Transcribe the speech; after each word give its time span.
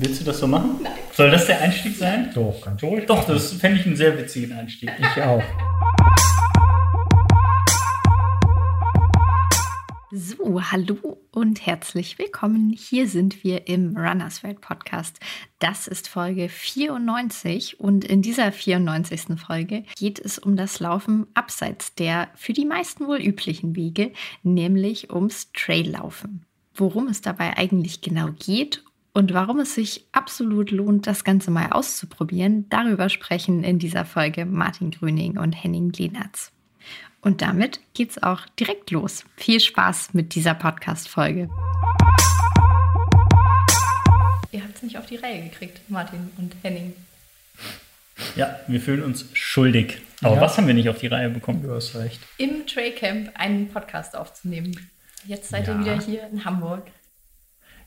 Willst 0.00 0.20
du 0.20 0.26
das 0.26 0.38
so 0.38 0.46
machen? 0.46 0.78
Nein. 0.80 0.92
Soll 1.12 1.28
das 1.32 1.46
der 1.46 1.60
Einstieg 1.60 1.96
sein? 1.96 2.30
Doch, 2.32 2.60
ganz 2.64 2.80
ruhig. 2.84 3.06
Doch, 3.06 3.26
das 3.26 3.54
fände 3.54 3.80
ich 3.80 3.86
einen 3.86 3.96
sehr 3.96 4.16
witzigen 4.16 4.56
Einstieg. 4.56 4.92
Ich 4.96 5.22
auch. 5.22 5.42
So, 10.12 10.62
hallo 10.70 11.18
und 11.32 11.66
herzlich 11.66 12.16
willkommen. 12.16 12.72
Hier 12.78 13.08
sind 13.08 13.42
wir 13.42 13.66
im 13.66 13.96
Runners 13.96 14.44
World 14.44 14.60
Podcast. 14.60 15.18
Das 15.58 15.88
ist 15.88 16.06
Folge 16.08 16.48
94 16.48 17.80
und 17.80 18.04
in 18.04 18.22
dieser 18.22 18.52
94. 18.52 19.40
Folge 19.44 19.82
geht 19.96 20.20
es 20.20 20.38
um 20.38 20.54
das 20.54 20.78
Laufen 20.78 21.26
abseits 21.34 21.96
der 21.96 22.28
für 22.36 22.52
die 22.52 22.66
meisten 22.66 23.08
wohl 23.08 23.20
üblichen 23.20 23.74
Wege, 23.74 24.12
nämlich 24.44 25.12
ums 25.12 25.50
Traillaufen. 25.52 26.44
Worum 26.72 27.08
es 27.08 27.20
dabei 27.20 27.56
eigentlich 27.56 28.00
genau 28.00 28.28
geht 28.38 28.84
und 29.14 29.34
warum 29.34 29.58
es 29.60 29.74
sich 29.74 30.06
absolut 30.12 30.70
lohnt, 30.70 31.06
das 31.06 31.24
Ganze 31.24 31.50
mal 31.50 31.70
auszuprobieren, 31.72 32.68
darüber 32.70 33.08
sprechen 33.08 33.64
in 33.64 33.78
dieser 33.78 34.04
Folge 34.04 34.44
Martin 34.46 34.90
Grüning 34.90 35.38
und 35.38 35.52
Henning 35.52 35.92
Lehnertz. 35.92 36.52
Und 37.20 37.42
damit 37.42 37.80
geht's 37.94 38.22
auch 38.22 38.42
direkt 38.60 38.90
los. 38.92 39.24
Viel 39.36 39.58
Spaß 39.60 40.14
mit 40.14 40.34
dieser 40.36 40.54
Podcast-Folge. 40.54 41.48
Ihr 44.52 44.62
habt 44.62 44.76
es 44.76 44.82
nicht 44.82 44.96
auf 44.96 45.06
die 45.06 45.16
Reihe 45.16 45.42
gekriegt, 45.42 45.80
Martin 45.88 46.30
und 46.38 46.54
Henning. 46.62 46.94
Ja, 48.36 48.58
wir 48.66 48.80
fühlen 48.80 49.02
uns 49.02 49.26
schuldig. 49.32 50.00
Aber 50.22 50.36
Ja. 50.36 50.40
was 50.40 50.56
haben 50.56 50.66
wir 50.66 50.74
nicht 50.74 50.88
auf 50.88 50.98
die 50.98 51.06
Reihe 51.08 51.28
bekommen? 51.28 51.62
Du 51.62 51.70
hast 51.72 51.94
recht. 51.96 52.20
Im 52.38 52.66
Trailcamp 52.66 53.30
einen 53.34 53.68
Podcast 53.68 54.16
aufzunehmen. 54.16 54.90
Jetzt 55.26 55.50
seid 55.50 55.66
ihr 55.68 55.74
Ja. 55.74 55.80
wieder 55.80 56.00
hier 56.00 56.28
in 56.30 56.44
Hamburg. 56.44 56.86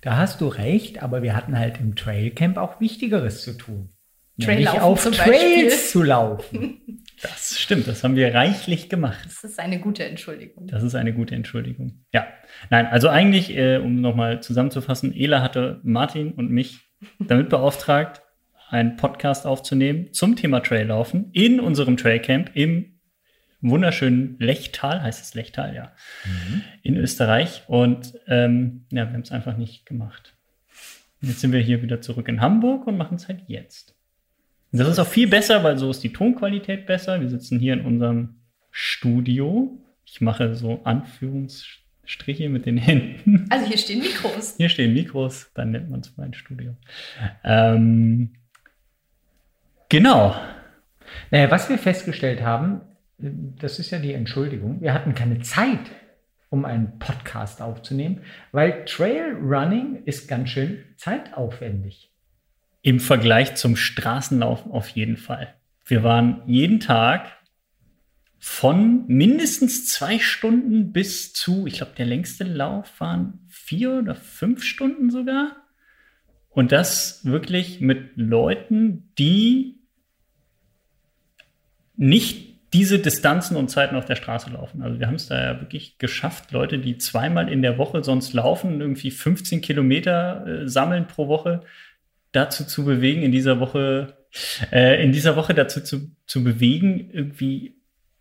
Da 0.02 0.18
hast 0.18 0.42
du 0.42 0.48
recht, 0.48 1.02
aber 1.04 1.22
wir 1.22 1.36
hatten 1.36 1.58
halt 1.58 1.80
im 1.80 1.96
Trailcamp 1.96 2.58
auch 2.58 2.80
Wichtigeres 2.80 3.44
zu 3.44 3.54
tun. 3.58 3.90
Nämlich 4.38 4.70
auf 4.70 5.04
Trails 5.04 5.18
Beispiel. 5.18 5.70
zu 5.70 6.04
laufen. 6.04 6.82
Das 7.22 7.60
stimmt, 7.60 7.88
das 7.88 8.04
haben 8.04 8.16
wir 8.16 8.34
reichlich 8.34 8.90
gemacht. 8.90 9.26
Das 9.26 9.44
ist 9.44 9.60
eine 9.60 9.80
gute 9.80 10.04
Entschuldigung. 10.06 10.66
Das 10.66 10.82
ist 10.82 10.96
eine 10.96 11.14
gute 11.14 11.36
Entschuldigung. 11.36 12.04
Ja, 12.12 12.26
nein, 12.72 12.88
also 12.88 13.10
eigentlich, 13.10 13.56
äh, 13.56 13.78
um 13.78 14.02
nochmal 14.02 14.42
zusammenzufassen, 14.42 15.14
Ela 15.16 15.44
hatte 15.44 15.80
Martin 15.84 16.32
und 16.32 16.50
mich 16.50 16.80
damit 17.20 17.50
beauftragt, 17.50 18.24
einen 18.72 18.96
Podcast 18.96 19.46
aufzunehmen 19.46 20.14
zum 20.14 20.36
Thema 20.36 20.62
Traillaufen 20.62 21.30
in 21.34 21.60
unserem 21.60 21.96
Trailcamp 21.96 22.50
im 22.56 23.00
wunderschönen 23.62 24.38
Lechtal, 24.40 25.02
heißt 25.02 25.22
es 25.22 25.34
Lechtal, 25.34 25.76
ja, 25.76 25.92
in 26.82 26.98
Österreich. 26.98 27.64
Und 27.68 28.14
ähm, 28.28 28.86
ja, 28.92 29.06
wir 29.08 29.14
haben 29.14 29.22
es 29.22 29.32
einfach 29.32 29.58
nicht 29.58 29.86
gemacht. 29.86 30.34
Und 31.22 31.30
Jetzt 31.30 31.42
sind 31.42 31.52
wir 31.52 31.60
hier 31.60 31.82
wieder 31.82 32.02
zurück 32.02 32.28
in 32.28 32.42
Hamburg 32.42 32.88
und 32.88 32.98
machen 32.98 33.16
es 33.16 33.28
halt 33.28 33.42
jetzt. 33.48 33.96
Und 34.72 34.80
das 34.80 34.88
ist 34.88 35.00
auch 35.00 35.08
viel 35.08 35.28
besser, 35.28 35.64
weil 35.64 35.78
so 35.78 35.90
ist 35.92 36.04
die 36.04 36.14
Tonqualität 36.14 36.86
besser. 36.86 37.22
Wir 37.22 37.30
sitzen 37.30 37.60
hier 37.60 37.74
in 37.74 37.82
unserem 37.82 38.36
Studio. 38.72 39.78
Ich 40.06 40.22
mache 40.22 40.56
so 40.56 40.82
Anführungsstriche 40.84 42.50
mit 42.50 42.66
den 42.66 42.78
Händen. 42.78 43.48
Also 43.50 43.66
hier 43.66 43.78
stehen 43.78 44.00
Mikros. 44.00 44.56
Hier 44.58 44.70
stehen 44.70 44.94
Mikros, 44.94 45.52
dann 45.54 45.72
nennt 45.72 45.90
man 45.90 46.00
es 46.00 46.16
mein 46.18 46.34
Studio. 46.34 46.76
Ähm, 47.44 48.32
genau. 49.90 50.36
Naja, 51.30 51.52
was 51.52 51.70
wir 51.70 51.78
festgestellt 51.78 52.42
haben, 52.42 52.82
das 53.22 53.80
ist 53.80 53.92
ja 53.92 54.00
die 54.00 54.14
Entschuldigung, 54.14 54.82
wir 54.82 54.94
hatten 54.94 55.14
keine 55.14 55.40
Zeit, 55.40 55.92
um 56.50 56.66
einen 56.66 57.00
Podcast 57.00 57.62
aufzunehmen, 57.62 58.22
weil 58.52 58.84
Trailrunning 58.86 60.04
ist 60.06 60.28
ganz 60.28 60.50
schön 60.50 60.84
zeitaufwendig. 60.98 62.12
Im 62.82 63.00
Vergleich 63.00 63.56
zum 63.56 63.76
Straßenlaufen 63.76 64.72
auf 64.72 64.90
jeden 64.90 65.18
Fall. 65.18 65.54
Wir 65.86 66.04
waren 66.04 66.42
jeden 66.48 66.80
Tag 66.80 67.28
von 68.40 69.06
mindestens 69.08 69.88
zwei 69.88 70.18
Stunden 70.18 70.92
bis 70.92 71.32
zu, 71.32 71.68
ich 71.68 71.76
glaube, 71.76 71.94
der 71.96 72.08
längste 72.08 72.44
Lauf 72.44 73.00
waren 73.00 73.40
vier 73.48 74.00
oder 74.00 74.16
fünf 74.16 74.64
Stunden 74.64 75.12
sogar. 75.12 75.56
Und 76.50 76.72
das 76.72 77.24
wirklich 77.24 77.82
mit 77.82 78.18
Leuten, 78.18 79.14
die 79.18 79.80
nicht 81.96 82.51
diese 82.74 83.00
Distanzen 83.00 83.58
und 83.58 83.70
Zeiten 83.70 83.96
auf 83.96 84.06
der 84.06 84.16
Straße 84.16 84.50
laufen. 84.52 84.82
Also 84.82 85.00
wir 85.00 85.08
haben 85.08 85.16
es 85.16 85.28
da 85.28 85.42
ja 85.54 85.60
wirklich 85.62 85.98
geschafft, 85.98 86.52
Leute, 86.52 86.80
die 86.80 86.98
zweimal 86.98 87.50
in 87.50 87.62
der 87.62 87.78
Woche 87.78 88.04
sonst 88.04 88.34
laufen, 88.34 88.80
irgendwie 88.80 89.12
15 89.12 89.62
Kilometer 89.62 90.46
äh, 90.48 90.68
sammeln 90.70 91.08
pro 91.08 91.28
Woche, 91.28 91.62
dazu 92.32 92.66
zu 92.66 92.86
bewegen, 92.86 93.24
in 93.24 93.32
dieser 93.34 93.60
Woche, 93.60 94.14
äh, 94.72 95.04
in 95.04 95.12
dieser 95.12 95.36
Woche 95.36 95.54
dazu 95.54 95.82
zu, 95.82 96.12
zu 96.26 96.44
bewegen, 96.46 97.10
irgendwie 97.12 97.76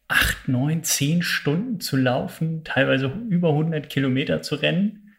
acht, 0.08 0.48
neun, 0.48 0.82
zehn 0.82 1.22
Stunden 1.22 1.78
zu 1.78 1.96
laufen, 1.96 2.64
teilweise 2.64 3.12
über 3.28 3.50
100 3.50 3.88
Kilometer 3.88 4.42
zu 4.42 4.56
rennen. 4.56 5.14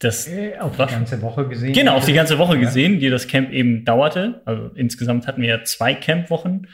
Das 0.00 0.28
Äh, 0.28 0.58
auf 0.58 0.76
die 0.76 0.84
ganze 0.84 1.22
Woche 1.22 1.48
gesehen. 1.48 1.72
Genau, 1.72 1.94
auf 1.94 2.04
die 2.04 2.12
ganze 2.12 2.36
Woche 2.36 2.54
Ja. 2.56 2.60
gesehen, 2.60 3.00
die 3.00 3.08
das 3.08 3.26
Camp 3.28 3.50
eben 3.52 3.86
dauerte. 3.86 4.42
Also 4.44 4.70
insgesamt 4.74 5.26
hatten 5.26 5.40
wir 5.40 5.48
ja 5.48 5.64
zwei 5.64 5.94
Campwochen, 5.94 6.66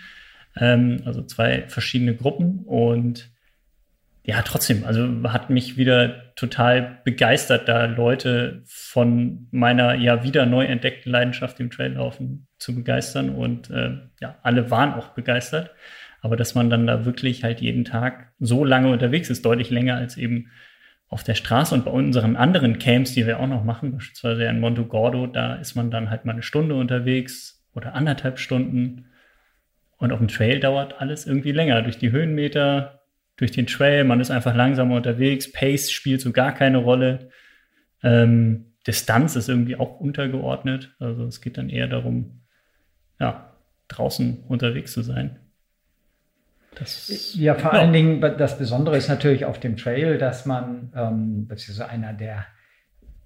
ähm, 0.56 1.02
also 1.04 1.22
zwei 1.22 1.64
verschiedene 1.68 2.14
Gruppen. 2.14 2.60
Und 2.64 3.30
ja, 4.24 4.42
trotzdem, 4.42 4.84
also 4.84 5.08
hat 5.24 5.50
mich 5.50 5.76
wieder 5.76 6.34
total 6.34 7.00
begeistert, 7.04 7.68
da 7.68 7.86
Leute 7.86 8.62
von 8.66 9.46
meiner 9.52 9.94
ja 9.94 10.24
wieder 10.24 10.46
neu 10.46 10.64
entdeckten 10.64 11.12
Leidenschaft 11.12 11.60
im 11.60 11.70
Traillaufen 11.70 12.48
zu 12.58 12.74
begeistern. 12.74 13.30
Und 13.30 13.70
äh, 13.70 13.98
ja, 14.20 14.36
alle 14.42 14.70
waren 14.70 14.94
auch 14.94 15.10
begeistert. 15.10 15.70
Aber 16.22 16.36
dass 16.36 16.54
man 16.54 16.70
dann 16.70 16.86
da 16.86 17.04
wirklich 17.04 17.44
halt 17.44 17.60
jeden 17.60 17.84
Tag 17.84 18.32
so 18.40 18.64
lange 18.64 18.90
unterwegs 18.90 19.30
ist, 19.30 19.44
deutlich 19.44 19.70
länger 19.70 19.96
als 19.96 20.16
eben 20.16 20.50
auf 21.08 21.22
der 21.22 21.34
Straße 21.34 21.74
und 21.74 21.84
bei 21.84 21.90
unseren 21.90 22.36
anderen 22.36 22.78
Camps, 22.78 23.12
die 23.12 23.26
wir 23.26 23.38
auch 23.38 23.46
noch 23.46 23.62
machen, 23.62 23.92
beispielsweise 23.92 24.44
in 24.44 24.58
Monte 24.58 24.84
Gordo, 24.84 25.26
da 25.26 25.54
ist 25.54 25.76
man 25.76 25.90
dann 25.90 26.10
halt 26.10 26.24
mal 26.24 26.32
eine 26.32 26.42
Stunde 26.42 26.74
unterwegs 26.74 27.64
oder 27.74 27.94
anderthalb 27.94 28.38
Stunden. 28.38 29.06
Und 29.98 30.12
auf 30.12 30.18
dem 30.18 30.28
Trail 30.28 30.60
dauert 30.60 31.00
alles 31.00 31.26
irgendwie 31.26 31.52
länger. 31.52 31.82
Durch 31.82 31.98
die 31.98 32.10
Höhenmeter, 32.10 33.00
durch 33.36 33.50
den 33.50 33.66
Trail, 33.66 34.04
man 34.04 34.20
ist 34.20 34.30
einfach 34.30 34.54
langsamer 34.54 34.96
unterwegs. 34.96 35.50
Pace 35.50 35.90
spielt 35.90 36.20
so 36.20 36.32
gar 36.32 36.52
keine 36.52 36.78
Rolle. 36.78 37.30
Ähm, 38.02 38.72
Distanz 38.86 39.36
ist 39.36 39.48
irgendwie 39.48 39.76
auch 39.76 39.98
untergeordnet. 40.00 40.94
Also 41.00 41.24
es 41.24 41.40
geht 41.40 41.58
dann 41.58 41.70
eher 41.70 41.88
darum, 41.88 42.42
ja, 43.18 43.52
draußen 43.88 44.44
unterwegs 44.48 44.92
zu 44.92 45.02
sein. 45.02 45.38
Das, 46.74 47.34
Ja, 47.34 47.54
vor 47.54 47.72
Ja. 47.72 47.80
allen 47.80 47.92
Dingen, 47.92 48.20
das 48.20 48.58
Besondere 48.58 48.96
ist 48.98 49.08
natürlich 49.08 49.44
auf 49.46 49.58
dem 49.58 49.76
Trail, 49.76 50.18
dass 50.18 50.44
man, 50.44 50.92
ähm, 50.94 51.46
das 51.48 51.68
ist 51.68 51.76
so 51.76 51.84
einer 51.84 52.12
der, 52.12 52.46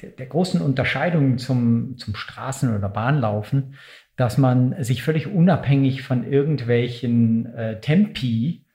der, 0.00 0.10
der 0.10 0.26
großen 0.26 0.60
Unterscheidungen 0.60 1.36
zum, 1.38 1.98
zum 1.98 2.14
Straßen- 2.14 2.74
oder 2.76 2.88
Bahnlaufen, 2.88 3.74
dass 4.20 4.36
man 4.36 4.74
sich 4.84 5.02
völlig 5.02 5.28
unabhängig 5.28 6.02
von 6.02 6.30
irgendwelchen 6.30 7.46
äh, 7.54 7.80
Tempi 7.80 8.66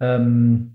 ähm, 0.00 0.74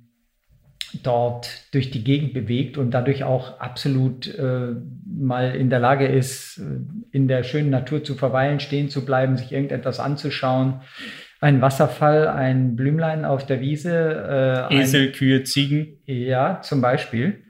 dort 1.04 1.74
durch 1.74 1.92
die 1.92 2.06
Gegend 2.06 2.34
bewegt 2.34 2.78
und 2.78 2.92
dadurch 2.92 3.26
auch 3.26 3.60
absolut 3.60 4.34
äh, 4.34 4.76
mal 5.06 5.54
in 5.54 5.70
der 5.70 5.80
Lage 5.80 6.08
ist, 6.08 6.58
äh, 6.60 6.62
in 7.12 7.28
der 7.28 7.44
schönen 7.44 7.70
Natur 7.70 8.06
zu 8.06 8.16
verweilen, 8.16 8.62
stehen 8.62 8.88
zu 8.88 9.04
bleiben, 9.04 9.36
sich 9.36 9.52
irgendetwas 9.52 10.00
anzuschauen. 10.00 10.80
Ein 11.42 11.62
Wasserfall, 11.62 12.30
ein 12.30 12.78
Blümlein 12.78 13.26
auf 13.26 13.46
der 13.46 13.60
Wiese, 13.60 14.70
äh, 14.72 14.80
Esel, 14.80 15.12
Kühe, 15.12 15.44
Ziegen. 15.44 15.98
Ein, 16.08 16.16
ja, 16.16 16.62
zum 16.62 16.80
Beispiel. 16.80 17.44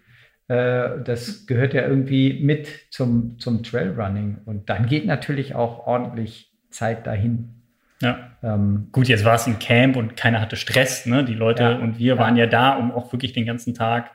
Äh, 0.48 1.04
das 1.06 1.46
gehört 1.46 1.76
ja 1.76 1.88
irgendwie 1.88 2.42
mit 2.42 2.68
zum, 2.90 3.38
zum 3.38 3.62
Trailrunning. 3.62 4.40
Und 4.46 4.72
dann 4.72 4.88
geht 4.88 5.06
natürlich 5.06 5.54
auch 5.54 5.86
ordentlich 5.86 6.50
Zeit 6.74 7.08
dahin. 7.08 7.62
Ja. 8.02 8.32
Ähm, 8.44 8.90
Gut, 8.92 9.08
jetzt 9.08 9.24
war 9.24 9.36
es 9.36 9.48
ein 9.48 9.60
Camp 9.60 9.96
und 9.96 10.18
keiner 10.18 10.42
hatte 10.42 10.56
Stress. 10.56 11.06
Ne? 11.06 11.24
Die 11.24 11.34
Leute 11.34 11.64
Ja, 11.64 11.76
und 11.78 12.00
wir 12.00 12.16
ja. 12.16 12.20
waren 12.20 12.36
ja 12.36 12.48
da, 12.48 12.76
um 12.76 12.92
auch 12.92 13.12
wirklich 13.14 13.34
den 13.34 13.46
ganzen 13.46 13.74
Tag 13.74 14.12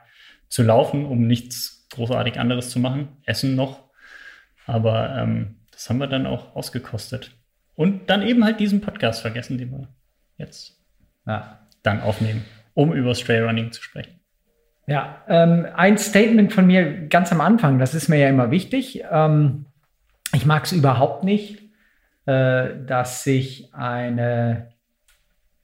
zu 0.47 0.63
laufen, 0.63 1.05
um 1.05 1.25
nichts 1.25 1.87
großartig 1.91 2.39
anderes 2.39 2.69
zu 2.69 2.79
machen. 2.79 3.09
Essen 3.25 3.55
noch. 3.55 3.89
Aber 4.67 5.15
ähm, 5.17 5.55
das 5.71 5.89
haben 5.89 5.97
wir 5.97 6.07
dann 6.07 6.27
auch 6.27 6.55
ausgekostet. 6.55 7.31
Und 7.75 8.09
dann 8.09 8.21
eben 8.21 8.43
halt 8.43 8.59
diesen 8.59 8.81
Podcast 8.81 9.21
vergessen, 9.21 9.57
den 9.57 9.71
wir 9.71 9.87
jetzt 10.37 10.77
ja. 11.25 11.59
dann 11.81 12.01
aufnehmen, 12.01 12.43
um 12.73 12.93
über 12.93 13.13
Trailrunning 13.13 13.71
zu 13.71 13.81
sprechen. 13.81 14.19
Ja, 14.85 15.23
ähm, 15.27 15.67
ein 15.75 15.97
Statement 15.97 16.51
von 16.51 16.67
mir 16.67 17.07
ganz 17.07 17.31
am 17.31 17.41
Anfang, 17.41 17.79
das 17.79 17.93
ist 17.93 18.09
mir 18.09 18.17
ja 18.17 18.27
immer 18.27 18.51
wichtig. 18.51 19.03
Ähm, 19.09 19.65
ich 20.33 20.45
mag 20.45 20.65
es 20.65 20.71
überhaupt 20.71 21.23
nicht, 21.23 21.68
dass 22.29 23.23
sich 23.23 23.73
eine, 23.73 24.69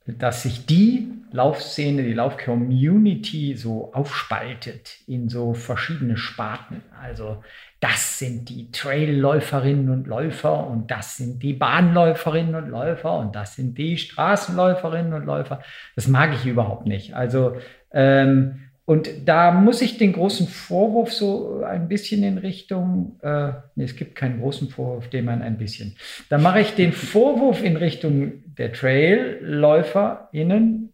dass 0.05 0.43
sich 0.43 0.65
die 0.65 1.11
Laufszene, 1.31 2.03
die 2.03 2.13
Lauf-Community 2.13 3.55
so 3.57 3.93
aufspaltet 3.93 4.99
in 5.05 5.27
so 5.27 5.53
verschiedene 5.53 6.15
Sparten. 6.15 6.81
Also 7.01 7.43
das 7.81 8.19
sind 8.19 8.47
die 8.47 8.71
Trailläuferinnen 8.71 9.89
und 9.89 10.07
Läufer 10.07 10.65
und 10.65 10.89
das 10.89 11.17
sind 11.17 11.43
die 11.43 11.53
Bahnläuferinnen 11.53 12.55
und 12.55 12.69
Läufer 12.69 13.17
und 13.19 13.35
das 13.35 13.55
sind 13.55 13.77
die 13.77 13.97
Straßenläuferinnen 13.97 15.13
und 15.13 15.25
Läufer. 15.25 15.61
Das 15.95 16.07
mag 16.07 16.33
ich 16.33 16.45
überhaupt 16.45 16.87
nicht. 16.87 17.13
Also 17.15 17.57
ähm, 17.91 18.64
und 18.85 19.09
da 19.25 19.51
muss 19.51 19.81
ich 19.81 19.97
den 19.97 20.13
großen 20.13 20.47
Vorwurf 20.47 21.11
so 21.11 21.63
ein 21.63 21.87
bisschen 21.87 22.21
in 22.23 22.37
Richtung, 22.37 23.19
äh, 23.23 23.53
nee, 23.75 23.85
es 23.85 23.95
gibt 23.95 24.13
keinen 24.15 24.39
großen 24.39 24.69
Vorwurf, 24.69 25.09
den 25.09 25.25
man 25.25 25.41
ein 25.41 25.57
bisschen. 25.57 25.95
Da 26.29 26.37
mache 26.37 26.61
ich 26.61 26.75
den 26.75 26.93
Vorwurf 26.93 27.63
in 27.63 27.77
Richtung 27.77 28.43
der 28.57 28.73
TrailläuferInnen, 28.73 30.93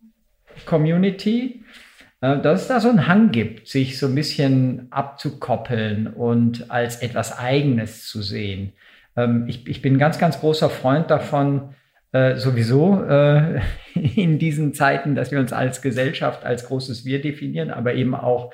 Community, 0.65 1.65
äh, 2.21 2.39
dass 2.39 2.61
es 2.61 2.69
da 2.69 2.79
so 2.79 2.87
einen 2.87 3.07
Hang 3.07 3.31
gibt, 3.31 3.67
sich 3.67 3.99
so 3.99 4.07
ein 4.07 4.15
bisschen 4.15 4.87
abzukoppeln 4.89 6.07
und 6.07 6.71
als 6.71 7.01
etwas 7.01 7.37
Eigenes 7.37 8.07
zu 8.07 8.21
sehen. 8.21 8.71
Ähm, 9.17 9.47
ich, 9.49 9.67
ich 9.67 9.81
bin 9.81 9.97
ganz, 9.97 10.17
ganz 10.17 10.39
großer 10.39 10.69
Freund 10.69 11.11
davon, 11.11 11.73
äh, 12.11 12.35
sowieso 12.35 13.03
äh, 13.03 13.61
in 13.93 14.39
diesen 14.39 14.73
Zeiten, 14.73 15.15
dass 15.15 15.31
wir 15.31 15.39
uns 15.39 15.53
als 15.53 15.81
Gesellschaft 15.81 16.43
als 16.43 16.65
großes 16.67 17.05
Wir 17.05 17.21
definieren, 17.21 17.71
aber 17.71 17.93
eben 17.93 18.15
auch 18.15 18.53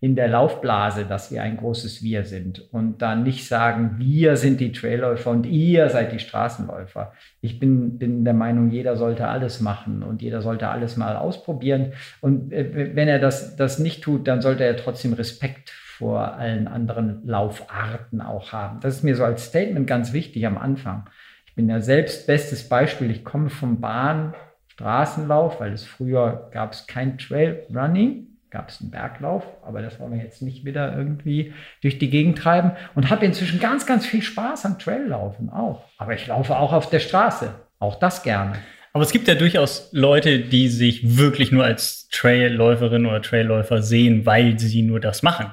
in 0.00 0.14
der 0.14 0.28
Laufblase, 0.28 1.06
dass 1.06 1.32
wir 1.32 1.42
ein 1.42 1.56
großes 1.56 2.02
Wir 2.02 2.24
sind 2.24 2.60
und 2.72 3.00
dann 3.00 3.22
nicht 3.22 3.48
sagen, 3.48 3.94
wir 3.98 4.36
sind 4.36 4.60
die 4.60 4.72
Trailläufer 4.72 5.30
und 5.30 5.46
ihr 5.46 5.88
seid 5.88 6.12
die 6.12 6.18
Straßenläufer. 6.18 7.12
Ich 7.40 7.58
bin, 7.58 7.98
bin 7.98 8.24
der 8.24 8.34
Meinung, 8.34 8.70
jeder 8.70 8.96
sollte 8.96 9.26
alles 9.26 9.60
machen 9.60 10.02
und 10.02 10.20
jeder 10.20 10.42
sollte 10.42 10.68
alles 10.68 10.98
mal 10.98 11.16
ausprobieren. 11.16 11.92
Und 12.20 12.52
äh, 12.52 12.94
wenn 12.94 13.08
er 13.08 13.18
das, 13.18 13.56
das 13.56 13.78
nicht 13.78 14.02
tut, 14.04 14.28
dann 14.28 14.42
sollte 14.42 14.64
er 14.64 14.76
trotzdem 14.76 15.14
Respekt 15.14 15.70
vor 15.70 16.34
allen 16.34 16.68
anderen 16.68 17.26
Laufarten 17.26 18.20
auch 18.20 18.52
haben. 18.52 18.80
Das 18.80 18.96
ist 18.96 19.02
mir 19.02 19.16
so 19.16 19.24
als 19.24 19.46
Statement 19.46 19.86
ganz 19.86 20.12
wichtig 20.12 20.46
am 20.46 20.58
Anfang 20.58 21.08
bin 21.56 21.68
ja 21.68 21.80
selbst 21.80 22.26
bestes 22.26 22.68
Beispiel. 22.68 23.10
Ich 23.10 23.24
komme 23.24 23.50
vom 23.50 23.80
Bahn, 23.80 24.34
Straßenlauf, 24.68 25.58
weil 25.58 25.72
es 25.72 25.84
früher 25.84 26.50
gab 26.52 26.74
es 26.74 26.86
kein 26.86 27.16
Trailrunning, 27.16 28.26
gab 28.50 28.68
es 28.68 28.80
einen 28.80 28.90
Berglauf, 28.90 29.42
aber 29.66 29.80
das 29.80 29.98
wollen 29.98 30.12
wir 30.12 30.22
jetzt 30.22 30.42
nicht 30.42 30.66
wieder 30.66 30.96
irgendwie 30.96 31.54
durch 31.80 31.98
die 31.98 32.10
Gegend 32.10 32.38
treiben 32.38 32.72
und 32.94 33.08
habe 33.08 33.24
inzwischen 33.24 33.58
ganz, 33.58 33.86
ganz 33.86 34.04
viel 34.04 34.22
Spaß 34.22 34.66
am 34.66 34.78
Traillaufen 34.78 35.48
auch. 35.48 35.84
Aber 35.96 36.14
ich 36.14 36.26
laufe 36.26 36.56
auch 36.56 36.74
auf 36.74 36.90
der 36.90 37.00
Straße, 37.00 37.54
auch 37.78 37.98
das 37.98 38.22
gerne. 38.22 38.56
Aber 38.92 39.02
es 39.02 39.12
gibt 39.12 39.28
ja 39.28 39.34
durchaus 39.34 39.90
Leute, 39.92 40.40
die 40.40 40.68
sich 40.68 41.16
wirklich 41.18 41.52
nur 41.52 41.64
als 41.64 42.08
Trailläuferin 42.08 43.06
oder 43.06 43.22
Trailläufer 43.22 43.82
sehen, 43.82 44.26
weil 44.26 44.58
sie 44.58 44.82
nur 44.82 45.00
das 45.00 45.22
machen. 45.22 45.50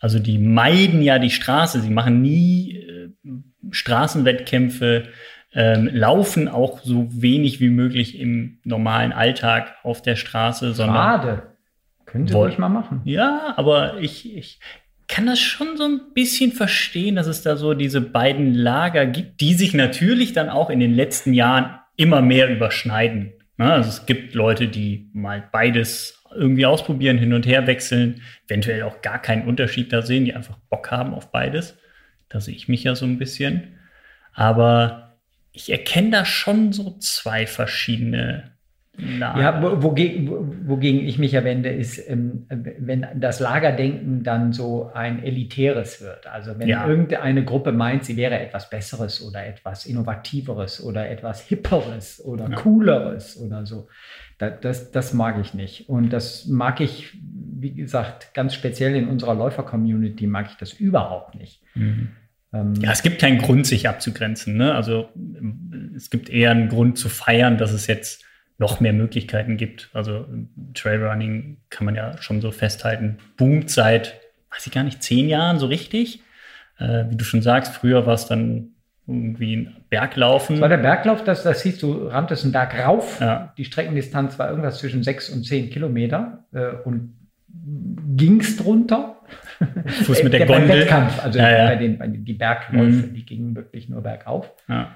Also 0.00 0.18
die 0.18 0.38
meiden 0.38 1.00
ja 1.00 1.18
die 1.18 1.30
Straße, 1.30 1.80
sie 1.80 1.90
machen 1.90 2.22
nie 2.22 2.76
äh, 2.76 3.10
Straßenwettkämpfe, 3.70 5.04
ähm, 5.54 5.88
laufen 5.92 6.48
auch 6.48 6.80
so 6.82 7.06
wenig 7.10 7.60
wie 7.60 7.70
möglich 7.70 8.18
im 8.18 8.58
normalen 8.64 9.12
Alltag 9.12 9.76
auf 9.82 10.02
der 10.02 10.16
Straße. 10.16 10.74
Sondern 10.74 10.96
Schade. 10.96 11.42
Können 12.06 12.26
Sie 12.26 12.34
ruhig 12.34 12.58
mal 12.58 12.68
machen. 12.68 13.00
Ja, 13.04 13.54
aber 13.56 13.98
ich, 13.98 14.36
ich 14.36 14.60
kann 15.08 15.26
das 15.26 15.38
schon 15.38 15.76
so 15.76 15.84
ein 15.84 16.00
bisschen 16.14 16.52
verstehen, 16.52 17.16
dass 17.16 17.26
es 17.26 17.42
da 17.42 17.56
so 17.56 17.74
diese 17.74 18.00
beiden 18.00 18.54
Lager 18.54 19.06
gibt, 19.06 19.40
die 19.40 19.54
sich 19.54 19.74
natürlich 19.74 20.32
dann 20.32 20.48
auch 20.48 20.70
in 20.70 20.80
den 20.80 20.94
letzten 20.94 21.34
Jahren 21.34 21.78
immer 21.96 22.22
mehr 22.22 22.48
überschneiden. 22.48 23.32
Ne? 23.56 23.72
Also 23.72 23.88
es 23.88 24.06
gibt 24.06 24.34
Leute, 24.34 24.68
die 24.68 25.10
mal 25.12 25.44
beides 25.52 26.22
irgendwie 26.34 26.66
ausprobieren, 26.66 27.18
hin 27.18 27.32
und 27.32 27.46
her 27.46 27.66
wechseln, 27.66 28.22
eventuell 28.48 28.82
auch 28.82 29.02
gar 29.02 29.20
keinen 29.20 29.46
Unterschied 29.46 29.92
da 29.92 30.02
sehen, 30.02 30.24
die 30.24 30.34
einfach 30.34 30.56
Bock 30.68 30.90
haben 30.90 31.14
auf 31.14 31.30
beides. 31.30 31.78
Da 32.28 32.40
sehe 32.40 32.54
ich 32.54 32.68
mich 32.68 32.82
ja 32.82 32.94
so 32.94 33.06
ein 33.06 33.18
bisschen. 33.18 33.78
Aber 34.32 35.03
ich 35.54 35.70
erkenne 35.70 36.10
da 36.10 36.24
schon 36.24 36.72
so 36.72 36.98
zwei 36.98 37.46
verschiedene 37.46 38.54
Lager. 38.96 39.40
Ja, 39.40 39.82
wogegen, 39.82 40.68
wogegen 40.68 41.04
ich 41.04 41.18
mich 41.18 41.32
ja 41.32 41.42
wende, 41.42 41.68
ist, 41.68 41.98
ähm, 42.08 42.46
wenn 42.48 43.06
das 43.16 43.40
Lagerdenken 43.40 44.22
dann 44.22 44.52
so 44.52 44.92
ein 44.94 45.24
elitäres 45.24 46.00
wird. 46.00 46.28
Also 46.28 46.58
wenn 46.58 46.68
ja. 46.68 46.86
irgendeine 46.86 47.44
Gruppe 47.44 47.72
meint, 47.72 48.04
sie 48.04 48.16
wäre 48.16 48.38
etwas 48.38 48.70
Besseres 48.70 49.20
oder 49.26 49.44
etwas 49.44 49.86
Innovativeres 49.86 50.82
oder 50.82 51.10
etwas 51.10 51.40
Hipperes 51.40 52.24
oder 52.24 52.48
ja. 52.48 52.56
Cooleres 52.56 53.36
oder 53.36 53.66
so. 53.66 53.88
Das, 54.38 54.60
das, 54.60 54.90
das 54.92 55.12
mag 55.12 55.40
ich 55.40 55.54
nicht. 55.54 55.88
Und 55.88 56.12
das 56.12 56.46
mag 56.46 56.80
ich, 56.80 57.18
wie 57.20 57.74
gesagt, 57.74 58.32
ganz 58.32 58.54
speziell 58.54 58.94
in 58.94 59.08
unserer 59.08 59.34
Läufer-Community 59.34 60.28
mag 60.28 60.46
ich 60.50 60.56
das 60.56 60.72
überhaupt 60.72 61.34
nicht. 61.34 61.62
Mhm. 61.74 62.10
Ähm, 62.54 62.74
ja, 62.80 62.92
es 62.92 63.02
gibt 63.02 63.20
keinen 63.20 63.38
Grund, 63.38 63.66
sich 63.66 63.88
abzugrenzen. 63.88 64.56
Ne? 64.56 64.74
Also 64.74 65.08
es 65.96 66.10
gibt 66.10 66.30
eher 66.30 66.52
einen 66.52 66.68
Grund 66.68 66.98
zu 66.98 67.08
feiern, 67.08 67.58
dass 67.58 67.72
es 67.72 67.86
jetzt 67.86 68.24
noch 68.58 68.80
mehr 68.80 68.92
Möglichkeiten 68.92 69.56
gibt. 69.56 69.90
Also 69.92 70.26
Trailrunning 70.74 71.58
kann 71.70 71.84
man 71.84 71.96
ja 71.96 72.16
schon 72.22 72.40
so 72.40 72.52
festhalten, 72.52 73.18
boomt 73.36 73.70
seit, 73.70 74.20
weiß 74.52 74.66
ich 74.66 74.72
gar 74.72 74.84
nicht, 74.84 75.02
zehn 75.02 75.28
Jahren 75.28 75.58
so 75.58 75.66
richtig. 75.66 76.22
Äh, 76.78 77.06
wie 77.08 77.16
du 77.16 77.24
schon 77.24 77.42
sagst, 77.42 77.74
früher 77.74 78.06
war 78.06 78.14
es 78.14 78.26
dann 78.26 78.74
irgendwie 79.06 79.56
ein 79.56 79.76
Berglaufen. 79.90 80.56
Das 80.56 80.62
war 80.62 80.68
der 80.68 80.78
Berglauf, 80.78 81.24
das, 81.24 81.42
das 81.42 81.62
hieß, 81.62 81.78
du 81.78 82.06
ranntest 82.06 82.44
einen 82.44 82.52
Berg 82.52 82.78
rauf. 82.78 83.20
Ja. 83.20 83.52
Die 83.58 83.64
Streckendistanz 83.64 84.38
war 84.38 84.48
irgendwas 84.48 84.78
zwischen 84.78 85.02
sechs 85.02 85.28
und 85.28 85.44
zehn 85.44 85.70
Kilometer 85.70 86.44
äh, 86.52 86.68
und 86.84 87.14
ging's 88.16 88.56
drunter. 88.56 89.20
Fuß 90.04 90.22
mit 90.22 90.32
der, 90.32 90.46
der 90.46 90.46
Gondel. 90.46 90.80
Wettkampf, 90.80 91.22
also 91.22 91.38
ja, 91.38 91.50
ja. 91.50 91.66
Bei, 91.66 91.76
den, 91.76 91.98
bei 91.98 92.06
den 92.06 92.24
die 92.24 92.34
Bergläufe, 92.34 93.06
mhm. 93.06 93.14
die 93.14 93.24
gingen 93.24 93.56
wirklich 93.56 93.88
nur 93.88 94.02
bergauf. 94.02 94.52
Ja. 94.68 94.92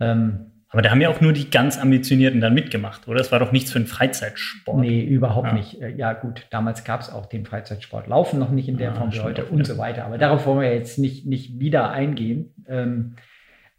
Ähm, 0.00 0.50
aber 0.72 0.82
da 0.82 0.90
haben 0.90 1.00
ja 1.00 1.08
auch 1.08 1.20
nur 1.20 1.32
die 1.32 1.50
ganz 1.50 1.78
Ambitionierten 1.78 2.40
dann 2.40 2.54
mitgemacht, 2.54 3.08
oder? 3.08 3.18
Das 3.18 3.32
war 3.32 3.40
doch 3.40 3.50
nichts 3.50 3.72
für 3.72 3.78
einen 3.78 3.88
Freizeitsport. 3.88 4.78
Nee, 4.78 5.02
überhaupt 5.02 5.48
ja. 5.48 5.54
nicht. 5.54 5.82
Äh, 5.82 5.90
ja, 5.90 6.12
gut, 6.12 6.46
damals 6.50 6.84
gab 6.84 7.00
es 7.00 7.12
auch 7.12 7.26
den 7.26 7.44
Freizeitsport. 7.44 8.06
Laufen 8.06 8.38
noch 8.38 8.50
nicht 8.50 8.68
in 8.68 8.78
der 8.78 8.94
Form 8.94 9.12
wie 9.12 9.20
heute 9.20 9.46
und 9.46 9.66
so 9.66 9.78
weiter. 9.78 10.04
Aber 10.04 10.16
darauf 10.16 10.46
wollen 10.46 10.60
wir 10.60 10.72
jetzt 10.72 10.98
nicht, 10.98 11.26
nicht 11.26 11.58
wieder 11.58 11.90
eingehen. 11.90 12.54
Ähm, 12.68 13.16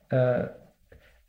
äh, 0.10 0.48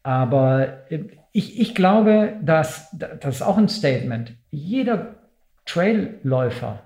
aber 0.03 0.91
äh, 0.91 1.05
ich, 1.31 1.61
ich 1.61 1.77
glaube, 1.77 2.35
dass 2.43 2.91
das 2.99 3.37
ist 3.37 3.43
auch 3.43 3.57
ein 3.57 3.69
Statement. 3.69 4.35
Jeder 4.51 5.15
Trailläufer 5.65 6.81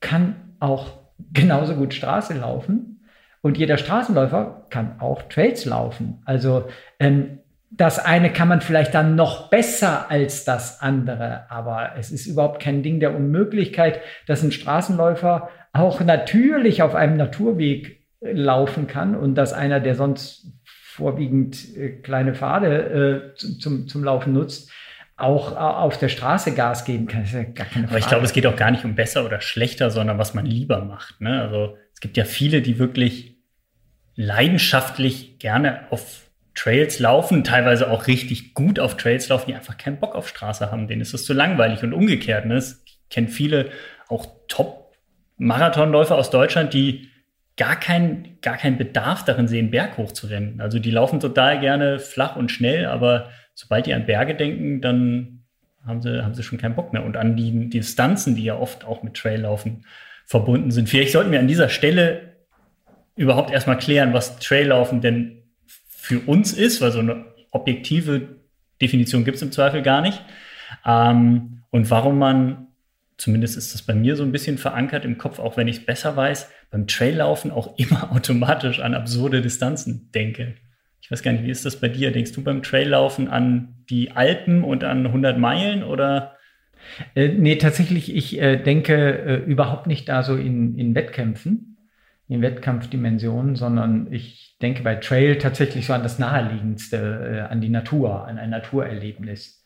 kann 0.00 0.34
auch 0.58 0.99
genauso 1.32 1.74
gut 1.74 1.94
Straße 1.94 2.34
laufen 2.34 3.06
und 3.42 3.58
jeder 3.58 3.78
Straßenläufer 3.78 4.66
kann 4.70 5.00
auch 5.00 5.22
Trails 5.22 5.64
laufen. 5.64 6.22
Also 6.24 6.68
ähm, 6.98 7.38
das 7.70 7.98
eine 7.98 8.32
kann 8.32 8.48
man 8.48 8.60
vielleicht 8.60 8.94
dann 8.94 9.14
noch 9.14 9.48
besser 9.48 10.10
als 10.10 10.44
das 10.44 10.82
andere, 10.82 11.50
aber 11.50 11.92
es 11.96 12.10
ist 12.10 12.26
überhaupt 12.26 12.60
kein 12.60 12.82
Ding 12.82 12.98
der 12.98 13.14
Unmöglichkeit, 13.14 14.00
dass 14.26 14.42
ein 14.42 14.52
Straßenläufer 14.52 15.48
auch 15.72 16.00
natürlich 16.00 16.82
auf 16.82 16.94
einem 16.94 17.16
Naturweg 17.16 18.00
laufen 18.20 18.86
kann 18.86 19.14
und 19.14 19.36
dass 19.36 19.52
einer, 19.52 19.80
der 19.80 19.94
sonst 19.94 20.52
vorwiegend 20.64 21.76
äh, 21.76 21.90
kleine 22.02 22.34
Pfade 22.34 23.32
äh, 23.32 23.34
zum, 23.36 23.86
zum 23.86 24.04
Laufen 24.04 24.32
nutzt, 24.32 24.70
auch 25.20 25.56
auf 25.56 25.98
der 25.98 26.08
Straße 26.08 26.54
Gas 26.54 26.84
geben 26.84 27.06
kann. 27.06 27.24
ja. 27.32 27.44
Aber 27.88 27.98
ich 27.98 28.06
glaube, 28.06 28.24
es 28.24 28.32
geht 28.32 28.46
auch 28.46 28.56
gar 28.56 28.70
nicht 28.70 28.84
um 28.84 28.94
besser 28.94 29.24
oder 29.24 29.40
schlechter, 29.40 29.90
sondern 29.90 30.18
was 30.18 30.34
man 30.34 30.46
lieber 30.46 30.84
macht. 30.84 31.20
Ne? 31.20 31.40
Also 31.40 31.76
es 31.92 32.00
gibt 32.00 32.16
ja 32.16 32.24
viele, 32.24 32.62
die 32.62 32.78
wirklich 32.78 33.36
leidenschaftlich 34.16 35.38
gerne 35.38 35.86
auf 35.90 36.30
Trails 36.54 36.98
laufen, 36.98 37.44
teilweise 37.44 37.90
auch 37.90 38.06
richtig 38.06 38.54
gut 38.54 38.78
auf 38.78 38.96
Trails 38.96 39.28
laufen, 39.28 39.46
die 39.48 39.54
einfach 39.54 39.78
keinen 39.78 39.98
Bock 39.98 40.14
auf 40.14 40.28
Straße 40.28 40.70
haben. 40.70 40.88
Denen 40.88 41.00
ist 41.00 41.14
es 41.14 41.24
zu 41.24 41.32
langweilig 41.32 41.82
und 41.82 41.92
umgekehrt. 41.92 42.46
Ne? 42.46 42.58
Ich 42.58 42.98
kenne 43.08 43.28
viele 43.28 43.70
auch 44.08 44.26
Top-Marathonläufer 44.48 46.16
aus 46.16 46.30
Deutschland, 46.30 46.74
die 46.74 47.08
gar 47.56 47.78
keinen 47.78 48.38
gar 48.40 48.56
keinen 48.56 48.78
Bedarf 48.78 49.24
darin 49.24 49.48
sehen, 49.48 49.70
Berg 49.70 49.98
hoch 49.98 50.12
zu 50.12 50.26
rennen. 50.26 50.60
Also 50.60 50.78
die 50.78 50.90
laufen 50.90 51.20
total 51.20 51.60
gerne 51.60 51.98
flach 51.98 52.36
und 52.36 52.50
schnell, 52.50 52.86
aber 52.86 53.30
sobald 53.60 53.84
die 53.84 53.92
an 53.92 54.06
Berge 54.06 54.34
denken, 54.34 54.80
dann 54.80 55.40
haben 55.86 56.00
sie, 56.00 56.24
haben 56.24 56.34
sie 56.34 56.42
schon 56.42 56.58
keinen 56.58 56.74
Bock 56.74 56.94
mehr. 56.94 57.04
Und 57.04 57.18
an 57.18 57.36
die, 57.36 57.68
Distanzen, 57.68 58.34
die 58.34 58.44
ja 58.44 58.56
oft 58.56 58.86
auch 58.86 59.02
mit 59.02 59.14
Traillaufen 59.14 59.84
verbunden 60.24 60.70
sind. 60.70 60.88
Vielleicht 60.88 61.12
sollten 61.12 61.30
wir 61.30 61.40
an 61.40 61.48
dieser 61.48 61.68
Stelle 61.68 62.36
überhaupt 63.16 63.50
erstmal 63.50 63.76
klären, 63.76 64.14
was 64.14 64.38
Traillaufen 64.38 65.02
denn 65.02 65.42
für 65.66 66.20
uns 66.20 66.54
ist, 66.54 66.80
weil 66.80 66.90
so 66.90 67.00
eine 67.00 67.26
objektive 67.50 68.36
Definition 68.80 69.26
gibt 69.26 69.36
es 69.36 69.42
im 69.42 69.52
Zweifel 69.52 69.82
gar 69.82 70.00
nicht. 70.00 70.24
Ähm, 70.86 71.62
und 71.70 71.90
warum 71.90 72.18
man, 72.18 72.68
zumindest 73.18 73.58
ist 73.58 73.74
das 73.74 73.82
bei 73.82 73.94
mir 73.94 74.16
so 74.16 74.22
ein 74.22 74.32
bisschen 74.32 74.56
verankert 74.56 75.04
im 75.04 75.18
Kopf, 75.18 75.38
auch 75.38 75.58
wenn 75.58 75.68
ich 75.68 75.78
es 75.78 75.86
besser 75.86 76.16
weiß, 76.16 76.48
beim 76.70 76.86
Traillaufen 76.86 77.50
auch 77.50 77.78
immer 77.78 78.10
automatisch 78.16 78.80
an 78.80 78.94
absurde 78.94 79.42
Distanzen 79.42 80.10
denke. 80.14 80.54
Ich 81.00 81.10
weiß 81.10 81.22
gar 81.22 81.32
nicht, 81.32 81.44
wie 81.44 81.50
ist 81.50 81.64
das 81.64 81.80
bei 81.80 81.88
dir? 81.88 82.12
Denkst 82.12 82.32
du 82.32 82.42
beim 82.42 82.62
Traillaufen 82.62 83.28
an 83.28 83.74
die 83.88 84.12
Alpen 84.12 84.64
und 84.64 84.84
an 84.84 85.06
100 85.06 85.38
Meilen 85.38 85.82
oder? 85.82 86.36
Äh, 87.14 87.28
nee, 87.28 87.56
tatsächlich, 87.56 88.14
ich 88.14 88.40
äh, 88.40 88.56
denke 88.56 88.94
äh, 88.94 89.36
überhaupt 89.36 89.86
nicht 89.86 90.08
da 90.08 90.22
so 90.22 90.36
in, 90.36 90.78
in 90.78 90.94
Wettkämpfen, 90.94 91.76
in 92.28 92.42
Wettkampfdimensionen, 92.42 93.56
sondern 93.56 94.12
ich 94.12 94.56
denke 94.62 94.82
bei 94.82 94.96
Trail 94.96 95.38
tatsächlich 95.38 95.86
so 95.86 95.92
an 95.92 96.02
das 96.02 96.18
Naheliegendste, 96.18 97.46
äh, 97.46 97.52
an 97.52 97.60
die 97.60 97.68
Natur, 97.68 98.26
an 98.26 98.38
ein 98.38 98.50
Naturerlebnis. 98.50 99.64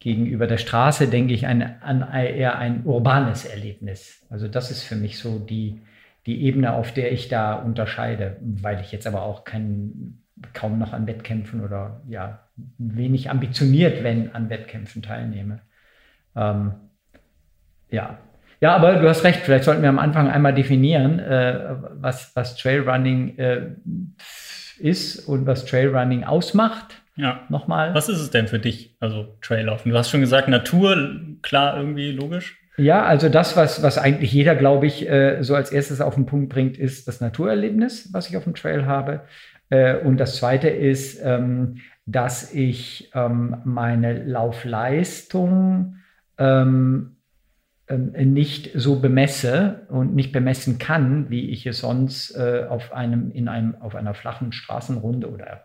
Gegenüber 0.00 0.46
der 0.46 0.58
Straße 0.58 1.08
denke 1.08 1.32
ich 1.32 1.46
an, 1.46 1.62
an 1.62 2.06
eher 2.12 2.58
ein 2.58 2.84
urbanes 2.84 3.46
Erlebnis. 3.46 4.26
Also 4.28 4.48
das 4.48 4.70
ist 4.70 4.82
für 4.82 4.96
mich 4.96 5.18
so 5.18 5.38
die, 5.38 5.80
die 6.26 6.42
Ebene, 6.42 6.74
auf 6.74 6.92
der 6.92 7.10
ich 7.12 7.28
da 7.28 7.54
unterscheide, 7.54 8.36
weil 8.40 8.80
ich 8.80 8.92
jetzt 8.92 9.06
aber 9.06 9.22
auch 9.22 9.44
kein, 9.44 10.23
kaum 10.52 10.78
noch 10.78 10.92
an 10.92 11.06
Wettkämpfen 11.06 11.64
oder 11.64 12.00
ja, 12.08 12.40
wenig 12.78 13.30
ambitioniert, 13.30 14.02
wenn 14.02 14.34
an 14.34 14.50
Wettkämpfen 14.50 15.02
teilnehme. 15.02 15.60
Ähm, 16.36 16.72
ja. 17.90 18.18
Ja, 18.60 18.74
aber 18.74 18.94
du 18.94 19.08
hast 19.08 19.24
recht, 19.24 19.40
vielleicht 19.40 19.64
sollten 19.64 19.82
wir 19.82 19.88
am 19.88 19.98
Anfang 19.98 20.30
einmal 20.30 20.54
definieren, 20.54 21.18
äh, 21.18 21.76
was, 22.00 22.34
was 22.34 22.56
Trailrunning 22.56 23.36
äh, 23.38 23.66
ist 24.78 25.28
und 25.28 25.46
was 25.46 25.66
Trailrunning 25.66 26.24
ausmacht. 26.24 27.02
Ja. 27.16 27.42
Nochmal. 27.48 27.94
Was 27.94 28.08
ist 28.08 28.20
es 28.20 28.30
denn 28.30 28.48
für 28.48 28.58
dich, 28.58 28.96
also 29.00 29.36
Traillaufen? 29.40 29.92
Du 29.92 29.98
hast 29.98 30.10
schon 30.10 30.20
gesagt, 30.20 30.48
Natur, 30.48 31.20
klar, 31.42 31.76
irgendwie 31.76 32.10
logisch. 32.10 32.58
Ja, 32.76 33.04
also 33.04 33.28
das, 33.28 33.56
was, 33.56 33.84
was 33.84 33.98
eigentlich 33.98 34.32
jeder, 34.32 34.56
glaube 34.56 34.86
ich, 34.86 35.08
äh, 35.08 35.42
so 35.42 35.54
als 35.54 35.70
erstes 35.70 36.00
auf 36.00 36.16
den 36.16 36.26
Punkt 36.26 36.48
bringt, 36.48 36.76
ist 36.76 37.06
das 37.06 37.20
Naturerlebnis, 37.20 38.12
was 38.12 38.28
ich 38.28 38.36
auf 38.36 38.44
dem 38.44 38.54
Trail 38.54 38.86
habe. 38.86 39.20
Äh, 39.74 39.98
und 40.04 40.18
das 40.18 40.36
zweite 40.36 40.68
ist, 40.68 41.20
ähm, 41.24 41.78
dass 42.06 42.54
ich 42.54 43.10
ähm, 43.14 43.56
meine 43.64 44.22
Laufleistung 44.24 45.96
ähm, 46.38 47.16
nicht 47.88 48.70
so 48.74 49.00
bemesse 49.00 49.86
und 49.88 50.14
nicht 50.14 50.32
bemessen 50.32 50.78
kann, 50.78 51.28
wie 51.28 51.50
ich 51.50 51.66
es 51.66 51.80
sonst 51.80 52.34
äh, 52.34 52.64
auf 52.68 52.92
einem, 52.92 53.30
in 53.30 53.46
einem, 53.48 53.74
auf 53.74 53.94
einer 53.94 54.14
flachen 54.14 54.52
Straßenrunde 54.52 55.30
oder 55.30 55.63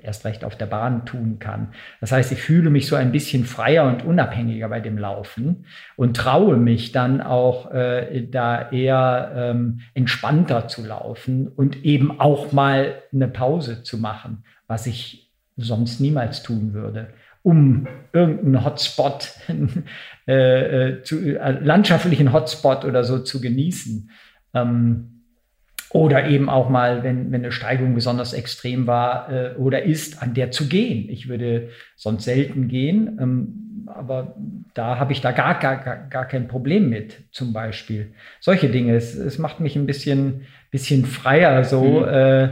erst 0.00 0.24
recht 0.24 0.44
auf 0.44 0.56
der 0.56 0.66
Bahn 0.66 1.04
tun 1.04 1.38
kann. 1.38 1.68
Das 2.00 2.12
heißt, 2.12 2.32
ich 2.32 2.40
fühle 2.40 2.70
mich 2.70 2.86
so 2.86 2.96
ein 2.96 3.12
bisschen 3.12 3.44
freier 3.44 3.84
und 3.84 4.04
unabhängiger 4.04 4.68
bei 4.68 4.80
dem 4.80 4.96
Laufen 4.96 5.66
und 5.96 6.16
traue 6.16 6.56
mich 6.56 6.92
dann 6.92 7.20
auch 7.20 7.70
äh, 7.72 8.26
da 8.30 8.70
eher 8.70 9.32
ähm, 9.34 9.80
entspannter 9.94 10.68
zu 10.68 10.86
laufen 10.86 11.48
und 11.48 11.84
eben 11.84 12.18
auch 12.20 12.52
mal 12.52 13.02
eine 13.12 13.28
Pause 13.28 13.82
zu 13.82 13.98
machen, 13.98 14.44
was 14.66 14.86
ich 14.86 15.30
sonst 15.56 16.00
niemals 16.00 16.42
tun 16.42 16.72
würde, 16.72 17.08
um 17.42 17.86
irgendeinen 18.12 18.64
Hotspot, 18.64 19.32
äh, 20.26 20.92
äh, 20.92 21.02
zu, 21.02 21.18
äh, 21.18 21.50
landschaftlichen 21.60 22.32
Hotspot 22.32 22.84
oder 22.84 23.04
so 23.04 23.18
zu 23.18 23.40
genießen. 23.40 24.10
Ähm, 24.54 25.17
oder 25.90 26.28
eben 26.28 26.50
auch 26.50 26.68
mal, 26.68 27.02
wenn, 27.02 27.32
wenn 27.32 27.42
eine 27.42 27.52
Steigung 27.52 27.94
besonders 27.94 28.34
extrem 28.34 28.86
war 28.86 29.32
äh, 29.32 29.54
oder 29.56 29.82
ist, 29.84 30.22
an 30.22 30.34
der 30.34 30.50
zu 30.50 30.68
gehen. 30.68 31.08
Ich 31.08 31.28
würde 31.28 31.70
sonst 31.96 32.24
selten 32.24 32.68
gehen, 32.68 33.18
ähm, 33.20 33.84
aber 33.86 34.36
da 34.74 34.98
habe 34.98 35.12
ich 35.12 35.22
da 35.22 35.32
gar, 35.32 35.58
gar, 35.58 35.76
gar 35.78 36.26
kein 36.26 36.46
Problem 36.46 36.90
mit, 36.90 37.22
zum 37.32 37.54
Beispiel. 37.54 38.12
Solche 38.38 38.68
Dinge. 38.68 38.94
Es, 38.94 39.14
es 39.14 39.38
macht 39.38 39.60
mich 39.60 39.76
ein 39.76 39.86
bisschen, 39.86 40.42
bisschen 40.70 41.06
freier 41.06 41.64
so. 41.64 41.82
Mhm. 41.82 42.08
Äh, 42.08 42.48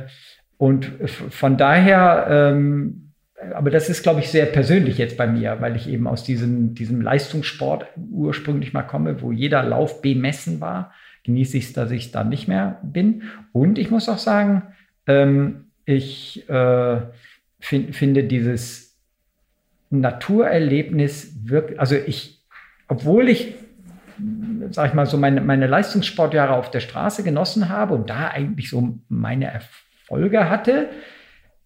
und 0.56 0.90
von 1.06 1.58
daher, 1.58 2.26
ähm, 2.30 3.12
aber 3.54 3.70
das 3.70 3.90
ist, 3.90 4.02
glaube 4.02 4.20
ich, 4.20 4.30
sehr 4.30 4.46
persönlich 4.46 4.96
jetzt 4.96 5.18
bei 5.18 5.26
mir, 5.26 5.58
weil 5.60 5.76
ich 5.76 5.90
eben 5.90 6.06
aus 6.06 6.24
diesem, 6.24 6.74
diesem 6.74 7.02
Leistungssport 7.02 7.86
ursprünglich 8.10 8.72
mal 8.72 8.82
komme, 8.82 9.20
wo 9.20 9.30
jeder 9.30 9.62
Lauf 9.62 10.00
bemessen 10.00 10.62
war 10.62 10.94
genieße 11.26 11.58
ich 11.58 11.66
es, 11.66 11.72
dass 11.72 11.90
ich 11.90 12.12
da 12.12 12.24
nicht 12.24 12.48
mehr 12.48 12.80
bin. 12.82 13.24
Und 13.52 13.78
ich 13.78 13.90
muss 13.90 14.08
auch 14.08 14.18
sagen, 14.18 14.62
ähm, 15.06 15.66
ich 15.84 16.48
äh, 16.48 17.00
find, 17.60 17.94
finde 17.94 18.24
dieses 18.24 18.96
Naturerlebnis 19.90 21.36
wirklich, 21.44 21.78
also 21.78 21.94
ich, 21.94 22.42
obwohl 22.88 23.28
ich, 23.28 23.54
sag 24.70 24.88
ich 24.88 24.94
mal, 24.94 25.06
so 25.06 25.18
meine, 25.18 25.40
meine 25.40 25.66
Leistungssportjahre 25.66 26.54
auf 26.54 26.70
der 26.70 26.80
Straße 26.80 27.22
genossen 27.22 27.68
habe 27.68 27.94
und 27.94 28.08
da 28.08 28.28
eigentlich 28.28 28.70
so 28.70 28.98
meine 29.08 29.46
Erfolge 29.46 30.48
hatte, 30.48 30.88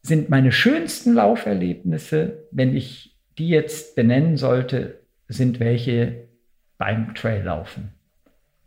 sind 0.03 0.31
meine 0.31 0.53
schönsten 0.53 1.15
Lauferlebnisse, 1.15 2.45
wenn 2.51 2.75
ich 2.75 3.17
die 3.39 3.49
jetzt 3.49 3.95
benennen 3.95 4.37
sollte, 4.37 5.01
sind 5.29 5.61
welche 5.61 6.29
beim 6.79 7.15
Traillaufen. 7.15 8.00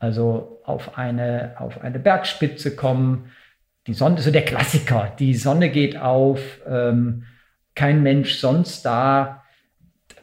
Also 0.04 0.60
auf 0.66 0.98
eine, 0.98 1.56
auf 1.60 1.82
eine 1.82 1.98
Bergspitze 1.98 2.76
kommen. 2.76 3.32
Die 3.88 3.94
Sonne, 3.94 4.20
so 4.20 4.32
der 4.32 4.44
Klassiker, 4.44 5.16
die 5.18 5.34
Sonne 5.34 5.70
geht 5.70 5.96
auf, 5.96 6.60
ähm, 6.68 7.24
kein 7.74 8.04
Mensch 8.04 8.36
sonst 8.36 8.82
da. 8.84 9.46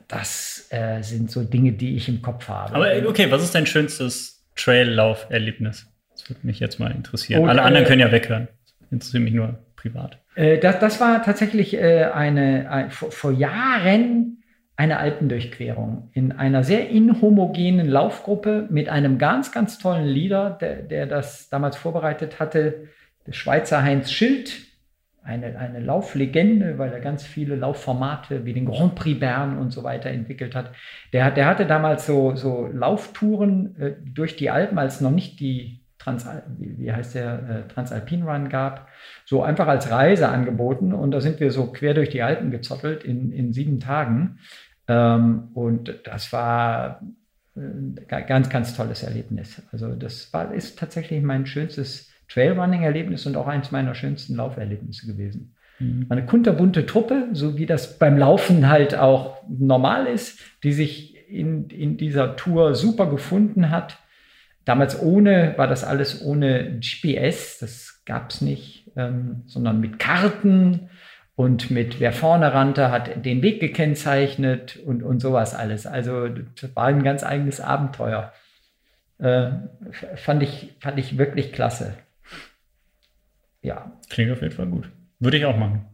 Das 0.07 0.69
äh, 0.69 1.01
sind 1.01 1.31
so 1.31 1.45
Dinge, 1.45 1.73
die 1.73 1.97
ich 1.97 2.11
im 2.11 2.21
Kopf 2.21 2.47
habe. 2.49 2.75
Aber 2.75 3.09
okay, 3.09 3.31
was 3.31 3.43
ist 3.43 3.55
dein 3.55 3.65
schönstes 3.65 4.45
Trail-Lauf-Erlebnis? 4.55 5.87
Das 6.13 6.29
würde 6.29 6.47
mich 6.47 6.61
jetzt 6.61 6.79
mal 6.79 6.91
interessieren. 6.91 7.45
Und, 7.45 7.49
Alle 7.49 7.63
anderen 7.63 7.87
äh, 7.87 7.89
können 7.89 8.01
ja 8.03 8.13
weghören. 8.13 8.49
Das 8.81 8.93
interessiert 8.93 9.23
mich 9.23 9.33
nur 9.33 9.61
privat. 9.77 10.19
Äh, 10.35 10.59
das, 10.59 10.79
das 10.79 11.01
war 11.01 11.23
tatsächlich 11.23 11.73
äh, 11.73 12.05
eine, 12.05 12.71
ein, 12.71 12.91
vor, 12.91 13.11
vor 13.11 13.33
Jahren 13.33 14.40
eine 14.81 14.97
Alpendurchquerung 14.97 16.09
in 16.15 16.33
einer 16.33 16.65
sehr 16.65 16.89
inhomogenen 16.89 17.87
Laufgruppe 17.87 18.67
mit 18.71 18.89
einem 18.89 19.19
ganz, 19.19 19.53
ganz 19.53 19.79
tollen 19.79 20.07
Leader, 20.07 20.57
der, 20.59 20.77
der 20.77 21.05
das 21.05 21.51
damals 21.51 21.77
vorbereitet 21.77 22.41
hatte, 22.41 22.89
der 23.27 23.33
Schweizer 23.35 23.83
Heinz 23.83 24.11
Schild, 24.11 24.57
eine, 25.23 25.59
eine 25.59 25.81
Lauflegende, 25.81 26.79
weil 26.79 26.95
er 26.95 27.01
ganz 27.01 27.25
viele 27.25 27.57
Laufformate 27.57 28.47
wie 28.47 28.55
den 28.55 28.65
Grand 28.65 28.95
Prix 28.95 29.21
Bern 29.21 29.59
und 29.59 29.71
so 29.71 29.85
weiter 29.85 30.09
entwickelt 30.09 30.55
hat. 30.55 30.73
Der, 31.13 31.31
der 31.31 31.45
hatte 31.45 31.67
damals 31.67 32.07
so, 32.07 32.35
so 32.35 32.67
Lauftouren 32.73 33.79
äh, 33.79 33.93
durch 34.03 34.37
die 34.37 34.49
Alpen, 34.49 34.79
als 34.79 35.03
noch 35.03 35.11
nicht 35.11 35.41
die 35.41 35.85
Trans, 35.99 36.27
wie 36.57 36.91
heißt 36.91 37.17
der, 37.17 37.67
äh, 37.67 37.69
Transalpin 37.69 38.23
Run 38.23 38.49
gab, 38.49 38.89
so 39.27 39.43
einfach 39.43 39.69
als 39.69 39.91
Reise 39.91 40.31
angeboten. 40.31 40.95
Und 40.95 41.11
da 41.11 41.21
sind 41.21 41.39
wir 41.39 41.51
so 41.51 41.67
quer 41.67 41.93
durch 41.93 42.09
die 42.09 42.23
Alpen 42.23 42.51
gezottelt 42.51 43.05
in, 43.05 43.31
in 43.31 43.53
sieben 43.53 43.79
Tagen. 43.79 44.39
Ähm, 44.91 45.51
und 45.55 46.01
das 46.03 46.33
war 46.33 47.01
ein 47.55 47.97
äh, 48.09 48.23
ganz, 48.23 48.51
ganz 48.51 48.77
tolles 48.77 49.05
Erlebnis. 49.05 49.63
Also 49.71 49.95
das 49.95 50.33
war, 50.33 50.53
ist 50.53 50.79
tatsächlich 50.81 51.23
mein 51.23 51.47
schönstes 51.47 52.11
Trailrunning-Erlebnis 52.29 53.25
und 53.27 53.37
auch 53.37 53.47
eines 53.47 53.71
meiner 53.71 53.95
schönsten 53.95 54.35
Lauferlebnisse 54.35 55.07
gewesen. 55.07 55.55
Mhm. 55.79 56.07
Eine 56.09 56.27
kunterbunte 56.27 56.87
Truppe, 56.87 57.29
so 57.33 57.57
wie 57.57 57.67
das 57.67 57.99
beim 57.99 58.19
Laufen 58.19 58.69
halt 58.69 58.97
auch 58.97 59.43
normal 59.49 60.07
ist, 60.07 60.41
die 60.65 60.73
sich 60.73 61.17
in, 61.29 61.71
in 61.71 61.97
dieser 61.97 62.35
Tour 62.35 62.75
super 62.75 63.09
gefunden 63.09 63.71
hat. 63.71 63.97
Damals 64.65 65.01
ohne, 65.01 65.55
war 65.57 65.69
das 65.69 65.85
alles 65.85 66.25
ohne 66.25 66.81
GPS, 66.81 67.59
das 67.61 68.03
gab 68.05 68.31
es 68.31 68.41
nicht, 68.41 68.91
ähm, 68.97 69.43
sondern 69.47 69.81
mit 69.81 70.01
Karten 70.01 70.91
und 71.41 71.71
mit 71.71 72.01
wer 72.01 72.13
vorne 72.13 72.53
rannte, 72.53 72.91
hat 72.91 73.25
den 73.25 73.41
Weg 73.41 73.61
gekennzeichnet 73.61 74.77
und, 74.77 75.03
und 75.03 75.21
sowas 75.21 75.55
alles. 75.55 75.87
Also 75.87 76.29
das 76.29 76.77
war 76.77 76.85
ein 76.85 77.03
ganz 77.03 77.25
eigenes 77.25 77.63
Abenteuer. 77.63 78.31
Äh, 79.17 79.53
fand, 80.17 80.43
ich, 80.43 80.75
fand 80.81 80.99
ich 80.99 81.17
wirklich 81.17 81.55
klasse. 81.55 81.95
Ja. 83.63 83.91
Klingt 84.11 84.31
auf 84.33 84.43
jeden 84.43 84.55
Fall 84.55 84.67
gut. 84.67 84.91
Würde 85.19 85.39
ich 85.39 85.47
auch 85.47 85.57
machen. 85.57 85.87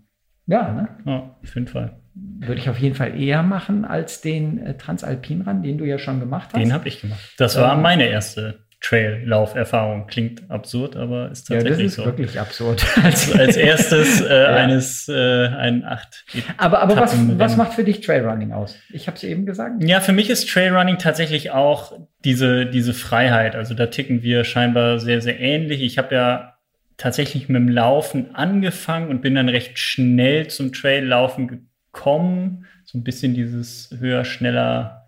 Ja, 0.46 0.72
ne? 0.72 0.88
Ja, 1.04 1.36
auf 1.40 1.54
jeden 1.54 1.68
Fall. 1.68 1.92
Würde 2.14 2.60
ich 2.60 2.68
auf 2.68 2.80
jeden 2.80 2.96
Fall 2.96 3.16
eher 3.16 3.44
machen 3.44 3.84
als 3.84 4.20
den 4.20 4.58
äh, 4.58 4.76
Transalpin-Run, 4.76 5.62
den 5.62 5.78
du 5.78 5.84
ja 5.84 6.00
schon 6.00 6.18
gemacht 6.18 6.54
hast. 6.54 6.60
Den 6.60 6.72
habe 6.72 6.88
ich 6.88 7.02
gemacht. 7.02 7.20
Das 7.38 7.56
war 7.56 7.76
ähm, 7.76 7.82
meine 7.82 8.08
erste 8.08 8.65
Trail-Lauf-Erfahrung. 8.80 10.06
Klingt 10.06 10.50
absurd, 10.50 10.96
aber 10.96 11.30
ist 11.30 11.48
tatsächlich 11.48 11.66
so. 11.66 11.72
Ja, 11.72 11.76
das 11.76 11.86
ist 11.86 11.94
so. 11.94 12.04
wirklich 12.04 12.40
absurd. 12.40 12.86
Also 13.02 13.38
als 13.38 13.56
erstes 13.56 14.20
äh, 14.20 14.42
ja. 14.42 14.46
eines, 14.48 15.08
äh, 15.08 15.46
ein 15.48 15.84
acht. 15.84 16.24
Aber, 16.56 16.80
aber 16.80 16.96
was, 16.96 17.16
was 17.38 17.56
macht 17.56 17.74
für 17.74 17.84
dich 17.84 18.00
Trailrunning 18.00 18.52
aus? 18.52 18.76
Ich 18.90 19.06
habe 19.06 19.16
es 19.16 19.24
eben 19.24 19.46
gesagt. 19.46 19.82
Ja, 19.82 20.00
für 20.00 20.12
mich 20.12 20.30
ist 20.30 20.48
Trailrunning 20.50 20.98
tatsächlich 20.98 21.50
auch 21.50 21.98
diese, 22.24 22.66
diese 22.66 22.94
Freiheit. 22.94 23.54
Also 23.54 23.74
da 23.74 23.86
ticken 23.86 24.22
wir 24.22 24.44
scheinbar 24.44 24.98
sehr, 24.98 25.20
sehr 25.20 25.40
ähnlich. 25.40 25.82
Ich 25.82 25.98
habe 25.98 26.14
ja 26.14 26.56
tatsächlich 26.96 27.48
mit 27.48 27.56
dem 27.56 27.68
Laufen 27.68 28.34
angefangen 28.34 29.08
und 29.08 29.22
bin 29.22 29.34
dann 29.34 29.48
recht 29.48 29.78
schnell 29.78 30.48
zum 30.48 30.72
Traillaufen 30.72 31.48
gekommen. 31.92 32.66
So 32.84 32.98
ein 32.98 33.04
bisschen 33.04 33.34
dieses 33.34 33.94
höher, 33.98 34.24
schneller, 34.24 35.05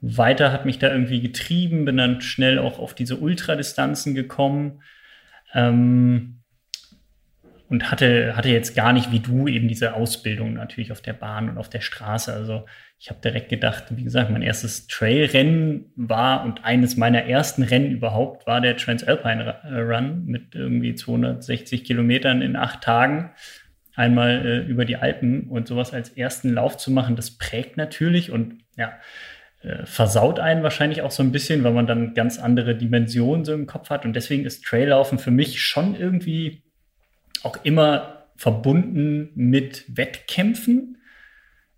weiter 0.00 0.52
hat 0.52 0.66
mich 0.66 0.78
da 0.78 0.90
irgendwie 0.90 1.20
getrieben, 1.20 1.84
bin 1.84 1.96
dann 1.96 2.20
schnell 2.20 2.58
auch 2.58 2.78
auf 2.78 2.94
diese 2.94 3.16
Ultradistanzen 3.16 4.14
gekommen. 4.14 4.82
Ähm, 5.54 6.36
und 7.68 7.90
hatte, 7.90 8.36
hatte 8.36 8.48
jetzt 8.48 8.76
gar 8.76 8.92
nicht 8.92 9.10
wie 9.10 9.20
du 9.20 9.48
eben 9.48 9.68
diese 9.68 9.94
Ausbildung 9.94 10.54
natürlich 10.54 10.92
auf 10.92 11.00
der 11.00 11.14
Bahn 11.14 11.48
und 11.48 11.58
auf 11.58 11.68
der 11.68 11.80
Straße. 11.80 12.32
Also 12.32 12.64
ich 12.98 13.10
habe 13.10 13.20
direkt 13.20 13.48
gedacht, 13.48 13.84
wie 13.90 14.04
gesagt, 14.04 14.30
mein 14.30 14.42
erstes 14.42 14.86
Trailrennen 14.86 15.92
war 15.96 16.44
und 16.44 16.64
eines 16.64 16.96
meiner 16.96 17.24
ersten 17.24 17.62
Rennen 17.62 17.90
überhaupt 17.90 18.46
war 18.46 18.60
der 18.60 18.76
Transalpine 18.76 19.60
Run 19.64 20.26
mit 20.26 20.54
irgendwie 20.54 20.94
260 20.94 21.84
Kilometern 21.84 22.40
in 22.40 22.56
acht 22.56 22.82
Tagen. 22.82 23.32
Einmal 23.96 24.46
äh, 24.46 24.58
über 24.60 24.84
die 24.84 24.96
Alpen 24.96 25.48
und 25.48 25.66
sowas 25.66 25.92
als 25.92 26.10
ersten 26.10 26.52
Lauf 26.52 26.76
zu 26.76 26.90
machen, 26.90 27.16
das 27.16 27.36
prägt 27.36 27.76
natürlich 27.76 28.30
und 28.30 28.62
ja, 28.76 28.88
äh, 28.88 28.92
versaut 29.84 30.38
einen 30.38 30.62
wahrscheinlich 30.62 31.02
auch 31.02 31.10
so 31.10 31.22
ein 31.22 31.32
bisschen, 31.32 31.64
weil 31.64 31.72
man 31.72 31.86
dann 31.86 32.14
ganz 32.14 32.38
andere 32.38 32.76
Dimensionen 32.76 33.44
so 33.44 33.52
im 33.52 33.66
Kopf 33.66 33.90
hat. 33.90 34.04
Und 34.04 34.14
deswegen 34.14 34.44
ist 34.44 34.64
Traillaufen 34.64 35.18
für 35.18 35.30
mich 35.30 35.60
schon 35.62 35.96
irgendwie 35.96 36.62
auch 37.42 37.64
immer 37.64 38.26
verbunden 38.36 39.30
mit 39.34 39.84
Wettkämpfen. 39.88 40.98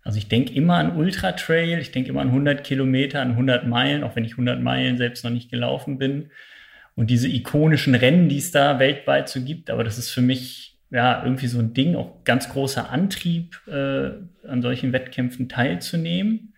Also 0.03 0.17
ich 0.17 0.27
denke 0.27 0.53
immer 0.53 0.75
an 0.75 0.95
Ultra 0.97 1.33
Trail, 1.33 1.79
ich 1.79 1.91
denke 1.91 2.09
immer 2.09 2.21
an 2.21 2.29
100 2.29 2.63
Kilometer, 2.63 3.21
an 3.21 3.31
100 3.31 3.67
Meilen, 3.67 4.03
auch 4.03 4.15
wenn 4.15 4.25
ich 4.25 4.31
100 4.33 4.61
Meilen 4.61 4.97
selbst 4.97 5.23
noch 5.23 5.31
nicht 5.31 5.49
gelaufen 5.49 5.97
bin. 5.97 6.31
Und 6.95 7.09
diese 7.09 7.27
ikonischen 7.27 7.95
Rennen, 7.95 8.27
die 8.29 8.37
es 8.37 8.51
da 8.51 8.79
weltweit 8.79 9.29
so 9.29 9.41
gibt, 9.41 9.69
aber 9.69 9.83
das 9.83 9.97
ist 9.97 10.09
für 10.09 10.21
mich 10.21 10.77
ja 10.89 11.23
irgendwie 11.23 11.47
so 11.47 11.59
ein 11.59 11.73
Ding, 11.73 11.95
auch 11.95 12.23
ganz 12.23 12.49
großer 12.49 12.89
Antrieb, 12.89 13.61
äh, 13.67 14.11
an 14.47 14.61
solchen 14.61 14.91
Wettkämpfen 14.91 15.47
teilzunehmen. 15.47 16.53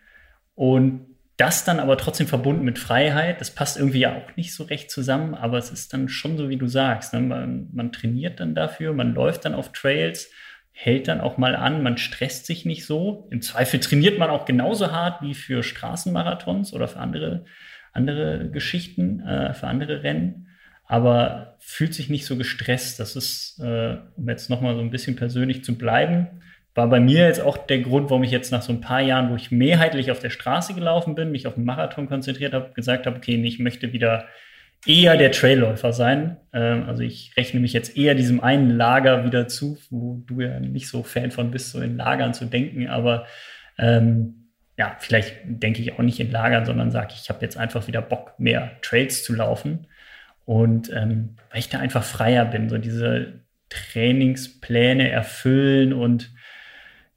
Und 0.56 1.11
das 1.42 1.66
dann 1.66 1.80
aber 1.80 1.98
trotzdem 1.98 2.28
verbunden 2.28 2.64
mit 2.64 2.78
Freiheit, 2.78 3.42
das 3.42 3.50
passt 3.50 3.76
irgendwie 3.76 4.02
ja 4.02 4.16
auch 4.16 4.36
nicht 4.36 4.54
so 4.54 4.64
recht 4.64 4.92
zusammen, 4.92 5.34
aber 5.34 5.58
es 5.58 5.72
ist 5.72 5.92
dann 5.92 6.08
schon 6.08 6.38
so, 6.38 6.50
wie 6.50 6.58
du 6.58 6.68
sagst. 6.68 7.14
Ne? 7.14 7.20
Man, 7.22 7.68
man, 7.74 7.92
trainiert 7.92 8.40
dann 8.40 8.54
dafür, 8.54 8.94
man 8.94 9.16
läuft 9.16 9.46
dann 9.46 9.56
auf 9.56 9.72
Trails, 9.72 10.30
hält 10.72 11.08
dann 11.08 11.20
auch 11.20 11.40
mal 11.40 11.56
an, 11.56 11.82
man 11.82 11.98
stresst 11.98 12.46
sich 12.46 12.64
nicht 12.64 12.86
so. 12.86 13.28
Im 13.32 13.42
Zweifel 13.42 13.80
trainiert 13.80 14.20
man 14.20 14.30
auch 14.30 14.46
genauso 14.46 14.92
hart 14.92 15.24
wie 15.24 15.34
für 15.34 15.64
Straßenmarathons 15.64 16.74
oder 16.74 16.88
für 16.88 17.00
andere, 17.00 17.44
andere 17.92 18.52
Geschichten, 18.52 19.22
äh, 19.22 19.56
für 19.56 19.66
andere 19.66 20.04
Rennen, 20.04 20.48
aber 20.86 21.58
fühlt 21.60 21.96
sich 21.96 22.08
nicht 22.08 22.28
so 22.28 22.38
gestresst. 22.38 23.00
Das 23.00 23.16
ist, 23.16 23.60
äh, 23.60 23.98
um 24.16 24.30
jetzt 24.30 24.52
nochmal 24.52 24.76
so 24.76 24.82
ein 24.82 24.92
bisschen 24.92 25.16
persönlich 25.16 25.64
zu 25.64 25.76
bleiben, 25.76 26.28
war 26.74 26.88
bei 26.88 27.00
mir 27.00 27.25
jetzt 27.25 27.42
auch 27.42 27.58
der 27.58 27.80
Grund, 27.80 28.10
warum 28.10 28.24
ich 28.24 28.32
jetzt 28.32 28.51
nach 28.51 28.62
so 28.62 28.72
ein 28.72 28.82
paar 28.82 29.01
Jahren, 29.01 29.30
wo 29.30 29.36
ich 29.36 29.51
mehrheitlich 29.51 30.10
auf 30.10 30.20
der 30.20 30.30
Straße 30.30 30.74
gelaufen 30.74 31.16
bin, 31.16 31.32
mich 31.32 31.48
auf 31.48 31.56
den 31.56 31.66
Marathon 31.66 32.08
konzentriert 32.08 32.54
habe, 32.54 32.72
gesagt 32.74 33.06
habe, 33.06 33.18
okay, 33.18 33.36
ich 33.44 33.60
möchte 33.60 33.92
wieder 33.92 34.25
eher 34.86 35.18
der 35.18 35.32
Trailläufer 35.32 35.94
sein. 35.94 36.38
Ähm, 36.54 36.84
also 36.88 37.04
ich 37.04 37.34
rechne 37.38 37.60
mich 37.60 37.74
jetzt 37.74 37.98
eher 37.98 38.16
diesem 38.16 38.40
einen 38.40 38.70
Lager 38.70 39.25
wieder 39.25 39.48
zu, 39.48 39.78
wo 39.90 40.24
du 40.25 40.42
ja 40.42 40.60
nicht 40.60 40.88
so 40.88 41.04
Fan 41.04 41.32
von 41.32 41.51
bist, 41.51 41.72
so 41.72 41.82
in 41.82 41.98
Lagern 41.98 42.34
zu 42.34 42.46
denken. 42.46 42.88
Aber 42.88 43.25
ähm, 43.78 44.50
ja, 44.78 44.96
vielleicht 45.00 45.36
denke 45.46 45.82
ich 45.82 45.94
auch 45.94 46.00
nicht 46.00 46.20
in 46.20 46.32
Lagern, 46.32 46.66
sondern 46.66 46.90
sage, 46.90 47.13
ich 47.16 47.30
habe 47.30 47.42
jetzt 47.42 47.58
einfach 47.58 47.88
wieder 47.88 48.01
Bock, 48.01 48.34
mehr 48.40 48.72
Trails 48.82 49.24
zu 49.24 49.34
laufen. 49.34 49.88
Und 50.46 50.92
ähm, 50.92 51.36
weil 51.51 51.60
ich 51.60 51.70
da 51.70 51.80
einfach 51.80 52.04
freier 52.04 52.46
bin, 52.46 52.70
so 52.70 52.78
diese 52.78 53.42
Trainingspläne 53.70 55.10
erfüllen 55.10 55.94
und 55.94 56.32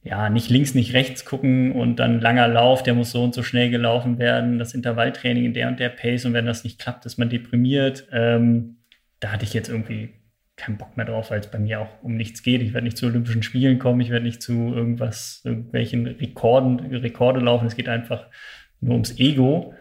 ja, 0.05 0.29
nicht 0.29 0.51
links, 0.51 0.75
nicht 0.75 0.93
rechts 0.93 1.25
gucken 1.25 1.73
und 1.73 1.97
dann 1.97 2.21
langer 2.21 2.47
Lauf, 2.47 2.83
der 2.83 2.93
muss 2.93 3.11
so 3.11 3.25
und 3.25 3.35
so 3.35 3.43
schnell 3.43 3.71
gelaufen 3.71 4.19
werden, 4.19 4.59
das 4.59 4.75
Intervalltraining 4.75 5.47
in 5.47 5.55
der 5.55 5.69
und 5.69 5.81
der 5.81 5.89
Pace 5.89 6.27
und 6.27 6.35
wenn 6.35 6.45
das 6.45 6.63
nicht 6.63 6.79
klappt, 6.79 7.07
ist 7.07 7.17
man 7.17 7.31
deprimiert. 7.31 8.07
Ähm, 8.13 8.77
da 9.21 9.33
hatte 9.33 9.45
ich 9.45 9.55
jetzt 9.55 9.71
irgendwie 9.71 10.11
keinen 10.57 10.77
Bock 10.77 10.99
mehr 10.99 11.07
drauf, 11.07 11.31
weil 11.31 11.41
es 11.41 11.51
bei 11.51 11.59
mir 11.59 11.81
auch 11.81 12.03
um 12.03 12.17
nichts 12.17 12.43
geht. 12.43 12.61
Ich 12.61 12.75
werde 12.75 12.85
nicht 12.85 12.99
zu 12.99 13.07
Olympischen 13.07 13.43
Spielen 13.43 13.79
kommen, 13.79 14.03
ich 14.03 14.11
werde 14.11 14.27
nicht 14.27 14.43
zu 14.43 14.53
irgendwas, 14.75 15.41
irgendwelchen 15.43 16.07
Rekorden, 16.07 16.81
Rekorde 16.81 17.41
laufen. 17.41 17.67
Es 17.67 17.75
geht 17.75 17.89
einfach 17.89 18.27
nur 18.81 18.93
ums 18.93 19.19
Ego. 19.19 19.75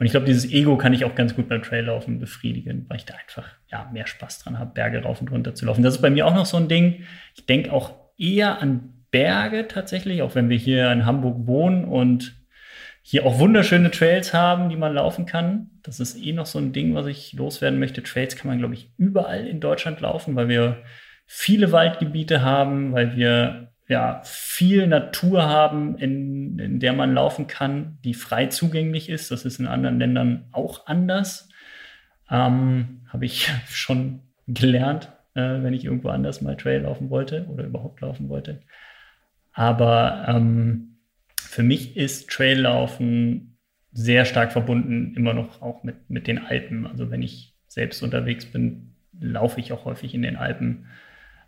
Und 0.00 0.06
ich 0.06 0.10
glaube, 0.10 0.26
dieses 0.26 0.50
Ego 0.50 0.76
kann 0.76 0.92
ich 0.92 1.04
auch 1.04 1.14
ganz 1.14 1.36
gut 1.36 1.48
beim 1.48 1.62
Traillaufen 1.62 2.18
befriedigen, 2.18 2.86
weil 2.88 2.98
ich 2.98 3.04
da 3.04 3.14
einfach 3.14 3.48
ja, 3.70 3.88
mehr 3.92 4.08
Spaß 4.08 4.40
dran 4.40 4.58
habe, 4.58 4.72
Berge 4.74 5.02
rauf 5.02 5.20
und 5.20 5.30
runter 5.30 5.54
zu 5.54 5.66
laufen. 5.66 5.82
Das 5.82 5.94
ist 5.94 6.02
bei 6.02 6.10
mir 6.10 6.26
auch 6.26 6.34
noch 6.34 6.46
so 6.46 6.56
ein 6.56 6.68
Ding. 6.68 7.04
Ich 7.36 7.46
denke 7.46 7.72
auch 7.72 7.94
eher 8.18 8.60
an 8.60 8.97
Berge 9.10 9.68
tatsächlich, 9.68 10.22
auch 10.22 10.34
wenn 10.34 10.48
wir 10.48 10.56
hier 10.56 10.90
in 10.92 11.06
Hamburg 11.06 11.46
wohnen 11.46 11.84
und 11.84 12.34
hier 13.02 13.24
auch 13.24 13.38
wunderschöne 13.38 13.90
Trails 13.90 14.34
haben, 14.34 14.68
die 14.68 14.76
man 14.76 14.92
laufen 14.92 15.24
kann. 15.24 15.70
Das 15.82 15.98
ist 15.98 16.22
eh 16.22 16.32
noch 16.32 16.44
so 16.44 16.58
ein 16.58 16.74
Ding, 16.74 16.94
was 16.94 17.06
ich 17.06 17.32
loswerden 17.32 17.78
möchte. 17.78 18.02
Trails 18.02 18.36
kann 18.36 18.48
man, 18.48 18.58
glaube 18.58 18.74
ich, 18.74 18.92
überall 18.98 19.46
in 19.46 19.60
Deutschland 19.60 20.00
laufen, 20.00 20.36
weil 20.36 20.48
wir 20.48 20.82
viele 21.24 21.72
Waldgebiete 21.72 22.42
haben, 22.42 22.92
weil 22.92 23.16
wir 23.16 23.72
ja 23.88 24.20
viel 24.24 24.86
Natur 24.86 25.44
haben, 25.44 25.96
in, 25.96 26.58
in 26.58 26.80
der 26.80 26.92
man 26.92 27.14
laufen 27.14 27.46
kann, 27.46 27.98
die 28.04 28.12
frei 28.12 28.46
zugänglich 28.46 29.08
ist. 29.08 29.30
Das 29.30 29.46
ist 29.46 29.58
in 29.58 29.66
anderen 29.66 29.98
Ländern 29.98 30.44
auch 30.52 30.86
anders. 30.86 31.48
Ähm, 32.30 33.06
Habe 33.08 33.24
ich 33.24 33.50
schon 33.68 34.20
gelernt, 34.46 35.10
äh, 35.34 35.62
wenn 35.62 35.72
ich 35.72 35.86
irgendwo 35.86 36.10
anders 36.10 36.42
mal 36.42 36.56
Trail 36.56 36.82
laufen 36.82 37.08
wollte 37.08 37.46
oder 37.46 37.64
überhaupt 37.64 38.02
laufen 38.02 38.28
wollte. 38.28 38.60
Aber 39.58 40.24
ähm, 40.28 40.98
für 41.40 41.64
mich 41.64 41.96
ist 41.96 42.30
Traillaufen 42.30 43.58
sehr 43.90 44.24
stark 44.24 44.52
verbunden, 44.52 45.14
immer 45.16 45.34
noch 45.34 45.62
auch 45.62 45.82
mit, 45.82 46.08
mit 46.08 46.28
den 46.28 46.38
Alpen. 46.38 46.86
Also 46.86 47.10
wenn 47.10 47.22
ich 47.22 47.56
selbst 47.66 48.04
unterwegs 48.04 48.46
bin, 48.46 48.94
laufe 49.18 49.58
ich 49.58 49.72
auch 49.72 49.84
häufig 49.84 50.14
in 50.14 50.22
den 50.22 50.36
Alpen. 50.36 50.86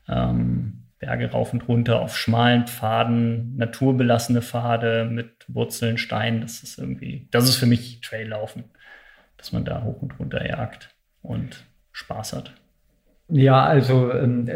Ähm, 0.09 0.89
Berge 0.99 1.31
rauf 1.31 1.53
und 1.53 1.69
runter 1.69 2.01
auf 2.01 2.19
schmalen 2.19 2.67
Pfaden, 2.67 3.57
naturbelassene 3.57 4.43
Pfade 4.43 5.05
mit 5.05 5.45
Wurzeln, 5.47 5.97
Steinen. 5.97 6.41
Das 6.41 6.65
ist 6.65 6.81
irgendwie, 6.81 7.29
das 7.31 7.49
ist 7.49 7.59
für 7.59 7.67
mich 7.67 8.01
Traillaufen, 8.01 8.65
dass 9.37 9.53
man 9.53 9.65
da 9.65 9.85
hoch 9.85 10.03
und 10.03 10.19
runter 10.19 10.45
jagt 10.45 10.97
und 11.23 11.65
Spaß 11.93 12.33
hat. 12.33 12.60
Ja, 13.33 13.65
also 13.65 14.13
ähm, 14.13 14.49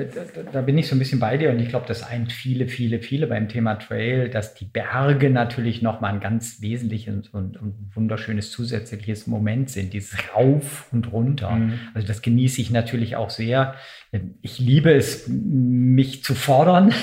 da 0.52 0.62
bin 0.62 0.76
ich 0.78 0.88
so 0.88 0.96
ein 0.96 0.98
bisschen 0.98 1.20
bei 1.20 1.36
dir 1.36 1.50
und 1.50 1.60
ich 1.60 1.68
glaube, 1.68 1.86
das 1.86 2.02
eint 2.02 2.32
viele, 2.32 2.66
viele, 2.66 3.00
viele 3.00 3.26
beim 3.26 3.48
Thema 3.48 3.76
Trail, 3.76 4.28
dass 4.28 4.54
die 4.54 4.64
Berge 4.64 5.30
natürlich 5.30 5.80
nochmal 5.80 6.14
ein 6.14 6.20
ganz 6.20 6.60
wesentliches 6.60 7.28
und, 7.28 7.60
und, 7.60 7.74
wunderschönes 7.94 8.50
zusätzliches 8.50 9.26
Moment 9.26 9.70
sind, 9.70 9.92
dieses 9.92 10.16
Rauf 10.34 10.88
und 10.92 11.12
runter. 11.12 11.50
Mhm. 11.50 11.78
Also 11.94 12.08
das 12.08 12.22
genieße 12.22 12.60
ich 12.60 12.70
natürlich 12.70 13.14
auch 13.14 13.30
sehr. 13.30 13.74
Ich 14.42 14.58
liebe 14.58 14.92
es, 14.92 15.28
mich 15.28 16.24
zu 16.24 16.34
fordern. 16.34 16.92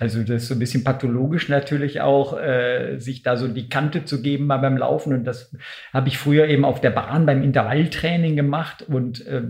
Also 0.00 0.20
das 0.20 0.42
ist 0.42 0.48
so 0.48 0.54
ein 0.54 0.60
bisschen 0.60 0.84
pathologisch 0.84 1.48
natürlich 1.48 2.00
auch, 2.00 2.38
äh, 2.38 2.98
sich 2.98 3.22
da 3.22 3.36
so 3.36 3.48
die 3.48 3.68
Kante 3.68 4.04
zu 4.04 4.22
geben 4.22 4.46
mal 4.46 4.58
beim 4.58 4.76
Laufen. 4.76 5.12
Und 5.12 5.24
das 5.24 5.54
habe 5.92 6.08
ich 6.08 6.18
früher 6.18 6.46
eben 6.46 6.64
auf 6.64 6.80
der 6.80 6.90
Bahn 6.90 7.26
beim 7.26 7.42
Intervalltraining 7.42 8.36
gemacht 8.36 8.82
und 8.82 9.26
äh, 9.26 9.42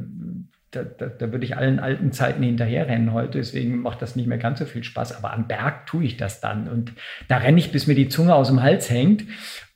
da, 0.70 0.82
da, 0.82 1.06
da, 1.06 1.32
würde 1.32 1.44
ich 1.44 1.56
allen 1.56 1.78
alten 1.78 2.12
Zeiten 2.12 2.42
hinterherrennen 2.42 3.12
heute, 3.12 3.38
deswegen 3.38 3.80
macht 3.80 4.02
das 4.02 4.16
nicht 4.16 4.26
mehr 4.26 4.38
ganz 4.38 4.58
so 4.58 4.66
viel 4.66 4.84
Spaß. 4.84 5.16
Aber 5.16 5.32
am 5.32 5.48
Berg 5.48 5.86
tue 5.86 6.04
ich 6.04 6.16
das 6.16 6.40
dann 6.40 6.68
und 6.68 6.92
da 7.26 7.38
renne 7.38 7.58
ich, 7.58 7.72
bis 7.72 7.86
mir 7.86 7.94
die 7.94 8.08
Zunge 8.08 8.34
aus 8.34 8.48
dem 8.48 8.62
Hals 8.62 8.90
hängt. 8.90 9.24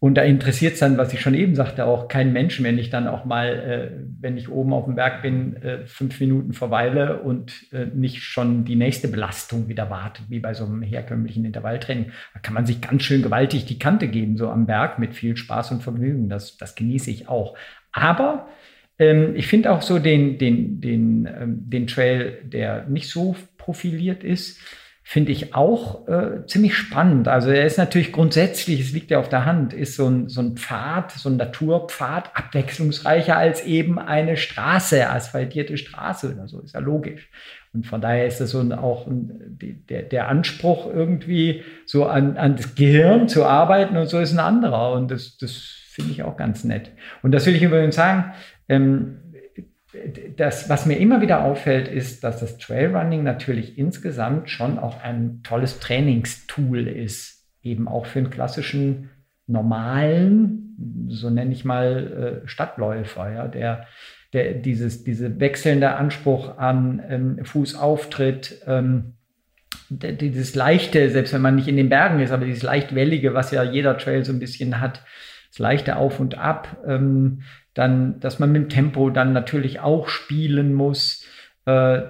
Und 0.01 0.17
da 0.17 0.23
interessiert 0.23 0.75
es 0.75 0.81
dann, 0.81 0.99
was 0.99 1.13
ich 1.13 1.21
schon 1.21 1.35
eben 1.35 1.55
sagte, 1.55 1.87
auch 1.87 2.09
keinen 2.09 2.33
Menschen, 2.33 2.65
wenn 2.65 2.77
ich 2.77 2.91
dann 2.91 3.07
auch 3.07 3.25
mal, 3.25 3.49
äh, 3.49 4.05
wenn 4.21 4.37
ich 4.37 4.51
oben 4.51 4.73
auf 4.73 4.87
dem 4.87 4.97
Berg 4.97 5.23
bin, 5.23 5.57
äh, 5.63 5.87
fünf 5.87 6.19
Minuten 6.19 6.53
verweile 6.53 7.21
und 7.21 7.73
äh, 7.73 7.87
nicht 7.87 8.23
schon 8.23 8.65
die 8.65 8.75
nächste 8.75 9.07
Belastung 9.07 9.69
wieder 9.69 9.91
wartet, 9.91 10.25
wie 10.29 10.41
bei 10.41 10.55
so 10.55 10.65
einem 10.65 10.83
herkömmlichen 10.83 11.45
Intervalltraining. 11.45 12.11
Da 12.35 12.41
kann 12.41 12.53
man 12.53 12.67
sich 12.67 12.81
ganz 12.81 13.05
schön 13.05 13.23
gewaltig 13.23 13.65
die 13.65 13.79
Kante 13.79 14.09
geben, 14.09 14.37
so 14.37 14.51
am 14.51 14.67
Berg 14.67 14.99
mit 14.99 15.15
viel 15.15 15.37
Spaß 15.37 15.71
und 15.71 15.85
Vergnügen. 15.85 16.29
Das, 16.29 16.57
das 16.57 16.75
genieße 16.75 17.11
ich 17.11 17.29
auch. 17.29 17.57
Aber 17.93 18.49
ähm, 18.99 19.35
ich 19.37 19.47
finde 19.47 19.73
auch 19.73 19.83
so 19.83 19.99
den, 19.99 20.39
den, 20.39 20.81
den, 20.81 21.27
ähm, 21.27 21.71
den 21.71 21.87
Trail, 21.87 22.39
der 22.45 22.87
nicht 22.87 23.09
so 23.09 23.37
profiliert 23.57 24.25
ist, 24.25 24.59
finde 25.05 25.33
ich 25.33 25.55
auch 25.55 26.07
äh, 26.09 26.47
ziemlich 26.47 26.77
spannend. 26.77 27.27
Also 27.27 27.51
er 27.51 27.67
ist 27.67 27.77
natürlich 27.77 28.13
grundsätzlich, 28.13 28.81
es 28.81 28.93
liegt 28.93 29.11
ja 29.11 29.19
auf 29.19 29.29
der 29.29 29.45
Hand, 29.45 29.73
ist 29.75 29.97
so 29.97 30.09
ein, 30.09 30.29
so 30.29 30.41
ein 30.41 30.57
Pfad, 30.57 31.11
so 31.13 31.29
ein 31.29 31.37
Naturpfad 31.37 32.31
abwechslungsreicher 32.35 33.37
als 33.37 33.65
eben 33.65 33.99
eine 33.99 34.37
Straße, 34.37 35.11
asphaltierte 35.11 35.77
Straße 35.77 36.33
oder 36.33 36.47
so, 36.47 36.61
ist 36.61 36.75
ja 36.75 36.81
logisch. 36.81 37.29
Und 37.75 37.87
von 37.87 38.01
daher 38.01 38.27
ist 38.27 38.41
das 38.41 38.51
so 38.51 38.61
ein, 38.61 38.73
auch 38.73 39.07
ein, 39.07 39.59
der, 39.89 40.03
der 40.03 40.29
Anspruch 40.29 40.87
irgendwie 40.87 41.63
so 41.85 42.07
an, 42.07 42.37
an 42.37 42.57
das 42.57 42.75
Gehirn 42.75 43.29
zu 43.29 43.45
arbeiten 43.45 43.97
und 43.97 44.07
so 44.07 44.21
ist 44.21 44.33
ein 44.33 44.39
anderer. 44.39 44.93
Und 44.93 45.11
das, 45.11 45.37
das 45.37 45.83
finde 45.93 46.13
ich 46.13 46.23
auch 46.23 46.37
ganz 46.37 46.65
nett. 46.65 46.91
Und 47.23 47.33
das 47.33 47.45
will 47.45 47.55
ich 47.55 47.63
übrigens 47.63 47.97
sagen, 47.97 48.33
ähm, 48.69 49.19
das, 50.37 50.69
was 50.71 50.87
mir 50.87 50.99
immer 50.99 51.21
wieder 51.21 51.45
auffällt, 51.45 51.89
ist, 51.89 52.25
dass 52.25 52.41
das 52.41 52.57
Trailrunning 52.59 53.23
natürlich 53.23 53.77
insgesamt 53.77 54.49
schon 54.49 54.79
auch 54.79 55.03
ein 55.03 55.43
tolles 55.43 55.81
Trainingstool 55.81 56.89
ist, 56.89 57.47
eben 57.63 57.89
auch 57.89 58.07
für 58.07 58.21
einen 58.21 58.31
klassischen 58.31 59.11
normalen, 59.47 61.09
so 61.09 61.29
nenne 61.29 61.53
ich 61.53 61.65
mal, 61.65 62.43
äh, 62.45 62.49
Stadtläufer, 62.49 63.31
ja, 63.33 63.49
der 63.49 63.87
der, 64.33 64.55
dieses, 64.55 65.05
diese 65.05 65.41
wechselnde 65.41 65.95
Anspruch 65.95 66.57
an 66.59 67.03
ähm, 67.09 67.45
Fußauftritt, 67.45 68.63
ähm, 68.67 69.15
dieses 69.91 70.55
leichte, 70.55 71.11
selbst 71.11 71.35
wenn 71.35 71.43
man 71.43 71.57
nicht 71.57 71.69
in 71.69 71.77
den 71.77 71.91
Bergen 71.91 72.21
ist, 72.21 72.31
aber 72.31 72.47
dieses 72.47 72.63
leicht 72.63 72.95
wellige, 72.95 73.35
was 73.35 73.51
ja 73.51 73.63
jeder 73.63 73.99
Trail 73.99 74.25
so 74.25 74.33
ein 74.33 74.39
bisschen 74.39 74.81
hat, 74.81 75.03
das 75.51 75.59
leichte 75.59 75.97
Auf 75.97 76.19
und 76.19 76.39
Ab, 76.39 76.79
ähm, 76.87 77.43
dann, 77.75 78.21
dass 78.21 78.39
man 78.39 78.53
mit 78.53 78.63
dem 78.63 78.69
Tempo 78.69 79.11
dann 79.11 79.33
natürlich 79.33 79.81
auch 79.81 80.09
spielen 80.09 80.75
muss, 80.75 81.25
äh, 81.65 82.03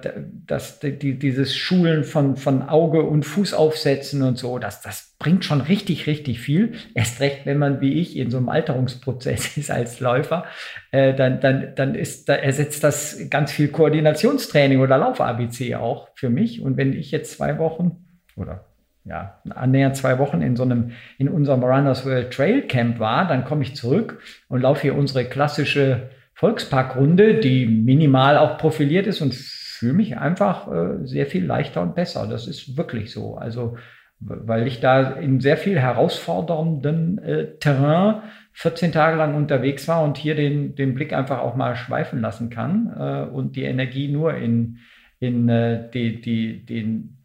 dass 0.47 0.79
die, 0.79 1.19
dieses 1.19 1.55
Schulen 1.55 2.03
von, 2.03 2.37
von 2.37 2.63
Auge 2.63 3.03
und 3.03 3.23
Fuß 3.23 3.53
aufsetzen 3.53 4.23
und 4.23 4.37
so, 4.37 4.57
das, 4.57 4.81
das 4.81 5.15
bringt 5.19 5.45
schon 5.45 5.61
richtig, 5.61 6.07
richtig 6.07 6.39
viel. 6.39 6.73
Erst 6.95 7.19
recht, 7.19 7.45
wenn 7.45 7.59
man 7.59 7.79
wie 7.79 7.93
ich 8.01 8.17
in 8.17 8.31
so 8.31 8.37
einem 8.37 8.49
Alterungsprozess 8.49 9.57
ist 9.57 9.69
als 9.69 9.99
Läufer, 9.99 10.45
äh, 10.91 11.13
dann, 11.13 11.39
dann, 11.39 11.75
dann 11.75 11.93
ist, 11.93 12.29
da 12.29 12.33
ersetzt 12.33 12.83
das 12.83 13.29
ganz 13.29 13.51
viel 13.51 13.67
Koordinationstraining 13.67 14.79
oder 14.79 14.97
Lauf-ABC 14.97 15.75
auch 15.75 16.09
für 16.15 16.31
mich. 16.31 16.61
Und 16.61 16.77
wenn 16.77 16.93
ich 16.93 17.11
jetzt 17.11 17.37
zwei 17.37 17.59
Wochen 17.59 18.05
oder 18.35 18.72
ja, 19.05 19.41
annähernd 19.49 19.97
zwei 19.97 20.17
Wochen 20.19 20.41
in 20.41 20.55
so 20.55 20.63
einem, 20.63 20.91
in 21.17 21.27
unserem 21.27 21.63
Runners 21.63 22.05
World 22.05 22.31
Trail 22.31 22.61
Camp 22.63 22.99
war, 22.99 23.27
dann 23.27 23.43
komme 23.43 23.63
ich 23.63 23.75
zurück 23.75 24.19
und 24.47 24.61
laufe 24.61 24.83
hier 24.83 24.95
unsere 24.95 25.25
klassische 25.25 26.09
Volksparkrunde, 26.35 27.39
die 27.39 27.65
minimal 27.65 28.37
auch 28.37 28.57
profiliert 28.57 29.07
ist 29.07 29.21
und 29.21 29.33
fühle 29.35 29.93
mich 29.93 30.17
einfach 30.17 30.71
äh, 30.71 31.05
sehr 31.05 31.25
viel 31.25 31.45
leichter 31.45 31.81
und 31.81 31.95
besser. 31.95 32.27
Das 32.27 32.47
ist 32.47 32.77
wirklich 32.77 33.11
so. 33.11 33.35
Also, 33.35 33.77
weil 34.19 34.67
ich 34.67 34.79
da 34.79 35.11
in 35.11 35.41
sehr 35.41 35.57
viel 35.57 35.77
herausfordernden 35.77 37.17
äh, 37.17 37.57
Terrain 37.59 38.21
14 38.53 38.91
Tage 38.93 39.17
lang 39.17 39.35
unterwegs 39.35 39.87
war 39.87 40.03
und 40.03 40.17
hier 40.17 40.35
den, 40.35 40.75
den 40.75 40.93
Blick 40.93 41.11
einfach 41.11 41.39
auch 41.39 41.55
mal 41.55 41.75
schweifen 41.75 42.21
lassen 42.21 42.49
kann 42.49 42.93
äh, 42.97 43.23
und 43.29 43.55
die 43.55 43.63
Energie 43.63 44.07
nur 44.07 44.35
in, 44.35 44.77
in 45.19 45.49
äh, 45.49 45.89
die, 45.91 46.21
die, 46.21 46.65
den, 46.65 47.17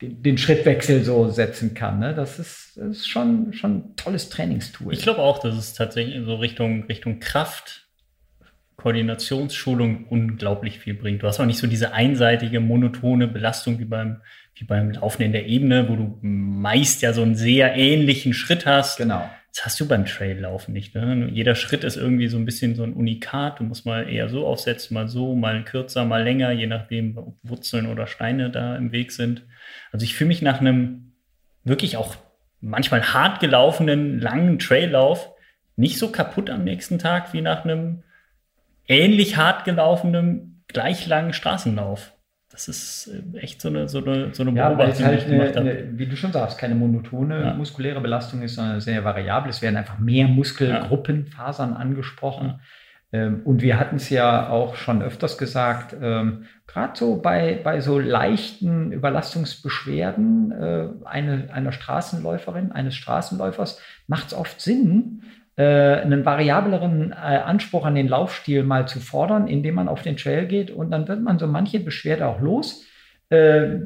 den, 0.00 0.22
den, 0.22 0.38
Schrittwechsel 0.38 1.04
so 1.04 1.28
setzen 1.30 1.74
kann. 1.74 1.98
Ne? 1.98 2.14
Das, 2.14 2.38
ist, 2.38 2.72
das 2.76 2.98
ist 2.98 3.08
schon, 3.08 3.52
schon 3.52 3.76
ein 3.76 3.96
tolles 3.96 4.28
Trainingstool. 4.28 4.92
Ich 4.92 5.02
glaube 5.02 5.20
auch, 5.20 5.38
dass 5.38 5.56
es 5.56 5.74
tatsächlich 5.74 6.24
so 6.24 6.36
Richtung, 6.36 6.84
Richtung 6.84 7.20
Kraft, 7.20 7.86
Koordinationsschulung 8.76 10.06
unglaublich 10.08 10.78
viel 10.78 10.94
bringt. 10.94 11.22
Du 11.22 11.26
hast 11.26 11.40
auch 11.40 11.46
nicht 11.46 11.58
so 11.58 11.66
diese 11.66 11.92
einseitige, 11.92 12.60
monotone 12.60 13.26
Belastung 13.26 13.78
wie 13.78 13.86
beim, 13.86 14.20
wie 14.54 14.64
beim 14.64 14.92
Laufen 14.92 15.22
in 15.22 15.32
der 15.32 15.46
Ebene, 15.46 15.88
wo 15.88 15.96
du 15.96 16.18
meist 16.20 17.02
ja 17.02 17.12
so 17.12 17.22
einen 17.22 17.34
sehr 17.34 17.74
ähnlichen 17.74 18.34
Schritt 18.34 18.66
hast. 18.66 18.98
Genau. 18.98 19.28
Das 19.54 19.64
hast 19.64 19.80
du 19.80 19.88
beim 19.88 20.04
Traillaufen 20.04 20.74
nicht. 20.74 20.94
Ne? 20.94 21.30
Jeder 21.32 21.54
Schritt 21.54 21.82
ist 21.82 21.96
irgendwie 21.96 22.28
so 22.28 22.36
ein 22.36 22.44
bisschen 22.44 22.74
so 22.74 22.82
ein 22.82 22.92
Unikat. 22.92 23.58
Du 23.58 23.64
musst 23.64 23.86
mal 23.86 24.06
eher 24.06 24.28
so 24.28 24.46
aufsetzen, 24.46 24.92
mal 24.92 25.08
so, 25.08 25.34
mal 25.34 25.64
kürzer, 25.64 26.04
mal 26.04 26.22
länger, 26.22 26.50
je 26.52 26.66
nachdem, 26.66 27.16
ob 27.16 27.38
Wurzeln 27.42 27.86
oder 27.86 28.06
Steine 28.06 28.50
da 28.50 28.76
im 28.76 28.92
Weg 28.92 29.12
sind. 29.12 29.46
Also 29.92 30.04
ich 30.04 30.14
fühle 30.14 30.28
mich 30.28 30.42
nach 30.42 30.60
einem 30.60 31.12
wirklich 31.64 31.96
auch 31.96 32.16
manchmal 32.60 33.12
hart 33.12 33.40
gelaufenen, 33.40 34.20
langen 34.20 34.58
Traillauf 34.58 35.30
nicht 35.76 35.98
so 35.98 36.10
kaputt 36.10 36.50
am 36.50 36.64
nächsten 36.64 36.98
Tag 36.98 37.32
wie 37.32 37.42
nach 37.42 37.64
einem 37.64 38.02
ähnlich 38.88 39.36
hart 39.36 39.64
gelaufenen, 39.64 40.62
gleich 40.68 41.06
langen 41.06 41.32
Straßenlauf. 41.32 42.12
Das 42.50 42.68
ist 42.68 43.08
äh, 43.08 43.38
echt 43.38 43.60
so 43.60 43.68
eine, 43.68 43.88
so 43.88 43.98
eine, 43.98 44.34
so 44.34 44.42
eine 44.42 44.52
ja, 44.52 44.68
Beobachtung, 44.70 45.04
halt 45.04 45.20
die 45.20 45.24
ich 45.24 45.30
gemacht 45.30 45.56
eine, 45.56 45.70
habe. 45.70 45.98
wie 45.98 46.06
du 46.06 46.16
schon 46.16 46.32
sagst, 46.32 46.56
keine 46.58 46.74
monotone 46.74 47.40
ja. 47.42 47.54
muskuläre 47.54 48.00
Belastung 48.00 48.42
ist, 48.42 48.54
sondern 48.54 48.80
sehr 48.80 49.04
variabel. 49.04 49.50
Es 49.50 49.60
werden 49.60 49.76
einfach 49.76 49.98
mehr 49.98 50.26
Muskelgruppen, 50.28 51.26
Fasern 51.26 51.74
angesprochen. 51.74 52.60
Ähm, 53.12 53.42
und 53.44 53.62
wir 53.62 53.78
hatten 53.78 53.96
es 53.96 54.10
ja 54.10 54.48
auch 54.48 54.76
schon 54.76 55.02
öfters 55.02 55.38
gesagt, 55.38 55.94
ähm, 56.00 56.44
gerade 56.66 56.96
so 56.96 57.20
bei, 57.20 57.60
bei 57.62 57.80
so 57.80 57.98
leichten 57.98 58.92
Überlastungsbeschwerden 58.92 60.52
äh, 60.52 60.88
eine, 61.04 61.48
einer 61.52 61.72
Straßenläuferin, 61.72 62.72
eines 62.72 62.96
Straßenläufers, 62.96 63.80
macht 64.06 64.28
es 64.28 64.34
oft 64.34 64.60
Sinn, 64.60 65.22
äh, 65.56 65.64
einen 65.64 66.24
variableren 66.24 67.12
äh, 67.12 67.14
Anspruch 67.14 67.86
an 67.86 67.94
den 67.94 68.08
Laufstil 68.08 68.62
mal 68.62 68.86
zu 68.88 69.00
fordern, 69.00 69.48
indem 69.48 69.76
man 69.76 69.88
auf 69.88 70.02
den 70.02 70.16
Trail 70.16 70.46
geht 70.46 70.70
und 70.70 70.90
dann 70.90 71.08
wird 71.08 71.22
man 71.22 71.38
so 71.38 71.46
manche 71.46 71.80
Beschwerde 71.80 72.26
auch 72.26 72.40
los. 72.40 72.84
Äh, 73.30 73.78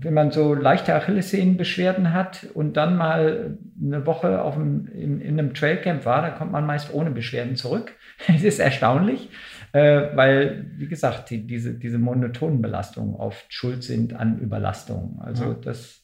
wenn 0.00 0.14
man 0.14 0.30
so 0.30 0.54
leichte 0.54 0.94
Achillessehnenbeschwerden 0.94 2.12
hat 2.12 2.46
und 2.54 2.76
dann 2.76 2.96
mal 2.96 3.58
eine 3.82 4.06
Woche 4.06 4.42
auf 4.42 4.54
dem, 4.54 4.86
in, 4.88 5.20
in 5.20 5.38
einem 5.38 5.54
Trailcamp 5.54 6.04
war, 6.04 6.22
dann 6.22 6.34
kommt 6.34 6.52
man 6.52 6.66
meist 6.66 6.92
ohne 6.92 7.10
Beschwerden 7.10 7.56
zurück. 7.56 7.92
Es 8.34 8.42
ist 8.42 8.60
erstaunlich, 8.60 9.28
äh, 9.72 10.04
weil, 10.14 10.70
wie 10.78 10.88
gesagt, 10.88 11.28
die, 11.28 11.46
diese, 11.46 11.74
diese 11.74 11.98
monotonen 11.98 12.62
Belastungen 12.62 13.14
oft 13.14 13.52
schuld 13.52 13.84
sind 13.84 14.14
an 14.14 14.38
Überlastungen. 14.38 15.18
Also 15.20 15.44
ja. 15.44 15.56
das, 15.62 16.02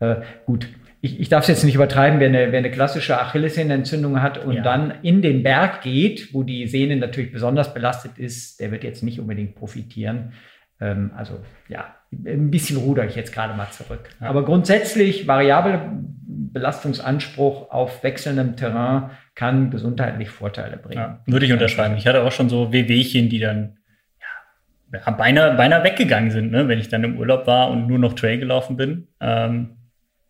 äh, 0.00 0.16
gut, 0.44 0.68
ich, 1.00 1.20
ich 1.20 1.28
darf 1.28 1.42
es 1.42 1.48
jetzt 1.48 1.64
nicht 1.64 1.76
übertreiben, 1.76 2.18
wer 2.18 2.28
eine, 2.28 2.50
wer 2.50 2.58
eine 2.58 2.70
klassische 2.70 3.20
Achillessehnenentzündung 3.20 4.22
hat 4.22 4.44
und 4.44 4.56
ja. 4.56 4.62
dann 4.62 4.92
in 5.02 5.22
den 5.22 5.44
Berg 5.44 5.82
geht, 5.82 6.34
wo 6.34 6.42
die 6.42 6.66
Sehne 6.66 6.96
natürlich 6.96 7.30
besonders 7.30 7.72
belastet 7.72 8.18
ist, 8.18 8.58
der 8.60 8.72
wird 8.72 8.82
jetzt 8.82 9.04
nicht 9.04 9.20
unbedingt 9.20 9.54
profitieren. 9.54 10.32
Ähm, 10.80 11.12
also 11.16 11.40
ja, 11.68 11.94
ein 12.12 12.50
bisschen 12.50 12.76
ruder 12.76 13.04
ich 13.04 13.16
jetzt 13.16 13.32
gerade 13.32 13.54
mal 13.54 13.70
zurück. 13.70 14.08
Ja. 14.20 14.28
Aber 14.28 14.44
grundsätzlich 14.44 15.26
variabler 15.26 15.92
Belastungsanspruch 16.26 17.70
auf 17.70 18.02
wechselndem 18.02 18.56
Terrain 18.56 19.10
kann 19.34 19.70
gesundheitlich 19.70 20.30
Vorteile 20.30 20.76
bringen. 20.76 20.98
Ja, 20.98 21.22
würde 21.26 21.46
ich 21.46 21.52
unterschreiben. 21.52 21.96
Ich 21.96 22.06
hatte 22.06 22.22
auch 22.22 22.32
schon 22.32 22.48
so 22.48 22.72
Wehwehchen, 22.72 23.28
die 23.28 23.38
dann 23.38 23.78
ja, 24.92 25.10
beinahe, 25.10 25.54
beinahe 25.54 25.84
weggegangen 25.84 26.30
sind, 26.30 26.50
ne? 26.50 26.68
wenn 26.68 26.78
ich 26.78 26.88
dann 26.88 27.04
im 27.04 27.18
Urlaub 27.18 27.46
war 27.46 27.70
und 27.70 27.86
nur 27.86 27.98
noch 27.98 28.14
Trail 28.14 28.38
gelaufen 28.38 28.76
bin. 28.76 29.08
Ähm, 29.20 29.76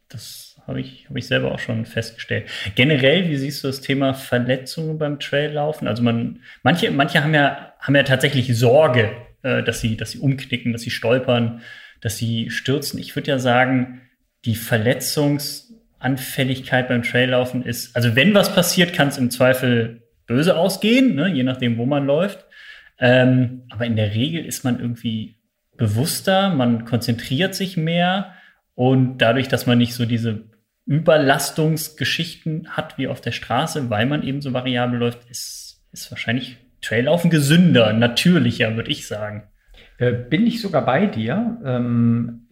das 0.08 0.60
habe 0.66 0.80
ich, 0.80 1.06
hab 1.08 1.16
ich 1.16 1.26
selber 1.26 1.52
auch 1.52 1.58
schon 1.58 1.86
festgestellt. 1.86 2.48
Generell, 2.74 3.28
wie 3.28 3.36
siehst 3.36 3.62
du 3.62 3.68
das 3.68 3.80
Thema 3.80 4.14
Verletzungen 4.14 4.98
beim 4.98 5.20
Traillaufen? 5.20 5.86
Also 5.86 6.02
man, 6.02 6.40
manche, 6.62 6.90
manche 6.90 7.22
haben 7.22 7.34
ja, 7.34 7.74
haben 7.78 7.94
ja 7.94 8.02
tatsächlich 8.02 8.56
Sorge, 8.58 9.10
äh, 9.46 9.62
dass 9.62 9.80
sie, 9.80 9.96
dass 9.96 10.10
sie 10.10 10.18
umknicken, 10.18 10.72
dass 10.72 10.82
sie 10.82 10.90
stolpern, 10.90 11.60
dass 12.00 12.16
sie 12.16 12.50
stürzen. 12.50 12.98
Ich 12.98 13.14
würde 13.14 13.30
ja 13.30 13.38
sagen, 13.38 14.00
die 14.44 14.56
Verletzungsanfälligkeit 14.56 16.88
beim 16.88 17.04
Traillaufen 17.04 17.64
ist, 17.64 17.94
also 17.94 18.16
wenn 18.16 18.34
was 18.34 18.52
passiert, 18.52 18.92
kann 18.92 19.06
es 19.08 19.18
im 19.18 19.30
Zweifel 19.30 20.02
böse 20.26 20.56
ausgehen, 20.56 21.14
ne, 21.14 21.28
je 21.28 21.44
nachdem, 21.44 21.78
wo 21.78 21.86
man 21.86 22.06
läuft. 22.06 22.44
Ähm, 22.98 23.62
aber 23.70 23.86
in 23.86 23.94
der 23.94 24.14
Regel 24.14 24.44
ist 24.44 24.64
man 24.64 24.80
irgendwie 24.80 25.36
bewusster, 25.76 26.50
man 26.50 26.84
konzentriert 26.84 27.54
sich 27.54 27.76
mehr 27.76 28.34
und 28.74 29.18
dadurch, 29.18 29.46
dass 29.46 29.66
man 29.66 29.78
nicht 29.78 29.94
so 29.94 30.06
diese 30.06 30.46
Überlastungsgeschichten 30.86 32.70
hat 32.70 32.98
wie 32.98 33.06
auf 33.06 33.20
der 33.20 33.30
Straße, 33.32 33.90
weil 33.90 34.06
man 34.06 34.24
eben 34.24 34.40
so 34.40 34.52
variabel 34.52 34.98
läuft, 34.98 35.30
ist, 35.30 35.84
ist 35.92 36.10
wahrscheinlich 36.10 36.56
Traillaufen 36.80 37.30
gesünder, 37.30 37.92
natürlicher, 37.92 38.76
würde 38.76 38.90
ich 38.90 39.06
sagen. 39.06 39.44
Äh, 39.98 40.12
bin 40.12 40.46
ich 40.46 40.60
sogar 40.60 40.84
bei 40.84 41.06
dir. 41.06 41.58
Ähm, 41.64 42.46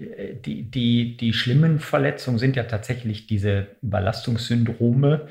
die, 0.44 0.70
die, 0.70 1.16
die 1.16 1.32
schlimmen 1.32 1.78
Verletzungen 1.78 2.38
sind 2.38 2.56
ja 2.56 2.64
tatsächlich 2.64 3.26
diese 3.26 3.66
Überlastungssyndrome. 3.82 5.28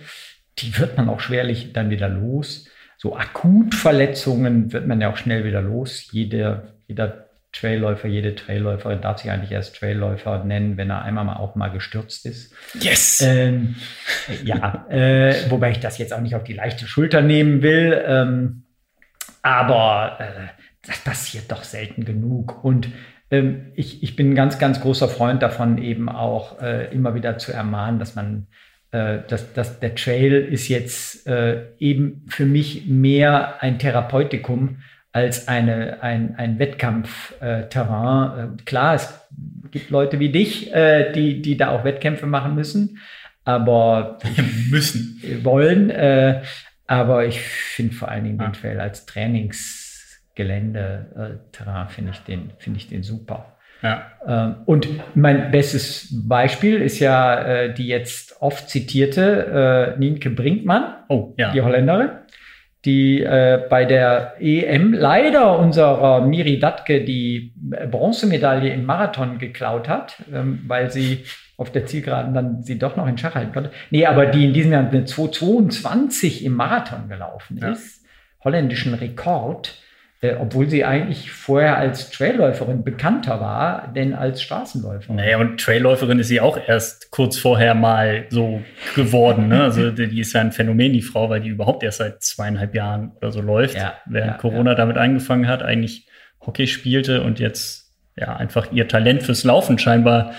Die 0.59 0.77
wird 0.77 0.97
man 0.97 1.09
auch 1.09 1.19
schwerlich 1.19 1.73
dann 1.73 1.89
wieder 1.89 2.09
los. 2.09 2.67
So 2.97 3.17
Akutverletzungen 3.17 4.71
wird 4.71 4.87
man 4.87 5.01
ja 5.01 5.11
auch 5.11 5.17
schnell 5.17 5.43
wieder 5.43 5.61
los. 5.61 6.09
Jeder, 6.11 6.75
jeder 6.87 7.29
Trailläufer, 7.51 8.07
jede 8.07 8.33
Trailläuferin 8.33 9.01
darf 9.01 9.19
sich 9.19 9.29
eigentlich 9.29 9.51
erst 9.51 9.75
Trailläufer 9.75 10.43
nennen, 10.43 10.77
wenn 10.77 10.89
er 10.89 11.03
einmal 11.03 11.23
mal 11.23 11.37
auch 11.37 11.55
mal 11.55 11.69
gestürzt 11.69 12.25
ist. 12.25 12.53
Yes! 12.79 13.21
Ähm, 13.21 13.75
ja, 14.43 14.87
äh, 14.89 15.49
wobei 15.49 15.71
ich 15.71 15.79
das 15.79 15.97
jetzt 15.97 16.13
auch 16.13 16.21
nicht 16.21 16.35
auf 16.35 16.43
die 16.43 16.53
leichte 16.53 16.87
Schulter 16.87 17.21
nehmen 17.21 17.61
will. 17.61 18.03
Ähm, 18.05 18.62
aber 19.43 20.17
äh, 20.19 20.47
das 20.87 20.99
passiert 20.99 21.51
doch 21.51 21.63
selten 21.63 22.05
genug. 22.05 22.63
Und 22.63 22.89
ähm, 23.29 23.71
ich, 23.75 24.01
ich 24.01 24.15
bin 24.15 24.31
ein 24.31 24.35
ganz, 24.35 24.57
ganz 24.57 24.81
großer 24.81 25.07
Freund 25.07 25.43
davon, 25.43 25.77
eben 25.77 26.09
auch 26.09 26.59
äh, 26.61 26.91
immer 26.91 27.13
wieder 27.13 27.37
zu 27.37 27.51
ermahnen, 27.51 27.99
dass 27.99 28.15
man 28.15 28.47
äh, 28.93 29.19
dass, 29.27 29.53
dass 29.53 29.79
der 29.79 29.95
Trail 29.95 30.33
ist 30.33 30.67
jetzt 30.67 31.25
äh, 31.25 31.63
eben 31.79 32.25
für 32.27 32.45
mich 32.45 32.85
mehr 32.85 33.61
ein 33.61 33.79
Therapeutikum 33.79 34.83
als 35.11 35.47
eine, 35.47 36.03
ein, 36.03 36.35
ein 36.37 36.59
Wettkampfterrain. 36.59 38.53
Äh, 38.59 38.63
klar, 38.65 38.93
es 38.93 39.27
gibt 39.71 39.89
Leute 39.89 40.19
wie 40.19 40.29
dich, 40.31 40.71
äh, 40.73 41.11
die, 41.11 41.41
die 41.41 41.57
da 41.57 41.69
auch 41.69 41.83
Wettkämpfe 41.83 42.27
machen 42.27 42.53
müssen, 42.53 42.99
aber 43.43 44.19
müssen 44.69 45.19
wollen. 45.41 45.89
Äh, 45.89 46.43
aber 46.87 47.25
ich 47.25 47.41
finde 47.41 47.93
vor 47.93 48.09
allen 48.09 48.23
Dingen 48.23 48.37
den 48.37 48.53
Trail 48.53 48.79
als 48.79 49.05
Trainingsgelände, 49.05 51.39
äh, 51.51 51.89
finde 51.89 52.11
ich 52.11 52.19
den, 52.19 52.51
finde 52.57 52.79
ich 52.79 52.87
den 52.87 53.03
super. 53.03 53.57
Ja. 53.81 54.05
Ähm, 54.25 54.55
und 54.65 54.87
mein 55.15 55.51
bestes 55.51 56.07
Beispiel 56.27 56.81
ist 56.81 56.99
ja 56.99 57.41
äh, 57.41 57.73
die 57.73 57.87
jetzt 57.87 58.41
oft 58.41 58.69
zitierte 58.69 59.95
äh, 59.95 59.99
Nienke 59.99 60.29
Brinkmann, 60.29 61.03
oh, 61.09 61.33
ja. 61.37 61.51
die 61.51 61.61
Holländerin 61.61 62.09
die 62.85 63.23
äh, 63.23 63.61
bei 63.69 63.85
der 63.85 64.35
EM 64.39 64.93
leider 64.93 65.57
unserer 65.57 66.21
Miri 66.21 66.59
Datke 66.59 67.03
die 67.03 67.53
Bronzemedaille 67.89 68.73
im 68.73 68.85
Marathon 68.85 69.37
geklaut 69.37 69.87
hat, 69.87 70.21
ähm, 70.33 70.63
weil 70.67 70.91
sie 70.91 71.23
auf 71.57 71.71
der 71.71 71.85
Zielgeraden 71.85 72.33
dann 72.33 72.63
sie 72.63 72.79
doch 72.79 72.95
noch 72.95 73.07
in 73.07 73.17
Schach 73.17 73.35
halten 73.35 73.53
konnte. 73.53 73.71
Nee, 73.91 74.05
aber 74.05 74.25
die 74.25 74.45
in 74.45 74.53
diesem 74.53 74.71
Jahr 74.71 74.87
eine 74.87 75.05
2,22 75.05 76.43
im 76.43 76.53
Marathon 76.53 77.07
gelaufen 77.09 77.59
ja. 77.61 77.71
ist, 77.71 78.03
holländischen 78.43 78.93
Rekord, 78.95 79.77
äh, 80.21 80.35
obwohl 80.39 80.69
sie 80.69 80.83
eigentlich 80.83 81.31
vorher 81.31 81.77
als 81.77 82.09
Trailläuferin 82.09 82.83
bekannter 82.83 83.39
war, 83.39 83.91
denn 83.93 84.13
als 84.13 84.41
Straßenläuferin. 84.41 85.17
Naja, 85.17 85.37
und 85.37 85.59
Trailläuferin 85.59 86.17
ist 86.19 86.29
sie 86.29 86.41
auch 86.41 86.57
erst 86.65 87.11
kurz 87.11 87.37
vorher 87.37 87.75
mal 87.75 88.25
so 88.29 88.61
geworden. 88.95 89.49
Ne? 89.49 89.63
Also 89.63 89.91
die 89.91 90.19
ist 90.19 90.33
ja 90.33 90.41
ein 90.41 90.51
Phänomen, 90.51 90.93
die 90.93 91.01
Frau, 91.01 91.29
weil 91.29 91.41
die 91.41 91.49
überhaupt 91.49 91.83
erst 91.83 91.99
seit 91.99 92.23
zweieinhalb 92.23 92.73
Jahren 92.73 93.11
oder 93.17 93.31
so 93.31 93.41
läuft, 93.41 93.75
ja, 93.75 93.93
während 94.05 94.31
ja, 94.31 94.37
Corona 94.37 94.75
damit 94.75 94.97
angefangen 94.97 95.47
hat, 95.47 95.61
eigentlich 95.61 96.07
Hockey 96.41 96.67
spielte 96.67 97.21
und 97.21 97.39
jetzt 97.39 97.91
ja 98.15 98.35
einfach 98.35 98.71
ihr 98.71 98.87
Talent 98.87 99.23
fürs 99.23 99.43
Laufen 99.43 99.77
scheinbar 99.77 100.33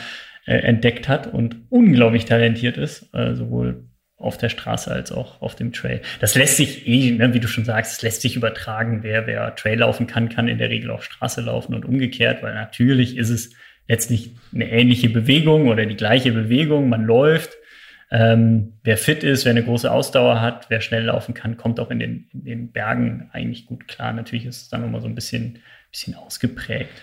äh, 0.47 0.57
entdeckt 0.57 1.09
hat 1.09 1.33
und 1.33 1.57
unglaublich 1.71 2.25
talentiert 2.25 2.77
ist, 2.77 3.15
äh, 3.15 3.35
sowohl 3.35 3.85
auf 4.17 4.39
der 4.39 4.49
Straße 4.49 4.91
als 4.91 5.13
auch 5.13 5.43
auf 5.43 5.55
dem 5.55 5.73
Trail. 5.73 6.01
Das 6.21 6.35
lässt 6.35 6.57
sich 6.57 6.87
eh, 6.87 7.11
ne, 7.11 7.35
wie 7.35 7.41
du 7.41 7.49
schon 7.49 7.65
sagst, 7.65 7.93
es 7.93 8.03
lässt 8.03 8.23
sich 8.23 8.37
übertragen. 8.37 9.03
Wer, 9.03 9.27
wer 9.27 9.55
Trail 9.55 9.81
laufen 9.81 10.07
kann, 10.07 10.29
kann 10.29 10.49
in 10.49 10.59
der 10.59 10.71
Regel 10.71 10.91
auch 10.91 11.03
Straße 11.03 11.41
laufen 11.41 11.75
und 11.75 11.85
umgekehrt, 11.85 12.43
weil 12.43 12.55
natürlich 12.55 13.17
ist 13.17 13.31
es 13.31 13.55
letztlich 13.89 14.31
eine 14.55 14.71
ähnliche 14.71 15.11
Bewegung 15.11 15.69
oder 15.69 15.85
die 15.85 15.97
gleiche 15.97 16.33
Bewegung. 16.33 16.89
Man 16.89 17.05
läuft. 17.05 17.57
Ähm, 18.11 18.75
wer 18.85 18.97
fit 18.97 19.25
ist, 19.25 19.45
wer 19.45 19.51
eine 19.51 19.65
große 19.65 19.91
Ausdauer 19.91 20.41
hat, 20.41 20.67
wer 20.69 20.81
schnell 20.81 21.05
laufen 21.05 21.35
kann, 21.35 21.57
kommt 21.57 21.81
auch 21.81 21.91
in 21.91 21.99
den, 21.99 22.29
in 22.33 22.45
den 22.45 22.71
Bergen 22.71 23.31
eigentlich 23.33 23.67
gut 23.67 23.89
klar. 23.89 24.13
Natürlich 24.13 24.47
ist 24.47 24.63
es 24.63 24.69
dann 24.69 24.83
nochmal 24.83 25.01
so 25.01 25.09
ein 25.09 25.15
bisschen, 25.17 25.59
bisschen 25.91 26.15
ausgeprägt. 26.15 27.03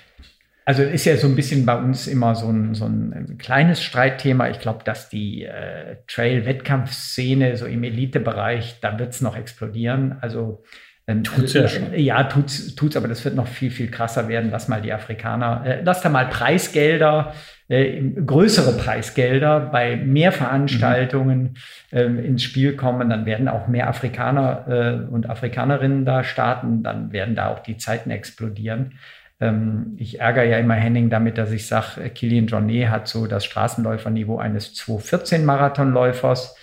Also 0.63 0.84
ist 0.84 1.06
ja 1.06 1.17
so 1.17 1.28
ein 1.28 1.36
bisschen 1.36 1.65
bei 1.65 1.76
uns 1.76 2.08
immer 2.08 2.36
so 2.36 2.47
ein, 2.47 2.76
so 2.76 2.86
ein 2.86 3.38
kleines 3.39 3.82
Streitthema. 3.82 4.50
Ich 4.50 4.60
glaube, 4.60 4.84
dass 4.84 5.10
die 5.10 5.43
äh, 5.43 5.97
Trail-Wettkampfszene 6.08 7.58
so 7.58 7.65
im 7.65 7.84
Elitebereich, 7.84 8.80
da 8.80 9.00
wird 9.00 9.10
es 9.10 9.21
noch 9.21 9.36
explodieren. 9.36 10.17
Also 10.21 10.63
ähm, 11.08 11.24
tut's 11.24 11.54
ja, 11.54 11.67
schon. 11.67 11.93
ja, 11.95 12.24
tut's, 12.26 12.76
tut's, 12.76 12.95
aber 12.95 13.08
das 13.08 13.26
wird 13.26 13.36
noch 13.36 13.47
viel, 13.47 13.71
viel 13.71 13.89
krasser 13.89 14.28
werden. 14.28 14.52
Lass 14.52 14.67
mal 14.67 14.82
die 14.82 14.93
Afrikaner, 14.93 15.63
äh, 15.65 15.82
lass 15.84 16.02
da 16.02 16.10
mal 16.10 16.28
Preisgelder, 16.28 17.34
äh, 17.67 18.00
größere 18.02 18.78
Preisgelder 18.78 19.60
bei 19.60 19.95
mehr 19.95 20.32
Veranstaltungen 20.32 21.58
mhm. 21.91 21.97
äh, 21.97 22.04
ins 22.04 22.43
Spiel 22.43 22.76
kommen. 22.76 23.10
Dann 23.10 23.26
werden 23.26 23.47
auch 23.47 23.67
mehr 23.67 23.89
Afrikaner 23.89 24.65
äh, 24.67 25.12
und 25.12 25.28
Afrikanerinnen 25.28 26.06
da 26.06 26.24
starten. 26.24 26.84
Dann 26.84 27.12
werden 27.12 27.36
da 27.36 27.47
auch 27.47 27.60
die 27.60 27.78
Zeiten 27.78 28.12
explodieren. 28.12 28.93
Ähm, 29.41 29.95
ich 29.97 30.19
ärgere 30.19 30.45
ja 30.45 30.60
immer 30.60 30.75
Henning 30.75 31.10
damit, 31.10 31.38
dass 31.38 31.51
ich 31.51 31.67
sage, 31.67 32.10
Kilian 32.12 32.45
Jornet 32.45 32.89
hat 32.89 33.08
so 33.08 33.25
das 33.25 33.43
Straßenläuferniveau 33.43 34.38
eines 34.38 34.75
214-Marathonläufers. 34.75 36.56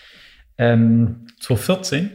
Ähm, 0.56 1.26
214? 1.40 2.10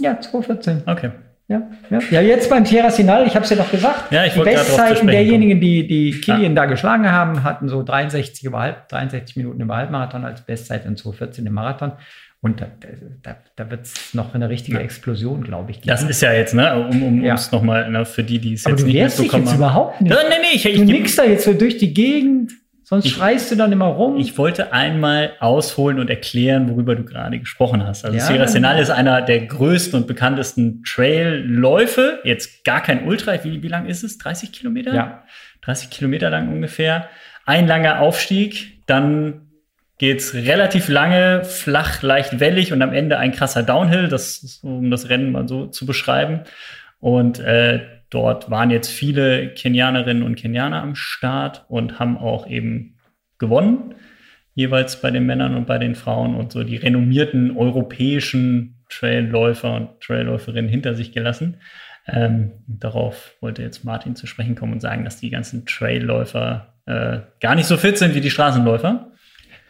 Ja, 0.00 0.20
214. 0.20 0.82
Okay. 0.86 1.10
Ja, 1.46 1.62
ja. 1.88 1.98
ja, 2.10 2.20
jetzt 2.20 2.50
beim 2.50 2.64
Tierra 2.64 2.90
Sinal, 2.90 3.26
ich 3.26 3.34
habe 3.34 3.44
es 3.44 3.50
ja 3.50 3.56
noch 3.56 3.70
gesagt, 3.70 4.12
ja, 4.12 4.26
ich 4.26 4.34
die 4.34 4.40
Bestzeiten 4.40 5.06
derjenigen, 5.06 5.62
die, 5.62 5.86
die 5.86 6.10
Kilian 6.10 6.54
ja. 6.54 6.62
da 6.62 6.64
geschlagen 6.66 7.10
haben, 7.10 7.42
hatten 7.42 7.70
so 7.70 7.82
63, 7.82 8.44
über 8.44 8.76
63 8.88 9.34
Minuten 9.36 9.58
im 9.62 9.72
Halbmarathon 9.72 10.26
als 10.26 10.42
Bestzeit 10.42 10.84
und 10.84 10.98
214 10.98 11.46
im 11.46 11.54
Marathon. 11.54 11.92
Und 12.40 12.60
da, 12.60 12.66
da, 13.22 13.36
da 13.56 13.70
wird 13.70 13.86
es 13.86 14.14
noch 14.14 14.32
eine 14.32 14.48
richtige 14.48 14.78
Explosion, 14.78 15.42
glaube 15.42 15.72
ich. 15.72 15.78
Geben. 15.78 15.88
Das 15.88 16.04
ist 16.04 16.20
ja 16.20 16.32
jetzt, 16.32 16.54
ne, 16.54 16.88
um, 16.88 17.02
um 17.02 17.24
ja. 17.24 17.34
es 17.34 17.50
nochmal, 17.50 17.90
ne, 17.90 18.04
für 18.04 18.22
die, 18.22 18.38
die 18.38 18.52
es 18.52 18.64
Aber 18.64 18.76
jetzt 18.76 18.82
du 18.82 18.86
nicht 18.86 19.02
mitbekommen 19.02 19.44
jetzt 19.46 19.56
überhaupt 19.56 20.00
nicht. 20.00 20.14
Ja, 20.14 20.18
nee, 20.28 20.36
nee, 20.40 20.54
ich, 20.54 20.62
du 20.62 20.84
nix 20.84 21.16
da 21.16 21.24
jetzt 21.24 21.44
so 21.44 21.52
durch 21.52 21.78
die 21.78 21.92
Gegend, 21.92 22.52
sonst 22.84 23.06
ich, 23.06 23.12
schreist 23.12 23.50
du 23.50 23.56
dann 23.56 23.72
immer 23.72 23.86
rum. 23.86 24.18
Ich 24.18 24.38
wollte 24.38 24.72
einmal 24.72 25.32
ausholen 25.40 25.98
und 25.98 26.10
erklären, 26.10 26.70
worüber 26.70 26.94
du 26.94 27.04
gerade 27.04 27.40
gesprochen 27.40 27.84
hast. 27.84 28.04
Also 28.04 28.16
ja, 28.16 28.24
Sierra 28.24 28.46
Senal 28.46 28.78
ist 28.78 28.90
einer 28.90 29.20
der 29.20 29.44
größten 29.44 30.00
und 30.00 30.06
bekanntesten 30.06 30.84
Trailläufe. 30.84 32.20
Jetzt 32.22 32.64
gar 32.64 32.84
kein 32.84 33.04
Ultra. 33.04 33.42
Wie, 33.42 33.64
wie 33.64 33.68
lang 33.68 33.86
ist 33.86 34.04
es? 34.04 34.16
30 34.16 34.52
Kilometer? 34.52 34.94
Ja. 34.94 35.24
30 35.62 35.90
Kilometer 35.90 36.30
lang 36.30 36.52
ungefähr. 36.52 37.08
Ein 37.44 37.66
langer 37.66 37.98
Aufstieg, 38.00 38.84
dann 38.86 39.47
geht's 39.98 40.32
relativ 40.34 40.88
lange, 40.88 41.44
flach, 41.44 42.02
leicht 42.02 42.40
wellig 42.40 42.72
und 42.72 42.80
am 42.82 42.92
Ende 42.92 43.18
ein 43.18 43.32
krasser 43.32 43.62
Downhill, 43.62 44.08
das 44.08 44.38
ist, 44.38 44.64
um 44.64 44.90
das 44.90 45.08
Rennen 45.08 45.32
mal 45.32 45.48
so 45.48 45.66
zu 45.66 45.86
beschreiben. 45.86 46.40
Und 47.00 47.40
äh, 47.40 47.80
dort 48.10 48.50
waren 48.50 48.70
jetzt 48.70 48.90
viele 48.90 49.52
Kenianerinnen 49.54 50.22
und 50.22 50.36
Kenianer 50.36 50.82
am 50.82 50.94
Start 50.94 51.64
und 51.68 51.98
haben 51.98 52.16
auch 52.16 52.46
eben 52.46 52.98
gewonnen, 53.38 53.94
jeweils 54.54 55.00
bei 55.00 55.10
den 55.10 55.26
Männern 55.26 55.56
und 55.56 55.66
bei 55.66 55.78
den 55.78 55.94
Frauen 55.94 56.34
und 56.34 56.52
so 56.52 56.62
die 56.64 56.76
renommierten 56.76 57.56
europäischen 57.56 58.76
Trailläufer 58.88 59.74
und 59.74 60.00
Trailläuferinnen 60.00 60.70
hinter 60.70 60.94
sich 60.94 61.12
gelassen. 61.12 61.58
Ähm, 62.06 62.52
darauf 62.66 63.36
wollte 63.40 63.62
jetzt 63.62 63.84
Martin 63.84 64.16
zu 64.16 64.26
sprechen 64.26 64.54
kommen 64.54 64.72
und 64.72 64.80
sagen, 64.80 65.04
dass 65.04 65.20
die 65.20 65.30
ganzen 65.30 65.66
Trailläufer 65.66 66.74
äh, 66.86 67.18
gar 67.40 67.54
nicht 67.54 67.66
so 67.66 67.76
fit 67.76 67.98
sind 67.98 68.14
wie 68.14 68.20
die 68.20 68.30
Straßenläufer. 68.30 69.12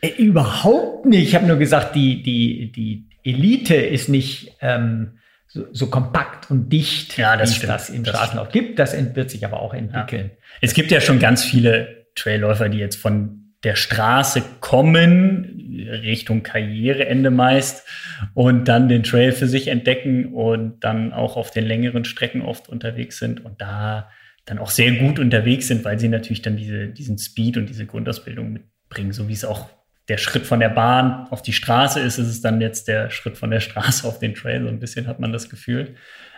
Äh, 0.00 0.08
überhaupt 0.08 1.06
nicht. 1.06 1.28
Ich 1.28 1.34
habe 1.34 1.46
nur 1.46 1.56
gesagt, 1.56 1.94
die, 1.94 2.22
die, 2.22 2.72
die 2.72 3.08
Elite 3.24 3.74
ist 3.74 4.08
nicht 4.08 4.56
ähm, 4.60 5.18
so, 5.48 5.66
so 5.72 5.88
kompakt 5.88 6.50
und 6.50 6.70
dicht, 6.70 7.16
ja, 7.16 7.36
das 7.36 7.50
wie 7.50 7.62
es 7.62 7.66
das 7.66 7.90
im 7.90 8.04
Straßenlauf 8.04 8.50
gibt. 8.50 8.78
Das 8.78 8.94
wird 9.14 9.30
sich 9.30 9.44
aber 9.44 9.60
auch 9.60 9.74
entwickeln. 9.74 10.30
Ja. 10.32 10.36
Es 10.60 10.74
gibt 10.74 10.90
ja 10.90 11.00
schon 11.00 11.18
ganz 11.18 11.44
viele 11.44 12.06
Trailläufer, 12.14 12.68
die 12.68 12.78
jetzt 12.78 12.96
von 12.96 13.54
der 13.64 13.74
Straße 13.74 14.42
kommen, 14.60 15.86
Richtung 16.02 16.42
Karriereende 16.42 17.30
meist, 17.30 17.86
und 18.34 18.68
dann 18.68 18.88
den 18.88 19.02
Trail 19.02 19.32
für 19.32 19.48
sich 19.48 19.68
entdecken 19.68 20.32
und 20.32 20.84
dann 20.84 21.12
auch 21.12 21.36
auf 21.36 21.50
den 21.50 21.64
längeren 21.64 22.04
Strecken 22.04 22.42
oft 22.42 22.68
unterwegs 22.68 23.18
sind 23.18 23.44
und 23.44 23.60
da 23.60 24.10
dann 24.44 24.58
auch 24.58 24.70
sehr 24.70 24.92
gut 24.92 25.18
unterwegs 25.18 25.66
sind, 25.66 25.84
weil 25.84 25.98
sie 25.98 26.08
natürlich 26.08 26.42
dann 26.42 26.56
diese, 26.56 26.88
diesen 26.88 27.18
Speed 27.18 27.56
und 27.56 27.68
diese 27.68 27.84
Grundausbildung 27.84 28.52
mitbringen, 28.52 29.12
so 29.12 29.28
wie 29.28 29.34
es 29.34 29.44
auch 29.44 29.68
der 30.08 30.16
Schritt 30.16 30.46
von 30.46 30.60
der 30.60 30.70
Bahn 30.70 31.26
auf 31.30 31.42
die 31.42 31.52
Straße 31.52 32.00
ist, 32.00 32.18
ist 32.18 32.28
es 32.28 32.40
dann 32.40 32.60
jetzt 32.60 32.88
der 32.88 33.10
Schritt 33.10 33.36
von 33.36 33.50
der 33.50 33.60
Straße 33.60 34.06
auf 34.06 34.18
den 34.18 34.34
Trail. 34.34 34.62
So 34.62 34.68
ein 34.68 34.80
bisschen 34.80 35.06
hat 35.06 35.20
man 35.20 35.32
das 35.32 35.50
Gefühl. 35.50 35.96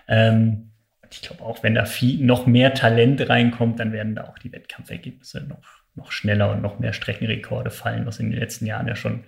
Ähm, 0.08 0.70
ich 1.10 1.22
glaube 1.22 1.42
auch, 1.42 1.62
wenn 1.62 1.74
da 1.74 1.84
viel, 1.84 2.24
noch 2.24 2.46
mehr 2.46 2.74
Talent 2.74 3.28
reinkommt, 3.28 3.80
dann 3.80 3.92
werden 3.92 4.14
da 4.14 4.24
auch 4.24 4.38
die 4.38 4.52
Wettkampfergebnisse 4.52 5.42
noch, 5.42 5.62
noch 5.94 6.12
schneller 6.12 6.50
und 6.50 6.62
noch 6.62 6.78
mehr 6.78 6.92
Streckenrekorde 6.92 7.70
fallen, 7.70 8.06
was 8.06 8.20
in 8.20 8.30
den 8.30 8.38
letzten 8.38 8.66
Jahren 8.66 8.86
ja 8.86 8.96
schon 8.96 9.24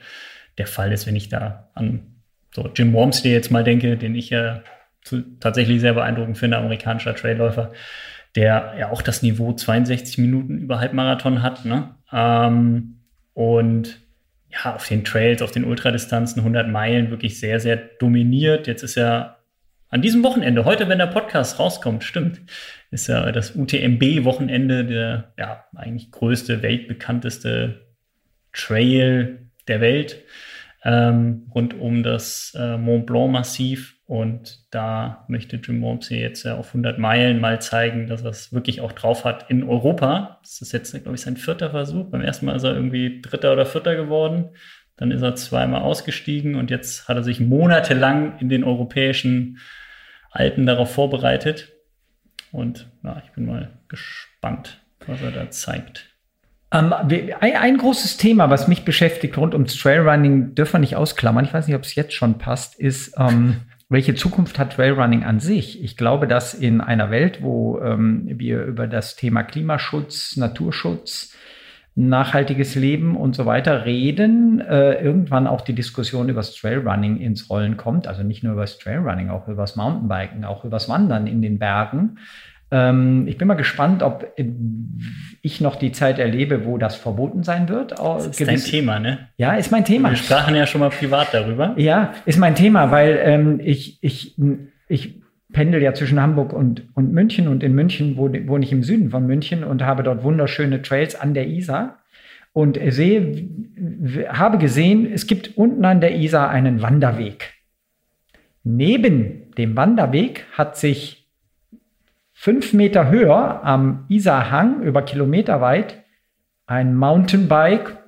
der 0.58 0.66
Fall 0.66 0.92
ist, 0.92 1.06
wenn 1.06 1.16
ich 1.16 1.28
da 1.28 1.70
an 1.74 2.06
so 2.54 2.70
Jim 2.74 2.92
Wormsley 2.92 3.32
jetzt 3.32 3.50
mal 3.50 3.64
denke, 3.64 3.96
den 3.96 4.14
ich 4.14 4.30
ja 4.30 4.62
zu, 5.02 5.22
tatsächlich 5.40 5.80
sehr 5.80 5.94
beeindruckend 5.94 6.38
finde, 6.38 6.58
amerikanischer 6.58 7.14
Trailläufer, 7.14 7.72
der 8.36 8.74
ja 8.78 8.90
auch 8.90 9.02
das 9.02 9.22
Niveau 9.22 9.52
62 9.52 10.18
Minuten 10.18 10.58
über 10.58 10.78
Halbmarathon 10.78 11.42
hat. 11.42 11.64
Ne? 11.64 11.94
Ähm, 12.12 12.98
und 13.34 14.01
ja, 14.52 14.74
auf 14.74 14.86
den 14.86 15.04
Trails, 15.04 15.42
auf 15.42 15.50
den 15.50 15.64
Ultradistanzen, 15.64 16.40
100 16.40 16.68
Meilen 16.68 17.10
wirklich 17.10 17.40
sehr, 17.40 17.60
sehr 17.60 17.76
dominiert. 17.76 18.66
Jetzt 18.66 18.82
ist 18.82 18.96
ja 18.96 19.38
an 19.88 20.02
diesem 20.02 20.22
Wochenende, 20.24 20.64
heute, 20.64 20.88
wenn 20.88 20.98
der 20.98 21.06
Podcast 21.06 21.58
rauskommt, 21.58 22.04
stimmt, 22.04 22.40
ist 22.90 23.08
ja 23.08 23.30
das 23.32 23.54
UTMB-Wochenende 23.54 24.84
der 24.84 25.32
ja 25.38 25.64
eigentlich 25.74 26.10
größte, 26.10 26.62
weltbekannteste 26.62 27.86
Trail 28.52 29.50
der 29.68 29.80
Welt 29.80 30.22
ähm, 30.84 31.50
rund 31.54 31.78
um 31.78 32.02
das 32.02 32.56
äh, 32.58 32.76
Mont 32.76 33.06
Blanc-Massiv. 33.06 33.96
Und 34.06 34.58
da 34.70 35.24
möchte 35.28 35.56
Jim 35.56 35.80
Wormsey 35.80 36.20
jetzt 36.20 36.42
ja 36.42 36.56
auf 36.56 36.68
100 36.68 36.98
Meilen 36.98 37.40
mal 37.40 37.60
zeigen, 37.62 38.08
dass 38.08 38.22
er 38.22 38.30
es 38.30 38.52
wirklich 38.52 38.80
auch 38.80 38.92
drauf 38.92 39.24
hat 39.24 39.48
in 39.48 39.62
Europa. 39.62 40.40
Das 40.42 40.60
ist 40.60 40.72
jetzt, 40.72 40.92
glaube 40.92 41.14
ich, 41.14 41.22
sein 41.22 41.36
vierter 41.36 41.70
Versuch. 41.70 42.10
Beim 42.10 42.20
ersten 42.20 42.46
Mal 42.46 42.56
ist 42.56 42.64
er 42.64 42.74
irgendwie 42.74 43.22
Dritter 43.22 43.52
oder 43.52 43.64
Vierter 43.64 43.94
geworden. 43.94 44.50
Dann 44.96 45.10
ist 45.10 45.22
er 45.22 45.34
zweimal 45.34 45.82
ausgestiegen 45.82 46.56
und 46.56 46.70
jetzt 46.70 47.08
hat 47.08 47.16
er 47.16 47.24
sich 47.24 47.40
monatelang 47.40 48.38
in 48.38 48.48
den 48.48 48.64
europäischen 48.64 49.58
Alpen 50.30 50.66
darauf 50.66 50.92
vorbereitet. 50.92 51.72
Und 52.50 52.90
ja, 53.02 53.22
ich 53.24 53.32
bin 53.32 53.46
mal 53.46 53.70
gespannt, 53.88 54.80
was 55.06 55.22
er 55.22 55.30
da 55.30 55.50
zeigt. 55.50 56.11
Ähm, 56.72 56.92
ein, 56.92 57.56
ein, 57.56 57.76
großes 57.76 58.16
Thema, 58.16 58.48
was 58.48 58.66
mich 58.66 58.84
beschäftigt 58.84 59.36
rund 59.36 59.52
ums 59.52 59.76
Trailrunning, 59.76 60.54
dürfen 60.54 60.74
wir 60.74 60.80
nicht 60.80 60.96
ausklammern. 60.96 61.44
Ich 61.44 61.52
weiß 61.52 61.66
nicht, 61.66 61.76
ob 61.76 61.82
es 61.82 61.94
jetzt 61.94 62.14
schon 62.14 62.38
passt, 62.38 62.80
ist, 62.80 63.14
ähm, 63.18 63.56
welche 63.90 64.14
Zukunft 64.14 64.58
hat 64.58 64.72
Trailrunning 64.72 65.22
an 65.22 65.38
sich? 65.38 65.84
Ich 65.84 65.98
glaube, 65.98 66.26
dass 66.26 66.54
in 66.54 66.80
einer 66.80 67.10
Welt, 67.10 67.42
wo 67.42 67.78
ähm, 67.80 68.22
wir 68.24 68.64
über 68.64 68.86
das 68.86 69.16
Thema 69.16 69.42
Klimaschutz, 69.42 70.38
Naturschutz 70.38 71.36
nachhaltiges 71.94 72.74
Leben 72.74 73.16
und 73.18 73.36
so 73.36 73.44
weiter 73.44 73.84
reden, 73.84 74.60
äh, 74.60 74.94
irgendwann 74.94 75.46
auch 75.46 75.60
die 75.60 75.74
Diskussion 75.74 76.30
über 76.30 76.40
das 76.40 76.54
Trailrunning 76.54 77.18
ins 77.18 77.50
Rollen 77.50 77.76
kommt. 77.76 78.06
Also 78.08 78.22
nicht 78.22 78.42
nur 78.42 78.54
über 78.54 78.62
das 78.62 78.78
Trailrunning, 78.78 79.28
auch 79.28 79.46
über 79.46 79.64
das 79.64 79.76
Mountainbiken, 79.76 80.46
auch 80.46 80.64
über 80.64 80.76
das 80.76 80.88
Wandern 80.88 81.26
in 81.26 81.42
den 81.42 81.58
Bergen. 81.58 82.16
Ähm, 82.72 83.28
ich 83.28 83.36
bin 83.36 83.46
mal 83.46 83.54
gespannt, 83.54 84.02
ob 84.02 84.26
ich 85.42 85.60
noch 85.60 85.76
die 85.76 85.92
Zeit 85.92 86.18
erlebe, 86.18 86.64
wo 86.64 86.78
das 86.78 86.96
verboten 86.96 87.42
sein 87.42 87.68
wird. 87.68 87.92
Das 87.98 88.26
ist 88.26 88.38
Gewiss, 88.38 88.64
dein 88.64 88.70
Thema, 88.70 88.98
ne? 88.98 89.28
Ja, 89.36 89.54
ist 89.54 89.70
mein 89.70 89.84
Thema. 89.84 90.08
Wir 90.08 90.16
sprachen 90.16 90.54
ja 90.54 90.66
schon 90.66 90.80
mal 90.80 90.88
privat 90.88 91.28
darüber. 91.32 91.74
Ja, 91.76 92.14
ist 92.24 92.38
mein 92.38 92.54
Thema, 92.54 92.90
weil 92.90 93.20
ähm, 93.22 93.60
ich, 93.62 93.98
ich, 94.02 94.36
ich 94.88 95.20
pendel 95.52 95.82
ja 95.82 95.92
zwischen 95.92 96.20
Hamburg 96.20 96.54
und, 96.54 96.88
und 96.94 97.12
München 97.12 97.46
und 97.46 97.62
in 97.62 97.74
München 97.74 98.16
wohne 98.16 98.64
ich 98.64 98.72
im 98.72 98.82
Süden 98.82 99.10
von 99.10 99.26
München 99.26 99.64
und 99.64 99.82
habe 99.82 100.02
dort 100.02 100.24
wunderschöne 100.24 100.80
Trails 100.80 101.14
an 101.14 101.34
der 101.34 101.48
Isar 101.48 101.98
und 102.54 102.78
sehe, 102.88 103.48
habe 104.28 104.56
gesehen, 104.56 105.10
es 105.12 105.26
gibt 105.26 105.58
unten 105.58 105.84
an 105.84 106.00
der 106.00 106.16
Isar 106.16 106.48
einen 106.48 106.80
Wanderweg. 106.80 107.52
Neben 108.64 109.50
dem 109.58 109.76
Wanderweg 109.76 110.46
hat 110.52 110.76
sich 110.76 111.21
fünf 112.42 112.72
Meter 112.72 113.08
höher 113.08 113.60
am 113.62 114.04
Isarhang 114.08 114.82
über 114.82 115.02
Kilometer 115.02 115.60
weit 115.60 116.02
ein 116.66 116.92
Mountainbike 116.96 117.98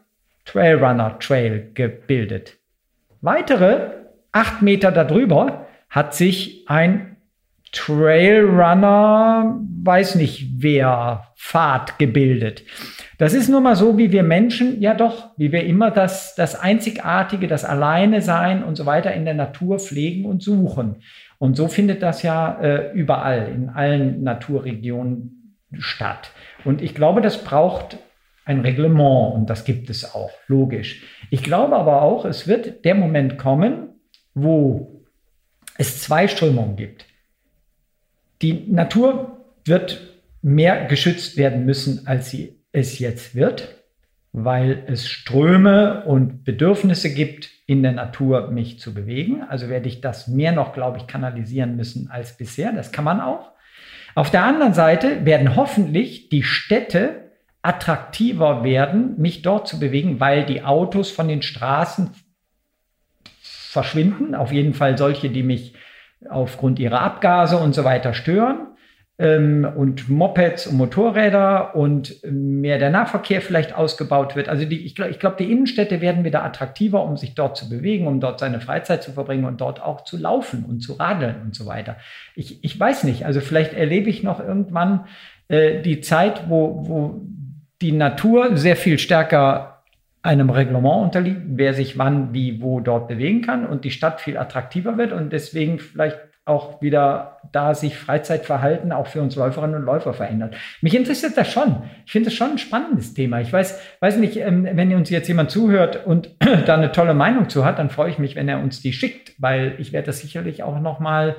Trailrunner 0.45 1.21
Trail 1.21 1.71
gebildet. 1.73 2.59
Weitere 3.21 3.93
acht 4.33 4.61
Meter 4.61 4.91
darüber 4.91 5.69
hat 5.89 6.17
sich 6.17 6.65
ein 6.67 7.15
Trailrunner, 7.71 9.61
weiß 9.85 10.17
nicht 10.17 10.49
wer, 10.57 11.29
Pfad 11.37 12.01
gebildet. 12.01 12.65
Das 13.19 13.35
ist 13.35 13.49
nun 13.49 13.63
mal 13.63 13.77
so, 13.77 13.99
wie 13.99 14.11
wir 14.11 14.25
Menschen, 14.25 14.81
ja 14.81 14.95
doch, 14.95 15.31
wie 15.37 15.53
wir 15.53 15.65
immer 15.65 15.93
das, 15.93 16.35
das 16.35 16.59
Einzigartige, 16.59 17.47
das 17.47 17.65
Alleine 17.65 18.21
sein 18.21 18.65
und 18.65 18.75
so 18.75 18.85
weiter 18.85 19.13
in 19.15 19.25
der 19.25 19.35
Natur 19.35 19.79
pflegen 19.79 20.25
und 20.25 20.43
suchen. 20.43 20.97
Und 21.45 21.59
so 21.59 21.69
findet 21.69 22.03
das 22.03 22.23
ja 22.23 22.59
äh, 22.63 22.93
überall, 22.95 23.53
in 23.55 23.69
allen 23.69 24.23
Naturregionen 24.23 25.59
statt. 25.79 26.31
Und 26.65 26.81
ich 26.81 26.95
glaube, 26.95 27.21
das 27.21 27.45
braucht 27.45 27.99
ein 28.47 28.61
Reglement 28.61 29.35
und 29.35 29.51
das 29.51 29.67
gibt 29.67 29.91
es 29.91 30.15
auch, 30.15 30.31
logisch. 30.47 31.03
Ich 31.29 31.43
glaube 31.43 31.77
aber 31.77 32.01
auch, 32.01 32.25
es 32.25 32.49
wird 32.49 32.87
der 32.87 32.95
Moment 32.95 33.37
kommen, 33.37 33.89
wo 34.33 35.05
es 35.77 36.01
zwei 36.01 36.29
Strömungen 36.29 36.77
gibt. 36.77 37.05
Die 38.41 38.65
Natur 38.67 39.45
wird 39.67 40.01
mehr 40.41 40.87
geschützt 40.87 41.37
werden 41.37 41.67
müssen, 41.67 42.07
als 42.07 42.31
sie 42.31 42.59
es 42.73 42.99
jetzt 42.99 43.35
wird 43.35 43.85
weil 44.37 44.83
es 44.89 45.09
Ströme 45.09 46.05
und 46.07 46.43
Bedürfnisse 46.43 47.15
gibt, 47.15 47.51
in 47.67 47.83
der 47.83 47.93
Natur 47.93 48.51
mich 48.51 48.79
zu 48.79 48.93
bewegen. 48.93 49.43
Also 49.49 49.69
werde 49.69 49.89
ich 49.89 50.01
das 50.01 50.29
mehr 50.29 50.53
noch, 50.53 50.75
glaube 50.75 50.99
ich, 50.99 51.07
kanalisieren 51.07 51.77
müssen 51.77 52.11
als 52.11 52.37
bisher. 52.37 52.73
Das 52.73 52.93
kann 52.93 53.05
man 53.05 53.21
auch. 53.21 53.53
Auf 54.15 54.31
der 54.31 54.45
anderen 54.45 54.75
Seite 54.75 55.25
werden 55.25 55.57
hoffentlich 55.57 56.29
die 56.29 56.43
Städte 56.43 57.33
attraktiver 57.63 58.63
werden, 58.63 59.19
mich 59.19 59.43
dort 59.43 59.67
zu 59.67 59.81
bewegen, 59.81 60.21
weil 60.21 60.45
die 60.45 60.63
Autos 60.63 61.11
von 61.11 61.27
den 61.27 61.43
Straßen 61.43 62.11
verschwinden. 63.41 64.35
Auf 64.35 64.53
jeden 64.53 64.75
Fall 64.75 64.99
solche, 64.99 65.31
die 65.31 65.43
mich 65.43 65.75
aufgrund 66.29 66.79
ihrer 66.79 67.01
Abgase 67.01 67.57
und 67.57 67.75
so 67.75 67.85
weiter 67.85 68.15
stören 68.15 68.74
ähm, 69.19 69.67
und 69.77 70.09
Mopeds 70.09 70.67
und 70.67 70.77
Motorräder 70.77 71.77
und 71.77 72.21
mehr 72.25 72.79
der 72.79 72.91
Nahverkehr 72.91 73.41
vielleicht 73.41 73.75
ausgebaut 73.75 74.35
wird. 74.35 74.49
Also 74.49 74.65
die, 74.65 74.85
ich 74.85 74.95
glaube, 74.95 75.13
glaub, 75.13 75.37
die 75.37 75.51
Innenstädte 75.51 76.01
werden 76.01 76.25
wieder 76.25 76.45
attraktiver, 76.45 77.05
um 77.05 77.17
sich 77.17 77.35
dort 77.35 77.57
zu 77.57 77.69
bewegen, 77.69 78.09
um 78.09 78.21
dort 78.21 78.41
seine 78.41 78.61
Freizeit 78.61 79.03
zu 79.03 79.13
verbringen 79.13 79.45
und 79.45 79.61
dort 79.61 79.81
auch 79.81 80.03
zu 80.03 80.17
laufen 80.17 80.65
und 80.65 80.81
zu 80.81 80.95
radeln 80.95 81.43
und 81.43 81.55
so 81.55 81.67
weiter. 81.67 81.97
Ich, 82.35 82.65
ich 82.65 82.79
weiß 82.79 83.05
nicht, 83.05 83.25
also 83.25 83.41
vielleicht 83.41 83.73
erlebe 83.73 84.11
ich 84.11 84.25
noch 84.25 84.41
irgendwann 84.41 85.07
äh, 85.49 85.81
die 85.81 86.01
Zeit, 86.01 86.49
wo, 86.49 86.89
wo 86.89 87.21
die 87.81 87.93
Natur 87.93 88.57
sehr 88.57 88.77
viel 88.77 88.99
stärker 88.99 89.83
einem 90.23 90.49
Reglement 90.51 91.03
unterliegt, 91.05 91.43
wer 91.47 91.75
sich 91.75 91.99
wann, 91.99 92.33
wie, 92.33 92.63
wo 92.63 92.81
dort 92.81 93.09
bewegen 93.09 93.43
kann 93.43 93.67
und 93.67 93.85
die 93.85 93.91
Stadt 93.91 94.23
viel 94.23 94.39
attraktiver 94.39 94.97
wird 94.97 95.13
und 95.13 95.33
deswegen 95.33 95.79
vielleicht 95.79 96.19
auch 96.47 96.83
wieder 96.83 97.39
da 97.53 97.75
sich 97.75 97.97
Freizeitverhalten 97.97 98.93
auch 98.93 99.07
für 99.07 99.23
uns 99.23 99.35
Läuferinnen 99.37 99.77
und 99.77 99.83
Läufer 99.85 100.13
verändert. 100.13 100.55
Mich 100.83 100.95
interessiert 100.95 101.37
das 101.37 101.51
schon. 101.51 101.85
Ich 102.05 102.13
finde 102.13 102.27
das 102.29 102.35
schon 102.35 102.53
ein 102.53 102.59
spannendes 102.59 103.15
Thema. 103.15 103.41
Ich 103.41 103.53
weiß, 103.53 103.81
weiß 104.01 104.19
nicht, 104.19 104.37
ähm, 104.37 104.69
wenn 104.73 104.95
uns 104.95 105.09
jetzt 105.09 105.29
jemand 105.29 105.51
zuhört 105.51 106.05
und 106.05 106.31
da 106.67 106.75
eine 106.75 106.93
tolle 106.93 107.15
Meinung 107.15 107.49
zu 107.49 107.65
hat, 107.65 107.79
dann 107.79 107.89
freue 107.89 108.11
ich 108.11 108.19
mich, 108.19 108.37
wenn 108.37 108.49
er 108.49 108.61
uns 108.61 108.83
die 108.83 108.93
schickt, 108.93 109.33
weil 109.39 109.75
ich 109.79 109.93
werde 109.93 110.07
das 110.07 110.21
sicherlich 110.21 110.63
auch 110.63 110.81
noch 110.81 111.01
mal 111.01 111.37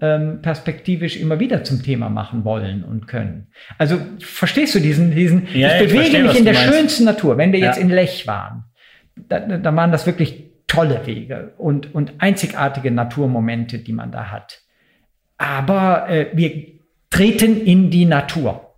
ähm, 0.00 0.40
perspektivisch 0.42 1.16
immer 1.16 1.38
wieder 1.40 1.64
zum 1.64 1.82
Thema 1.82 2.10
machen 2.10 2.44
wollen 2.44 2.84
und 2.84 3.06
können. 3.06 3.48
Also 3.78 3.98
verstehst 4.18 4.74
du 4.74 4.80
diesen, 4.80 5.14
diesen, 5.14 5.46
ja, 5.54 5.74
ich 5.76 5.78
bewege 5.86 6.00
verstehe, 6.00 6.22
mich 6.24 6.38
in 6.38 6.44
der 6.44 6.54
meinst. 6.54 6.74
schönsten 6.74 7.04
Natur. 7.04 7.38
Wenn 7.38 7.52
wir 7.52 7.60
Ja. 7.60 7.66
jetzt 7.68 7.78
in 7.78 7.88
Lech 7.88 8.26
waren, 8.26 8.64
da, 9.16 9.38
da 9.40 9.76
waren 9.76 9.92
das 9.92 10.06
wirklich 10.06 10.51
tolle 10.72 11.06
Wege 11.06 11.52
und, 11.58 11.94
und 11.94 12.14
einzigartige 12.18 12.90
Naturmomente, 12.90 13.78
die 13.78 13.92
man 13.92 14.10
da 14.10 14.30
hat. 14.30 14.62
Aber 15.36 16.08
äh, 16.08 16.28
wir 16.32 16.66
treten 17.10 17.60
in 17.60 17.90
die 17.90 18.06
Natur. 18.06 18.68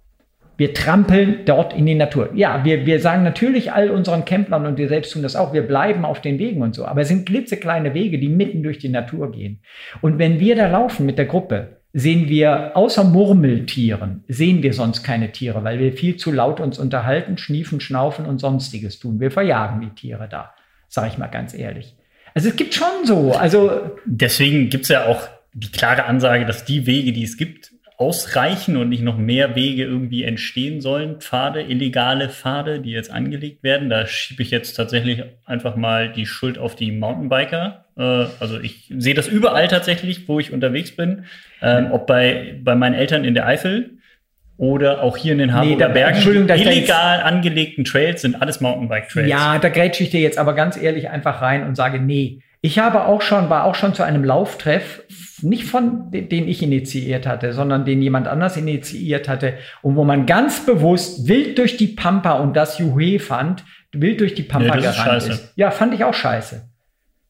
Wir 0.57 0.75
trampeln 0.75 1.45
dort 1.47 1.73
in 1.73 1.87
die 1.87 1.95
Natur. 1.95 2.31
Ja, 2.35 2.65
wir, 2.65 2.87
wir 2.87 3.01
sagen 3.01 3.23
natürlich 3.23 3.73
all 3.73 3.91
unseren 3.91 4.25
Camplern 4.25 4.67
und 4.67 4.79
wir 4.79 4.89
selbst 4.89 5.13
tun 5.13 5.23
das 5.23 5.37
auch, 5.37 5.53
wir 5.53 5.63
bleiben 5.63 6.05
auf 6.05 6.21
den 6.21 6.39
Wegen 6.39 6.63
und 6.63 6.75
so. 6.75 6.85
Aber 6.85 7.01
es 7.01 7.09
sind 7.09 7.27
klitzekleine 7.27 7.95
Wege, 7.95 8.19
die 8.19 8.29
mitten 8.29 8.63
durch 8.63 8.79
die 8.79 8.89
Natur 8.89 9.31
gehen. 9.31 9.61
Und 10.01 10.19
wenn 10.19 10.41
wir 10.41 10.57
da 10.57 10.69
laufen 10.69 11.07
mit 11.07 11.19
der 11.19 11.27
Gruppe, 11.27 11.81
sehen 11.93 12.29
wir 12.29 12.77
außer 12.77 13.05
Murmeltieren, 13.05 14.25
sehen 14.27 14.65
wir 14.65 14.73
sonst 14.73 15.05
keine 15.05 15.31
Tiere, 15.31 15.63
weil 15.63 15.79
wir 15.79 15.93
viel 15.93 16.17
zu 16.17 16.33
laut 16.33 16.59
uns 16.59 16.79
unterhalten, 16.79 17.39
schniefen, 17.39 17.81
schnaufen 17.81 18.27
und 18.27 18.41
sonstiges 18.41 18.99
tun. 18.99 19.21
Wir 19.21 19.31
verjagen 19.31 19.81
die 19.81 19.95
Tiere 19.95 20.29
da, 20.29 20.54
sage 20.95 21.09
ich 21.09 21.19
mal 21.19 21.27
ganz 21.27 21.55
ehrlich. 21.55 21.95
Also 22.35 22.49
es 22.49 22.57
gibt 22.57 22.75
schon 22.75 23.05
so, 23.05 23.33
also 23.33 23.93
Deswegen 24.07 24.71
gibt 24.71 24.85
es 24.85 24.89
ja 24.89 25.07
auch 25.07 25.29
die 25.53 25.71
klare 25.71 26.05
Ansage, 26.05 26.47
dass 26.47 26.65
die 26.65 26.87
Wege, 26.87 27.13
die 27.13 27.23
es 27.23 27.37
gibt, 27.37 27.73
ausreichen 27.97 28.77
und 28.77 28.89
nicht 28.89 29.03
noch 29.03 29.17
mehr 29.17 29.55
Wege 29.55 29.85
irgendwie 29.85 30.25
entstehen 30.25 30.81
sollen. 30.81 31.21
Pfade, 31.21 31.63
illegale 31.63 32.29
Pfade, 32.29 32.81
die 32.81 32.91
jetzt 32.91 33.11
angelegt 33.11 33.63
werden. 33.63 33.89
Da 33.89 34.07
schiebe 34.07 34.43
ich 34.43 34.51
jetzt 34.51 34.75
tatsächlich 34.75 35.23
einfach 35.45 35.77
mal 35.77 36.13
die 36.13 36.27
Schuld 36.27 36.59
auf 36.59 36.75
die 36.75 36.91
Mountainbiker. 36.91 37.85
Äh, 37.97 38.27
also 38.41 38.59
ich 38.59 38.93
sehe 38.97 39.15
das 39.15 39.29
überall 39.29 39.69
tatsächlich, 39.69 40.29
wo 40.29 40.41
ich 40.41 40.53
unterwegs 40.53 40.97
bin. 40.97 41.27
Ähm, 41.63 41.93
ob 41.93 42.09
bei, 42.09 42.59
bei 42.65 42.75
meinen 42.75 42.95
Eltern 42.95 43.25
in 43.25 43.35
der 43.35 43.47
Eifel 43.47 43.99
oder 44.57 45.03
auch 45.03 45.17
hier 45.17 45.33
in 45.33 45.39
den 45.39 45.53
Harburger 45.55 45.89
da- 45.89 45.93
Bergen. 45.95 46.17
Jetzt- 46.49 46.61
illegal 46.67 47.23
angelegten 47.23 47.85
Trails 47.85 48.23
sind 48.23 48.41
alles 48.41 48.61
Mountainbike-Trails. 48.61 49.29
Ja, 49.29 49.59
da 49.59 49.69
grätsche 49.69 50.03
ich 50.05 50.11
dir 50.11 50.21
jetzt 50.21 50.39
aber 50.39 50.55
ganz 50.55 50.77
ehrlich 50.81 51.11
einfach 51.11 51.43
rein 51.43 51.67
und 51.67 51.75
sage, 51.77 51.99
nee. 52.01 52.41
Ich 52.61 52.79
habe 52.79 53.05
auch 53.05 53.21
schon, 53.21 53.51
war 53.51 53.65
auch 53.65 53.75
schon 53.75 53.93
zu 53.93 54.03
einem 54.05 54.25
Lauftreff, 54.25 55.03
nicht 55.43 55.65
von 55.65 56.11
de- 56.11 56.23
den 56.27 56.49
ich 56.49 56.63
initiiert 56.63 57.27
hatte, 57.27 57.53
sondern 57.53 57.85
den 57.85 58.01
jemand 58.01 58.27
anders 58.27 58.57
initiiert 58.57 59.29
hatte 59.29 59.55
und 59.83 59.97
wo 59.97 60.05
man 60.05 60.25
ganz 60.25 60.65
bewusst 60.65 61.29
wild 61.29 61.59
durch 61.59 61.77
die 61.77 61.89
Pampa 61.89 62.33
und 62.39 62.57
das 62.57 62.79
Juhe 62.79 63.19
fand, 63.19 63.65
wild 63.93 64.21
durch 64.21 64.35
die 64.35 64.45
Pampa 64.45 64.77
Nee, 64.77 64.81
ist 64.87 64.95
gerannt 64.97 65.11
scheiße. 65.23 65.31
ist. 65.33 65.53
Ja, 65.57 65.71
fand 65.73 65.93
ich 65.93 66.05
auch 66.05 66.15
scheiße. 66.15 66.63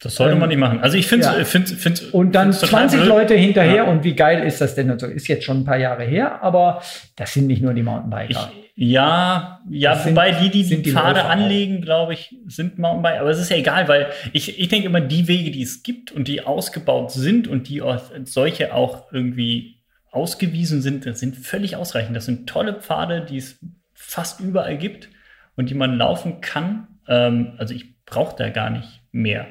Das 0.05 0.15
sollte 0.15 0.35
Ähm, 0.35 0.39
man 0.41 0.49
nicht 0.49 0.59
machen. 0.59 0.81
Also 0.81 0.97
ich 0.97 1.07
finde 1.07 1.27
ja. 1.27 1.45
find, 1.45 1.69
find, 1.69 2.15
Und 2.15 2.33
dann 2.35 2.53
find's 2.53 2.61
total 2.61 2.81
20 2.89 3.01
blöd. 3.01 3.09
Leute 3.09 3.35
hinterher 3.35 3.75
Ja. 3.77 3.85
und 3.85 4.05
wie 4.05 4.15
geil 4.15 4.47
ist 4.47 4.61
das 4.61 4.75
denn 4.77 4.91
und 4.91 5.01
so. 5.01 5.07
Ist 5.07 5.27
jetzt 5.29 5.45
schon 5.45 5.59
ein 5.63 5.65
paar 5.65 5.79
Jahre 5.79 6.05
her, 6.05 6.43
aber 6.43 6.83
das 7.17 7.33
sind 7.35 7.47
nicht 7.49 7.63
nur 7.63 7.75
die 7.75 7.81
Ich, 7.81 7.87
Mountainbiker. 7.87 8.53
ja, 8.77 9.61
ja, 9.71 9.91
Das 9.95 10.05
sind- 10.05 10.13
wobei 10.15 10.33
die, 10.33 10.51
die 10.51 10.83
die 10.83 10.91
Pfade 10.93 11.15
Läufer 11.21 11.25
auch. 11.27 11.31
anlegen, 11.31 11.81
glaube 11.81 12.13
ich, 12.15 12.37
sind 12.47 12.79
Mountainbike. 12.79 13.21
Aber 13.21 13.31
es 13.31 13.39
ist 13.41 13.51
ja 13.51 13.57
egal, 13.57 13.89
weil 13.89 14.07
ich, 14.33 14.59
ich 14.61 14.69
denke 14.69 14.87
immer, 14.87 15.01
die 15.01 15.27
Wege, 15.27 15.51
die 15.51 15.63
es 15.63 15.83
gibt 15.83 16.13
und 16.13 16.29
die 16.29 16.43
ausgebaut 16.43 17.11
sind 17.13 17.49
und 17.49 17.69
die 17.69 17.81
als 17.83 18.11
solche 18.27 18.75
auch 18.75 19.11
irgendwie 19.13 19.81
ausgewiesen 20.11 20.81
sind, 20.83 21.07
das 21.07 21.19
sind 21.21 21.37
völlig 21.37 21.77
ausreichend. 21.77 22.15
Das 22.17 22.25
sind 22.27 22.49
tolle 22.49 22.75
Pfade, 22.75 23.25
die 23.29 23.39
es 23.39 23.59
fast 23.95 24.41
überall 24.41 24.77
gibt 24.79 25.09
und 25.57 25.71
die 25.71 25.75
man 25.75 25.97
laufen 25.97 26.41
kann. 26.41 26.87
Ähm, 27.09 27.55
also 27.59 27.75
ich 27.75 27.87
brauche 28.07 28.37
da 28.37 28.51
gar 28.51 28.71
nicht 28.71 29.01
mehr. 29.13 29.47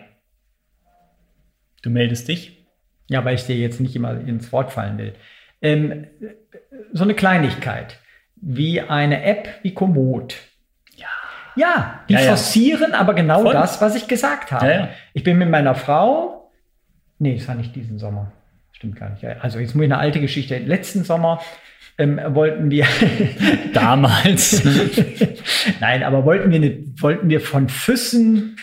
Du 1.83 1.89
meldest 1.91 2.27
dich? 2.27 2.65
Ja, 3.09 3.23
weil 3.25 3.35
ich 3.35 3.45
dir 3.45 3.55
jetzt 3.55 3.79
nicht 3.79 3.95
immer 3.95 4.19
ins 4.19 4.51
Wort 4.51 4.71
fallen 4.71 4.97
will. 4.97 5.13
Ähm, 5.61 6.07
so 6.91 7.03
eine 7.03 7.13
Kleinigkeit 7.13 7.99
wie 8.35 8.81
eine 8.81 9.23
App 9.23 9.47
wie 9.61 9.73
Komoot. 9.73 10.35
Ja. 10.95 11.07
Ja, 11.55 11.99
die 12.09 12.13
Ja, 12.13 12.21
ja. 12.21 12.27
forcieren 12.29 12.93
aber 12.93 13.13
genau 13.13 13.43
Voll. 13.43 13.53
das, 13.53 13.79
was 13.81 13.95
ich 13.95 14.07
gesagt 14.07 14.51
habe. 14.51 14.89
Ich 15.13 15.23
bin 15.23 15.37
mit 15.37 15.49
meiner 15.49 15.75
Frau, 15.75 16.51
nee, 17.19 17.35
das 17.37 17.47
war 17.47 17.55
nicht 17.55 17.75
diesen 17.75 17.99
Sommer, 17.99 18.31
stimmt 18.71 18.97
gar 18.97 19.09
nicht. 19.11 19.23
Also 19.25 19.59
jetzt 19.59 19.75
muss 19.75 19.85
ich 19.85 19.91
eine 19.91 19.99
alte 19.99 20.19
Geschichte. 20.19 20.57
Letzten 20.57 21.03
Sommer 21.03 21.41
ähm, 21.97 22.19
wollten 22.29 22.71
wir 22.71 22.85
damals. 23.73 24.63
Nein, 25.79 26.03
aber 26.03 26.25
wollten 26.25 26.51
wir, 26.51 26.59
ne, 26.59 26.83
wollten 26.99 27.29
wir 27.29 27.39
von 27.39 27.69
Füssen 27.69 28.57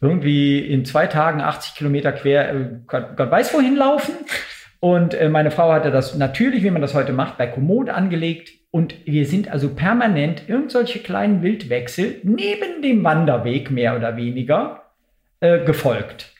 irgendwie 0.00 0.58
in 0.58 0.84
zwei 0.84 1.06
Tagen 1.06 1.40
80 1.40 1.74
Kilometer 1.74 2.12
quer, 2.12 2.54
äh, 2.54 2.68
Gott, 2.86 3.16
Gott 3.16 3.30
weiß 3.30 3.54
wohin 3.54 3.76
laufen. 3.76 4.14
Und 4.80 5.14
äh, 5.14 5.28
meine 5.28 5.50
Frau 5.50 5.72
hatte 5.72 5.90
das 5.90 6.16
natürlich, 6.16 6.62
wie 6.62 6.70
man 6.70 6.82
das 6.82 6.94
heute 6.94 7.12
macht, 7.12 7.38
bei 7.38 7.46
Komoot 7.46 7.88
angelegt. 7.88 8.50
Und 8.70 8.94
wir 9.06 9.24
sind 9.26 9.50
also 9.50 9.74
permanent 9.74 10.48
irgendwelche 10.48 10.98
kleinen 10.98 11.42
Wildwechsel 11.42 12.20
neben 12.24 12.82
dem 12.82 13.02
Wanderweg 13.04 13.70
mehr 13.70 13.96
oder 13.96 14.16
weniger 14.16 14.82
äh, 15.40 15.64
gefolgt. 15.64 16.32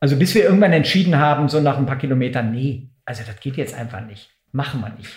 Also 0.00 0.16
bis 0.16 0.34
wir 0.34 0.44
irgendwann 0.44 0.72
entschieden 0.72 1.18
haben, 1.18 1.48
so 1.48 1.60
nach 1.60 1.78
ein 1.78 1.86
paar 1.86 1.98
Kilometern, 1.98 2.50
nee, 2.50 2.88
also 3.04 3.22
das 3.26 3.38
geht 3.40 3.56
jetzt 3.56 3.78
einfach 3.78 4.00
nicht. 4.00 4.30
Machen 4.52 4.80
wir 4.80 4.90
nicht. 4.90 5.10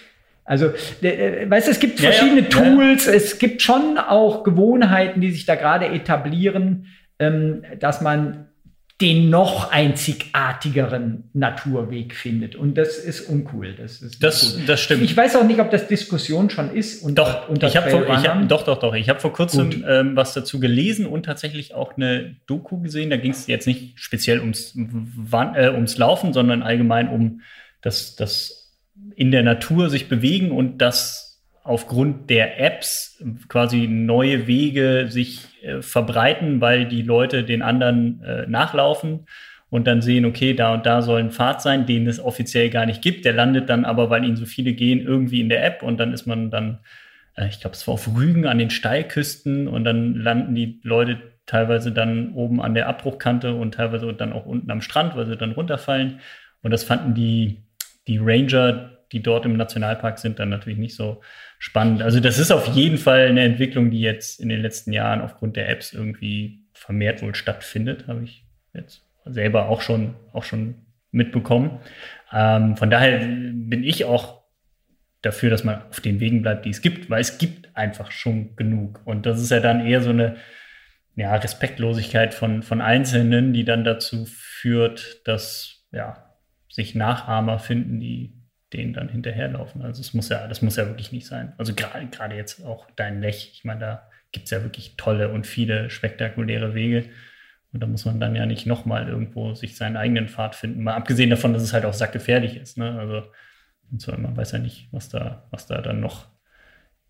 Also, 0.43 0.67
äh, 1.01 1.49
weißt 1.49 1.67
du, 1.67 1.71
es 1.71 1.79
gibt 1.79 1.99
verschiedene 1.99 2.41
ja, 2.41 2.47
ja. 2.47 2.75
Tools, 2.75 3.07
es 3.07 3.39
gibt 3.39 3.63
schon 3.63 3.97
auch 3.97 4.43
Gewohnheiten, 4.43 5.19
die 5.21 5.31
sich 5.31 5.45
da 5.45 5.55
gerade 5.55 5.87
etablieren, 5.87 6.87
ähm, 7.19 7.63
dass 7.79 8.01
man 8.01 8.47
den 9.01 9.29
noch 9.29 9.71
einzigartigeren 9.71 11.29
Naturweg 11.33 12.15
findet. 12.15 12.55
Und 12.55 12.77
das 12.77 12.97
ist 12.97 13.27
uncool. 13.27 13.73
Das, 13.73 14.01
ist 14.01 14.23
das, 14.23 14.57
das 14.65 14.79
stimmt. 14.79 15.03
Ich 15.03 15.17
weiß 15.17 15.35
auch 15.35 15.43
nicht, 15.43 15.59
ob 15.59 15.69
das 15.69 15.87
Diskussion 15.87 16.49
schon 16.49 16.73
ist. 16.73 17.03
Und 17.03 17.15
doch, 17.15 17.49
unter 17.49 17.67
ich 17.67 17.77
vor, 17.77 18.03
ich 18.03 18.27
hab, 18.27 18.47
doch, 18.47 18.63
doch, 18.63 18.79
doch. 18.79 18.93
Ich 18.93 19.09
habe 19.09 19.19
vor 19.19 19.33
kurzem 19.33 19.83
ähm, 19.85 20.15
was 20.15 20.33
dazu 20.33 20.61
gelesen 20.61 21.07
und 21.07 21.23
tatsächlich 21.23 21.73
auch 21.73 21.97
eine 21.97 22.37
Doku 22.47 22.79
gesehen. 22.79 23.09
Da 23.09 23.17
ging 23.17 23.31
es 23.31 23.47
jetzt 23.47 23.67
nicht 23.67 23.99
speziell 23.99 24.39
ums, 24.39 24.73
äh, 24.75 25.69
ums 25.71 25.97
Laufen, 25.97 26.31
sondern 26.31 26.63
allgemein 26.63 27.09
um 27.09 27.41
das, 27.81 28.15
das 28.15 28.77
in 29.17 29.31
der 29.31 29.43
Natur 29.43 29.89
sich 29.89 30.07
bewegen 30.07 30.51
und 30.51 30.77
das 30.77 31.24
aufgrund 31.65 32.29
der 32.29 32.61
Apps 32.61 33.21
quasi 33.49 33.87
neue 33.87 34.45
Wege 34.45 35.07
sich 35.09 35.63
äh, 35.63 35.81
verbreiten, 35.81 36.61
weil 36.61 36.85
die 36.85 37.01
Leute 37.01 37.43
den 37.43 37.63
anderen 37.63 38.23
äh, 38.23 38.45
nachlaufen 38.47 39.25
und 39.71 39.87
dann 39.87 40.03
sehen, 40.03 40.25
okay, 40.25 40.53
da 40.53 40.75
und 40.75 40.85
da 40.85 41.01
soll 41.01 41.19
ein 41.19 41.31
Pfad 41.31 41.63
sein, 41.63 41.87
den 41.87 42.05
es 42.05 42.19
offiziell 42.19 42.69
gar 42.69 42.85
nicht 42.85 43.01
gibt. 43.01 43.25
Der 43.25 43.33
landet 43.33 43.67
dann 43.67 43.83
aber, 43.83 44.11
weil 44.11 44.23
ihn 44.23 44.35
so 44.35 44.45
viele 44.45 44.73
gehen, 44.73 44.99
irgendwie 44.99 45.41
in 45.41 45.49
der 45.49 45.65
App 45.65 45.81
und 45.81 45.97
dann 45.97 46.13
ist 46.13 46.27
man 46.27 46.51
dann, 46.51 46.81
äh, 47.35 47.47
ich 47.47 47.59
glaube, 47.59 47.75
es 47.75 47.87
war 47.87 47.95
auf 47.95 48.15
Rügen 48.15 48.45
an 48.45 48.59
den 48.59 48.69
Steilküsten 48.69 49.67
und 49.67 49.85
dann 49.85 50.13
landen 50.13 50.53
die 50.53 50.79
Leute 50.83 51.17
teilweise 51.47 51.91
dann 51.91 52.33
oben 52.33 52.61
an 52.61 52.75
der 52.75 52.87
Abbruchkante 52.87 53.55
und 53.55 53.73
teilweise 53.73 54.13
dann 54.13 54.33
auch 54.33 54.45
unten 54.45 54.69
am 54.69 54.81
Strand, 54.81 55.15
weil 55.15 55.25
sie 55.25 55.35
dann 55.35 55.53
runterfallen. 55.53 56.19
Und 56.61 56.69
das 56.69 56.83
fanden 56.83 57.15
die, 57.15 57.63
die 58.07 58.19
Ranger, 58.19 58.91
die 59.11 59.23
dort 59.23 59.45
im 59.45 59.57
Nationalpark 59.57 60.19
sind, 60.19 60.37
dann 60.37 60.49
natürlich 60.49 60.77
nicht 60.77 60.95
so 60.95 61.21
spannend. 61.65 62.03
Also 62.03 62.19
das 62.19 62.37
ist 62.37 62.51
auf 62.51 62.67
jeden 62.67 62.99
Fall 62.99 63.25
eine 63.25 63.41
Entwicklung, 63.41 63.89
die 63.89 63.99
jetzt 63.99 64.39
in 64.39 64.49
den 64.49 64.61
letzten 64.61 64.93
Jahren 64.93 65.19
aufgrund 65.19 65.55
der 65.55 65.67
Apps 65.67 65.93
irgendwie 65.93 66.59
vermehrt 66.73 67.23
wohl 67.23 67.33
stattfindet, 67.33 68.07
habe 68.07 68.23
ich 68.23 68.45
jetzt 68.75 69.01
selber 69.25 69.67
auch 69.67 69.81
schon, 69.81 70.13
auch 70.31 70.43
schon 70.43 70.75
mitbekommen. 71.09 71.79
Ähm, 72.31 72.77
von 72.77 72.91
daher 72.91 73.17
bin 73.17 73.83
ich 73.83 74.05
auch 74.05 74.43
dafür, 75.23 75.49
dass 75.49 75.63
man 75.63 75.81
auf 75.89 76.01
den 76.01 76.19
Wegen 76.19 76.43
bleibt, 76.43 76.65
die 76.65 76.69
es 76.69 76.83
gibt, 76.83 77.09
weil 77.09 77.21
es 77.21 77.39
gibt 77.39 77.75
einfach 77.75 78.11
schon 78.11 78.55
genug. 78.55 79.01
Und 79.03 79.25
das 79.25 79.41
ist 79.41 79.49
ja 79.49 79.59
dann 79.59 79.83
eher 79.83 80.01
so 80.01 80.11
eine 80.11 80.35
ja, 81.15 81.35
Respektlosigkeit 81.35 82.35
von, 82.35 82.61
von 82.61 82.79
Einzelnen, 82.79 83.53
die 83.53 83.65
dann 83.65 83.83
dazu 83.83 84.27
führt, 84.27 85.27
dass 85.27 85.83
ja, 85.91 86.35
sich 86.69 86.93
Nachahmer 86.93 87.57
finden, 87.57 87.99
die 87.99 88.34
denen 88.75 88.93
dann 88.93 89.09
hinterherlaufen. 89.09 89.81
Also 89.81 90.01
es 90.01 90.13
muss 90.13 90.29
ja, 90.29 90.47
das 90.47 90.61
muss 90.61 90.75
ja 90.75 90.87
wirklich 90.87 91.11
nicht 91.11 91.27
sein. 91.27 91.53
Also 91.57 91.73
gerade 91.73 92.07
gerade 92.07 92.35
jetzt 92.35 92.65
auch 92.65 92.87
dein 92.95 93.21
Lech, 93.21 93.51
ich 93.53 93.63
meine, 93.63 93.79
da 93.79 94.09
gibt 94.31 94.45
es 94.45 94.51
ja 94.51 94.63
wirklich 94.63 94.95
tolle 94.97 95.29
und 95.29 95.47
viele 95.47 95.89
spektakuläre 95.89 96.73
Wege. 96.73 97.05
Und 97.71 97.81
da 97.81 97.87
muss 97.87 98.05
man 98.05 98.19
dann 98.19 98.35
ja 98.35 98.45
nicht 98.45 98.65
nochmal 98.65 99.09
irgendwo 99.09 99.53
sich 99.53 99.75
seinen 99.75 99.97
eigenen 99.97 100.29
Pfad 100.29 100.55
finden. 100.55 100.83
Mal 100.83 100.95
abgesehen 100.95 101.29
davon, 101.29 101.53
dass 101.53 101.63
es 101.63 101.73
halt 101.73 101.85
auch 101.85 101.93
sackgefährlich 101.93 102.55
ist. 102.55 102.77
Ne? 102.77 102.97
Also 102.97 103.23
so, 103.97 104.11
man 104.13 104.35
weiß 104.35 104.53
ja 104.53 104.59
nicht, 104.59 104.87
was 104.91 105.09
da, 105.09 105.47
was 105.51 105.67
da 105.67 105.81
dann 105.81 105.99
noch 105.99 106.27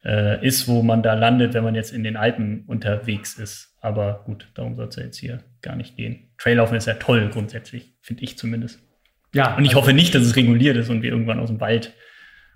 äh, 0.03 0.45
ist, 0.45 0.67
wo 0.67 0.81
man 0.81 1.03
da 1.03 1.13
landet, 1.13 1.53
wenn 1.53 1.63
man 1.63 1.75
jetzt 1.75 1.93
in 1.93 2.03
den 2.03 2.17
Alpen 2.17 2.63
unterwegs 2.65 3.35
ist. 3.35 3.75
Aber 3.81 4.23
gut, 4.25 4.49
darum 4.55 4.75
soll 4.75 4.87
es 4.87 4.95
ja 4.95 5.03
jetzt 5.03 5.17
hier 5.17 5.43
gar 5.61 5.75
nicht 5.75 5.97
gehen. 5.97 6.29
Traillaufen 6.37 6.77
ist 6.77 6.87
ja 6.87 6.95
toll 6.95 7.29
grundsätzlich, 7.29 7.95
finde 8.01 8.23
ich 8.23 8.37
zumindest. 8.37 8.79
Ja. 9.35 9.55
Und 9.55 9.65
ich 9.65 9.71
also, 9.71 9.81
hoffe 9.81 9.93
nicht, 9.93 10.15
dass 10.15 10.23
es 10.23 10.35
reguliert 10.35 10.77
ist 10.77 10.89
und 10.89 11.01
wir 11.01 11.11
irgendwann 11.11 11.39
aus 11.39 11.49
dem 11.49 11.59
Wald 11.59 11.93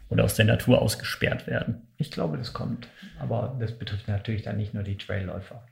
oder 0.10 0.24
aus 0.24 0.36
der 0.36 0.46
Natur 0.46 0.82
ausgesperrt 0.82 1.46
werden. 1.46 1.88
Ich 1.98 2.10
glaube, 2.10 2.38
das 2.38 2.54
kommt. 2.54 2.88
Aber 3.20 3.58
das 3.60 3.78
betrifft 3.78 4.08
natürlich 4.08 4.44
dann 4.44 4.58
nicht 4.58 4.74
nur 4.74 4.84
die 4.84 4.98
Trailläufer. 4.98 5.66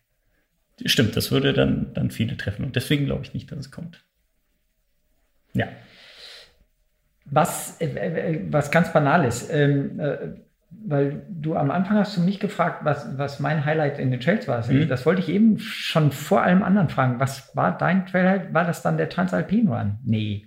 Stimmt, 0.85 1.15
das 1.15 1.31
würde 1.31 1.53
dann, 1.53 1.93
dann 1.93 2.11
viele 2.11 2.37
treffen. 2.37 2.63
Und 2.65 2.75
deswegen 2.75 3.05
glaube 3.05 3.23
ich 3.23 3.33
nicht, 3.33 3.51
dass 3.51 3.57
es 3.57 3.71
kommt. 3.71 4.03
Ja. 5.53 5.67
Was, 7.25 7.81
äh, 7.81 7.87
äh 7.87 8.41
was 8.51 8.69
ganz 8.69 8.93
banal 8.93 9.25
ist, 9.25 9.49
ähm, 9.51 9.99
äh, 9.99 10.17
weil 10.69 11.25
du 11.29 11.55
am 11.55 11.71
Anfang 11.71 11.97
hast 11.97 12.17
du 12.17 12.21
mich 12.21 12.39
gefragt, 12.39 12.83
was, 12.83 13.17
was 13.17 13.39
mein 13.39 13.65
Highlight 13.65 13.97
in 13.97 14.11
den 14.11 14.19
Trails 14.19 14.47
war. 14.47 14.65
Mhm. 14.69 14.87
Das 14.89 15.05
wollte 15.05 15.21
ich 15.21 15.29
eben 15.29 15.57
schon 15.57 16.11
vor 16.11 16.43
allem 16.43 16.61
anderen 16.61 16.89
fragen. 16.89 17.19
Was 17.19 17.55
war 17.55 17.77
dein 17.77 18.05
Trail? 18.05 18.49
War 18.51 18.65
das 18.65 18.81
dann 18.81 18.97
der 18.97 19.09
Transalpin 19.09 19.69
Run? 19.69 19.97
Nee. 20.03 20.46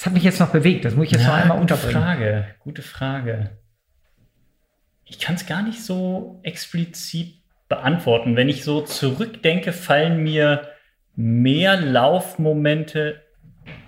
Das 0.00 0.06
hat 0.06 0.14
mich 0.14 0.22
jetzt 0.22 0.40
noch 0.40 0.48
bewegt. 0.48 0.86
Das 0.86 0.94
muss 0.94 1.08
ich 1.08 1.12
jetzt 1.12 1.24
ja, 1.24 1.28
noch 1.28 1.34
einmal 1.34 1.58
gute 1.58 1.74
unterbringen. 1.74 2.02
Frage, 2.02 2.46
gute 2.60 2.80
Frage. 2.80 3.50
Ich 5.04 5.18
kann 5.18 5.34
es 5.34 5.44
gar 5.44 5.62
nicht 5.62 5.84
so 5.84 6.40
explizit 6.42 7.34
beantworten. 7.68 8.34
Wenn 8.34 8.48
ich 8.48 8.64
so 8.64 8.80
zurückdenke, 8.80 9.74
fallen 9.74 10.22
mir 10.22 10.70
mehr 11.16 11.78
Laufmomente 11.78 13.20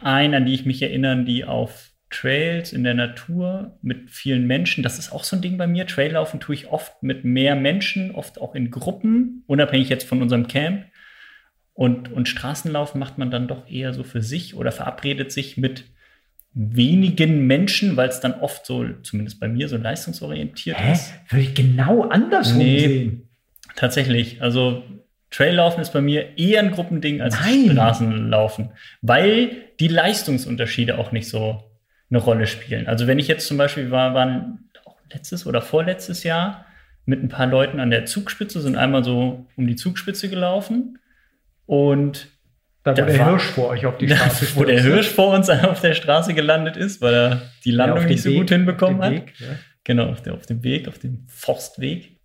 ein, 0.03 0.35
an 0.35 0.45
die 0.45 0.53
ich 0.53 0.67
mich 0.67 0.83
erinnere, 0.83 1.25
die 1.25 1.47
auf 1.47 1.93
Trails 2.11 2.75
in 2.75 2.85
der 2.85 2.93
Natur 2.93 3.79
mit 3.81 4.11
vielen 4.11 4.47
Menschen. 4.47 4.83
Das 4.83 4.99
ist 4.99 5.13
auch 5.13 5.25
so 5.25 5.37
ein 5.37 5.41
Ding 5.41 5.57
bei 5.57 5.67
mir. 5.67 5.87
Traillaufen 5.87 6.41
tue 6.41 6.57
ich 6.57 6.69
oft 6.69 7.03
mit 7.03 7.25
mehr 7.25 7.57
Menschen, 7.57 8.11
oft 8.15 8.39
auch 8.39 8.55
in 8.55 8.71
Gruppen, 8.71 9.45
unabhängig 9.47 9.89
jetzt 9.89 10.07
von 10.07 10.21
unserem 10.21 10.47
Camp. 10.47 10.85
Und, 11.73 12.13
und 12.13 12.29
Straßenlaufen 12.29 13.01
macht 13.01 13.17
man 13.17 13.31
dann 13.31 13.49
doch 13.49 13.67
eher 13.67 13.95
so 13.95 14.05
für 14.05 14.21
sich 14.21 14.55
oder 14.55 14.73
verabredet 14.73 15.33
sich 15.33 15.57
mit 15.57 15.87
wenigen 16.55 17.47
Menschen, 17.47 17.97
weil 17.97 18.09
es 18.09 18.21
dann 18.21 18.35
oft 18.35 18.67
so, 18.67 18.85
zumindest 19.03 19.41
bei 19.41 19.49
mir, 19.49 19.69
so 19.69 19.77
leistungsorientiert 19.77 20.79
Hä? 20.79 20.93
ist. 20.93 21.13
Würde 21.29 21.45
ich 21.45 21.55
genau 21.55 22.03
andersrum 22.03 22.59
nee, 22.59 22.79
sehen. 22.79 23.29
Tatsächlich. 23.75 24.43
Also 24.43 24.83
Traillaufen 25.31 25.81
ist 25.81 25.93
bei 25.93 26.03
mir 26.03 26.37
eher 26.39 26.61
ein 26.61 26.73
Gruppending 26.73 27.23
als 27.23 27.41
Nein. 27.41 27.71
Straßenlaufen, 27.71 28.71
weil 29.01 29.51
die 29.81 29.89
Leistungsunterschiede 29.89 30.99
auch 30.99 31.11
nicht 31.11 31.29
so 31.29 31.63
eine 32.11 32.19
Rolle 32.19 32.47
spielen. 32.47 32.87
Also 32.87 33.07
wenn 33.07 33.19
ich 33.19 33.29
jetzt 33.29 33.47
zum 33.47 33.57
Beispiel 33.57 33.91
war, 33.91 34.13
waren 34.13 34.69
auch 34.85 34.97
letztes 35.11 35.47
oder 35.47 35.63
vorletztes 35.63 36.23
Jahr 36.23 36.67
mit 37.07 37.23
ein 37.23 37.29
paar 37.29 37.47
Leuten 37.47 37.81
an 37.81 37.91
der 37.91 38.05
Zugspitze, 38.05 38.61
sind 38.61 38.77
einmal 38.77 39.03
so 39.03 39.47
um 39.57 39.67
die 39.67 39.77
Zugspitze 39.77 40.29
gelaufen 40.29 40.99
und 41.65 42.29
da, 42.85 42.93
wo 42.93 42.95
da 42.97 43.07
der 43.07 43.19
war, 43.19 43.29
Hirsch 43.31 43.45
vor 43.45 43.69
euch 43.69 43.87
auf 43.87 43.99
die 43.99 44.09
Straße 44.15 44.57
Wo 44.57 44.65
der 44.65 44.81
Hirsch 44.81 45.09
vor 45.09 45.35
uns 45.35 45.49
auf 45.51 45.81
der 45.81 45.95
Straße 45.95 46.35
gelandet 46.35 46.77
ist, 46.77 47.01
weil 47.01 47.15
er 47.15 47.43
die 47.65 47.71
Landung 47.71 48.01
ja, 48.01 48.07
nicht 48.07 48.23
so 48.23 48.31
Weg, 48.31 48.39
gut 48.39 48.51
hinbekommen 48.51 49.03
hat. 49.03 49.13
Weg, 49.13 49.35
ja. 49.39 49.47
Genau, 49.85 50.07
auf, 50.07 50.23
der, 50.23 50.35
auf 50.35 50.47
dem 50.47 50.63
Weg, 50.63 50.89
auf 50.89 50.99
dem 50.99 51.27
Forstweg. 51.29 52.21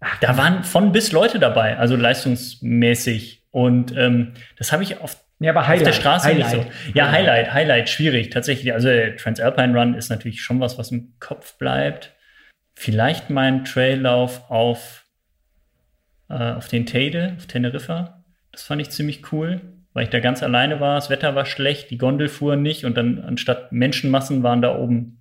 Ach, 0.00 0.18
da 0.20 0.36
waren 0.36 0.64
von 0.64 0.92
bis 0.92 1.12
Leute 1.12 1.38
dabei, 1.38 1.76
also 1.76 1.96
leistungsmäßig. 1.96 3.46
Und 3.50 3.96
ähm, 3.96 4.34
das 4.56 4.72
habe 4.72 4.82
ich 4.82 5.00
auf, 5.00 5.16
ja, 5.40 5.50
aber 5.50 5.66
Highlight, 5.66 5.88
auf 5.88 5.94
der 5.94 6.00
Straße 6.00 6.26
Highlight. 6.28 6.56
nicht 6.56 6.72
so. 6.86 6.92
Ja, 6.94 7.10
Highlight, 7.10 7.52
Highlight, 7.52 7.88
schwierig. 7.88 8.30
Tatsächlich, 8.30 8.72
also 8.72 8.88
der 8.88 9.16
Transalpine 9.16 9.78
Run 9.78 9.94
ist 9.94 10.10
natürlich 10.10 10.42
schon 10.42 10.60
was, 10.60 10.78
was 10.78 10.90
im 10.90 11.14
Kopf 11.18 11.56
bleibt. 11.58 12.14
Vielleicht 12.74 13.30
mein 13.30 13.64
Traillauf 13.64 14.50
auf, 14.50 15.04
äh, 16.28 16.52
auf 16.52 16.68
den 16.68 16.86
Teide, 16.86 17.34
auf 17.38 17.46
Teneriffa. 17.46 18.22
Das 18.52 18.62
fand 18.62 18.80
ich 18.80 18.90
ziemlich 18.90 19.32
cool 19.32 19.60
weil 19.92 20.04
ich 20.04 20.10
da 20.10 20.20
ganz 20.20 20.42
alleine 20.42 20.80
war. 20.80 20.96
Das 20.96 21.10
Wetter 21.10 21.34
war 21.34 21.46
schlecht, 21.46 21.90
die 21.90 21.98
Gondel 21.98 22.28
fuhr 22.28 22.56
nicht 22.56 22.84
und 22.84 22.96
dann 22.96 23.20
anstatt 23.20 23.72
Menschenmassen 23.72 24.42
waren 24.42 24.62
da 24.62 24.76
oben 24.76 25.20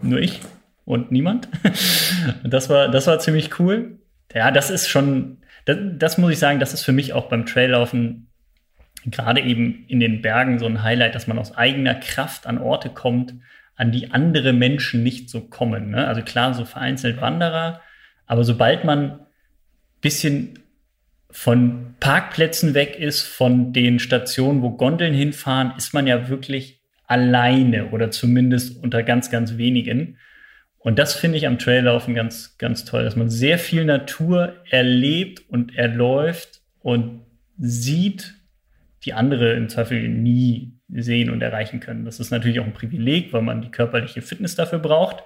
nur 0.00 0.20
ich 0.20 0.40
und 0.84 1.10
niemand. 1.10 1.48
das 2.44 2.68
war, 2.70 2.88
das 2.88 3.06
war 3.06 3.18
ziemlich 3.18 3.58
cool. 3.58 3.98
Ja, 4.34 4.50
das 4.50 4.70
ist 4.70 4.88
schon, 4.88 5.38
das, 5.64 5.78
das 5.96 6.18
muss 6.18 6.32
ich 6.32 6.38
sagen, 6.38 6.60
das 6.60 6.74
ist 6.74 6.82
für 6.82 6.92
mich 6.92 7.12
auch 7.12 7.28
beim 7.28 7.46
Traillaufen 7.46 8.28
gerade 9.06 9.40
eben 9.40 9.84
in 9.88 10.00
den 10.00 10.22
Bergen 10.22 10.58
so 10.58 10.66
ein 10.66 10.82
Highlight, 10.82 11.14
dass 11.14 11.26
man 11.26 11.38
aus 11.38 11.56
eigener 11.56 11.94
Kraft 11.94 12.46
an 12.46 12.58
Orte 12.58 12.88
kommt, 12.88 13.34
an 13.76 13.92
die 13.92 14.12
andere 14.12 14.52
Menschen 14.52 15.02
nicht 15.02 15.28
so 15.28 15.42
kommen. 15.42 15.90
Ne? 15.90 16.06
Also 16.06 16.22
klar, 16.22 16.54
so 16.54 16.64
vereinzelt 16.64 17.20
Wanderer, 17.20 17.80
aber 18.26 18.44
sobald 18.44 18.84
man 18.84 19.20
bisschen 20.00 20.58
von 21.36 21.96
Parkplätzen 21.98 22.74
weg 22.74 22.96
ist, 22.96 23.22
von 23.22 23.72
den 23.72 23.98
Stationen, 23.98 24.62
wo 24.62 24.70
Gondeln 24.70 25.12
hinfahren, 25.12 25.72
ist 25.76 25.92
man 25.92 26.06
ja 26.06 26.28
wirklich 26.28 26.80
alleine 27.06 27.90
oder 27.90 28.12
zumindest 28.12 28.80
unter 28.80 29.02
ganz, 29.02 29.32
ganz 29.32 29.56
wenigen. 29.56 30.16
Und 30.78 31.00
das 31.00 31.14
finde 31.14 31.36
ich 31.36 31.48
am 31.48 31.58
Traillaufen 31.58 32.14
ganz, 32.14 32.56
ganz 32.56 32.84
toll, 32.84 33.02
dass 33.02 33.16
man 33.16 33.30
sehr 33.30 33.58
viel 33.58 33.84
Natur 33.84 34.54
erlebt 34.70 35.42
und 35.48 35.76
erläuft 35.76 36.62
und 36.78 37.22
sieht, 37.58 38.36
die 39.04 39.12
andere 39.12 39.54
im 39.54 39.68
Zweifel 39.68 40.08
nie 40.08 40.78
sehen 40.88 41.30
und 41.30 41.42
erreichen 41.42 41.80
können. 41.80 42.04
Das 42.04 42.20
ist 42.20 42.30
natürlich 42.30 42.60
auch 42.60 42.64
ein 42.64 42.74
Privileg, 42.74 43.32
weil 43.32 43.42
man 43.42 43.60
die 43.60 43.72
körperliche 43.72 44.22
Fitness 44.22 44.54
dafür 44.54 44.78
braucht. 44.78 45.24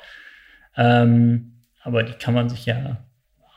Ähm, 0.74 1.64
aber 1.82 2.02
die 2.02 2.14
kann 2.14 2.32
man 2.32 2.48
sich 2.48 2.64
ja 2.64 3.04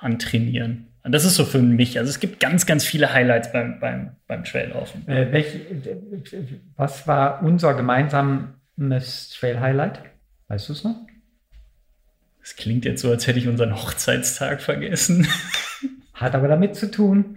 antrainieren. 0.01 0.90
Und 1.03 1.13
das 1.13 1.25
ist 1.25 1.35
so 1.35 1.45
für 1.45 1.59
mich. 1.61 1.97
Also 1.97 2.09
es 2.09 2.19
gibt 2.19 2.39
ganz, 2.39 2.65
ganz 2.65 2.85
viele 2.85 3.11
Highlights 3.13 3.51
beim, 3.51 3.79
beim, 3.79 4.11
beim 4.27 4.43
Traillaufen. 4.43 5.07
Äh, 5.07 5.31
welch, 5.31 5.47
was 6.77 7.07
war 7.07 7.41
unser 7.43 7.73
gemeinsames 7.73 9.29
Trail-Highlight? 9.39 9.99
Weißt 10.47 10.69
du 10.69 10.73
es 10.73 10.83
noch? 10.83 10.95
Das 12.41 12.55
klingt 12.55 12.85
jetzt 12.85 13.01
so, 13.01 13.09
als 13.11 13.25
hätte 13.27 13.39
ich 13.39 13.47
unseren 13.47 13.75
Hochzeitstag 13.75 14.61
vergessen. 14.61 15.27
Hat 16.13 16.35
aber 16.35 16.47
damit 16.47 16.75
zu 16.75 16.89
tun. 16.91 17.35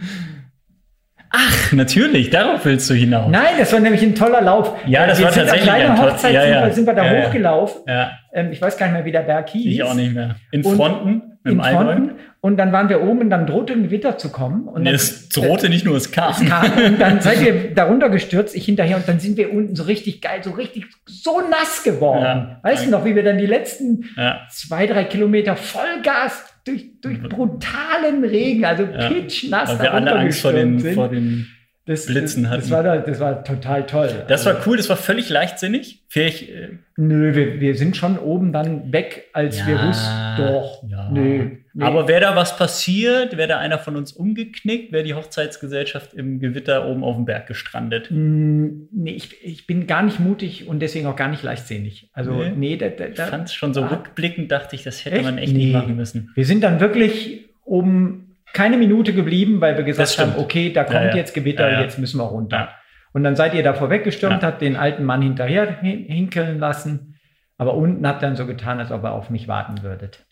Ach, 1.30 1.72
natürlich, 1.72 2.30
darauf 2.30 2.64
willst 2.64 2.88
du 2.90 2.94
hinaus. 2.94 3.28
Nein, 3.30 3.54
das 3.58 3.72
war 3.72 3.80
nämlich 3.80 4.02
ein 4.02 4.14
toller 4.14 4.40
Lauf. 4.40 4.76
Ja, 4.86 5.06
das 5.06 5.18
wir 5.18 5.24
war 5.26 5.32
sind 5.32 5.42
tatsächlich 5.46 5.70
eine 5.70 5.84
ein 5.84 5.94
kleine 5.94 6.00
toll- 6.00 6.12
Hochzeit, 6.12 6.34
ja, 6.34 6.44
ja. 6.46 6.66
wir- 6.66 6.72
sind 6.74 6.86
wir 6.86 6.94
da 6.94 7.12
Ja, 7.12 7.26
hochgelaufen. 7.26 7.82
Ja, 7.88 8.12
Ähm, 8.32 8.52
ich 8.52 8.60
weiß 8.62 8.76
gar 8.76 8.86
nicht 8.86 8.92
mehr, 8.94 9.04
wie 9.04 9.10
der 9.12 9.22
Berg 9.22 9.48
hieß. 9.48 9.66
ich 9.66 9.82
auch 9.82 9.94
nicht 9.94 10.14
mehr. 10.14 10.36
In 10.52 10.62
Fronten, 10.62 11.33
im 11.44 11.60
Allgäu. 11.60 12.12
Und 12.40 12.56
dann 12.58 12.72
waren 12.72 12.88
wir 12.90 13.02
oben 13.02 13.20
und 13.20 13.30
dann 13.30 13.46
drohte 13.46 13.72
ein 13.72 13.84
Gewitter 13.84 14.18
zu 14.18 14.30
kommen. 14.30 14.68
Und 14.68 14.82
Nee, 14.82 14.90
dann, 14.90 14.94
es 14.96 15.28
drohte 15.30 15.68
nicht 15.70 15.84
nur, 15.86 15.96
es 15.96 16.10
kam. 16.10 16.30
es 16.32 16.44
kam, 16.46 16.70
und 16.86 17.00
dann 17.00 17.20
seid 17.20 17.40
ihr 17.42 17.74
darunter 17.74 18.10
gestürzt, 18.10 18.54
ich 18.54 18.64
hinterher 18.66 18.96
und 18.96 19.08
dann 19.08 19.18
sind 19.20 19.36
wir 19.36 19.52
unten 19.52 19.74
so 19.76 19.84
richtig 19.84 20.20
geil, 20.20 20.40
so 20.42 20.50
richtig 20.50 20.86
so 21.06 21.40
nass 21.50 21.82
geworden. 21.82 22.22
Ja. 22.24 22.60
weißt 22.62 22.86
du 22.86 22.90
noch, 22.90 23.04
wie 23.04 23.14
wir 23.14 23.22
dann 23.22 23.38
die 23.38 23.46
letzten 23.46 24.04
Ja, 24.16 24.40
zwei, 24.50 24.86
drei 24.86 25.04
Kilometer 25.04 25.56
Vollgas 25.56 26.44
durch, 26.66 26.86
durch 27.00 27.22
brutalen 27.22 28.24
Regen, 28.24 28.64
also 28.64 28.84
Ja. 28.84 29.08
pitchnass 29.08 29.70
weil 29.70 29.80
wir 29.82 29.94
alle 29.94 30.12
Angst 30.14 30.40
vor 30.42 30.52
den, 30.52 30.78
sind. 30.78 30.94
vor 30.94 31.08
den 31.08 31.46
das, 31.86 32.06
Blitzen 32.06 32.44
das, 32.44 32.52
hatten. 32.52 32.60
das, 32.62 32.70
war, 32.70 32.82
da- 32.82 32.96
das 32.98 33.20
war 33.20 33.44
total 33.44 33.84
toll. 33.86 34.08
Das 34.28 34.46
Also, 34.46 34.58
war 34.58 34.66
cool, 34.66 34.76
das 34.78 34.88
war 34.88 34.96
völlig 34.96 35.28
leichtsinnig. 35.28 36.02
Vielleicht, 36.08 36.48
äh, 36.48 36.68
Nö, 36.96 37.34
wir, 37.34 37.60
wir 37.60 37.74
sind 37.74 37.96
schon 37.96 38.18
oben 38.18 38.52
dann 38.52 38.92
weg, 38.92 39.24
als 39.32 39.66
wir 39.66 39.74
Ja, 39.74 39.88
wussten, 39.88 40.36
doch, 40.38 40.82
ja. 40.88 41.10
nö. 41.10 41.50
nee. 41.74 41.84
Aber 41.84 42.06
wäre 42.06 42.20
da 42.20 42.36
was 42.36 42.56
passiert, 42.56 43.36
wäre 43.36 43.48
da 43.48 43.58
einer 43.58 43.78
von 43.80 43.96
uns 43.96 44.12
umgeknickt, 44.12 44.92
wäre 44.92 45.02
die 45.02 45.14
Hochzeitsgesellschaft 45.14 46.14
im 46.14 46.38
Gewitter 46.38 46.86
oben 46.88 47.02
auf 47.02 47.16
dem 47.16 47.24
Berg 47.24 47.48
gestrandet. 47.48 48.08
Mm, 48.10 48.86
Nee, 48.92 49.10
ich, 49.12 49.44
ich 49.44 49.66
bin 49.66 49.86
gar 49.88 50.02
nicht 50.04 50.20
mutig 50.20 50.68
und 50.68 50.78
deswegen 50.80 51.06
auch 51.06 51.16
gar 51.16 51.28
nicht 51.28 51.42
leichtsinnig. 51.42 52.10
Also, 52.12 52.32
Nee. 52.32 52.52
nee, 52.56 52.76
da, 52.76 52.88
da, 52.90 53.06
Ich 53.06 53.18
fand 53.20 53.48
es 53.48 53.54
schon 53.54 53.74
so 53.74 53.82
Ah. 53.82 53.88
rückblickend, 53.88 54.52
dachte 54.52 54.76
ich, 54.76 54.84
das 54.84 55.04
hätte 55.04 55.16
Echt? 55.16 55.24
man 55.24 55.36
echt 55.38 55.52
Nee. 55.52 55.64
nicht 55.64 55.72
machen 55.72 55.96
müssen. 55.96 56.30
wir 56.36 56.44
sind 56.46 56.62
dann 56.62 56.78
wirklich 56.80 57.46
um 57.64 58.23
keine 58.54 58.76
Minute 58.78 59.12
geblieben, 59.12 59.60
weil 59.60 59.76
wir 59.76 59.84
gesagt 59.84 60.18
haben, 60.18 60.32
okay, 60.38 60.72
da 60.72 60.84
kommt 60.84 60.94
Ja, 60.96 61.08
ja. 61.10 61.16
jetzt 61.16 61.34
Gewitter, 61.34 61.70
Ja, 61.70 61.80
jetzt 61.82 61.98
müssen 61.98 62.18
wir 62.18 62.24
runter. 62.24 62.70
Und 63.12 63.22
dann 63.24 63.36
seid 63.36 63.54
ihr 63.54 63.62
da 63.62 63.74
vorweggestürmt, 63.74 64.42
Ja. 64.42 64.48
habt 64.48 64.62
den 64.62 64.76
alten 64.76 65.04
Mann 65.04 65.20
hinterher 65.22 65.78
hin- 65.80 66.04
hinkeln 66.08 66.58
lassen, 66.58 67.16
aber 67.58 67.74
unten 67.74 68.06
habt 68.06 68.22
dann 68.22 68.34
so 68.36 68.46
getan, 68.46 68.80
als 68.80 68.90
ob 68.90 69.04
ihr 69.04 69.12
auf 69.12 69.30
mich 69.30 69.46
warten 69.46 69.82
würdet. 69.82 70.24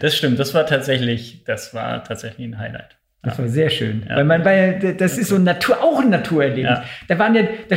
Das 0.00 0.16
stimmt. 0.16 0.38
Das 0.38 0.54
war 0.54 0.66
tatsächlich, 0.66 1.44
das 1.44 1.74
war 1.74 2.02
tatsächlich 2.02 2.46
ein 2.46 2.58
Highlight. 2.58 2.96
Das 3.22 3.38
war 3.38 3.48
sehr 3.48 3.68
schön. 3.68 4.02
Weil 4.08 4.24
man, 4.24 4.44
weil 4.46 4.94
das 4.96 5.18
ist 5.18 5.28
so 5.28 5.36
ein 5.36 5.44
Natur, 5.44 5.82
auch 5.82 6.00
ein 6.00 6.08
Naturerlebnis. 6.08 6.78
Da 7.06 7.18
waren 7.18 7.34
ja, 7.34 7.42
da, 7.68 7.76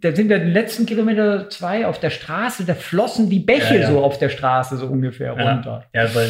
da 0.00 0.14
sind 0.16 0.28
wir 0.28 0.40
den 0.40 0.50
letzten 0.52 0.86
Kilometer 0.86 1.48
zwei 1.50 1.86
auf 1.86 2.00
der 2.00 2.10
Straße, 2.10 2.64
da 2.66 2.74
flossen 2.74 3.30
die 3.30 3.38
Bäche 3.38 3.86
so 3.86 4.02
auf 4.02 4.18
der 4.18 4.28
Straße 4.28 4.76
so 4.76 4.86
ungefähr 4.86 5.32
runter. 5.32 5.84
ja 5.94 6.12
weil 6.14 6.28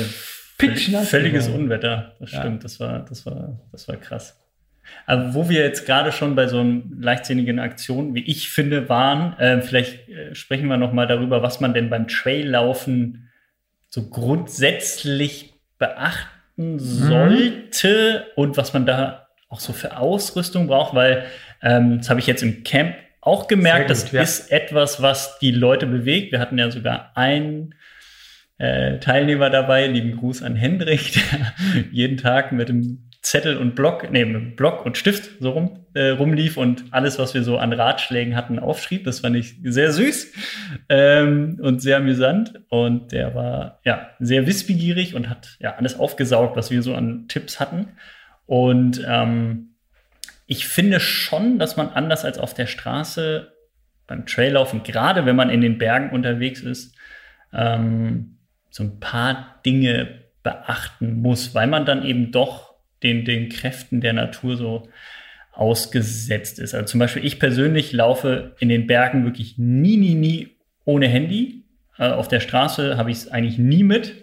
Pitchnass 0.58 1.08
völliges 1.08 1.46
geworden. 1.46 1.64
Unwetter. 1.64 2.16
Das 2.20 2.32
Ja. 2.32 2.40
stimmt. 2.40 2.64
Das 2.64 2.80
war, 2.80 3.04
das 3.08 3.26
war, 3.26 3.58
das 3.72 3.88
war 3.88 3.96
krass. 3.96 4.38
Aber 5.06 5.34
wo 5.34 5.48
wir 5.48 5.60
jetzt 5.60 5.86
gerade 5.86 6.12
schon 6.12 6.34
bei 6.34 6.46
so 6.48 6.60
einer 6.60 6.82
leichtsinnigen 6.98 7.58
Aktion, 7.58 8.14
wie 8.14 8.24
ich 8.24 8.50
finde, 8.50 8.88
waren, 8.88 9.38
äh, 9.38 9.62
vielleicht 9.62 10.08
äh, 10.08 10.34
sprechen 10.34 10.68
wir 10.68 10.76
noch 10.76 10.92
mal 10.92 11.06
darüber, 11.06 11.42
was 11.42 11.60
man 11.60 11.72
denn 11.72 11.88
beim 11.88 12.08
Traillaufen 12.08 13.28
so 13.88 14.08
grundsätzlich 14.08 15.54
beachten 15.78 16.78
sollte 16.78 18.26
und 18.36 18.56
was 18.56 18.72
man 18.72 18.86
da 18.86 19.28
auch 19.48 19.60
so 19.60 19.72
für 19.72 19.98
Ausrüstung 19.98 20.66
braucht, 20.66 20.94
weil 20.94 21.24
ähm, 21.62 21.98
das 21.98 22.10
habe 22.10 22.20
ich 22.20 22.26
jetzt 22.26 22.42
im 22.42 22.64
Camp 22.64 22.94
auch 23.20 23.46
gemerkt, 23.48 23.88
gut, 23.88 23.90
das 23.90 24.12
ja. 24.12 24.22
ist 24.22 24.50
etwas, 24.50 25.00
was 25.00 25.38
die 25.38 25.52
Leute 25.52 25.86
bewegt. 25.86 26.32
Wir 26.32 26.40
hatten 26.40 26.58
ja 26.58 26.70
sogar 26.70 27.12
einen 27.14 27.74
äh, 28.58 28.98
Teilnehmer 28.98 29.50
dabei, 29.50 29.86
lieben 29.86 30.16
Gruß 30.16 30.42
an 30.42 30.56
Hendrik, 30.56 31.12
der 31.12 31.54
jeden 31.92 32.16
Tag 32.16 32.52
mit 32.52 32.68
dem 32.68 33.08
Zettel 33.22 33.56
und 33.56 33.76
Block, 33.76 34.10
nee, 34.10 34.24
mit 34.24 34.56
Block 34.56 34.84
und 34.84 34.98
Stift 34.98 35.40
so 35.40 35.50
rum, 35.50 35.86
äh, 35.94 36.08
rumlief 36.08 36.56
und 36.56 36.84
alles, 36.90 37.20
was 37.20 37.34
wir 37.34 37.44
so 37.44 37.56
an 37.56 37.72
Ratschlägen 37.72 38.34
hatten, 38.34 38.58
aufschrieb. 38.58 39.04
Das 39.04 39.20
fand 39.20 39.36
ich 39.36 39.54
sehr 39.62 39.92
süß 39.92 40.32
ähm, 40.88 41.60
und 41.62 41.80
sehr 41.80 41.98
amüsant. 41.98 42.60
Und 42.68 43.12
der 43.12 43.34
war 43.36 43.80
ja 43.84 44.10
sehr 44.18 44.48
wissbegierig 44.48 45.14
und 45.14 45.28
hat 45.28 45.56
ja 45.60 45.76
alles 45.76 45.98
aufgesaugt, 45.98 46.56
was 46.56 46.72
wir 46.72 46.82
so 46.82 46.96
an 46.96 47.26
Tipps 47.28 47.60
hatten. 47.60 47.88
Und 48.46 49.04
ähm, 49.08 49.76
ich 50.46 50.66
finde 50.66 50.98
schon, 50.98 51.60
dass 51.60 51.76
man 51.76 51.90
anders 51.90 52.24
als 52.24 52.38
auf 52.38 52.54
der 52.54 52.66
Straße 52.66 53.52
beim 54.08 54.26
Traillaufen, 54.26 54.82
gerade 54.82 55.26
wenn 55.26 55.36
man 55.36 55.48
in 55.48 55.60
den 55.60 55.78
Bergen 55.78 56.10
unterwegs 56.10 56.60
ist, 56.60 56.96
ähm, 57.52 58.38
so 58.72 58.82
ein 58.82 58.98
paar 58.98 59.60
Dinge 59.64 60.22
beachten 60.42 61.20
muss, 61.20 61.54
weil 61.54 61.68
man 61.68 61.84
dann 61.86 62.04
eben 62.04 62.32
doch 62.32 62.74
den, 63.02 63.24
den 63.24 63.50
Kräften 63.50 64.00
der 64.00 64.14
Natur 64.14 64.56
so 64.56 64.88
ausgesetzt 65.52 66.58
ist. 66.58 66.74
Also 66.74 66.86
zum 66.86 66.98
Beispiel 66.98 67.24
ich 67.24 67.38
persönlich 67.38 67.92
laufe 67.92 68.56
in 68.58 68.70
den 68.70 68.86
Bergen 68.86 69.24
wirklich 69.24 69.58
nie, 69.58 69.98
nie, 69.98 70.14
nie 70.14 70.48
ohne 70.84 71.06
Handy. 71.06 71.64
Äh, 71.98 72.08
auf 72.08 72.28
der 72.28 72.40
Straße 72.40 72.96
habe 72.96 73.10
ich 73.10 73.18
es 73.18 73.28
eigentlich 73.28 73.58
nie 73.58 73.84
mit. 73.84 74.14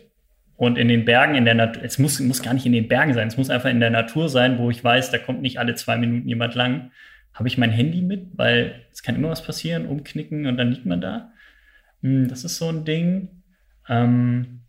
Und 0.57 0.77
in 0.77 0.89
den 0.89 1.05
Bergen, 1.05 1.35
in 1.35 1.45
der 1.45 1.53
Natur, 1.53 1.83
es 1.83 1.99
muss, 1.99 2.19
muss 2.19 2.41
gar 2.41 2.53
nicht 2.53 2.65
in 2.65 2.73
den 2.73 2.89
Bergen 2.89 3.13
sein, 3.13 3.29
es 3.29 3.37
muss 3.37 3.49
einfach 3.49 3.69
in 3.69 3.79
der 3.79 3.91
Natur 3.91 4.27
sein, 4.27 4.57
wo 4.57 4.69
ich 4.69 4.83
weiß, 4.83 5.09
da 5.09 5.17
kommt 5.17 5.41
nicht 5.41 5.57
alle 5.57 5.75
zwei 5.75 5.95
Minuten 5.95 6.27
jemand 6.27 6.55
lang. 6.55 6.91
Habe 7.33 7.47
ich 7.47 7.57
mein 7.57 7.71
Handy 7.71 8.01
mit, 8.01 8.25
weil 8.33 8.81
es 8.91 9.03
kann 9.03 9.15
immer 9.15 9.29
was 9.29 9.45
passieren, 9.45 9.85
umknicken 9.85 10.47
und 10.47 10.57
dann 10.57 10.71
liegt 10.71 10.85
man 10.85 10.99
da. 10.99 11.31
Hm, 12.01 12.27
Das 12.27 12.43
ist 12.43 12.57
so 12.57 12.67
ein 12.67 12.83
Ding. 12.83 13.38
Ähm, 13.89 14.61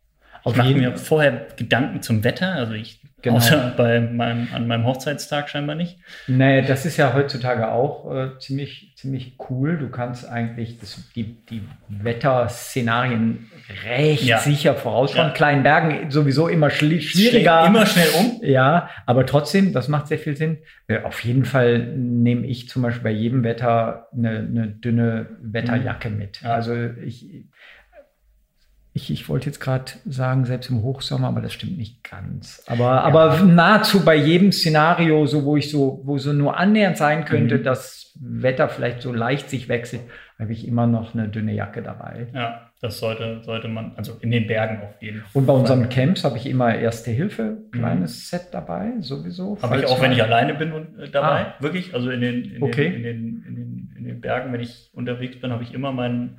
ich 0.44 0.56
mache 0.56 0.74
mir 0.74 0.96
vorher 0.96 1.46
Gedanken 1.56 2.00
zum 2.02 2.24
Wetter, 2.24 2.52
also 2.54 2.72
ich, 2.72 2.98
Genau. 3.22 3.36
außer 3.36 3.74
bei 3.76 4.00
meinem, 4.00 4.48
an 4.54 4.66
meinem 4.66 4.86
Hochzeitstag 4.86 5.50
scheinbar 5.50 5.76
nicht. 5.76 5.98
Nee, 6.26 6.62
das 6.62 6.86
ist 6.86 6.96
ja 6.96 7.12
heutzutage 7.12 7.70
auch 7.70 8.10
äh, 8.14 8.38
ziemlich, 8.38 8.94
ziemlich 8.96 9.34
cool. 9.50 9.76
Du 9.76 9.90
kannst 9.90 10.26
eigentlich 10.26 10.78
das, 10.80 11.04
die, 11.14 11.36
die 11.50 11.60
Wetterszenarien 11.88 13.50
recht 13.86 14.22
Ja. 14.24 14.38
sicher 14.38 14.74
vorausschauen. 14.74 15.28
Ja. 15.28 15.32
Kleinen 15.34 15.62
Bergen 15.62 16.10
sowieso 16.10 16.48
immer 16.48 16.70
schwieriger. 16.70 17.66
immer 17.66 17.86
schnell 17.86 18.08
um. 18.18 18.40
Ja, 18.42 18.88
aber 19.06 19.26
trotzdem, 19.26 19.72
das 19.72 19.88
macht 19.88 20.08
sehr 20.08 20.18
viel 20.18 20.36
Sinn. 20.36 20.58
Äh, 20.88 21.02
Auf 21.02 21.20
jeden 21.24 21.44
Fall 21.44 21.78
nehme 21.96 22.46
ich 22.46 22.68
zum 22.68 22.82
Beispiel 22.82 23.02
bei 23.04 23.10
jedem 23.10 23.44
Wetter 23.44 24.08
eine, 24.16 24.38
eine 24.38 24.68
dünne 24.68 25.26
Wetterjacke 25.42 26.10
mit. 26.10 26.40
Mhm. 26.42 26.48
Ja. 26.48 26.54
Also 26.54 26.74
ich, 27.04 27.26
ich, 28.92 29.10
ich 29.12 29.28
wollte 29.28 29.46
jetzt 29.46 29.60
gerade 29.60 29.92
sagen, 30.04 30.44
selbst 30.44 30.68
im 30.70 30.82
Hochsommer, 30.82 31.28
aber 31.28 31.40
das 31.40 31.52
stimmt 31.52 31.78
nicht 31.78 32.02
ganz. 32.02 32.62
Aber, 32.66 33.04
aber 33.04 33.38
nahezu 33.44 34.04
bei 34.04 34.16
jedem 34.16 34.50
Szenario, 34.52 35.26
so 35.26 35.44
wo 35.44 35.56
ich 35.56 35.70
so, 35.70 36.00
wo 36.04 36.18
so 36.18 36.32
nur 36.32 36.56
annähernd 36.58 36.96
sein 36.96 37.24
könnte, 37.24 37.58
Mhm. 37.58 37.62
dass 37.62 38.12
Wetter 38.20 38.68
vielleicht 38.68 39.00
so 39.02 39.12
leicht 39.12 39.48
sich 39.48 39.68
wechselt, 39.68 40.02
habe 40.38 40.52
ich 40.52 40.66
immer 40.66 40.86
noch 40.86 41.14
eine 41.14 41.28
dünne 41.28 41.52
Jacke 41.54 41.82
dabei. 41.82 42.26
Ja, 42.34 42.70
das 42.80 42.98
sollte, 42.98 43.42
sollte 43.44 43.68
man, 43.68 43.92
also 43.96 44.16
in 44.20 44.30
den 44.32 44.46
Bergen 44.46 44.82
auf 44.82 45.00
jeden 45.00 45.20
Fall. 45.20 45.28
Und 45.34 45.46
bei 45.46 45.52
unseren 45.52 45.88
Camps 45.88 46.24
habe 46.24 46.36
ich 46.38 46.46
immer 46.46 46.74
Erste 46.74 47.10
Hilfe, 47.12 47.58
kleines 47.72 48.28
Set 48.28 48.48
dabei, 48.52 48.94
sowieso. 49.00 49.56
Habe 49.62 49.78
ich 49.78 49.86
auch, 49.86 50.00
wenn 50.02 50.12
ich 50.12 50.22
alleine 50.22 50.54
bin 50.54 50.72
und 50.72 50.98
äh, 50.98 51.08
dabei, 51.10 51.46
Ah. 51.46 51.54
wirklich. 51.60 51.94
Also 51.94 52.10
in 52.10 52.20
den, 52.22 52.44
in, 52.56 52.62
Okay. 52.62 52.90
den, 52.90 52.94
in, 52.96 53.02
den, 53.04 53.44
in, 53.46 53.54
den, 53.54 53.94
in 53.98 54.04
den 54.04 54.20
Bergen, 54.20 54.52
wenn 54.52 54.60
ich 54.60 54.90
unterwegs 54.94 55.38
bin, 55.40 55.52
habe 55.52 55.62
ich 55.62 55.72
immer 55.74 55.92
mein, 55.92 56.38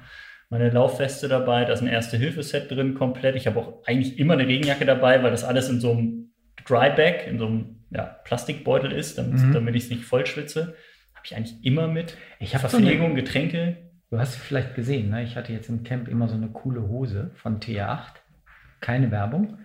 meine 0.51 0.69
Laufweste 0.69 1.27
dabei. 1.27 1.65
Da 1.65 1.73
ist 1.73 1.81
ein 1.81 1.87
Erste-Hilfe-Set 1.87 2.69
drin 2.69 2.93
komplett. 2.93 3.35
Ich 3.35 3.47
habe 3.47 3.59
auch 3.59 3.83
eigentlich 3.87 4.19
immer 4.19 4.33
eine 4.33 4.45
Regenjacke 4.47 4.85
dabei, 4.85 5.23
weil 5.23 5.31
das 5.31 5.43
alles 5.43 5.69
in 5.69 5.79
so 5.79 5.91
einem 5.93 6.31
Dryback, 6.67 7.25
in 7.27 7.39
so 7.39 7.47
einem 7.47 7.77
ja, 7.89 8.03
Plastikbeutel 8.03 8.91
ist, 8.91 9.17
damit, 9.17 9.39
Mhm. 9.41 9.53
damit 9.53 9.75
ich 9.75 9.85
es 9.85 9.89
nicht 9.89 10.03
voll 10.05 10.25
schwitze. 10.25 10.75
Habe 11.15 11.25
ich 11.25 11.35
eigentlich 11.35 11.65
immer 11.65 11.87
mit. 11.87 12.15
Ich 12.39 12.53
habe 12.55 12.67
so 12.69 12.77
eine- 12.77 12.85
Verpflegung, 12.87 13.15
Getränke. 13.15 13.77
Du 14.09 14.19
hast 14.19 14.35
vielleicht 14.35 14.75
gesehen, 14.75 15.09
ne? 15.09 15.23
ich 15.23 15.35
hatte 15.37 15.53
jetzt 15.53 15.69
im 15.69 15.83
Camp 15.83 16.07
immer 16.09 16.27
so 16.27 16.35
eine 16.35 16.49
coole 16.49 16.81
Hose 16.87 17.31
von 17.35 17.59
T8. 17.61 18.21
Keine 18.81 19.09
Werbung. 19.11 19.57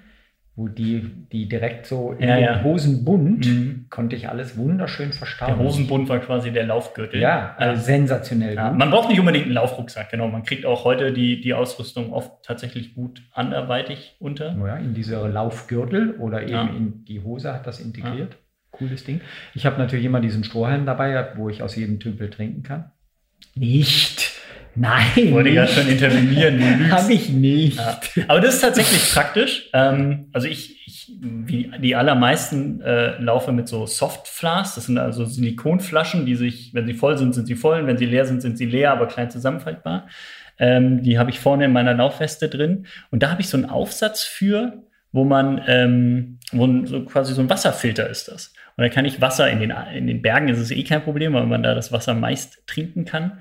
Wo 0.58 0.68
die, 0.68 1.02
die 1.32 1.48
direkt 1.50 1.84
so 1.86 2.12
in 2.18 2.26
Ja, 2.28 2.36
den 2.36 2.44
ja. 2.44 2.62
Hosenbund 2.64 3.46
Mhm. 3.46 3.86
konnte 3.90 4.16
ich 4.16 4.28
alles 4.30 4.56
wunderschön 4.56 5.08
Der 5.10 5.16
verstauen. 5.18 5.58
Hosenbund 5.58 6.08
war 6.08 6.18
quasi 6.18 6.50
der 6.50 6.64
Laufgürtel. 6.66 7.20
Ja, 7.20 7.54
also 7.58 7.82
sensationell 7.84 8.54
Ja, 8.54 8.70
gut. 8.70 8.78
man 8.78 8.90
braucht 8.90 9.10
nicht 9.10 9.20
unbedingt 9.20 9.44
einen 9.44 9.54
Laufrucksack, 9.54 10.10
genau. 10.10 10.28
Man 10.28 10.44
kriegt 10.44 10.64
auch 10.64 10.84
heute 10.84 11.12
die, 11.12 11.42
die 11.42 11.52
Ausrüstung 11.52 12.10
oft 12.12 12.42
tatsächlich 12.42 12.94
gut 12.94 13.20
anderweitig 13.32 14.16
unter. 14.18 14.56
Ja, 14.56 14.76
in 14.78 14.94
diese 14.94 15.28
Laufgürtel 15.28 16.12
oder 16.18 16.42
eben 16.42 16.76
in 16.76 17.04
die 17.04 17.20
Hose 17.20 17.52
hat 17.52 17.66
das 17.66 17.78
integriert. 17.78 18.36
Cooles 18.70 19.04
Ding. 19.04 19.20
Ich 19.54 19.66
habe 19.66 19.76
natürlich 19.78 20.04
immer 20.06 20.20
diesen 20.20 20.42
Strohhalm 20.42 20.86
dabei, 20.86 21.28
wo 21.36 21.48
ich 21.50 21.62
aus 21.62 21.76
jedem 21.76 22.00
Tümpel 22.00 22.30
trinken 22.30 22.62
kann. 22.62 22.92
Nicht. 23.54 24.25
Nein. 24.76 25.06
Ich 25.16 25.32
wollte 25.32 25.52
gerade 25.52 25.72
schon 25.72 25.88
intervenieren. 25.88 26.58
du 26.58 26.84
lügst. 26.84 27.10
Ich 27.10 27.28
nicht. 27.30 27.78
Ja. 27.78 28.00
Aber 28.28 28.40
das 28.40 28.56
ist 28.56 28.60
tatsächlich 28.60 29.10
praktisch. 29.12 29.68
Ähm, 29.72 30.26
also 30.32 30.46
ich, 30.46 30.86
ich, 30.86 31.12
wie 31.20 31.70
die 31.80 31.96
allermeisten, 31.96 32.80
äh, 32.82 33.18
laufe 33.18 33.52
mit 33.52 33.68
so 33.68 33.86
Softflasks. 33.86 34.74
Das 34.74 34.86
sind 34.86 34.98
also 34.98 35.24
Silikonflaschen, 35.24 36.26
die 36.26 36.34
sich, 36.34 36.74
wenn 36.74 36.86
sie 36.86 36.94
voll 36.94 37.16
sind, 37.16 37.34
sind 37.34 37.46
sie 37.46 37.56
voll. 37.56 37.80
Und 37.80 37.86
wenn 37.86 37.98
sie 37.98 38.06
leer 38.06 38.26
sind, 38.26 38.42
sind 38.42 38.58
sie 38.58 38.66
leer, 38.66 38.92
aber 38.92 39.08
klein 39.08 39.30
zusammenfaltbar. 39.30 40.06
Ähm, 40.58 41.02
die 41.02 41.18
habe 41.18 41.30
ich 41.30 41.40
vorne 41.40 41.64
in 41.64 41.72
meiner 41.72 41.94
Laufweste 41.94 42.48
drin. 42.48 42.86
Und 43.10 43.22
da 43.22 43.30
habe 43.30 43.40
ich 43.40 43.48
so 43.48 43.56
einen 43.56 43.70
Aufsatz 43.70 44.22
für, 44.24 44.82
wo 45.12 45.24
man, 45.24 45.62
ähm, 45.66 46.38
wo 46.52 46.86
so 46.86 47.04
quasi 47.04 47.32
so 47.32 47.40
ein 47.40 47.50
Wasserfilter 47.50 48.08
ist 48.08 48.28
das. 48.28 48.52
Und 48.76 48.82
da 48.82 48.90
kann 48.90 49.06
ich 49.06 49.22
Wasser 49.22 49.50
in 49.50 49.60
den, 49.60 49.72
in 49.94 50.06
den 50.06 50.20
Bergen 50.20 50.48
ist 50.48 50.58
es 50.58 50.70
eh 50.70 50.84
kein 50.84 51.02
Problem, 51.02 51.32
weil 51.32 51.46
man 51.46 51.62
da 51.62 51.74
das 51.74 51.92
Wasser 51.92 52.12
meist 52.12 52.66
trinken 52.66 53.06
kann. 53.06 53.38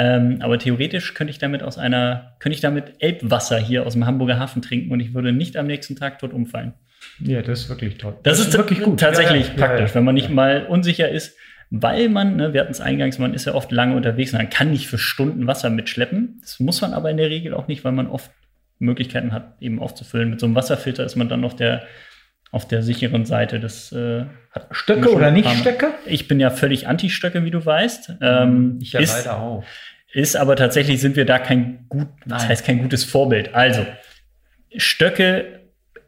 Ähm, 0.00 0.36
aber 0.42 0.60
theoretisch 0.60 1.12
könnte 1.14 1.32
ich 1.32 1.38
damit 1.38 1.64
aus 1.64 1.76
einer, 1.76 2.36
könnte 2.38 2.54
ich 2.54 2.60
damit 2.60 2.92
Elbwasser 3.00 3.58
hier 3.58 3.84
aus 3.84 3.94
dem 3.94 4.06
Hamburger 4.06 4.38
Hafen 4.38 4.62
trinken 4.62 4.92
und 4.92 5.00
ich 5.00 5.12
würde 5.12 5.32
nicht 5.32 5.56
am 5.56 5.66
nächsten 5.66 5.96
Tag 5.96 6.20
tot 6.20 6.32
umfallen. 6.32 6.72
Ja, 7.18 7.42
das 7.42 7.62
ist 7.62 7.68
wirklich 7.68 7.98
toll. 7.98 8.14
Das, 8.22 8.38
ist 8.38 8.56
wirklich 8.56 8.80
gut. 8.80 9.00
Tatsächlich 9.00 9.48
Ja, 9.48 9.54
praktisch, 9.54 9.90
ja. 9.90 9.94
wenn 9.96 10.04
man 10.04 10.14
nicht 10.14 10.30
mal 10.30 10.66
unsicher 10.66 11.08
ist, 11.08 11.36
weil 11.70 12.08
man, 12.08 12.36
ne, 12.36 12.52
wir 12.52 12.60
hatten 12.60 12.70
es 12.70 12.80
eingangs, 12.80 13.18
man 13.18 13.34
ist 13.34 13.46
ja 13.46 13.54
oft 13.54 13.72
lange 13.72 13.96
unterwegs 13.96 14.32
und 14.32 14.38
man 14.38 14.48
kann 14.50 14.70
nicht 14.70 14.86
für 14.86 14.98
Stunden 14.98 15.48
Wasser 15.48 15.68
mitschleppen. 15.68 16.38
Das 16.42 16.60
muss 16.60 16.80
man 16.80 16.94
aber 16.94 17.10
in 17.10 17.16
der 17.16 17.28
Regel 17.28 17.52
auch 17.52 17.66
nicht, 17.66 17.82
weil 17.82 17.90
man 17.90 18.06
oft 18.06 18.30
Möglichkeiten 18.78 19.32
hat, 19.32 19.60
eben 19.60 19.80
aufzufüllen. 19.80 20.30
Mit 20.30 20.38
so 20.38 20.46
einem 20.46 20.54
Wasserfilter 20.54 21.04
ist 21.04 21.16
man 21.16 21.28
dann 21.28 21.44
auf 21.44 21.56
der, 21.56 21.82
auf 22.50 22.66
der 22.66 22.82
sicheren 22.82 23.24
Seite. 23.24 23.60
Das 23.60 23.92
äh, 23.92 24.24
hat 24.50 24.68
Stöcke 24.70 25.12
oder 25.12 25.30
nicht 25.30 25.48
Stöcke? 25.50 25.92
Ich 26.06 26.28
bin 26.28 26.40
ja 26.40 26.50
völlig 26.50 26.86
anti-Stöcke, 26.88 27.44
wie 27.44 27.50
du 27.50 27.64
weißt. 27.64 28.14
Ähm, 28.20 28.78
Ich 28.80 28.92
ja 28.92 29.00
ist, 29.00 29.24
leider 29.24 29.38
auch. 29.40 29.64
ist 30.12 30.36
aber 30.36 30.56
tatsächlich 30.56 31.00
sind 31.00 31.16
wir 31.16 31.26
da 31.26 31.38
kein 31.38 31.86
gut, 31.88 32.08
das 32.26 32.42
Nein. 32.42 32.48
heißt 32.50 32.64
kein 32.64 32.78
gutes 32.78 33.04
Vorbild. 33.04 33.54
Also 33.54 33.86
Stöcke 34.76 35.60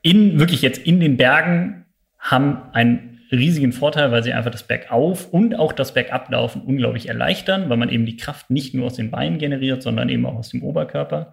in 0.03 0.39
wirklich 0.39 0.63
jetzt 0.63 0.79
in 0.79 1.01
den 1.01 1.17
Bergen 1.17 1.85
haben 2.19 2.63
einen 2.73 3.21
riesigen 3.33 3.73
Vorteil, 3.73 4.11
weil 4.11 4.23
sie 4.23 4.33
einfach 4.33 4.51
das 4.51 4.65
Bergauf 4.65 5.33
und 5.33 5.55
auch 5.55 5.73
das 5.73 5.95
Bergablaufen 5.95 6.63
unglaublich 6.63 7.09
erleichtern, 7.09 7.69
weil 7.69 7.77
man 7.77 7.89
eben 7.89 8.07
die 8.07 8.17
Kraft 8.17 8.51
nicht 8.51 8.75
nur 8.75 8.87
aus 8.87 8.95
den 8.95 9.11
Beinen 9.11 9.39
generiert, 9.39 9.83
sondern 9.83 10.09
eben 10.09 10.27
auch 10.27 10.35
aus 10.35 10.51
dem 10.51 10.63
Oberkörper. 10.63 11.33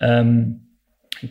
Ähm, 0.00 0.65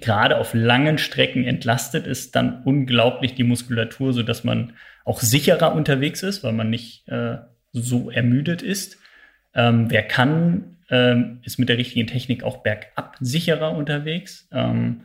gerade 0.01 0.37
auf 0.37 0.53
langen 0.53 0.97
Strecken 0.97 1.45
entlastet 1.45 2.07
ist 2.07 2.35
dann 2.35 2.63
unglaublich 2.63 3.35
die 3.35 3.43
Muskulatur, 3.43 4.13
so 4.13 4.23
dass 4.23 4.43
man 4.43 4.73
auch 5.03 5.21
sicherer 5.21 5.73
unterwegs 5.73 6.23
ist, 6.23 6.43
weil 6.43 6.53
man 6.53 6.69
nicht 6.69 7.07
äh, 7.07 7.37
so 7.71 8.09
ermüdet 8.09 8.61
ist. 8.61 8.97
Ähm, 9.53 9.89
wer 9.89 10.03
kann, 10.03 10.77
ähm, 10.89 11.39
ist 11.43 11.59
mit 11.59 11.69
der 11.69 11.77
richtigen 11.77 12.07
Technik 12.07 12.43
auch 12.43 12.57
bergab 12.57 13.15
sicherer 13.19 13.71
unterwegs. 13.71 14.47
Ähm, 14.51 15.01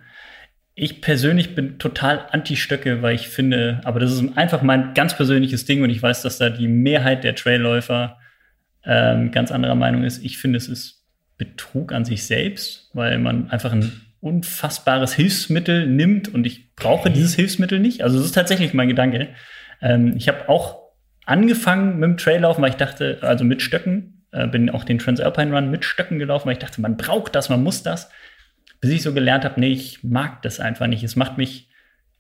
ich 0.75 1.03
persönlich 1.03 1.55
bin 1.55 1.79
total 1.79 2.27
anti-Stöcke, 2.31 3.03
weil 3.03 3.15
ich 3.15 3.29
finde, 3.29 3.81
aber 3.85 4.01
das 4.01 4.13
ist 4.13 4.37
einfach 4.39 4.63
mein 4.63 4.95
ganz 4.95 5.15
persönliches 5.15 5.67
Ding 5.67 5.83
und 5.83 5.91
ich 5.91 6.03
weiß, 6.03 6.23
dass 6.23 6.39
da 6.39 6.49
die 6.49 6.69
Mehrheit 6.69 7.23
der 7.23 7.35
Trailläufer 7.35 8.19
ähm, 8.85 9.31
ganz 9.31 9.53
anderer 9.53 9.75
Meinung 9.75 10.05
ist. 10.05 10.25
Ich 10.25 10.39
finde, 10.39 10.57
es 10.57 10.69
ist 10.69 11.05
Betrug 11.37 11.93
an 11.93 12.05
sich 12.05 12.25
selbst, 12.25 12.91
weil 12.93 13.19
man 13.19 13.51
einfach 13.51 13.73
ein 13.73 13.93
unfassbares 14.21 15.15
Hilfsmittel 15.15 15.87
nimmt 15.87 16.29
und 16.29 16.47
ich 16.47 16.75
brauche 16.75 17.11
dieses 17.11 17.35
Hilfsmittel 17.35 17.81
nicht. 17.81 18.03
Also 18.03 18.19
das 18.19 18.27
ist 18.27 18.35
tatsächlich 18.35 18.75
mein 18.75 18.89
Gedanke. 18.89 19.29
Ähm, 19.81 20.15
ich 20.17 20.29
habe 20.29 20.49
auch 20.49 20.81
angefangen 21.25 21.99
mit 21.99 22.09
dem 22.09 22.17
Traillaufen, 22.17 22.63
weil 22.63 22.71
ich 22.71 22.77
dachte, 22.77 23.19
also 23.23 23.45
mit 23.45 23.63
Stöcken, 23.63 24.25
äh, 24.33 24.47
bin 24.47 24.71
auch 24.71 24.85
den 24.85 24.99
Transalpine 24.99 25.55
Run 25.55 25.71
mit 25.71 25.85
Stöcken 25.85 26.19
gelaufen, 26.19 26.47
weil 26.47 26.55
ich 26.55 26.59
dachte, 26.59 26.81
man 26.81 26.97
braucht 26.97 27.35
das, 27.35 27.49
man 27.49 27.63
muss 27.63 27.83
das. 27.83 28.11
Bis 28.81 28.91
ich 28.91 29.03
so 29.03 29.13
gelernt 29.13 29.45
habe, 29.45 29.61
nee, 29.61 29.73
ich 29.73 30.03
mag 30.05 30.43
das 30.43 30.61
einfach 30.61 30.87
nicht. 30.87 31.03
Es 31.03 31.17
macht 31.17 31.39
mich 31.39 31.69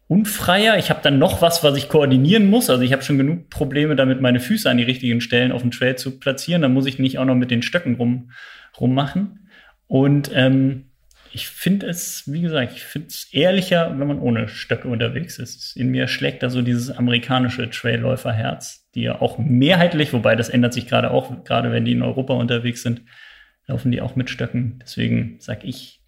unfreier. 0.08 0.76
Ich 0.76 0.90
habe 0.90 1.00
dann 1.02 1.18
noch 1.18 1.40
was, 1.40 1.62
was 1.62 1.76
ich 1.76 1.88
koordinieren 1.88 2.50
muss. 2.50 2.68
Also 2.68 2.82
ich 2.82 2.92
habe 2.92 3.02
schon 3.02 3.16
genug 3.16 3.48
Probleme 3.48 3.94
damit, 3.94 4.20
meine 4.20 4.40
Füße 4.40 4.68
an 4.68 4.76
die 4.76 4.84
richtigen 4.84 5.20
Stellen 5.20 5.52
auf 5.52 5.62
dem 5.62 5.70
Trail 5.70 5.96
zu 5.96 6.18
platzieren. 6.18 6.62
Dann 6.62 6.74
muss 6.74 6.86
ich 6.86 6.98
nicht 6.98 7.18
auch 7.18 7.24
noch 7.24 7.36
mit 7.36 7.50
den 7.50 7.62
Stöcken 7.62 7.94
rum, 7.94 8.32
rummachen. 8.78 9.48
Und 9.86 10.30
ähm, 10.34 10.89
ich 11.32 11.48
finde 11.48 11.86
es, 11.86 12.24
wie 12.26 12.40
gesagt, 12.40 12.72
ich 12.74 12.82
finde 12.82 13.08
es 13.08 13.28
ehrlicher, 13.32 13.98
wenn 13.98 14.08
man 14.08 14.18
ohne 14.18 14.48
Stöcke 14.48 14.88
unterwegs 14.88 15.38
ist. 15.38 15.76
In 15.76 15.90
mir 15.90 16.08
schlägt 16.08 16.42
da 16.42 16.50
so 16.50 16.62
dieses 16.62 16.90
amerikanische 16.90 17.70
Trailläuferherz, 17.70 18.90
die 18.94 19.02
ja 19.02 19.20
auch 19.20 19.38
mehrheitlich, 19.38 20.12
wobei 20.12 20.34
das 20.34 20.48
ändert 20.48 20.72
sich 20.72 20.86
gerade 20.86 21.10
auch, 21.10 21.44
gerade 21.44 21.70
wenn 21.70 21.84
die 21.84 21.92
in 21.92 22.02
Europa 22.02 22.34
unterwegs 22.34 22.82
sind, 22.82 23.02
laufen 23.66 23.92
die 23.92 24.00
auch 24.00 24.16
mit 24.16 24.28
Stöcken. 24.28 24.80
Deswegen 24.82 25.36
sage 25.38 25.66
ich 25.66 26.00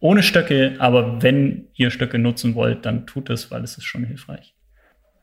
ohne 0.00 0.22
Stöcke, 0.22 0.76
aber 0.78 1.22
wenn 1.22 1.68
ihr 1.74 1.90
Stöcke 1.90 2.18
nutzen 2.18 2.54
wollt, 2.54 2.84
dann 2.84 3.06
tut 3.06 3.30
es, 3.30 3.50
weil 3.50 3.62
es 3.62 3.78
ist 3.78 3.84
schon 3.84 4.04
hilfreich. 4.04 4.54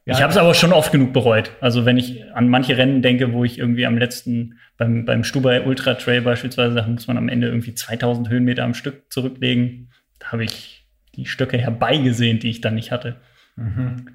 Ja. 0.05 0.13
ich 0.13 0.21
habe 0.21 0.31
es 0.31 0.37
aber 0.37 0.53
schon 0.53 0.71
oft 0.71 0.91
genug 0.91 1.13
bereut. 1.13 1.51
Also 1.61 1.85
wenn 1.85 1.97
ich 1.97 2.31
an 2.33 2.47
manche 2.47 2.77
Rennen 2.77 3.01
denke, 3.01 3.33
wo 3.33 3.43
ich 3.43 3.57
irgendwie 3.57 3.87
am 3.87 3.97
letzten, 3.97 4.59
beim, 4.77 5.03
beim 5.05 5.23
Stubai 5.23 5.65
Ultra 5.65 5.95
Trail 5.95 6.21
beispielsweise, 6.21 6.75
da 6.75 6.87
muss 6.87 7.07
man 7.07 7.17
am 7.17 7.27
Ende 7.27 7.47
irgendwie 7.47 7.73
2000 7.73 8.29
Höhenmeter 8.29 8.63
am 8.63 8.75
Stück 8.75 9.11
zurücklegen. 9.11 9.89
Da 10.19 10.31
habe 10.31 10.43
ich 10.43 10.87
die 11.15 11.25
Stöcke 11.25 11.57
herbeigesehnt, 11.57 12.43
die 12.43 12.49
ich 12.49 12.61
dann 12.61 12.75
nicht 12.75 12.91
hatte. 12.91 13.19
Mhm. 13.55 14.07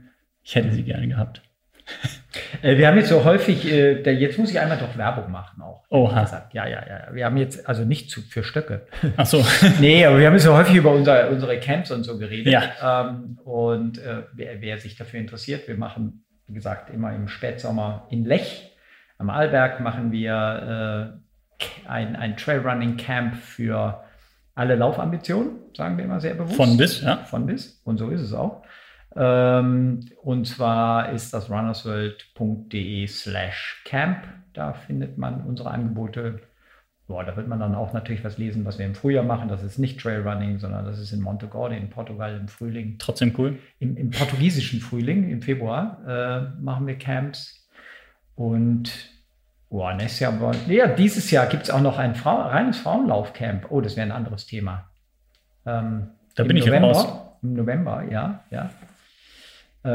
Ich 0.45 0.55
hätte 0.55 0.73
sie 0.73 0.85
gerne 0.85 1.09
gehabt. 1.09 1.43
Äh, 2.63 2.79
wir 2.79 2.87
haben 2.87 2.97
jetzt 2.97 3.09
so 3.09 3.25
häufig, 3.25 3.67
äh, 3.67 4.09
jetzt 4.13 4.39
muss 4.39 4.51
ich 4.51 4.61
einmal 4.61 4.79
doch 4.79 4.97
Werbung 4.97 5.33
machen 5.33 5.63
auch. 5.63 5.83
Oha. 5.89 6.23
Gesagt. 6.23 6.55
Ja, 6.55 6.65
ja, 6.67 6.81
ja. 6.87 7.09
Wir 7.13 7.25
haben 7.25 7.37
jetzt, 7.37 7.69
also 7.69 7.85
nicht 7.85 8.09
zu, 8.09 8.21
für 8.21 8.45
Stöcke. 8.45 8.87
Ach 9.17 9.27
so. 9.27 9.45
nee, 9.81 10.05
aber 10.05 10.19
wir 10.19 10.27
haben 10.27 10.35
jetzt 10.35 10.45
so 10.45 10.55
häufig 10.55 10.77
über 10.77 10.93
unser, 10.93 11.29
unsere 11.31 11.59
Camps 11.59 11.91
und 11.91 12.05
so 12.05 12.19
geredet. 12.19 12.53
Ja. 12.53 13.09
Ähm, 13.09 13.39
und 13.45 13.99
äh, 13.99 14.23
wer, 14.33 14.61
wer 14.61 14.79
sich 14.79 14.95
dafür 14.95 15.19
interessiert, 15.19 15.67
wir 15.67 15.77
machen, 15.77 16.25
wie 16.47 16.55
gesagt, 16.55 16.91
immer 16.91 17.13
im 17.13 17.27
Spätsommer 17.27 18.07
in 18.11 18.25
Lech 18.25 18.71
am 19.21 19.29
Arlberg 19.29 19.81
machen 19.81 20.13
wir 20.13 21.13
äh, 21.13 21.87
ein, 21.87 22.17
ein 22.17 22.39
Trailrunning 22.39 22.97
Camp 22.97 23.37
für 23.37 24.03
alle 24.55 24.77
Laufambitionen, 24.77 25.59
sagen 25.77 25.99
wir 25.99 26.07
immer 26.07 26.21
sehr 26.21 26.35
bewusst. 26.35 26.57
Von 26.57 26.79
bis, 26.79 27.03
ja. 27.03 27.19
Von 27.19 27.45
bis. 27.45 27.83
Und 27.85 27.99
so 27.99 28.09
ist 28.09 28.23
es 28.23 28.33
auch. 28.33 28.63
Ähm, 29.17 30.01
und 30.23 30.47
zwar 30.47 31.11
ist 31.13 31.35
das 31.35 31.51
runnersworld.de 31.51 33.07
slash 33.07 33.83
camp. 33.85 34.25
Da 34.53 34.73
findet 34.73 35.19
man 35.19 35.43
unsere 35.43 35.71
Angebote. 35.71 36.41
Boah, 37.09 37.25
da 37.25 37.37
wird 37.37 37.49
man 37.49 37.59
dann 37.59 37.75
auch 37.75 37.93
natürlich 37.93 38.23
was 38.23 38.39
lesen, 38.39 38.65
was 38.65 38.79
wir 38.79 38.87
im 38.87 38.95
Frühjahr 38.95 39.25
machen. 39.25 39.49
Das 39.49 39.65
ist 39.65 39.79
nicht 39.79 39.99
Trailrunning, 40.01 40.61
sondern 40.61 40.85
das 40.85 41.01
ist 41.01 41.13
in 41.13 41.21
Montegorde 41.21 41.77
in 41.77 41.91
Portugal 41.91 42.37
im 42.37 42.47
Frühling. 42.47 42.97
Trotzdem 42.99 43.35
cool. 43.37 43.59
Im, 43.81 43.97
im 43.97 44.11
portugiesischen 44.11 44.81
Frühling, 44.81 45.29
im 45.29 45.43
Februar, 45.43 45.99
äh, 46.07 46.63
machen 46.63 46.87
wir 46.87 46.97
Camps. 46.97 47.69
Und 48.37 48.93
boah, 49.71 49.93
nächstes 49.95 50.21
Jahr, 50.21 50.55
ja, 50.69 50.87
dieses 50.87 51.33
Jahr 51.33 51.47
gibt 51.47 51.65
es 51.65 51.71
auch 51.71 51.81
noch 51.81 51.99
ein 51.99 52.15
Frau, 52.15 52.43
reines 52.43 52.79
Frauenlaufcamp. 52.79 53.67
Oh, 53.71 53.81
das 53.81 53.97
wäre 53.97 54.07
ein 54.07 54.13
anderes 54.13 54.47
Thema. 54.47 54.89
Ähm, 55.67 56.11
Da 56.37 56.45
bin 56.45 56.57
ich 56.57 56.65
November, 56.65 56.89
raus. 56.89 57.09
Im 57.43 57.55
November, 57.55 58.05
ja, 58.09 58.45
ja. 58.51 58.71
Äh, 59.83 59.89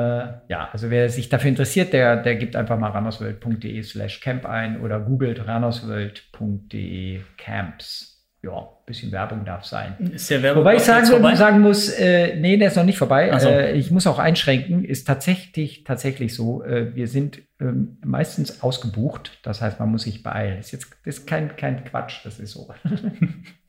ja, 0.48 0.70
also 0.72 0.90
wer 0.90 1.10
sich 1.10 1.30
dafür 1.30 1.50
interessiert, 1.50 1.94
der, 1.94 2.18
der 2.18 2.36
gibt 2.36 2.56
einfach 2.56 2.80
mal 2.80 2.90
rannersworld.de 2.90 3.84
slash 3.84 4.20
camp 4.20 4.46
ein 4.46 4.82
oder 4.82 5.00
googelt 5.00 5.48
rannersworld.de 5.48 7.22
camps. 7.38 8.12
Ja, 8.42 8.68
bisschen 8.86 9.12
Werbung 9.12 9.44
darf 9.44 9.66
sein. 9.66 9.96
Ist 10.14 10.30
der 10.30 10.44
Werbung 10.44 10.62
Wobei 10.62 10.76
ich 10.76 10.84
sagen, 10.84 11.06
sagen 11.36 11.62
muss, 11.62 11.90
äh, 11.90 12.36
nee, 12.36 12.58
der 12.58 12.68
ist 12.68 12.78
noch 12.78 12.84
nicht 12.84 12.98
vorbei. 12.98 13.38
So. 13.40 13.50
Äh, 13.50 13.74
ich 13.74 13.90
muss 13.90 14.06
auch 14.06 14.20
einschränken, 14.20 14.86
ist 14.86 15.08
tatsächlich, 15.08 15.84
tatsächlich 15.84 16.36
so. 16.36 16.64
Äh, 16.64 16.96
wir 16.96 17.08
sind 17.08 17.42
ähm, 17.60 17.98
meistens 18.06 18.62
ausgebucht. 18.62 19.40
Das 19.42 19.62
heißt, 19.62 19.80
man 19.80 19.90
muss 19.90 20.04
sich 20.04 20.22
beeilen. 20.22 20.60
Ist 20.60 20.72
jetzt 20.72 20.96
das 21.06 21.18
ist 21.18 21.28
kein, 21.28 21.56
kein 21.58 21.84
Quatsch, 21.86 22.24
das 22.24 22.40
ist 22.40 22.52
so. 22.52 22.70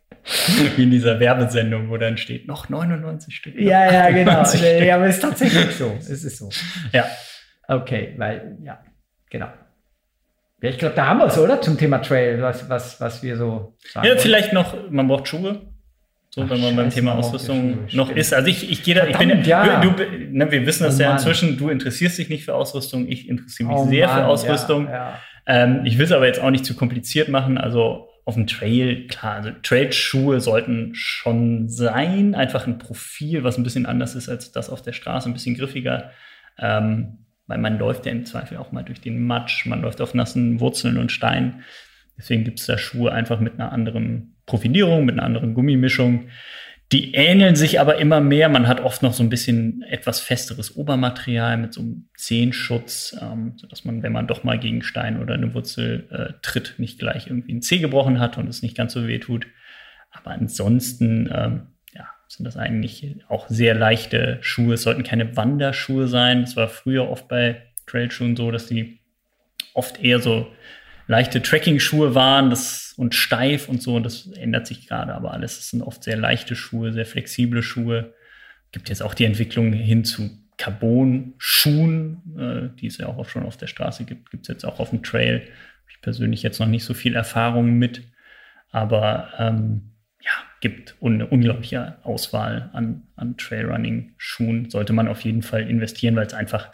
Wie 0.77 0.83
in 0.83 0.91
dieser 0.91 1.21
Werbesendung, 1.21 1.89
wo 1.89 1.97
dann 1.97 2.17
steht, 2.17 2.49
noch 2.49 2.69
99 2.69 3.35
Stück. 3.35 3.55
noch 3.55 3.63
ja, 3.63 3.93
ja, 3.93 4.11
genau. 4.11 4.33
98 4.33 4.61
Stück. 4.61 4.83
Ja, 4.83 4.97
aber 4.97 5.07
es 5.07 5.17
ist 5.17 5.23
tatsächlich 5.23 5.77
so. 5.77 5.97
Es 5.99 6.09
ist 6.09 6.37
so. 6.37 6.51
Ja. 6.93 7.07
Okay, 7.69 8.15
weil, 8.17 8.59
ja, 8.63 8.79
genau. 9.31 9.49
Ja, 10.63 10.71
ich 10.71 10.79
glaube, 10.79 10.95
da 10.95 11.07
haben 11.07 11.19
wir 11.19 11.27
es, 11.27 11.39
oder? 11.39 11.61
Zum 11.61 11.79
Thema 11.79 11.99
Trail, 11.99 12.41
was, 12.41 12.69
was, 12.69 13.01
was 13.01 13.23
wir 13.23 13.37
so 13.37 13.77
sagen. 13.93 14.07
Ja, 14.07 14.13
wollen. 14.13 14.21
vielleicht 14.21 14.53
noch, 14.53 14.91
man 14.91 15.07
braucht 15.07 15.29
Schuhe. 15.29 15.61
so 16.31 16.43
Ach, 16.43 16.51
wenn 16.51 16.61
man 16.61 16.75
beim 16.75 16.91
Thema 16.91 17.15
Ausrüstung 17.15 17.87
noch 17.93 18.11
ist. 18.11 18.33
Also 18.33 18.49
ich, 18.49 18.71
ich 18.71 18.83
gehe 18.83 18.95
da, 18.95 19.07
ich 19.07 19.19
bin, 19.19 19.45
ja. 19.45 19.81
du, 19.81 19.91
du, 19.91 20.05
ne, 20.31 20.51
wir 20.51 20.67
wissen 20.67 20.85
das 20.85 20.99
oh, 20.99 21.03
ja 21.03 21.13
inzwischen, 21.13 21.59
du 21.59 21.69
interessierst 21.69 22.19
dich 22.19 22.29
nicht 22.31 22.45
für 22.45 22.55
Ausrüstung, 22.55 23.07
ich 23.07 23.29
interessiere 23.29 23.69
mich 23.69 23.79
oh, 23.79 23.87
sehr 23.87 24.07
Mann, 24.07 24.19
für 24.19 24.27
Ausrüstung. 24.27 24.87
Ja, 24.87 24.93
ja. 24.93 25.19
Ähm, 25.47 25.83
ich 25.85 25.99
will 25.99 26.07
es 26.07 26.13
aber 26.13 26.27
jetzt 26.27 26.41
auch 26.41 26.51
nicht 26.51 26.65
zu 26.65 26.75
kompliziert 26.75 27.29
machen. 27.29 27.59
Also 27.59 28.09
auf 28.27 28.35
dem 28.35 28.49
Trail, 28.49 29.07
klar, 29.07 29.35
also 29.35 29.51
Trailschuhe 29.63 30.41
sollten 30.41 30.91
schon 30.95 31.69
sein, 31.69 32.35
einfach 32.35 32.67
ein 32.67 32.79
Profil, 32.79 33.45
was 33.45 33.57
ein 33.57 33.63
bisschen 33.63 33.87
anders 33.87 34.17
ist 34.17 34.29
als 34.29 34.51
das 34.51 34.69
auf 34.69 34.83
der 34.83 34.93
Straße, 34.93 35.29
ein 35.31 35.33
bisschen 35.33 35.57
griffiger. 35.57 36.11
Ähm, 36.59 37.19
weil 37.47 37.59
man 37.59 37.79
läuft 37.79 38.05
ja 38.05 38.11
im 38.11 38.27
Zweifel 38.27 38.59
auch 38.59 38.73
mal 38.73 38.83
durch 38.83 39.01
den 39.01 39.25
Matsch, 39.25 39.67
man 39.67 39.81
läuft 39.81 40.01
auf 40.01 40.13
nassen 40.13 40.59
Wurzeln 40.59 40.99
und 40.99 41.13
Steinen. 41.13 41.63
Deswegen 42.19 42.43
gibt 42.43 42.59
es 42.59 42.67
da 42.67 42.77
Schuhe 42.77 43.13
einfach 43.13 43.39
mit 43.39 43.55
einer 43.55 43.71
anderen 43.71 44.37
Profilierung, 44.45 45.05
mit 45.05 45.15
einer 45.15 45.25
anderen 45.25 45.55
Gummimischung. 45.55 46.27
Die 46.93 47.15
ähneln 47.15 47.57
sich 47.57 47.81
aber 47.81 47.99
immer 47.99 48.21
mehr. 48.21 48.49
Man 48.49 48.69
hat 48.69 48.81
oft 48.81 49.03
noch 49.03 49.13
so 49.13 49.23
ein 49.25 49.29
bisschen 49.29 49.83
etwas 49.83 50.21
festeres 50.21 50.77
Obermaterial 50.77 51.57
mit 51.57 51.75
so 51.75 51.81
einem 51.81 52.09
Zehenschutz, 52.17 53.17
ähm, 53.21 53.55
sodass 53.57 53.85
man, 53.85 54.05
wenn 54.05 54.13
man 54.13 54.29
doch 54.29 54.45
mal 54.45 54.59
gegen 54.59 54.83
Stein 54.83 55.21
oder 55.21 55.35
eine 55.35 55.53
Wurzel 55.53 56.07
äh, 56.11 56.41
tritt, 56.43 56.75
nicht 56.79 57.01
gleich 57.01 57.27
irgendwie 57.27 57.55
ein 57.55 57.63
Zeh 57.63 57.79
gebrochen 57.79 58.21
hat 58.21 58.39
und 58.39 58.49
es 58.49 58.63
nicht 58.63 58.77
ganz 58.77 58.93
so 58.93 59.09
weh 59.09 59.19
tut. 59.19 59.49
Aber 60.13 60.31
ansonsten 60.31 61.29
ähm, 61.35 61.67
ja, 61.93 62.07
sind 62.29 62.45
das 62.45 62.57
eigentlich 62.57 63.17
auch 63.29 63.49
sehr 63.49 63.75
leichte 63.75 64.39
Schuhe. 64.41 64.75
Es 64.75 64.83
sollten 64.83 65.03
keine 65.03 65.37
Wanderschuhe 65.37 66.07
sein. 66.07 66.43
Es 66.43 66.57
war 66.57 66.69
früher 66.69 67.11
oft 67.11 67.27
bei 67.27 67.63
Trailschuhen 67.87 68.37
so, 68.37 68.53
dass 68.53 68.69
die 68.69 69.01
oft 69.75 70.03
eher 70.03 70.21
so 70.21 70.47
leichte 71.07 71.43
Tracking-Schuhe 71.43 72.15
waren 72.15 72.51
das, 72.51 72.87
und 72.97 73.15
steif 73.15 73.69
und 73.69 73.83
so. 73.83 73.95
Und 73.95 74.03
das 74.05 74.27
ändert 74.33 74.67
sich 74.67 74.87
gerade 74.87 75.15
aber 75.15 75.33
alles. 75.33 75.59
Es 75.59 75.71
sind 75.71 75.83
oft 75.83 76.03
sehr 76.03 76.17
leichte 76.17 76.57
Schuhe, 76.57 76.93
sehr 76.93 77.07
flexible 77.07 77.63
Schuhe. 77.63 78.15
Gibt 78.73 78.89
jetzt 78.89 79.03
auch 79.03 79.15
die 79.15 79.25
Entwicklung 79.25 79.73
hin 79.73 80.05
zu 80.05 80.31
Carbon-Schuhen, 80.59 82.23
äh, 82.39 82.77
die 82.81 82.87
es 82.87 82.99
ja 82.99 83.07
auch 83.07 83.29
schon 83.29 83.45
auf 83.45 83.57
der 83.57 83.67
Straße 83.67 84.05
gibt. 84.05 84.31
Gibt 84.31 84.45
es 84.45 84.49
jetzt 84.49 84.65
auch 84.65 84.81
auf 84.81 84.91
dem 84.91 85.03
Trail. 85.03 85.41
Habe 85.41 85.91
ich 85.91 86.01
persönlich 86.01 86.43
jetzt 86.43 86.59
noch 86.59 86.67
nicht 86.67 86.85
so 86.85 86.95
viel 86.95 87.15
Erfahrung 87.15 87.75
mit. 87.75 88.03
Aber 88.71 89.31
ähm, 89.39 89.93
ja, 90.21 90.33
gibt 90.61 90.97
eine 91.03 91.27
unglaubliche 91.27 91.99
Auswahl 92.03 92.71
an, 92.73 93.03
an 93.17 93.37
Trailrunning-Schuhen. 93.37 94.71
Sollte 94.71 94.93
man 94.93 95.09
auf 95.09 95.21
jeden 95.21 95.43
Fall 95.43 95.69
investieren, 95.69 96.17
weil 96.17 96.27
es 96.27 96.35
einfach 96.35 96.73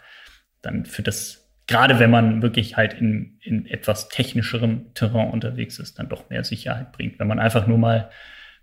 dann 0.61 0.85
für 0.85 1.03
das 1.03 1.42
gerade 1.67 1.99
wenn 1.99 2.11
man 2.11 2.41
wirklich 2.41 2.77
halt 2.77 2.93
in, 2.93 3.37
in 3.41 3.65
etwas 3.65 4.09
technischerem 4.09 4.93
Terrain 4.93 5.29
unterwegs 5.29 5.79
ist, 5.79 5.99
dann 5.99 6.09
doch 6.09 6.29
mehr 6.29 6.43
Sicherheit 6.43 6.91
bringt. 6.91 7.19
Wenn 7.19 7.27
man 7.27 7.39
einfach 7.39 7.67
nur 7.67 7.77
mal 7.77 8.09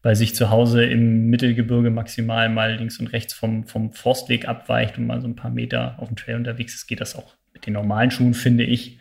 bei 0.02 0.14
sich 0.14 0.34
zu 0.34 0.50
Hause 0.50 0.84
im 0.84 1.26
Mittelgebirge 1.28 1.90
maximal 1.90 2.48
mal 2.48 2.74
links 2.76 2.98
und 2.98 3.08
rechts 3.08 3.34
vom, 3.34 3.66
vom 3.66 3.92
Forstweg 3.92 4.48
abweicht 4.48 4.96
und 4.96 5.06
mal 5.06 5.20
so 5.20 5.28
ein 5.28 5.36
paar 5.36 5.50
Meter 5.50 5.98
auf 5.98 6.08
dem 6.08 6.16
Trail 6.16 6.36
unterwegs 6.36 6.74
ist, 6.74 6.86
geht 6.86 7.00
das 7.00 7.16
auch 7.16 7.36
mit 7.52 7.66
den 7.66 7.74
normalen 7.74 8.10
Schuhen, 8.10 8.34
finde 8.34 8.64
ich. 8.64 8.98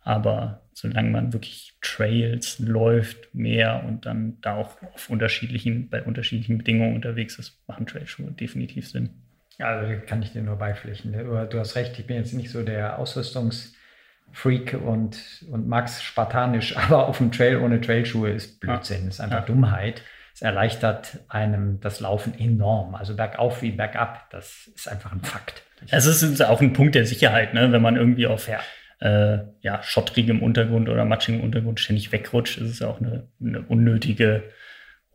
Aber 0.00 0.62
solange 0.72 1.10
man 1.10 1.32
wirklich 1.32 1.72
Trails 1.80 2.60
läuft, 2.60 3.34
mehr 3.34 3.82
und 3.84 4.06
dann 4.06 4.40
da 4.40 4.54
auch 4.54 4.80
auf 4.94 5.10
unterschiedlichen, 5.10 5.88
bei 5.88 6.02
unterschiedlichen 6.02 6.58
Bedingungen 6.58 6.94
unterwegs 6.94 7.38
ist, 7.38 7.60
machen 7.66 7.86
Trailschuhe 7.86 8.30
definitiv 8.30 8.88
Sinn. 8.88 9.10
Also 9.58 9.94
kann 10.06 10.22
ich 10.22 10.32
dir 10.32 10.42
nur 10.42 10.56
beipflichten. 10.56 11.12
Du 11.12 11.58
hast 11.58 11.76
recht, 11.76 11.98
ich 11.98 12.06
bin 12.06 12.16
jetzt 12.16 12.34
nicht 12.34 12.50
so 12.50 12.62
der 12.62 12.98
Ausrüstungsfreak 12.98 14.74
und, 14.74 15.44
und 15.50 15.66
mag's 15.66 16.02
spartanisch, 16.02 16.76
aber 16.76 17.08
auf 17.08 17.18
dem 17.18 17.32
Trail 17.32 17.58
ohne 17.58 17.80
Trailschuhe 17.80 18.30
ist 18.30 18.60
Blödsinn, 18.60 19.04
ja. 19.04 19.08
ist 19.08 19.20
einfach 19.20 19.40
ja. 19.40 19.46
Dummheit. 19.46 20.02
Es 20.34 20.42
erleichtert 20.42 21.20
einem 21.28 21.80
das 21.80 22.00
Laufen 22.00 22.38
enorm. 22.38 22.94
Also 22.94 23.16
bergauf 23.16 23.62
wie 23.62 23.70
bergab, 23.70 24.28
das 24.28 24.70
ist 24.74 24.86
einfach 24.86 25.12
ein 25.12 25.22
Fakt. 25.22 25.62
Es 25.90 26.04
ist 26.04 26.44
auch 26.44 26.60
ein 26.60 26.74
Punkt 26.74 26.94
der 26.94 27.06
Sicherheit, 27.06 27.54
ne? 27.54 27.72
wenn 27.72 27.82
man 27.82 27.96
irgendwie 27.96 28.26
auf 28.26 28.48
ja. 28.48 28.60
Äh, 28.98 29.44
ja, 29.60 29.82
schottrigem 29.82 30.42
Untergrund 30.42 30.88
oder 30.88 31.04
matschigem 31.04 31.42
Untergrund 31.42 31.80
ständig 31.80 32.12
wegrutscht, 32.12 32.58
ist 32.58 32.70
es 32.70 32.82
auch 32.82 32.98
eine, 32.98 33.28
eine 33.40 33.60
unnötige 33.60 34.44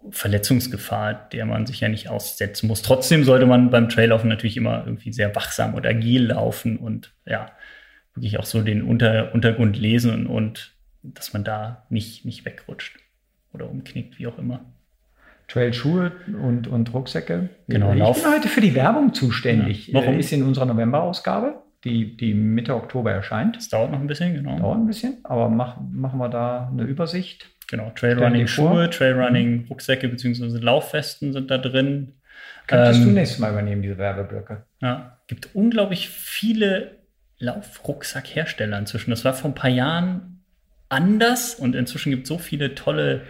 Verletzungsgefahr, 0.10 1.14
der 1.14 1.46
man 1.46 1.66
sich 1.66 1.80
ja 1.80 1.88
nicht 1.88 2.10
aussetzen 2.10 2.68
muss. 2.68 2.82
Trotzdem 2.82 3.24
sollte 3.24 3.46
man 3.46 3.70
beim 3.70 3.90
Traillaufen 3.90 4.30
natürlich 4.30 4.58
immer 4.58 4.84
irgendwie 4.86 5.14
sehr 5.14 5.36
wachsam 5.36 5.74
und 5.74 5.86
agil 5.86 6.28
laufen 6.28 6.78
und 6.78 7.14
ja, 7.26 7.52
wirklich 8.16 8.40
auch 8.40 8.46
so 8.46 8.62
den 8.62 8.84
Unter 8.84 9.34
Untergrund 9.34 9.78
lesen 9.78 10.12
und, 10.12 10.28
und 10.28 10.76
dass 11.04 11.34
man 11.34 11.44
da 11.44 11.86
nicht, 11.90 12.26
nicht 12.26 12.46
wegrutscht 12.46 12.98
oder 13.54 13.70
umknickt, 13.70 14.20
wie 14.20 14.28
auch 14.28 14.38
immer. 14.38 14.62
Trailschuhe 15.48 16.14
und, 16.42 16.68
und 16.68 16.94
Rucksäcke. 16.94 17.50
Genau, 17.68 17.92
ich 17.92 18.00
Lauf. 18.00 18.24
bin 18.24 18.32
heute 18.32 18.48
für 18.48 18.62
die 18.62 18.74
Werbung 18.74 19.14
zuständig. 19.14 19.88
Ja. 19.88 19.96
Warum? 19.96 20.18
Ist 20.18 20.32
in 20.32 20.44
unserer 20.44 20.66
November-Ausgabe, 20.66 21.62
die, 21.84 22.16
die 22.16 22.34
Mitte 22.34 22.74
Oktober 22.76 23.12
erscheint. 23.12 23.58
Das 23.58 23.68
dauert 23.68 23.92
noch 23.92 24.00
ein 24.00 24.08
bisschen, 24.08 24.34
genau. 24.34 24.58
Dauert 24.58 24.80
ein 24.80 24.88
bisschen, 24.88 25.18
aber 25.24 25.50
mach, 25.50 25.78
machen 25.92 26.20
wir 26.20 26.30
da 26.30 26.70
eine 26.72 26.84
Übersicht. 26.84 27.50
Genau, 27.72 27.90
Trailrunning-Schuhe, 27.96 28.90
Trailrunning-Rucksäcke 28.90 30.10
bzw. 30.10 30.58
Laufwesten 30.58 31.32
sind 31.32 31.50
da 31.50 31.58
drin. 31.58 32.16
Könntest 32.68 33.00
ähm, 33.00 33.06
du 33.06 33.12
nächstes 33.14 33.40
Mal 33.40 33.52
übernehmen, 33.52 33.82
diese 33.82 33.98
Werbeblöcke? 33.98 34.66
Ja, 34.82 35.20
gibt 35.28 35.56
unglaublich 35.56 36.10
viele 36.10 36.98
Laufrucksackhersteller 37.40 38.78
inzwischen. 38.78 39.12
Das 39.12 39.24
war 39.24 39.34
vor 39.34 39.52
ein 39.52 39.56
paar 39.56 39.70
Jahren 39.70 40.44
anders 40.90 41.56
und 41.56 41.74
inzwischen 41.74 42.10
gibt 42.10 42.24
es 42.24 42.28
so 42.28 42.38
viele 42.38 42.76
tolle 42.76 43.22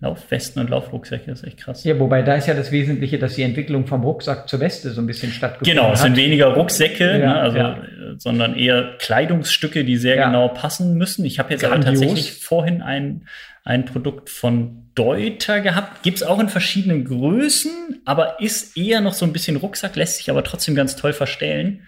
Laufwesten 0.00 0.62
und 0.62 0.70
Laufrucksäcke, 0.70 1.26
das 1.26 1.40
ist 1.40 1.46
echt 1.46 1.58
krass. 1.58 1.82
Ja, 1.82 1.98
wobei 1.98 2.22
da 2.22 2.36
ist 2.36 2.46
ja 2.46 2.54
das 2.54 2.70
Wesentliche, 2.70 3.18
dass 3.18 3.34
die 3.34 3.42
Entwicklung 3.42 3.88
vom 3.88 4.02
Rucksack 4.02 4.48
zur 4.48 4.60
Weste 4.60 4.90
so 4.90 5.00
ein 5.00 5.08
bisschen 5.08 5.32
stattgefunden 5.32 5.74
genau, 5.74 5.88
hat. 5.88 5.94
Genau, 5.94 5.94
es 5.94 6.02
sind 6.02 6.16
weniger 6.16 6.54
Rucksäcke, 6.54 7.10
ja, 7.12 7.18
ne, 7.18 7.40
also, 7.40 7.58
ja. 7.58 7.78
sondern 8.16 8.54
eher 8.54 8.94
Kleidungsstücke, 8.98 9.84
die 9.84 9.96
sehr 9.96 10.14
ja. 10.14 10.26
genau 10.26 10.48
passen 10.48 10.96
müssen. 10.96 11.24
Ich 11.24 11.40
habe 11.40 11.52
jetzt 11.52 11.64
aber 11.64 11.80
tatsächlich 11.80 12.32
vorhin 12.32 12.80
ein, 12.80 13.26
ein 13.64 13.86
Produkt 13.86 14.30
von 14.30 14.84
Deuter 14.94 15.60
gehabt. 15.60 16.04
Gibt 16.04 16.18
es 16.18 16.22
auch 16.22 16.38
in 16.38 16.48
verschiedenen 16.48 17.04
Größen, 17.04 18.00
aber 18.04 18.40
ist 18.40 18.76
eher 18.76 19.00
noch 19.00 19.14
so 19.14 19.26
ein 19.26 19.32
bisschen 19.32 19.56
Rucksack, 19.56 19.96
lässt 19.96 20.18
sich 20.18 20.30
aber 20.30 20.44
trotzdem 20.44 20.76
ganz 20.76 20.94
toll 20.94 21.12
verstellen. 21.12 21.80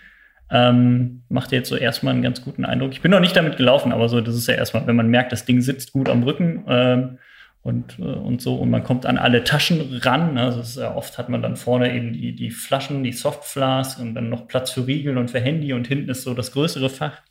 Ähm, 0.51 1.23
macht 1.29 1.53
jetzt 1.53 1.69
so 1.69 1.77
erstmal 1.77 2.13
einen 2.13 2.23
ganz 2.23 2.43
guten 2.43 2.65
Eindruck. 2.65 2.91
Ich 2.91 3.03
bin 3.03 3.13
noch 3.13 3.21
nicht 3.21 3.37
damit 3.37 3.57
gelaufen, 3.57 3.93
aber 3.93 4.09
so, 4.09 4.21
das 4.21 4.35
ist 4.35 4.49
ja 4.49 4.55
erstmal, 4.55 4.85
wenn 4.89 4.97
man 4.97 5.07
merkt, 5.07 5.31
das 5.31 5.45
Ding 5.45 5.61
sitzt 5.61 5.93
gut 5.93 6.09
am 6.09 6.25
Rücken, 6.25 6.65
ähm, 6.69 7.19
und, 7.63 7.99
äh, 7.99 8.03
und 8.03 8.41
so. 8.41 8.55
Und 8.55 8.71
man 8.71 8.85
kommt 8.85 9.07
an 9.07 9.19
alle 9.19 9.45
Taschen 9.45 9.99
ran. 10.03 10.35
Ne? 10.35 10.43
Also 10.43 10.61
ist, 10.61 10.79
oft 10.79 11.19
hat 11.19 11.29
man 11.29 11.43
dann 11.43 11.57
vorne 11.57 11.95
eben 11.95 12.13
die, 12.13 12.35
die 12.35 12.51
Flaschen, 12.51 13.05
die 13.05 13.13
Softflas 13.13 13.99
und 13.99 14.15
dann 14.15 14.29
noch 14.29 14.49
Platz 14.49 14.71
für 14.71 14.87
Riegel 14.87 15.19
und 15.19 15.31
für 15.31 15.41
Handy 15.41 15.73
und 15.73 15.87
hinten 15.87 16.11
ist 16.11 16.23
so 16.23 16.35
das 16.35 16.53
größere 16.53 16.89
Fach, 16.89 17.23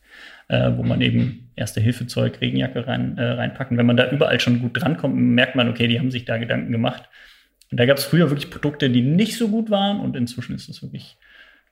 äh, 0.47 0.71
wo 0.75 0.83
man 0.83 1.01
eben 1.01 1.51
Erste-Hilfe-Zeug, 1.55 2.41
Regenjacke 2.41 2.87
rein, 2.87 3.17
äh, 3.17 3.23
reinpacken. 3.23 3.77
Wenn 3.77 3.85
man 3.85 3.97
da 3.97 4.09
überall 4.11 4.39
schon 4.39 4.61
gut 4.61 4.81
drankommt, 4.81 5.15
merkt 5.15 5.55
man, 5.55 5.69
okay, 5.69 5.87
die 5.87 5.99
haben 5.99 6.11
sich 6.11 6.25
da 6.25 6.37
Gedanken 6.37 6.71
gemacht. 6.71 7.09
Und 7.71 7.79
da 7.79 7.85
gab 7.85 7.97
es 7.97 8.05
früher 8.05 8.29
wirklich 8.29 8.49
Produkte, 8.49 8.89
die 8.89 9.01
nicht 9.01 9.37
so 9.37 9.49
gut 9.49 9.69
waren 9.69 9.99
und 9.99 10.15
inzwischen 10.15 10.55
ist 10.55 10.69
es 10.69 10.81
wirklich 10.81 11.17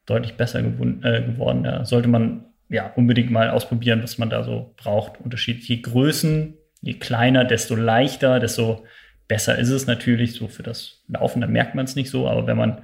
deutlich 0.05 0.33
besser 0.35 0.59
äh, 0.59 0.63
geworden. 0.63 1.63
Da 1.63 1.85
sollte 1.85 2.07
man 2.07 2.45
ja 2.69 2.91
unbedingt 2.95 3.31
mal 3.31 3.49
ausprobieren, 3.49 4.03
was 4.03 4.17
man 4.17 4.29
da 4.29 4.43
so 4.43 4.73
braucht. 4.77 5.19
Unterschiedliche 5.21 5.81
Größen, 5.81 6.56
je 6.81 6.93
kleiner, 6.93 7.45
desto 7.45 7.75
leichter, 7.75 8.39
desto 8.39 8.85
besser 9.27 9.57
ist 9.57 9.69
es 9.69 9.87
natürlich 9.87 10.33
so 10.33 10.47
für 10.47 10.63
das 10.63 11.03
Laufen. 11.07 11.41
Da 11.41 11.47
merkt 11.47 11.75
man 11.75 11.85
es 11.85 11.95
nicht 11.95 12.09
so, 12.09 12.27
aber 12.27 12.47
wenn 12.47 12.57
man 12.57 12.83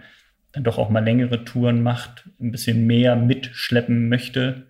dann 0.51 0.63
doch 0.63 0.77
auch 0.77 0.89
mal 0.89 1.03
längere 1.03 1.45
Touren 1.45 1.81
macht, 1.81 2.29
ein 2.39 2.51
bisschen 2.51 2.85
mehr 2.85 3.15
mitschleppen 3.15 4.09
möchte, 4.09 4.67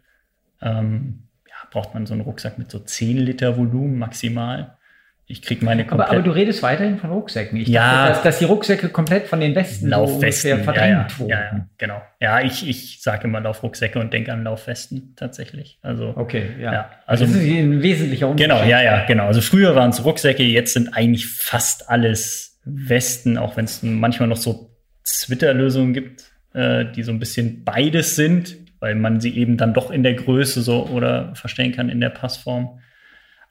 ähm, 0.62 1.24
ja, 1.48 1.56
braucht 1.72 1.94
man 1.94 2.06
so 2.06 2.14
einen 2.14 2.22
Rucksack 2.22 2.58
mit 2.58 2.72
so 2.72 2.80
10 2.80 3.18
Liter 3.18 3.58
Volumen 3.58 3.98
maximal. 4.00 4.78
Ich 5.26 5.42
kriege 5.42 5.64
meine 5.64 5.86
komplett. 5.86 6.10
Aber, 6.10 6.18
aber, 6.18 6.26
du 6.26 6.32
redest 6.32 6.62
weiterhin 6.64 6.98
von 6.98 7.10
Rucksäcken. 7.10 7.58
Ich 7.58 7.70
ja, 7.70 8.08
dachte, 8.08 8.10
dass, 8.10 8.24
dass, 8.24 8.40
die 8.40 8.46
Rucksäcke 8.46 8.90
komplett 8.90 9.28
von 9.28 9.40
den 9.40 9.56
Westen 9.56 9.88
Laufwesten 9.88 10.58
so 10.58 10.64
verdrängt 10.64 11.12
ja, 11.20 11.26
ja, 11.26 11.36
ja, 11.36 11.42
ja, 11.54 11.68
genau. 11.78 12.02
Ja, 12.20 12.42
ich, 12.42 12.68
ich 12.68 13.02
sage 13.02 13.24
immer 13.24 13.40
Laufrucksäcke 13.40 14.00
und 14.00 14.12
denke 14.12 14.34
an 14.34 14.44
Laufwesten 14.44 15.14
tatsächlich. 15.16 15.80
Also 15.82 16.14
okay, 16.18 16.50
ja. 16.60 16.74
ja 16.74 16.92
also 17.06 17.26
das 17.26 17.36
ist 17.36 17.42
ein 17.42 17.82
wesentlicher 17.82 18.28
Unterschied. 18.28 18.52
Genau, 18.52 18.70
ja, 18.70 18.82
ja, 18.82 19.06
genau. 19.06 19.28
Also 19.28 19.40
früher 19.40 19.76
waren 19.76 19.92
es 19.92 20.04
Rucksäcke, 20.04 20.44
jetzt 20.44 20.74
sind 20.74 20.90
eigentlich 20.94 21.28
fast 21.28 21.90
alles 21.90 22.60
Westen, 22.66 23.38
auch 23.38 23.56
wenn 23.56 23.66
es 23.66 23.82
manchmal 23.82 24.28
noch 24.28 24.38
so 24.38 24.72
Twitter-Lösungen 25.06 25.94
gibt, 25.94 26.32
äh, 26.54 26.86
die 26.86 27.04
so 27.04 27.12
ein 27.12 27.20
bisschen 27.20 27.64
beides 27.64 28.16
sind, 28.16 28.58
weil 28.80 28.96
man 28.96 29.22
sie 29.22 29.38
eben 29.38 29.56
dann 29.56 29.74
doch 29.74 29.90
in 29.90 30.04
der 30.04 30.14
Größe 30.16 30.62
so 30.62 30.88
oder 30.88 31.34
verstehen 31.36 31.72
kann 31.72 31.90
in 31.90 32.02
der 32.02 32.10
Passform. 32.10 32.80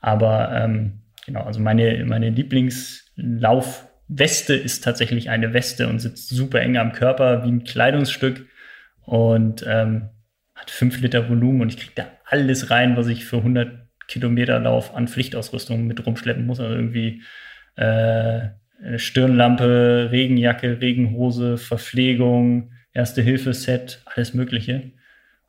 Aber 0.01 0.51
ähm, 0.53 1.02
Genau, 1.27 1.43
also 1.43 1.61
meine, 1.61 2.05
meine 2.05 2.31
Lieblingslaufweste 2.31 4.55
ist 4.55 4.83
tatsächlich 4.83 5.31
eine 5.31 5.53
Weste 5.53 5.89
und 5.89 6.01
sitzt 6.01 6.29
super 6.29 6.61
eng 6.61 6.77
am 6.77 6.93
Körper 6.93 7.45
wie 7.45 7.51
ein 7.51 7.65
Kleidungsstück 7.65 8.47
und 9.05 9.65
ähm, 9.67 10.11
hat 10.55 10.71
fünf 10.71 11.01
Liter 11.01 11.29
Volumen 11.29 11.63
und 11.63 11.69
ich 11.69 11.79
kriege 11.79 11.93
da 11.95 12.07
alles 12.27 12.71
rein, 12.71 12.97
was 12.97 13.09
ich 13.09 13.25
für 13.25 13.39
100 13.39 13.89
Kilometer 14.09 14.59
Lauf 14.59 14.95
an 14.95 15.09
Pflichtausrüstung 15.09 15.87
mit 15.87 16.05
rumschleppen 16.05 16.47
muss. 16.47 16.61
Also 16.61 16.75
irgendwie 16.75 17.23
äh, 17.77 18.49
Stirnlampe, 18.97 20.09
Regenjacke, 20.11 20.81
Regenhose, 20.81 21.57
Verpflegung, 21.57 22.73
Erste-Hilfe-Set, 22.93 24.03
alles 24.07 24.35
Mögliche. 24.35 24.93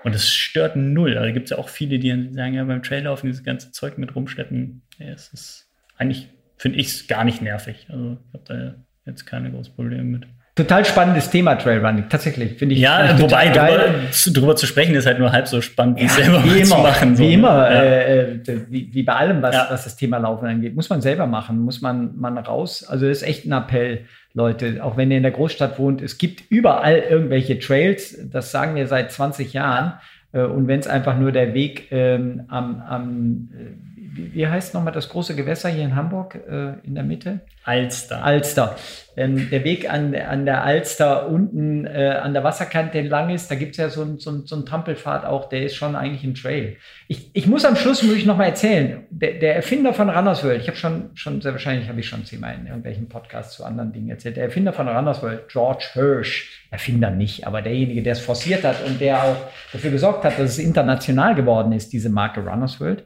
Und 0.04 0.14
es 0.14 0.30
stört 0.30 0.76
null. 0.76 1.18
Also 1.18 1.34
gibt 1.34 1.46
es 1.46 1.52
ja 1.52 1.58
auch 1.58 1.70
viele, 1.70 1.98
die 1.98 2.10
sagen, 2.34 2.54
ja, 2.54 2.64
beim 2.64 2.84
Traillaufen 2.84 3.28
dieses 3.28 3.44
ganze 3.44 3.72
Zeug 3.72 3.98
mit 3.98 4.16
rumschleppen. 4.16 4.82
Ja, 5.00 5.08
es 5.08 5.30
ist 5.34 5.70
eigentlich, 5.98 6.30
finde 6.58 6.80
ich 6.80 6.88
es 6.88 7.08
gar 7.08 7.24
nicht 7.24 7.42
nervig. 7.42 7.88
Also 7.90 8.18
ich 8.28 8.34
habe 8.34 8.44
da 8.46 8.76
jetzt 9.06 9.26
keine 9.26 9.52
großen 9.52 9.74
Probleme 9.76 10.04
mit. 10.04 10.28
Total 10.56 10.86
spannendes 10.86 11.32
Thema 11.32 11.56
Trailrunning, 11.56 12.10
tatsächlich, 12.10 12.60
finde 12.60 12.76
ich. 12.76 12.82
Ja, 12.82 13.20
wobei 13.20 13.50
drüber, 13.50 13.90
drüber, 14.28 14.56
zu 14.56 14.68
sprechen 14.68 14.94
ist 14.94 15.08
halt 15.08 15.18
nur 15.18 15.32
halb 15.32 15.48
so 15.48 15.62
spannend, 15.62 16.00
wie 16.00 16.04
ja, 16.04 16.10
selber 16.10 16.44
wie 16.44 16.60
immer, 16.60 16.66
zu 16.66 16.78
machen. 16.78 17.16
So. 17.16 17.24
Wie 17.24 17.34
immer, 17.34 17.72
ja. 17.72 17.84
äh, 17.84 18.40
wie, 18.70 18.94
wie, 18.94 19.02
bei 19.02 19.14
allem, 19.14 19.42
was, 19.42 19.56
ja. 19.56 19.66
was 19.72 19.86
das 19.86 19.96
Thema 19.96 20.18
Laufen 20.20 20.48
angeht, 20.48 20.76
muss 20.76 20.92
man 20.92 21.02
selber 21.02 21.26
machen, 21.26 21.60
muss 21.60 21.82
man, 21.82 22.16
man 22.18 22.38
raus. 22.38 22.86
Also 22.88 23.08
das 23.08 23.18
ist 23.18 23.24
echt 23.24 23.46
ein 23.46 23.52
Appell, 23.52 24.06
Leute, 24.36 24.84
auch 24.84 24.96
wenn 24.96 25.10
ihr 25.10 25.18
in 25.18 25.24
der 25.24 25.32
Großstadt 25.32 25.80
wohnt, 25.80 26.04
es 26.04 26.20
gibt 26.20 26.44
überall 26.50 27.00
irgendwelche 27.00 27.58
Trails, 27.58 28.16
das 28.32 28.52
sagen 28.52 28.76
wir 28.76 28.86
seit 28.86 29.12
20 29.12 29.54
Jahren. 29.54 29.94
Äh, 30.34 30.44
und 30.44 30.68
wenn 30.68 30.80
es 30.80 30.88
einfach 30.88 31.18
nur 31.18 31.32
der 31.32 31.56
Weg 31.56 31.88
ähm, 31.92 32.44
am, 32.50 32.80
am 32.82 33.50
äh, 33.54 33.93
wie, 34.16 34.48
heißt 34.48 34.74
nochmal 34.74 34.94
das 34.94 35.10
große 35.10 35.36
Gewässer 35.36 35.70
hier 35.70 35.84
in 35.84 35.96
Hamburg 35.96 36.36
äh, 36.36 36.74
in 36.86 36.96
der 36.96 37.04
Mitte? 37.04 37.42
Alster. 37.66 38.24
Alster. 38.24 38.76
Ähm, 39.16 39.50
der 39.50 39.64
Weg 39.64 39.90
an, 39.90 40.14
an 40.16 40.46
der 40.46 40.64
Alster 40.64 41.28
unten 41.28 41.86
äh, 41.86 42.20
an 42.22 42.34
der 42.34 42.44
Wasserkante 42.44 42.98
entlang 42.98 43.30
ist, 43.30 43.50
da 43.50 43.56
gibt 43.56 43.72
es 43.72 43.78
ja 43.78 43.90
so 43.90 44.02
einen 44.02 44.20
so 44.20 44.46
so 44.46 44.56
ein 44.56 44.66
Trampelpfad 44.66 45.24
auch, 45.26 45.50
der 45.50 45.64
ist 45.64 45.76
schon 45.76 45.96
eigentlich 45.96 46.24
ein 46.24 46.36
Trail. 46.36 46.78
Ich, 47.08 47.30
ich 47.34 47.48
muss 47.48 47.64
am 47.64 47.76
Schluss, 47.76 48.04
muss 48.04 48.16
ich 48.16 48.26
nochmal 48.26 48.48
erzählen, 48.50 49.04
der, 49.10 49.40
der 49.40 49.56
Erfinder 49.56 49.94
von 49.94 50.10
Runners 50.10 50.44
World, 50.44 50.62
ich 50.62 50.68
habe 50.68 50.78
schon, 50.78 51.12
schon 51.14 51.42
sehr 51.42 51.54
wahrscheinlich 51.54 51.88
habe 51.88 52.00
ich 52.00 52.08
schon 52.08 52.26
zehnmal 52.26 52.56
in 52.56 52.66
irgendwelchen 52.66 53.08
Podcasts 53.08 53.56
zu 53.56 53.64
anderen 53.64 53.94
Dingen 53.94 54.10
erzählt, 54.10 54.36
der 54.36 54.46
Erfinder 54.46 54.74
von 54.74 54.88
Runners 54.88 55.22
World, 55.22 55.48
George 55.48 55.86
Hirsch, 55.94 56.66
Erfinder 56.72 57.12
nicht, 57.12 57.48
aber 57.48 57.62
derjenige, 57.62 58.02
der 58.02 58.14
es 58.14 58.20
forciert 58.20 58.64
hat 58.64 58.84
und 58.86 59.00
der 59.00 59.24
auch 59.24 59.38
dafür 59.72 59.92
gesorgt 59.92 60.26
hat, 60.26 60.38
dass 60.40 60.52
es 60.52 60.60
international 60.60 61.36
geworden 61.36 61.72
ist, 61.72 61.94
diese 61.94 62.10
Marke 62.10 62.42
Runners 62.42 62.82
World, 62.82 63.04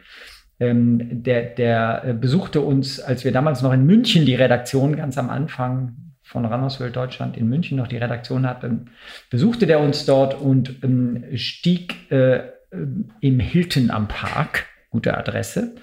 ähm, 0.59 1.23
der, 1.23 1.43
der 1.43 2.03
äh, 2.05 2.13
besuchte 2.13 2.61
uns, 2.61 2.99
als 2.99 3.23
wir 3.23 3.31
damals 3.31 3.61
noch 3.61 3.73
in 3.73 3.85
München 3.85 4.25
die 4.25 4.35
Redaktion 4.35 4.95
ganz 4.95 5.17
am 5.17 5.29
Anfang 5.29 5.95
von 6.23 6.45
Rannerswelt 6.45 6.95
Deutschland 6.95 7.37
in 7.37 7.47
München 7.47 7.77
noch 7.77 7.87
die 7.87 7.97
Redaktion 7.97 8.47
hatten, 8.47 8.89
besuchte 9.29 9.65
der 9.65 9.79
uns 9.79 10.05
dort 10.05 10.39
und 10.39 10.83
ähm, 10.83 11.23
stieg 11.35 12.11
äh, 12.11 12.41
im 13.21 13.39
Hilton 13.39 13.91
am 13.91 14.07
Park, 14.09 14.65
gute 14.89 15.17
Adresse, 15.17 15.75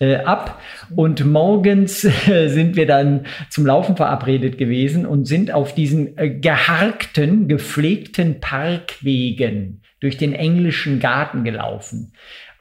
äh, 0.00 0.16
ab. 0.16 0.60
Und 0.96 1.24
morgens 1.24 2.04
äh, 2.28 2.48
sind 2.48 2.74
wir 2.74 2.86
dann 2.86 3.26
zum 3.48 3.66
Laufen 3.66 3.96
verabredet 3.96 4.58
gewesen 4.58 5.06
und 5.06 5.26
sind 5.26 5.52
auf 5.52 5.74
diesen 5.74 6.18
äh, 6.18 6.30
geharkten, 6.30 7.48
gepflegten 7.48 8.40
Parkwegen 8.40 9.82
durch 10.00 10.16
den 10.16 10.32
englischen 10.32 10.98
Garten 10.98 11.44
gelaufen. 11.44 12.12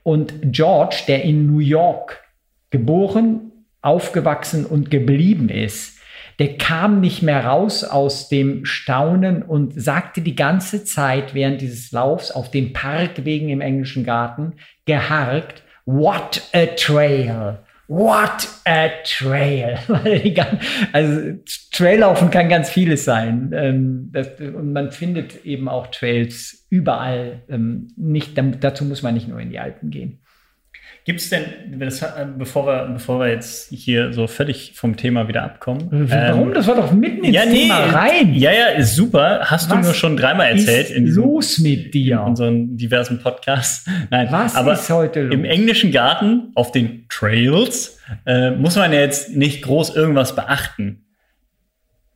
Und 0.04 0.34
George, 0.52 1.04
der 1.08 1.24
in 1.24 1.46
New 1.46 1.60
York 1.60 2.24
geboren, 2.70 3.52
aufgewachsen 3.82 4.66
und 4.66 4.92
geblieben 4.92 5.50
ist, 5.50 5.98
der 6.40 6.58
kam 6.58 7.02
nicht 7.02 7.22
mehr 7.22 7.46
raus 7.46 7.84
aus 7.84 8.30
dem 8.30 8.66
Staunen 8.66 9.44
und 9.44 9.80
sagte 9.80 10.22
die 10.22 10.36
ganze 10.36 10.84
Zeit 10.84 11.34
während 11.34 11.62
dieses 11.62 11.92
Laufs 11.92 12.32
auf 12.32 12.50
den 12.50 12.74
Parkwegen 12.74 13.50
im 13.50 13.62
englischen 13.62 14.04
Garten, 14.04 14.54
geharkt, 14.86 15.64
what 15.86 16.42
a 16.54 16.66
trail. 16.66 17.60
What 17.92 18.48
a 18.64 18.88
Trail. 19.04 19.78
also 20.94 21.34
Traillaufen 21.74 22.32
kann 22.32 22.48
ganz 22.48 22.70
vieles 22.70 23.04
sein. 23.04 23.52
Ähm, 23.54 24.14
und 24.56 24.72
man 24.72 24.94
findet 24.94 25.44
eben 25.44 25.68
auch 25.68 25.88
Trails 25.88 26.66
überall. 26.70 27.42
Ähm, 27.50 27.90
nicht, 27.98 28.42
dazu 28.62 28.86
muss 28.86 29.02
man 29.02 29.14
nicht 29.14 29.28
nur 29.28 29.42
in 29.42 29.50
die 29.50 29.60
Alpen 29.60 29.90
gehen. 29.90 30.21
Gibt 31.04 31.20
es 31.20 31.30
denn, 31.30 31.46
das, 31.80 32.02
äh, 32.04 32.28
bevor 32.38 32.68
wir, 32.68 32.90
bevor 32.94 33.20
wir 33.20 33.30
jetzt 33.30 33.70
hier 33.72 34.14
so 34.14 34.28
völlig 34.28 34.74
vom 34.76 34.98
Thema 34.98 35.28
wieder 35.28 35.42
abkommen. 35.42 35.88
Warum? 35.90 36.50
Ähm, 36.50 36.54
das 36.54 36.68
war 36.68 36.76
doch 36.76 36.92
mitten 36.92 37.24
ins 37.24 37.36
ja, 37.36 37.46
nee, 37.46 37.64
Thema 37.64 37.86
rein. 37.86 38.36
Ja, 38.36 38.52
ja, 38.52 38.66
ist 38.68 38.96
super. 38.96 39.40
Hast 39.46 39.72
Was 39.72 39.80
du 39.80 39.84
nur 39.84 39.94
schon 39.96 40.16
dreimal 40.16 40.52
erzählt. 40.52 40.92
in 40.92 41.06
diesem, 41.06 41.24
los 41.24 41.58
mit 41.58 41.96
dir? 41.96 42.18
In 42.18 42.20
unseren 42.20 42.78
diversen 42.78 43.20
Podcasts. 43.20 43.90
Nein, 44.12 44.28
Was 44.30 44.56
aber 44.56 44.74
ist 44.74 44.90
heute 44.92 45.24
los? 45.24 45.34
Im 45.34 45.44
englischen 45.44 45.92
Garten 45.92 46.52
auf 46.54 46.72
den 46.72 47.08
Trails 47.10 48.00
äh, 48.28 48.52
muss 48.52 48.76
man 48.76 48.94
ja 48.94 49.00
jetzt 49.00 49.36
nicht 49.36 49.64
groß 49.64 49.96
irgendwas 49.96 50.36
beachten. 50.36 51.06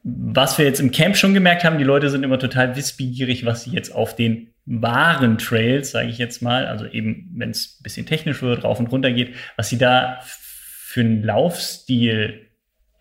Was 0.04 0.60
wir 0.60 0.66
jetzt 0.66 0.80
im 0.80 0.92
Camp 0.92 1.18
schon 1.18 1.34
gemerkt 1.34 1.64
haben, 1.64 1.80
die 1.80 1.84
Leute 1.84 2.12
sind 2.12 2.22
immer 2.22 2.38
total 2.38 2.76
wissbegierig, 2.76 3.48
was 3.48 3.64
sie 3.64 3.72
jetzt 3.72 3.96
auf 3.96 4.16
den 4.16 4.50
wahren 4.66 5.38
Trails, 5.38 5.92
sage 5.92 6.10
ich 6.10 6.18
jetzt 6.18 6.42
mal, 6.42 6.66
also 6.66 6.86
eben, 6.86 7.32
wenn 7.36 7.52
es 7.52 7.78
ein 7.80 7.84
bisschen 7.84 8.06
technisch 8.06 8.42
wird, 8.42 8.64
rauf 8.64 8.80
und 8.80 8.92
runter 8.92 9.12
geht, 9.12 9.36
was 9.58 9.70
sie 9.70 9.78
da 9.78 10.20
für 10.24 11.02
einen 11.02 11.24
Laufstil 11.24 12.48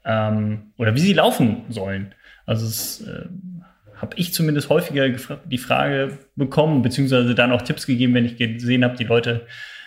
ähm, 0.05 0.73
oder 0.77 0.95
wie 0.95 1.01
sie 1.01 1.15
laufen 1.15 1.65
sollen. 1.71 2.15
Also 2.45 2.67
es 2.67 3.01
äh, 3.07 3.27
habe 3.97 4.17
ich 4.17 4.35
zumindest 4.35 4.69
häufiger 4.69 5.09
die 5.45 5.59
Frage 5.59 6.19
bekommen, 6.37 6.83
beziehungsweise 6.83 7.35
dann 7.35 7.53
auch 7.53 7.63
Tipps 7.63 7.87
gegeben, 7.87 8.15
wenn 8.15 8.27
ich 8.27 8.37
gesehen 8.37 8.85
habe, 8.85 8.97
die 8.97 9.05
Leute 9.05 9.47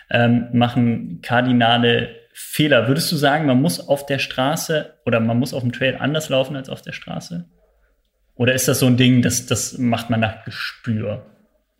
ähm, 0.09 0.47
machen 0.53 1.21
kardinale 1.21 2.15
Fehler. 2.33 2.87
Würdest 2.87 3.11
du 3.11 3.15
sagen, 3.15 3.45
man 3.45 3.61
muss 3.61 3.87
auf 3.87 4.05
der 4.05 4.19
Straße 4.19 4.93
oder 5.05 5.19
man 5.19 5.37
muss 5.37 5.53
auf 5.53 5.61
dem 5.61 5.71
Trail 5.71 5.97
anders 5.99 6.29
laufen 6.29 6.55
als 6.55 6.69
auf 6.69 6.81
der 6.81 6.93
Straße? 6.93 7.45
Oder 8.35 8.53
ist 8.53 8.67
das 8.67 8.79
so 8.79 8.85
ein 8.85 8.97
Ding, 8.97 9.21
das, 9.21 9.47
das 9.47 9.77
macht 9.77 10.09
man 10.09 10.19
nach 10.19 10.45
Gespür? 10.45 11.25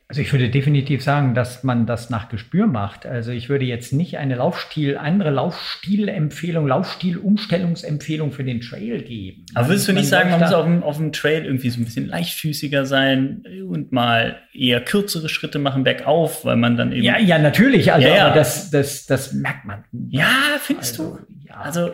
Also 0.10 0.22
ich 0.22 0.32
würde 0.32 0.50
definitiv 0.50 1.04
sagen, 1.04 1.36
dass 1.36 1.66
man 1.66 1.86
das 1.86 2.10
nach 2.10 2.30
Gespür 2.30 2.66
macht. 2.66 3.06
Also 3.06 3.32
ich 3.34 3.50
würde 3.50 3.66
jetzt 3.66 3.92
nicht 3.92 4.18
eine 4.18 4.36
Laufstil, 4.36 4.98
andere 4.98 5.32
Laufstilempfehlung, 5.32 6.66
Laufstilumstellungsempfehlung 6.66 8.32
für 8.32 8.46
den 8.46 8.62
Trail 8.62 9.02
geben. 9.02 9.46
Aber 9.54 9.68
würdest 9.68 9.90
du 9.90 9.92
nicht 9.92 10.08
sagen, 10.08 10.30
man 10.30 10.40
muss 10.40 10.54
auf 10.54 10.64
dem, 10.64 10.82
auf 10.82 10.96
dem 10.96 11.12
Trail 11.12 11.44
irgendwie 11.44 11.70
so 11.70 11.82
ein 11.82 11.84
bisschen 11.84 12.08
leichtfüßiger 12.08 12.86
sein 12.86 13.44
und 13.68 13.92
mal 13.92 14.38
eher 14.54 14.80
kürzere 14.80 15.28
Schritte 15.28 15.60
machen 15.60 15.84
bergauf, 15.84 16.46
weil 16.46 16.56
man 16.56 16.78
dann 16.78 16.94
eben. 16.94 17.04
Ja, 17.04 17.20
ja, 17.20 17.38
natürlich. 17.38 17.92
Also 17.92 18.08
ja, 18.08 18.16
ja. 18.16 18.34
das, 18.34 18.72
das, 18.72 19.08
das 19.08 19.34
merkt 19.34 19.66
man. 19.66 19.84
Ja, 19.92 20.32
findest 20.62 21.02
also, 21.02 21.18
du? 21.18 21.48
Ja. 21.50 21.56
Also, 21.56 21.90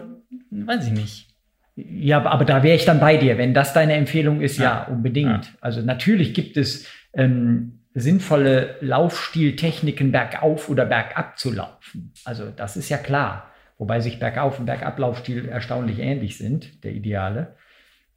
weiß 0.52 0.86
ich 0.86 0.94
nicht. 0.94 1.28
Ja, 1.76 2.24
aber 2.24 2.46
da 2.46 2.62
wäre 2.62 2.76
ich 2.76 2.86
dann 2.86 3.00
bei 3.00 3.18
dir. 3.18 3.40
Wenn 3.40 3.56
das 3.56 3.74
deine 3.74 3.94
Empfehlung 3.94 4.42
ist, 4.42 4.60
ja, 4.60 4.64
ja 4.64 4.84
unbedingt. 4.84 5.56
Also 5.62 5.82
natürlich 5.82 6.36
gibt 6.36 6.58
es 6.58 6.86
ähm, 7.16 7.80
sinnvolle 7.94 8.78
Laufstiltechniken 8.82 10.12
bergauf 10.12 10.70
oder 10.70 10.86
bergab 10.86 11.38
zu 11.38 11.52
laufen. 11.52 12.12
Also 12.26 12.50
das 12.50 12.76
ist 12.78 12.90
ja 12.90 12.98
klar. 12.98 13.52
Wobei 13.78 14.00
sich 14.00 14.20
Bergauf- 14.20 14.60
und 14.60 14.66
Bergablaufstil 14.66 15.48
erstaunlich 15.50 16.00
ähnlich 16.00 16.38
sind, 16.38 16.84
der 16.84 16.94
Ideale. 16.94 17.56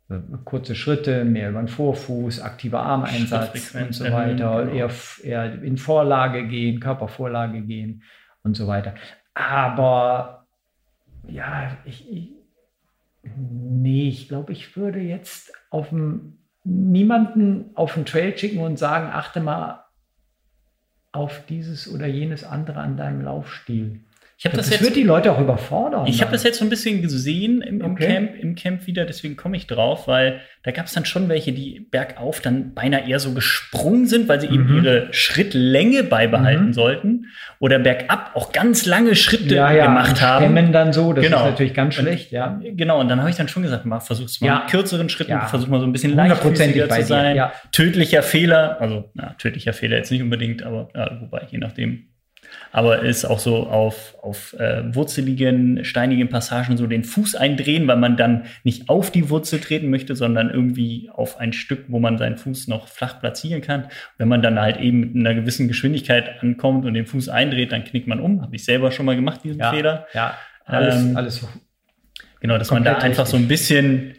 Äh, 0.09 0.19
kurze 0.45 0.75
Schritte, 0.75 1.25
mehr 1.25 1.51
über 1.51 1.61
den 1.61 1.69
Vorfuß, 1.69 2.41
aktiver 2.41 2.83
Armeinsatz 2.83 3.75
und 3.75 3.95
so 3.95 4.05
weiter, 4.05 4.65
genau. 4.65 4.75
eher, 4.75 4.91
eher 5.23 5.63
in 5.63 5.77
Vorlage 5.77 6.47
gehen, 6.47 6.81
Körpervorlage 6.81 7.63
gehen 7.63 8.03
und 8.43 8.57
so 8.57 8.67
weiter. 8.67 8.95
Aber 9.35 10.47
ja, 11.27 11.77
ich, 11.85 12.11
ich 12.11 12.33
nee, 13.37 14.09
ich 14.09 14.29
glaube, 14.29 14.53
ich 14.53 14.77
würde 14.77 15.01
jetzt 15.01 15.53
auf 15.71 15.89
dem 15.89 16.39
niemanden 16.67 17.71
auf 17.75 17.95
den 17.95 18.05
Trail 18.05 18.37
schicken 18.37 18.59
und 18.59 18.79
sagen, 18.79 19.09
achte 19.13 19.41
mal 19.41 19.85
auf 21.13 21.47
dieses 21.47 21.93
oder 21.93 22.07
jenes 22.07 22.43
andere 22.45 22.81
an 22.81 22.97
deinem 22.97 23.21
Laufstil. 23.23 24.01
Ich 24.39 24.43
das, 24.43 24.53
das 24.53 24.71
jetzt, 24.71 24.83
wird 24.83 24.97
die 24.97 25.03
Leute 25.03 25.33
auch 25.33 25.41
überfordern. 25.41 26.07
Ich 26.07 26.21
habe 26.21 26.31
das 26.31 26.43
jetzt 26.43 26.59
so 26.59 26.65
ein 26.67 26.69
bisschen 26.69 27.01
gesehen 27.01 27.63
im, 27.63 27.81
im 27.81 27.93
okay. 27.93 28.07
Camp, 28.07 28.35
im 28.39 28.55
Camp 28.55 28.87
wieder, 28.87 29.07
deswegen 29.07 29.35
komme 29.35 29.57
ich 29.57 29.67
drauf, 29.67 30.09
weil 30.09 30.43
da 30.63 30.73
gab 30.73 30.87
es 30.87 30.93
dann 30.93 31.07
schon 31.07 31.31
welche, 31.31 31.53
die 31.53 31.87
bergauf 31.91 32.41
dann 32.41 32.75
beinahe 32.75 33.09
eher 33.09 33.19
so 33.19 33.33
gesprungen 33.33 34.07
sind, 34.07 34.29
weil 34.29 34.39
sie 34.43 34.49
mhm. 34.49 34.55
eben 34.55 34.77
ihre 34.77 35.09
Schrittlänge 35.15 36.05
beibehalten 36.05 36.67
mhm. 36.67 36.73
sollten 36.75 37.27
oder 37.61 37.79
bergab 37.79 38.33
auch 38.35 38.53
ganz 38.53 38.85
lange 38.85 39.17
Schritte 39.17 39.55
ja, 39.55 39.73
ja, 39.73 39.87
gemacht 39.87 40.21
haben. 40.21 40.45
Stemmen 40.45 40.71
dann 40.71 40.93
so, 40.93 41.15
das 41.15 41.25
genau. 41.25 41.39
ist 41.39 41.51
natürlich 41.53 41.73
ganz 41.73 41.95
schlecht, 41.95 42.31
ja. 42.31 42.61
Genau, 42.63 43.01
und 43.01 43.09
dann 43.09 43.21
habe 43.21 43.31
ich 43.31 43.37
dann 43.37 43.49
schon 43.49 43.63
gesagt, 43.63 43.87
mal 43.87 44.01
versuch's 44.01 44.43
mal 44.43 44.49
ja. 44.49 44.59
mit 44.59 44.69
kürzeren 44.69 45.09
Schritten, 45.09 45.31
ja. 45.31 45.47
versuch 45.47 45.69
mal 45.69 45.81
so 45.81 45.87
ein 45.87 45.93
bisschen 45.93 46.15
leichtfüßiger 46.15 46.91
zu 46.91 47.03
sein. 47.05 47.37
Ja. 47.37 47.55
Tödlicher 47.73 48.23
Fehler, 48.23 48.83
also 48.83 49.09
na, 49.15 49.35
tödlicher 49.39 49.73
Fehler 49.73 49.97
jetzt 49.97 50.11
nicht 50.11 50.21
unbedingt, 50.21 50.63
aber 50.63 50.91
ja, 50.95 51.19
wobei 51.23 51.47
je 51.51 51.57
nachdem 51.57 52.09
aber 52.73 53.03
ist 53.03 53.25
auch 53.25 53.39
so 53.39 53.67
auf, 53.67 54.15
auf 54.23 54.55
äh, 54.59 54.83
wurzeligen, 54.95 55.85
steinigen 55.85 56.29
Passagen 56.29 56.77
so 56.77 56.87
den 56.87 57.05
Fuß 57.05 57.35
eindrehen, 57.35 57.89
weil 57.89 57.97
man 57.97 58.17
dann 58.17 58.45
nicht 58.65 58.89
auf 58.89 59.11
die 59.11 59.31
Wurzel 59.31 59.61
treten 59.61 59.91
möchte, 59.91 60.15
sondern 60.15 60.51
irgendwie 60.51 61.11
auf 61.13 61.39
ein 61.39 61.53
Stück, 61.53 61.85
wo 61.89 61.99
man 61.99 62.19
seinen 62.19 62.37
Fuß 62.37 62.69
noch 62.69 62.89
flach 62.89 63.21
platzieren 63.21 63.63
kann. 63.63 63.89
Wenn 64.19 64.29
man 64.29 64.43
dann 64.43 64.61
halt 64.61 64.79
eben 64.79 65.13
mit 65.13 65.17
einer 65.17 65.35
gewissen 65.35 65.69
Geschwindigkeit 65.69 66.43
ankommt 66.43 66.85
und 66.85 66.95
den 66.95 67.07
Fuß 67.07 67.29
eindreht, 67.29 67.73
dann 67.73 67.85
knickt 67.85 68.09
man 68.09 68.21
um. 68.21 68.43
Habe 68.43 68.57
ich 68.57 68.65
selber 68.65 68.91
schon 68.91 69.07
mal 69.07 69.17
gemacht, 69.17 69.41
diesen 69.45 69.61
ja, 69.61 69.71
Fehler. 69.71 70.07
Ja, 70.13 70.37
alles, 70.65 70.97
ähm, 70.97 71.17
alles 71.17 71.47
Genau, 72.41 72.59
dass 72.59 72.71
man 72.71 72.85
da 72.85 72.97
einfach 72.97 73.25
richtig. 73.25 73.27
so 73.27 73.37
ein 73.37 73.49
bisschen 73.49 74.15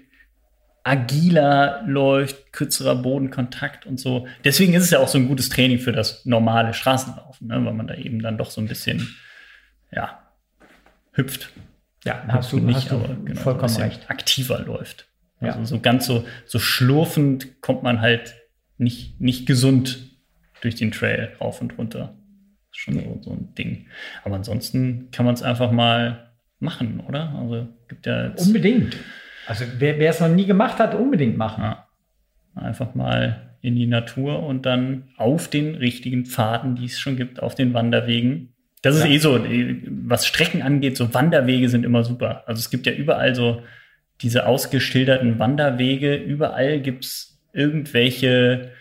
agiler 0.88 1.84
läuft, 1.86 2.54
kürzerer 2.54 2.96
Bodenkontakt 2.96 3.86
und 3.86 4.00
so. 4.00 4.28
Deswegen 4.44 4.74
ist 4.74 4.84
es 4.84 4.92
ja 4.92 5.00
auch 5.00 5.08
so 5.08 5.18
ein 5.18 5.28
gutes 5.28 5.50
Training 5.50 5.80
für 5.80 5.92
das 5.92 6.26
normale 6.26 6.74
Straßenlaufen, 6.74 7.48
ne? 7.48 7.66
weil 7.66 7.74
man 7.74 7.88
da 7.88 7.96
eben 7.96 8.22
dann 8.22 8.38
doch 8.38 8.50
so 8.50 8.62
ein 8.62 8.68
bisschen, 8.68 9.16
ja, 9.92 10.20
hüpft. 11.12 11.50
Ja, 12.06 12.24
hast 12.28 12.54
du, 12.54 12.60
nicht, 12.60 12.76
hast 12.76 12.92
du 12.92 13.24
genau, 13.26 13.42
vollkommen 13.42 13.70
so 13.70 13.82
recht. 13.82 14.10
Aktiver 14.10 14.60
läuft. 14.60 15.10
Also 15.40 15.60
ja. 15.60 15.66
so 15.66 15.80
ganz 15.80 16.06
so, 16.06 16.26
so 16.46 16.58
schlurfend 16.58 17.62
kommt 17.62 17.84
man 17.84 18.02
halt 18.02 18.36
nicht, 18.78 19.20
nicht 19.20 19.46
gesund 19.46 20.00
durch 20.62 20.76
den 20.76 20.92
Trail 20.92 21.36
rauf 21.42 21.62
und 21.62 21.78
runter. 21.78 22.16
Das 22.70 22.78
ist 22.78 22.78
schon 22.78 22.96
nee. 22.96 23.04
so, 23.04 23.22
so 23.24 23.32
ein 23.32 23.54
Ding. 23.56 23.88
Aber 24.24 24.36
ansonsten 24.36 25.12
kann 25.12 25.26
man 25.26 25.36
es 25.36 25.44
einfach 25.44 25.72
mal 25.72 26.32
machen, 26.60 27.02
oder? 27.02 27.34
Also 27.38 27.68
gibt 27.88 28.06
ja 28.06 28.34
Unbedingt. 28.38 28.96
Also 29.48 29.66
wer, 29.78 29.98
wer 30.00 30.10
es 30.10 30.20
noch 30.20 30.30
nie 30.30 30.46
gemacht 30.46 30.80
hat, 30.80 30.94
unbedingt 30.94 31.38
machen. 31.38 31.64
Ja. 31.64 31.88
Einfach 32.56 32.96
mal 32.96 33.56
in 33.62 33.76
die 33.76 33.88
Natur 33.88 34.44
und 34.44 34.66
dann 34.66 35.10
auf 35.18 35.48
den 35.48 35.76
richtigen 35.76 36.26
Pfaden, 36.26 36.76
die 36.76 36.86
es 36.86 37.00
schon 37.00 37.16
gibt, 37.16 37.42
auf 37.42 37.56
den 37.56 37.74
Wanderwegen. 37.74 38.54
Das 38.82 38.96
ist 38.96 39.06
ja. 39.06 39.12
eh 39.12 39.18
so, 39.18 39.44
was 40.06 40.28
Strecken 40.28 40.62
angeht, 40.62 40.98
so 40.98 41.14
Wanderwege 41.14 41.70
sind 41.70 41.84
immer 41.84 42.04
super. 42.04 42.44
Also 42.48 42.60
es 42.60 42.70
gibt 42.70 42.86
ja 42.86 42.94
überall 42.94 43.36
so 43.36 43.62
diese 44.22 44.46
ausgeschilderten 44.46 45.40
Wanderwege. 45.40 46.16
Überall 46.16 46.80
gibt 46.80 47.06
es 47.06 47.42
irgendwelche 47.54 48.72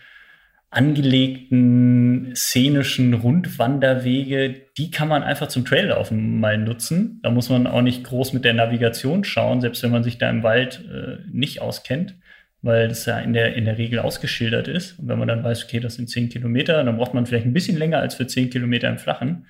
angelegten 0.69 2.33
szenischen 2.35 3.13
Rundwanderwege, 3.13 4.65
die 4.77 4.91
kann 4.91 5.07
man 5.07 5.23
einfach 5.23 5.47
zum 5.47 5.63
Traillaufen 5.63 6.39
mal 6.39 6.57
nutzen. 6.57 7.19
Da 7.23 7.31
muss 7.31 7.49
man 7.49 7.67
auch 7.67 7.81
nicht 7.81 8.03
groß 8.03 8.33
mit 8.33 8.43
der 8.43 8.53
Navigation 8.53 9.23
schauen, 9.23 9.61
selbst 9.61 9.81
wenn 9.83 9.91
man 9.91 10.03
sich 10.03 10.17
da 10.17 10.29
im 10.29 10.43
Wald 10.43 10.83
äh, 10.91 11.19
nicht 11.31 11.61
auskennt, 11.61 12.15
weil 12.61 12.89
das 12.89 13.05
ja 13.05 13.17
in 13.19 13.31
der, 13.31 13.55
in 13.55 13.63
der 13.63 13.77
Regel 13.77 13.99
ausgeschildert 13.99 14.67
ist. 14.67 14.99
Und 14.99 15.07
wenn 15.07 15.19
man 15.19 15.29
dann 15.29 15.43
weiß, 15.43 15.63
okay, 15.63 15.79
das 15.79 15.95
sind 15.95 16.09
zehn 16.09 16.27
Kilometer, 16.27 16.83
dann 16.83 16.97
braucht 16.97 17.13
man 17.13 17.25
vielleicht 17.25 17.45
ein 17.45 17.53
bisschen 17.53 17.77
länger 17.77 17.99
als 17.99 18.15
für 18.15 18.27
zehn 18.27 18.49
Kilometer 18.49 18.89
im 18.89 18.97
Flachen. 18.97 19.47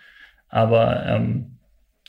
Aber 0.50 1.04
ähm, 1.08 1.58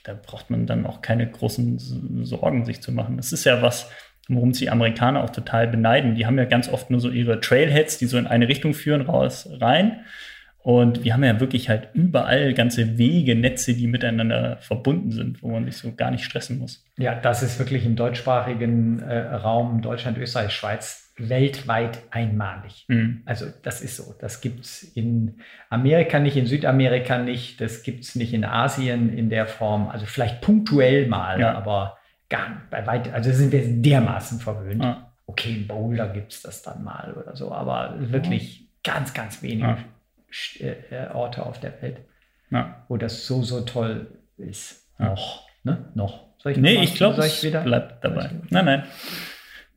da 0.04 0.14
braucht 0.14 0.50
man 0.50 0.66
dann 0.66 0.86
auch 0.86 1.00
keine 1.00 1.28
großen 1.30 2.24
Sorgen 2.24 2.64
sich 2.66 2.82
zu 2.82 2.92
machen. 2.92 3.16
Das 3.16 3.32
ist 3.32 3.44
ja 3.44 3.62
was, 3.62 3.90
worum 4.28 4.52
sich 4.52 4.70
Amerikaner 4.70 5.24
auch 5.24 5.30
total 5.30 5.66
beneiden. 5.68 6.14
Die 6.14 6.26
haben 6.26 6.38
ja 6.38 6.44
ganz 6.44 6.68
oft 6.68 6.90
nur 6.90 7.00
so 7.00 7.10
ihre 7.10 7.40
Trailheads, 7.40 7.98
die 7.98 8.06
so 8.06 8.18
in 8.18 8.26
eine 8.26 8.48
Richtung 8.48 8.74
führen, 8.74 9.02
raus, 9.02 9.48
rein. 9.60 10.00
Und 10.58 11.04
wir 11.04 11.14
haben 11.14 11.24
ja 11.24 11.40
wirklich 11.40 11.68
halt 11.70 11.88
überall 11.94 12.52
ganze 12.52 12.98
Wege, 12.98 13.34
Netze, 13.34 13.74
die 13.74 13.86
miteinander 13.86 14.58
verbunden 14.60 15.12
sind, 15.12 15.42
wo 15.42 15.48
man 15.48 15.64
sich 15.64 15.76
so 15.78 15.94
gar 15.94 16.10
nicht 16.10 16.24
stressen 16.24 16.58
muss. 16.58 16.84
Ja, 16.98 17.14
das 17.14 17.42
ist 17.42 17.58
wirklich 17.58 17.86
im 17.86 17.96
deutschsprachigen 17.96 19.00
äh, 19.00 19.18
Raum 19.18 19.80
Deutschland, 19.80 20.18
Österreich, 20.18 20.52
Schweiz 20.52 21.08
weltweit 21.18 22.02
einmalig. 22.10 22.84
Mhm. 22.88 23.22
Also 23.24 23.46
das 23.62 23.80
ist 23.80 23.96
so. 23.96 24.14
Das 24.20 24.40
gibt 24.40 24.60
es 24.60 24.82
in 24.82 25.40
Amerika 25.70 26.18
nicht, 26.20 26.36
in 26.36 26.46
Südamerika 26.46 27.18
nicht, 27.18 27.60
das 27.60 27.82
gibt 27.82 28.04
es 28.04 28.14
nicht 28.14 28.32
in 28.32 28.44
Asien 28.44 29.16
in 29.16 29.30
der 29.30 29.46
Form. 29.46 29.88
Also 29.88 30.06
vielleicht 30.06 30.40
punktuell 30.40 31.06
mal, 31.08 31.40
ja. 31.40 31.54
aber 31.54 31.97
gar 32.28 32.62
bei 32.70 32.86
weitem, 32.86 33.14
also 33.14 33.32
sind 33.32 33.52
wir 33.52 33.62
dermaßen 33.64 34.40
verwöhnt. 34.40 34.82
Ja. 34.82 35.12
Okay, 35.26 35.54
in 35.54 35.66
Boulder 35.66 36.08
gibt 36.08 36.32
es 36.32 36.42
das 36.42 36.62
dann 36.62 36.82
mal 36.82 37.14
oder 37.14 37.36
so, 37.36 37.52
aber 37.52 37.96
wirklich 37.98 38.60
ja. 38.60 38.94
ganz, 38.94 39.12
ganz 39.12 39.42
wenige 39.42 39.78
äh, 40.60 40.70
äh, 40.90 41.10
Orte 41.12 41.44
auf 41.44 41.60
der 41.60 41.80
Welt, 41.82 41.98
wo 42.88 42.96
das 42.96 43.26
so, 43.26 43.42
so 43.42 43.60
toll 43.62 44.06
ist. 44.38 44.86
Noch, 44.98 45.46
ne? 45.64 45.90
Noch. 45.94 46.28
Soll 46.38 46.52
ich 46.52 46.58
nee, 46.58 46.82
ich 46.82 46.94
glaube, 46.94 47.20
es 47.22 47.40
bleibt 47.40 48.04
dabei. 48.04 48.30
Nein, 48.50 48.64
nein. 48.64 48.82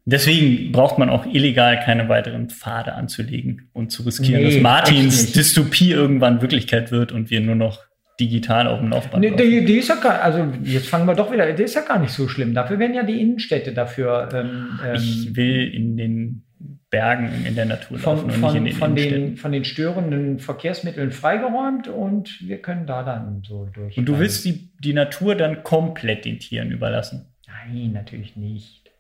Deswegen 0.05 0.71
braucht 0.71 0.97
man 0.97 1.09
auch 1.09 1.25
illegal 1.25 1.79
keine 1.79 2.09
weiteren 2.09 2.49
Pfade 2.49 2.93
anzulegen 2.93 3.69
und 3.73 3.91
zu 3.91 4.03
riskieren, 4.03 4.43
nee, 4.43 4.55
dass 4.55 4.61
Martins 4.61 5.31
Dystopie 5.31 5.91
irgendwann 5.91 6.41
Wirklichkeit 6.41 6.91
wird 6.91 7.11
und 7.11 7.29
wir 7.29 7.39
nur 7.39 7.55
noch 7.55 7.79
digital 8.21 8.67
auf 8.67 8.79
dem 8.79 8.89
Laufband. 8.89 9.21
Nee, 9.21 9.35
die, 9.35 9.65
die, 9.65 9.77
ist 9.77 9.89
ja 9.89 9.95
gar, 9.95 10.21
also 10.21 10.47
jetzt 10.63 10.87
fangen 10.87 11.07
wir 11.07 11.15
doch 11.15 11.31
wieder, 11.31 11.51
die 11.51 11.63
ist 11.63 11.73
ja 11.73 11.81
gar 11.81 11.99
nicht 11.99 12.13
so 12.13 12.27
schlimm. 12.27 12.53
Dafür 12.53 12.79
werden 12.79 12.93
ja 12.93 13.03
die 13.03 13.19
Innenstädte 13.19 13.73
dafür. 13.73 14.29
Ähm, 14.33 14.79
ich 14.93 15.27
ähm, 15.27 15.35
will 15.35 15.73
in 15.73 15.97
den 15.97 16.43
Bergen 16.91 17.45
in 17.45 17.55
der 17.55 17.65
Natur 17.65 17.97
von, 17.97 18.17
laufen 18.17 18.25
und 18.25 18.33
von, 18.33 18.51
nicht 18.51 18.57
in 18.57 18.65
den 18.65 18.75
von 18.75 18.95
den, 18.95 19.37
von 19.37 19.51
den 19.51 19.63
störenden 19.63 20.39
Verkehrsmitteln 20.39 21.11
freigeräumt 21.11 21.87
und 21.87 22.39
wir 22.41 22.61
können 22.61 22.85
da 22.85 23.03
dann 23.03 23.41
so 23.47 23.67
durch. 23.73 23.97
Und 23.97 24.05
du 24.05 24.19
willst 24.19 24.45
die, 24.45 24.69
die 24.79 24.93
Natur 24.93 25.35
dann 25.35 25.63
komplett 25.63 26.25
den 26.25 26.39
Tieren 26.39 26.69
überlassen? 26.69 27.27
Nein, 27.47 27.93
natürlich 27.93 28.35
nicht. 28.35 28.91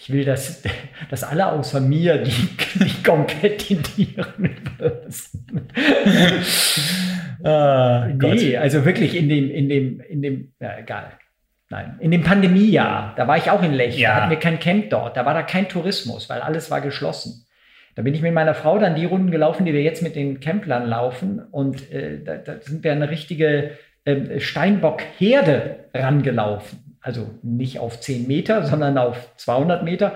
Ich 0.00 0.10
will, 0.10 0.24
dass, 0.24 0.62
dass 1.10 1.22
alle 1.22 1.52
außer 1.52 1.80
mir 1.80 2.22
die, 2.22 2.48
die 2.78 3.02
komplett 3.02 3.68
den 3.68 3.82
Tieren 3.82 4.44
überlassen. 4.46 5.46
Ah, 7.44 8.08
nee, 8.08 8.56
also 8.56 8.84
wirklich 8.84 9.16
in 9.16 9.28
dem, 9.28 9.50
in 9.50 9.68
dem, 9.68 10.00
in 10.00 10.22
dem, 10.22 10.52
ja, 10.60 10.78
egal. 10.78 11.12
Nein, 11.70 11.96
in 12.00 12.10
dem 12.10 12.22
Pandemiejahr, 12.22 13.14
da 13.16 13.28
war 13.28 13.36
ich 13.36 13.50
auch 13.50 13.62
in 13.62 13.72
Lech, 13.72 13.96
ja. 13.96 14.08
da 14.08 14.16
hatten 14.16 14.30
wir 14.30 14.38
kein 14.38 14.58
Camp 14.58 14.90
dort, 14.90 15.16
da 15.16 15.24
war 15.24 15.34
da 15.34 15.42
kein 15.42 15.68
Tourismus, 15.68 16.28
weil 16.28 16.40
alles 16.40 16.70
war 16.70 16.80
geschlossen. 16.80 17.46
Da 17.94 18.02
bin 18.02 18.14
ich 18.14 18.22
mit 18.22 18.34
meiner 18.34 18.54
Frau 18.54 18.78
dann 18.78 18.96
die 18.96 19.04
Runden 19.04 19.30
gelaufen, 19.30 19.66
die 19.66 19.72
wir 19.72 19.82
jetzt 19.82 20.02
mit 20.02 20.16
den 20.16 20.40
Camplern 20.40 20.86
laufen 20.86 21.40
und 21.50 21.92
äh, 21.92 22.22
da, 22.24 22.36
da, 22.36 22.60
sind 22.60 22.82
wir 22.82 22.92
eine 22.92 23.10
richtige 23.10 23.72
äh, 24.04 24.40
Steinbock-Herde 24.40 25.84
rangelaufen. 25.94 26.96
Also 27.00 27.30
nicht 27.42 27.78
auf 27.78 28.00
10 28.00 28.26
Meter, 28.26 28.64
sondern 28.64 28.98
auf 28.98 29.36
200 29.36 29.84
Meter. 29.84 30.14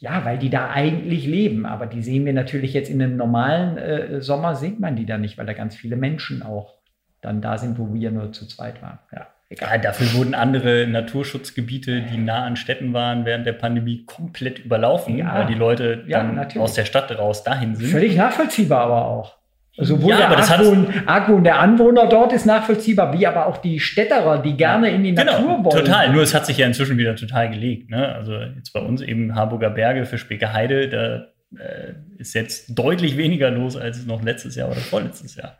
Ja, 0.00 0.24
weil 0.24 0.38
die 0.38 0.48
da 0.48 0.70
eigentlich 0.70 1.26
leben, 1.26 1.66
aber 1.66 1.86
die 1.86 2.02
sehen 2.02 2.24
wir 2.24 2.32
natürlich 2.32 2.72
jetzt 2.72 2.88
in 2.88 3.02
einem 3.02 3.16
normalen 3.16 3.76
äh, 3.76 4.20
Sommer, 4.22 4.56
sieht 4.56 4.80
man 4.80 4.96
die 4.96 5.04
da 5.04 5.18
nicht, 5.18 5.36
weil 5.36 5.44
da 5.44 5.52
ganz 5.52 5.76
viele 5.76 5.96
Menschen 5.96 6.42
auch 6.42 6.74
dann 7.20 7.42
da 7.42 7.58
sind, 7.58 7.78
wo 7.78 7.92
wir 7.92 8.10
nur 8.10 8.32
zu 8.32 8.46
zweit 8.46 8.80
waren. 8.80 8.98
Ja, 9.12 9.26
egal. 9.50 9.68
Ja, 9.70 9.78
dafür 9.78 10.14
wurden 10.14 10.34
andere 10.34 10.86
Naturschutzgebiete, 10.86 12.00
die 12.00 12.16
nah 12.16 12.44
an 12.44 12.56
Städten 12.56 12.94
waren, 12.94 13.26
während 13.26 13.46
der 13.46 13.52
Pandemie 13.52 14.06
komplett 14.06 14.58
überlaufen, 14.60 15.18
ja. 15.18 15.34
weil 15.34 15.46
die 15.46 15.54
Leute 15.54 15.98
dann 16.08 16.36
ja, 16.36 16.60
aus 16.60 16.72
der 16.72 16.86
Stadt 16.86 17.16
raus 17.18 17.44
dahin 17.44 17.76
sind. 17.76 17.88
Völlig 17.88 18.16
nachvollziehbar 18.16 18.84
aber 18.84 19.04
auch. 19.06 19.39
Sowohl 19.82 20.10
ja, 20.10 20.28
der 20.28 20.38
Argwohn, 20.38 20.86
Argwohn 21.06 21.44
der 21.44 21.58
Anwohner 21.58 22.06
dort 22.06 22.32
ist 22.32 22.44
nachvollziehbar, 22.44 23.18
wie 23.18 23.26
aber 23.26 23.46
auch 23.46 23.56
die 23.58 23.80
Städterer, 23.80 24.42
die 24.42 24.56
gerne 24.56 24.90
in 24.90 25.02
die 25.02 25.14
genau, 25.14 25.32
Natur 25.32 25.64
wollen. 25.64 25.84
Total, 25.84 26.12
nur 26.12 26.22
es 26.22 26.34
hat 26.34 26.44
sich 26.44 26.58
ja 26.58 26.66
inzwischen 26.66 26.98
wieder 26.98 27.16
total 27.16 27.50
gelegt. 27.50 27.88
Ne? 27.88 28.14
Also 28.14 28.34
jetzt 28.34 28.72
bei 28.72 28.80
uns 28.80 29.00
eben 29.00 29.34
Harburger 29.34 29.70
Berge 29.70 30.04
für 30.04 30.18
Speke 30.18 30.52
Heide, 30.52 30.88
da 30.88 31.28
äh, 31.58 31.94
ist 32.18 32.34
jetzt 32.34 32.78
deutlich 32.78 33.16
weniger 33.16 33.50
los 33.50 33.76
als 33.76 34.04
noch 34.04 34.22
letztes 34.22 34.54
Jahr 34.54 34.70
oder 34.70 34.80
vorletztes 34.80 35.34
Jahr. 35.36 35.58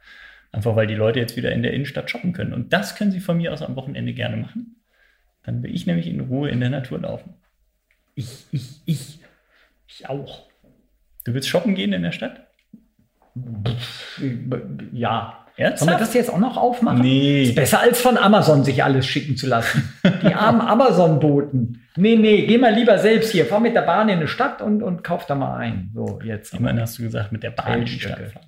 Einfach 0.52 0.76
weil 0.76 0.86
die 0.86 0.94
Leute 0.94 1.18
jetzt 1.18 1.36
wieder 1.36 1.52
in 1.52 1.62
der 1.62 1.72
Innenstadt 1.72 2.10
shoppen 2.10 2.32
können. 2.32 2.52
Und 2.52 2.72
das 2.72 2.96
können 2.96 3.12
sie 3.12 3.20
von 3.20 3.38
mir 3.38 3.52
aus 3.52 3.62
am 3.62 3.76
Wochenende 3.76 4.12
gerne 4.12 4.36
machen. 4.36 4.76
Dann 5.44 5.62
will 5.62 5.74
ich 5.74 5.86
nämlich 5.86 6.06
in 6.06 6.20
Ruhe 6.20 6.50
in 6.50 6.60
der 6.60 6.70
Natur 6.70 7.00
laufen. 7.00 7.34
Ich, 8.14 8.44
ich, 8.52 8.82
ich, 8.84 9.20
ich 9.88 10.08
auch. 10.08 10.48
Du 11.24 11.32
willst 11.32 11.48
shoppen 11.48 11.74
gehen 11.74 11.92
in 11.92 12.02
der 12.02 12.12
Stadt? 12.12 12.49
Ja. 14.92 15.36
Ernsthaft? 15.56 15.78
Sollen 15.78 15.92
wir 15.92 15.98
das 15.98 16.14
jetzt 16.14 16.32
auch 16.32 16.38
noch 16.38 16.56
aufmachen? 16.56 17.00
Nee. 17.00 17.42
Ist 17.42 17.54
besser 17.54 17.80
als 17.80 18.00
von 18.00 18.16
Amazon 18.16 18.64
sich 18.64 18.82
alles 18.82 19.06
schicken 19.06 19.36
zu 19.36 19.46
lassen. 19.46 19.92
Die 20.22 20.32
armen 20.32 20.60
Amazon-Boten. 20.66 21.82
Nee, 21.96 22.16
nee, 22.16 22.46
geh 22.46 22.56
mal 22.56 22.72
lieber 22.72 22.98
selbst 22.98 23.32
hier. 23.32 23.44
Fahr 23.46 23.60
mit 23.60 23.74
der 23.74 23.82
Bahn 23.82 24.08
in 24.08 24.18
eine 24.18 24.28
Stadt 24.28 24.62
und, 24.62 24.82
und 24.82 25.04
kauf 25.04 25.26
da 25.26 25.34
mal 25.34 25.58
ein. 25.58 25.90
So, 25.94 26.20
jetzt. 26.24 26.54
Immerhin 26.54 26.80
hast 26.80 26.98
du 26.98 27.02
gesagt, 27.02 27.32
mit 27.32 27.42
der 27.42 27.50
Bahn 27.50 27.80
in 27.80 27.84
die 27.84 28.00
Stadt 28.00 28.32
fahren. 28.32 28.46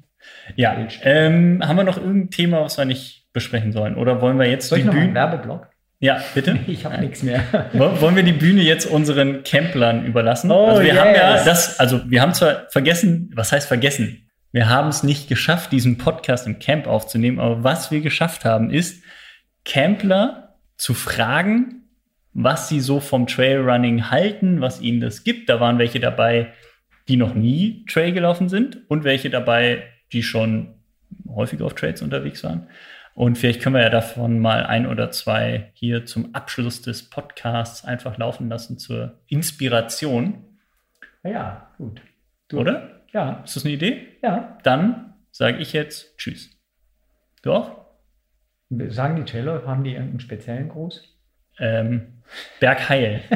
Ja, 0.56 0.76
ähm, 1.02 1.60
haben 1.66 1.76
wir 1.76 1.84
noch 1.84 1.96
irgendein 1.96 2.30
Thema, 2.30 2.62
was 2.62 2.78
wir 2.78 2.84
nicht 2.84 3.28
besprechen 3.32 3.72
sollen? 3.72 3.96
Oder 3.96 4.20
wollen 4.20 4.38
wir 4.38 4.48
jetzt 4.48 4.68
Soll 4.68 4.78
die 4.78 4.82
ich 4.82 4.86
noch 4.86 4.92
Bühne... 4.92 5.06
einen 5.06 5.14
Werbeblock? 5.14 5.68
Ja, 5.98 6.20
bitte. 6.34 6.58
Ich 6.66 6.84
habe 6.84 6.98
nichts 6.98 7.22
mehr. 7.22 7.42
Wollen 7.72 8.16
wir 8.16 8.24
die 8.24 8.32
Bühne 8.32 8.60
jetzt 8.62 8.86
unseren 8.86 9.44
Camplern 9.44 10.04
überlassen? 10.04 10.50
Oh, 10.50 10.66
also 10.66 10.82
wir 10.82 10.88
yes. 10.88 10.98
haben 10.98 11.14
ja 11.14 11.44
das, 11.44 11.80
also 11.80 12.00
wir 12.10 12.20
haben 12.20 12.34
zwar 12.34 12.66
vergessen, 12.70 13.30
was 13.34 13.52
heißt 13.52 13.68
vergessen? 13.68 14.21
Wir 14.52 14.68
haben 14.68 14.88
es 14.88 15.02
nicht 15.02 15.28
geschafft, 15.28 15.72
diesen 15.72 15.98
Podcast 15.98 16.46
im 16.46 16.58
Camp 16.58 16.86
aufzunehmen, 16.86 17.40
aber 17.40 17.64
was 17.64 17.90
wir 17.90 18.02
geschafft 18.02 18.44
haben, 18.44 18.70
ist, 18.70 19.02
Campler 19.64 20.58
zu 20.76 20.94
fragen, 20.94 21.88
was 22.34 22.68
sie 22.68 22.80
so 22.80 23.00
vom 23.00 23.26
Trailrunning 23.26 24.10
halten, 24.10 24.60
was 24.60 24.80
ihnen 24.80 25.00
das 25.00 25.24
gibt. 25.24 25.48
Da 25.48 25.60
waren 25.60 25.78
welche 25.78 26.00
dabei, 26.00 26.52
die 27.08 27.16
noch 27.16 27.34
nie 27.34 27.84
Trail 27.86 28.12
gelaufen 28.12 28.48
sind 28.48 28.78
und 28.88 29.04
welche 29.04 29.30
dabei, 29.30 29.84
die 30.12 30.22
schon 30.22 30.74
häufig 31.28 31.62
auf 31.62 31.74
Trails 31.74 32.02
unterwegs 32.02 32.44
waren. 32.44 32.68
Und 33.14 33.36
vielleicht 33.36 33.60
können 33.60 33.74
wir 33.74 33.82
ja 33.82 33.90
davon 33.90 34.38
mal 34.38 34.64
ein 34.64 34.86
oder 34.86 35.10
zwei 35.10 35.70
hier 35.74 36.06
zum 36.06 36.34
Abschluss 36.34 36.80
des 36.80 37.10
Podcasts 37.10 37.84
einfach 37.84 38.16
laufen 38.16 38.48
lassen 38.48 38.78
zur 38.78 39.18
Inspiration. 39.26 40.44
Ja, 41.22 41.70
gut. 41.76 42.00
Du, 42.48 42.60
Oder? 42.60 42.91
Ja. 43.12 43.42
Ist 43.44 43.56
das 43.56 43.64
eine 43.64 43.74
Idee? 43.74 44.06
Ja. 44.22 44.58
Dann 44.62 45.14
sage 45.30 45.58
ich 45.58 45.72
jetzt 45.72 46.16
Tschüss. 46.16 46.50
Doch? 47.42 47.82
Sagen 48.88 49.16
die 49.16 49.24
Taylor, 49.24 49.66
haben 49.66 49.84
die 49.84 49.90
irgendeinen 49.92 50.20
speziellen 50.20 50.68
Gruß? 50.68 51.02
Ähm, 51.58 52.22
Bergheil. 52.60 53.22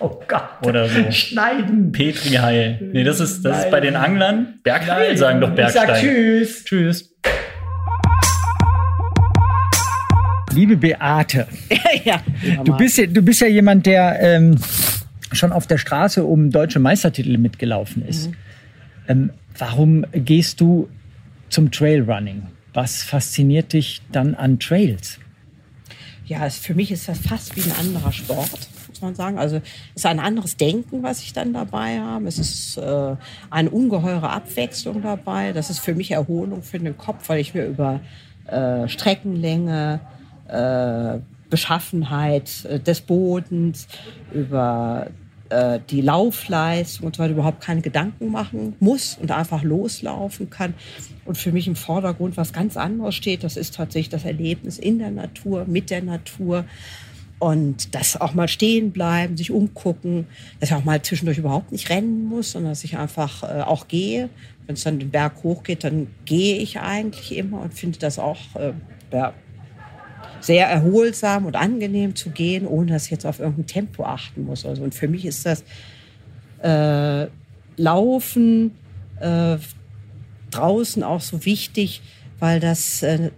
Oh 0.00 0.20
Gott. 0.28 0.64
Oder 0.64 0.88
so. 0.88 1.10
Schneiden. 1.10 1.90
Petriheil. 1.90 2.78
Nee, 2.92 3.02
das 3.02 3.18
ist, 3.18 3.42
das 3.44 3.64
ist 3.64 3.70
bei 3.72 3.80
den. 3.80 3.96
Anglern. 3.96 4.60
Bergheil 4.62 5.08
Nein. 5.08 5.16
sagen 5.16 5.40
doch 5.40 5.48
Ich 5.48 5.56
Bergstein. 5.56 5.88
sag 5.88 5.98
Tschüss. 5.98 6.64
Tschüss. 6.64 7.16
Liebe 10.52 10.76
Beate, 10.76 11.48
ja, 12.04 12.20
du 12.64 12.76
bist 12.76 12.98
ja, 12.98 13.06
du 13.06 13.22
bist 13.22 13.40
ja 13.40 13.48
jemand, 13.48 13.86
der 13.86 14.20
ähm, 14.20 14.56
schon 15.32 15.50
auf 15.50 15.66
der 15.66 15.78
Straße 15.78 16.22
um 16.24 16.50
deutsche 16.50 16.78
Meistertitel 16.78 17.36
mitgelaufen 17.36 18.06
ist. 18.06 18.30
Ähm, 19.08 19.30
warum 19.56 20.04
gehst 20.12 20.60
du 20.60 20.88
zum 21.48 21.70
Trailrunning? 21.70 22.42
Was 22.74 23.02
fasziniert 23.02 23.72
dich 23.72 24.02
dann 24.12 24.34
an 24.34 24.60
Trails? 24.60 25.18
ja 26.28 26.46
es, 26.46 26.58
für 26.58 26.74
mich 26.74 26.92
ist 26.92 27.08
das 27.08 27.18
fast 27.18 27.56
wie 27.56 27.62
ein 27.62 27.76
anderer 27.78 28.12
Sport, 28.12 28.68
muss 28.88 29.00
man 29.00 29.14
sagen. 29.14 29.38
Also 29.38 29.56
es 29.56 29.62
ist 30.02 30.06
ein 30.06 30.20
anderes 30.20 30.56
Denken, 30.56 31.02
was 31.02 31.22
ich 31.22 31.32
dann 31.32 31.52
dabei 31.52 32.00
habe. 32.00 32.28
Es 32.28 32.38
ist 32.38 32.76
äh, 32.76 33.16
eine 33.50 33.70
ungeheure 33.70 34.30
Abwechslung 34.30 35.02
dabei. 35.02 35.52
Das 35.52 35.70
ist 35.70 35.80
für 35.80 35.94
mich 35.94 36.10
Erholung 36.10 36.62
für 36.62 36.78
den 36.78 36.96
Kopf, 36.96 37.28
weil 37.28 37.40
ich 37.40 37.54
mir 37.54 37.66
über 37.66 38.00
äh, 38.46 38.88
Streckenlänge, 38.88 40.00
äh, 40.48 41.18
Beschaffenheit 41.50 42.64
äh, 42.66 42.78
des 42.78 43.00
Bodens, 43.00 43.88
über 44.32 45.08
äh, 45.50 45.80
die 45.90 46.00
Laufleistung 46.00 47.06
und 47.06 47.16
so 47.16 47.22
weiter 47.22 47.32
überhaupt 47.32 47.62
keine 47.62 47.80
Gedanken 47.80 48.30
machen 48.30 48.76
muss 48.80 49.18
und 49.20 49.30
einfach 49.30 49.62
loslaufen 49.62 50.50
kann. 50.50 50.74
Und 51.24 51.36
für 51.38 51.52
mich 51.52 51.66
im 51.66 51.76
Vordergrund 51.76 52.36
was 52.36 52.52
ganz 52.52 52.76
anderes 52.76 53.14
steht, 53.14 53.44
das 53.44 53.56
ist 53.56 53.74
tatsächlich 53.74 54.08
das 54.08 54.24
Erlebnis 54.24 54.78
in 54.78 54.98
der 54.98 55.10
Natur, 55.10 55.64
mit 55.66 55.90
der 55.90 56.02
Natur. 56.02 56.64
Und 57.38 57.94
das 57.94 58.20
auch 58.20 58.34
mal 58.34 58.48
stehen 58.48 58.90
bleiben, 58.90 59.36
sich 59.36 59.52
umgucken, 59.52 60.26
dass 60.58 60.70
ich 60.70 60.74
auch 60.74 60.84
mal 60.84 61.00
zwischendurch 61.02 61.38
überhaupt 61.38 61.70
nicht 61.70 61.88
rennen 61.88 62.24
muss, 62.24 62.52
sondern 62.52 62.72
dass 62.72 62.82
ich 62.82 62.96
einfach 62.98 63.44
äh, 63.44 63.62
auch 63.62 63.86
gehe. 63.86 64.28
Wenn 64.66 64.74
es 64.74 64.82
dann 64.82 64.98
den 64.98 65.10
Berg 65.10 65.44
hochgeht, 65.44 65.84
dann 65.84 66.08
gehe 66.24 66.56
ich 66.56 66.80
eigentlich 66.80 67.36
immer 67.36 67.60
und 67.60 67.74
finde 67.74 67.98
das 67.98 68.18
auch 68.18 68.38
äh, 68.56 68.72
ja, 69.12 69.32
sehr 70.40 70.68
erholsam 70.68 71.46
und 71.46 71.56
angenehm 71.56 72.14
zu 72.14 72.30
gehen, 72.30 72.66
ohne 72.66 72.92
dass 72.92 73.06
ich 73.06 73.10
jetzt 73.10 73.26
auf 73.26 73.40
irgendein 73.40 73.66
Tempo 73.66 74.04
achten 74.04 74.44
muss. 74.44 74.64
Also, 74.64 74.82
und 74.82 74.94
für 74.94 75.08
mich 75.08 75.24
ist 75.24 75.46
das 75.46 75.64
äh, 76.62 77.28
Laufen 77.76 78.72
äh, 79.20 79.58
draußen 80.50 81.02
auch 81.02 81.20
so 81.20 81.44
wichtig, 81.44 82.02
weil 82.38 82.60
das 82.60 83.02
äh, 83.02 83.30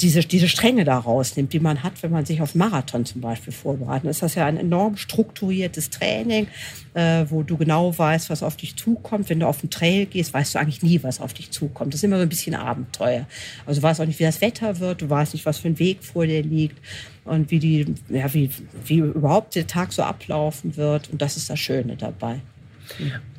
diese, 0.00 0.20
diese 0.20 0.48
Strenge 0.48 0.84
da 0.84 0.98
rausnimmt, 0.98 1.52
die 1.52 1.60
man 1.60 1.82
hat, 1.82 2.02
wenn 2.02 2.10
man 2.10 2.26
sich 2.26 2.42
auf 2.42 2.54
Marathon 2.54 3.06
zum 3.06 3.22
Beispiel 3.22 3.52
vorbereitet. 3.52 4.04
Dann 4.04 4.10
ist 4.10 4.22
das 4.22 4.34
ja 4.34 4.44
ein 4.44 4.58
enorm 4.58 4.96
strukturiertes 4.96 5.88
Training, 5.90 6.48
äh, 6.94 7.24
wo 7.28 7.42
du 7.42 7.56
genau 7.56 7.96
weißt, 7.96 8.28
was 8.28 8.42
auf 8.42 8.56
dich 8.56 8.76
zukommt. 8.76 9.30
Wenn 9.30 9.40
du 9.40 9.46
auf 9.46 9.60
den 9.60 9.70
Trail 9.70 10.06
gehst, 10.06 10.34
weißt 10.34 10.54
du 10.54 10.58
eigentlich 10.58 10.82
nie, 10.82 11.02
was 11.02 11.20
auf 11.20 11.32
dich 11.32 11.50
zukommt. 11.50 11.94
Das 11.94 12.00
ist 12.00 12.04
immer 12.04 12.16
so 12.16 12.22
ein 12.22 12.28
bisschen 12.28 12.54
Abenteuer. 12.54 13.26
Also 13.64 13.80
du 13.80 13.86
weißt 13.86 14.00
auch 14.00 14.06
nicht, 14.06 14.18
wie 14.18 14.24
das 14.24 14.40
Wetter 14.42 14.80
wird, 14.80 15.00
du 15.00 15.08
weißt 15.08 15.32
nicht, 15.32 15.46
was 15.46 15.58
für 15.58 15.68
ein 15.68 15.78
Weg 15.78 16.04
vor 16.04 16.26
dir 16.26 16.42
liegt 16.42 16.76
und 17.24 17.50
wie, 17.50 17.58
die, 17.58 17.94
ja, 18.10 18.32
wie, 18.34 18.50
wie 18.84 18.98
überhaupt 18.98 19.54
der 19.54 19.66
Tag 19.66 19.92
so 19.92 20.02
ablaufen 20.02 20.76
wird. 20.76 21.08
Und 21.10 21.22
das 21.22 21.38
ist 21.38 21.48
das 21.48 21.58
Schöne 21.58 21.96
dabei. 21.96 22.40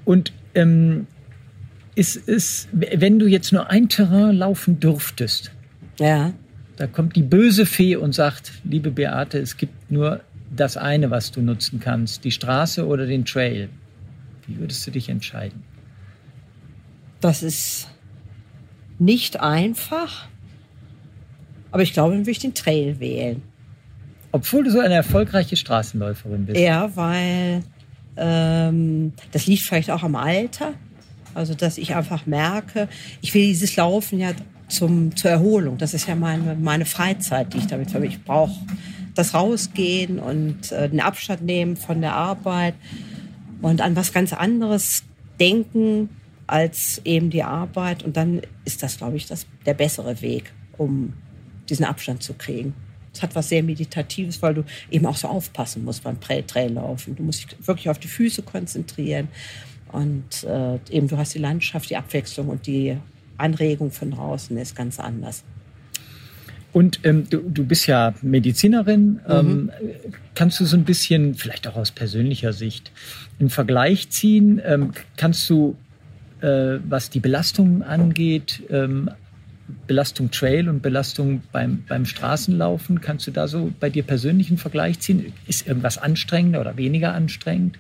Und 0.06 0.34
ähm, 0.56 1.06
ist 1.94 2.28
es, 2.28 2.68
wenn 2.72 3.20
du 3.20 3.28
jetzt 3.28 3.52
nur 3.52 3.70
ein 3.70 3.90
Terrain 3.90 4.36
laufen 4.36 4.80
dürftest, 4.80 5.52
Ja. 6.00 6.34
Da 6.78 6.88
kommt 6.88 7.16
die 7.16 7.24
böse 7.24 7.66
Fee 7.66 7.96
und 7.96 8.14
sagt, 8.14 8.52
liebe 8.64 8.92
Beate, 8.92 9.40
es 9.40 9.58
gibt 9.58 9.92
nur 9.92 10.22
das 10.56 10.78
eine, 10.78 11.12
was 11.12 11.32
du 11.32 11.42
nutzen 11.42 11.80
kannst, 11.80 12.24
die 12.24 12.32
Straße 12.32 12.86
oder 12.86 13.06
den 13.06 13.26
Trail. 13.26 13.70
Wie 14.46 14.58
würdest 14.60 14.86
du 14.88 14.92
dich 14.92 15.10
entscheiden? 15.10 15.64
Das 17.20 17.44
ist 17.44 17.90
nicht 19.00 19.40
einfach, 19.40 20.28
aber 21.72 21.84
ich 21.84 21.94
glaube, 21.94 22.14
dann 22.14 22.22
würde 22.22 22.32
ich 22.32 22.40
den 22.40 22.54
Trail 22.54 23.00
wählen. 23.00 23.42
Obwohl 24.32 24.64
du 24.64 24.72
so 24.72 24.80
eine 24.80 24.94
erfolgreiche 24.94 25.56
Straßenläuferin 25.56 26.46
bist. 26.46 26.60
Ja, 26.60 26.96
weil 26.96 27.64
ähm, 28.16 29.14
das 29.32 29.48
liegt 29.48 29.64
vielleicht 29.64 29.90
auch 29.90 30.04
am 30.04 30.16
Alter. 30.16 30.74
Also, 31.34 31.54
dass 31.54 31.78
ich 31.78 31.96
einfach 31.96 32.26
merke, 32.26 32.88
ich 33.22 33.34
will 33.34 33.46
dieses 33.46 33.76
Laufen 33.76 34.20
ja 34.20 34.32
zum, 34.68 35.16
zur 35.16 35.32
Erholung. 35.32 35.78
Das 35.78 35.94
ist 35.94 36.08
ja 36.08 36.16
meine, 36.16 36.56
meine 36.56 36.86
Freizeit, 36.86 37.54
die 37.54 37.60
ich 37.60 37.68
damit 37.68 37.92
verbinde. 37.92 38.16
Ich 38.16 38.24
brauche 38.24 38.56
das 39.16 39.34
Rausgehen 39.34 40.20
und 40.20 40.72
äh, 40.72 40.90
den 40.90 41.02
Abstand 41.02 41.42
nehmen 41.42 41.76
von 41.76 42.02
der 42.02 42.14
Arbeit 42.14 42.76
und 43.62 43.82
an 43.82 43.96
was 43.96 44.14
ganz 44.14 44.34
anderes 44.34 45.04
denken 45.40 46.10
als 46.46 47.02
eben 47.04 47.30
die 47.30 47.44
Arbeit. 47.44 48.04
Und 48.04 48.16
dann 48.16 48.42
ist 48.66 48.84
das, 48.84 48.98
glaube 48.98 49.18
ich, 49.18 49.26
das, 49.26 49.48
der 49.66 49.74
bessere 49.74 50.22
Weg, 50.22 50.54
um 50.78 51.14
diesen 51.70 51.86
Abstand 51.86 52.24
zu 52.24 52.34
kriegen. 52.34 52.74
Es 53.14 53.24
hat 53.24 53.36
was 53.36 53.50
sehr 53.50 53.64
Meditatives, 53.64 54.42
weil 54.42 54.54
du 54.54 54.64
eben 54.92 55.06
auch 55.08 55.18
so 55.18 55.28
aufpassen 55.28 55.84
musst 55.84 56.04
beim 56.04 56.20
Trail- 56.20 56.44
Traillaufen. 56.44 57.16
Du 57.16 57.24
musst 57.24 57.44
dich 57.44 57.68
wirklich 57.68 57.90
auf 57.90 57.98
die 57.98 58.08
Füße 58.08 58.44
konzentrieren. 58.44 59.30
Und 59.92 60.44
äh, 60.44 60.76
eben 60.92 61.08
du 61.08 61.18
hast 61.18 61.34
die 61.34 61.40
Landschaft, 61.40 61.90
die 61.90 61.98
Abwechslung 61.98 62.50
und 62.50 62.68
die 62.68 62.98
Anregung 63.38 63.92
von 63.92 64.12
draußen 64.12 64.58
ist 64.58 64.76
ganz 64.76 65.00
anders. 65.00 65.44
Und 66.74 67.00
ähm, 67.04 67.28
du, 67.30 67.40
du 67.40 67.66
bist 67.66 67.88
ja 67.88 68.14
Medizinerin. 68.22 69.20
Ähm, 69.28 69.72
kannst 70.36 70.60
du 70.60 70.66
so 70.66 70.78
ein 70.78 70.84
bisschen, 70.84 71.34
vielleicht 71.34 71.68
auch 71.68 71.76
aus 71.76 71.92
persönlicher 71.92 72.54
Sicht, 72.54 72.92
einen 73.40 73.50
Vergleich 73.50 74.10
ziehen? 74.10 74.62
Ähm, 74.64 74.92
kannst 75.16 75.50
du, 75.50 75.76
äh, 76.42 76.78
was 76.88 77.10
die 77.10 77.20
Belastung 77.20 77.84
angeht, 77.84 78.62
ähm, 78.70 79.10
Belastung 79.86 80.32
Trail 80.32 80.70
und 80.70 80.82
Belastung 80.82 81.42
beim, 81.52 81.84
beim 81.88 82.06
Straßenlaufen, 82.06 83.02
kannst 83.02 83.28
du 83.28 83.32
da 83.32 83.48
so 83.48 83.72
bei 83.80 83.90
dir 83.90 84.04
persönlich 84.04 84.50
einen 84.50 84.58
Vergleich 84.58 85.00
ziehen? 85.00 85.34
Ist 85.48 85.68
irgendwas 85.68 85.98
anstrengender 85.98 86.62
oder 86.62 86.78
weniger 86.78 87.14
anstrengend? 87.14 87.78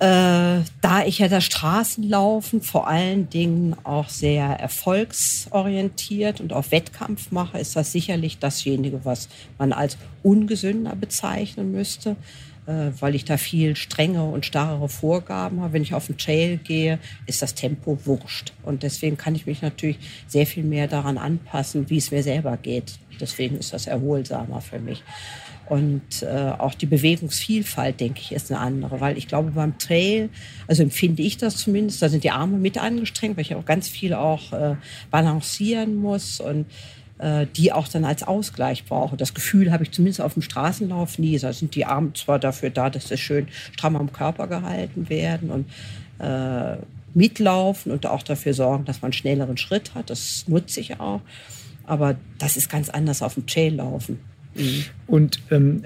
Äh, 0.00 0.64
da 0.80 1.04
ich 1.06 1.20
ja 1.20 1.28
das 1.28 1.44
Straßenlaufen 1.44 2.62
vor 2.62 2.88
allen 2.88 3.30
Dingen 3.30 3.76
auch 3.84 4.08
sehr 4.08 4.44
erfolgsorientiert 4.44 6.40
und 6.40 6.52
auf 6.52 6.72
Wettkampf 6.72 7.30
mache, 7.30 7.58
ist 7.58 7.76
das 7.76 7.92
sicherlich 7.92 8.38
dasjenige, 8.38 9.04
was 9.04 9.28
man 9.56 9.72
als 9.72 9.96
ungesünder 10.24 10.96
bezeichnen 10.96 11.70
müsste, 11.70 12.16
äh, 12.66 12.90
weil 12.98 13.14
ich 13.14 13.24
da 13.24 13.36
viel 13.36 13.76
strengere 13.76 14.24
und 14.24 14.44
starrere 14.44 14.88
Vorgaben 14.88 15.60
habe. 15.60 15.74
Wenn 15.74 15.82
ich 15.82 15.94
auf 15.94 16.08
den 16.08 16.18
Trail 16.18 16.56
gehe, 16.56 16.98
ist 17.26 17.40
das 17.40 17.54
Tempo 17.54 17.96
wurscht. 18.04 18.52
Und 18.64 18.82
deswegen 18.82 19.16
kann 19.16 19.36
ich 19.36 19.46
mich 19.46 19.62
natürlich 19.62 19.98
sehr 20.26 20.46
viel 20.46 20.64
mehr 20.64 20.88
daran 20.88 21.18
anpassen, 21.18 21.88
wie 21.88 21.98
es 21.98 22.10
mir 22.10 22.24
selber 22.24 22.56
geht. 22.56 22.98
Deswegen 23.20 23.58
ist 23.58 23.72
das 23.72 23.86
erholsamer 23.86 24.60
für 24.60 24.80
mich. 24.80 25.04
Und 25.68 26.22
äh, 26.22 26.52
auch 26.58 26.74
die 26.74 26.86
Bewegungsvielfalt, 26.86 27.98
denke 28.00 28.20
ich, 28.20 28.32
ist 28.32 28.50
eine 28.50 28.60
andere. 28.60 29.00
Weil 29.00 29.16
ich 29.16 29.28
glaube, 29.28 29.52
beim 29.52 29.78
Trail, 29.78 30.28
also 30.66 30.82
empfinde 30.82 31.22
ich 31.22 31.38
das 31.38 31.56
zumindest, 31.56 32.02
da 32.02 32.08
sind 32.08 32.24
die 32.24 32.30
Arme 32.30 32.58
mit 32.58 32.78
angestrengt, 32.78 33.36
weil 33.36 33.42
ich 33.42 33.54
auch 33.54 33.64
ganz 33.64 33.88
viel 33.88 34.14
auch 34.14 34.52
äh, 34.52 34.76
balancieren 35.10 35.96
muss 35.96 36.40
und 36.40 36.66
äh, 37.18 37.46
die 37.56 37.72
auch 37.72 37.88
dann 37.88 38.04
als 38.04 38.22
Ausgleich 38.22 38.84
brauche. 38.84 39.16
Das 39.16 39.32
Gefühl 39.32 39.72
habe 39.72 39.84
ich 39.84 39.90
zumindest 39.90 40.20
auf 40.20 40.34
dem 40.34 40.42
Straßenlauf 40.42 41.18
nie. 41.18 41.38
Da 41.38 41.52
sind 41.52 41.74
die 41.74 41.86
Arme 41.86 42.12
zwar 42.12 42.38
dafür 42.38 42.70
da, 42.70 42.90
dass 42.90 43.08
sie 43.08 43.16
schön 43.16 43.48
stramm 43.72 43.96
am 43.96 44.12
Körper 44.12 44.46
gehalten 44.46 45.08
werden 45.08 45.50
und 45.50 45.66
äh, 46.18 46.76
mitlaufen 47.14 47.92
und 47.92 48.06
auch 48.06 48.22
dafür 48.22 48.52
sorgen, 48.52 48.84
dass 48.84 49.00
man 49.00 49.06
einen 49.06 49.12
schnelleren 49.14 49.56
Schritt 49.56 49.94
hat. 49.94 50.10
Das 50.10 50.44
nutze 50.48 50.80
ich 50.80 51.00
auch. 51.00 51.20
Aber 51.86 52.16
das 52.38 52.56
ist 52.56 52.68
ganz 52.68 52.90
anders 52.90 53.22
auf 53.22 53.34
dem 53.34 53.46
Trail 53.46 53.76
laufen. 53.76 54.18
Mhm. 54.54 54.84
Und 55.06 55.40
ähm, 55.50 55.84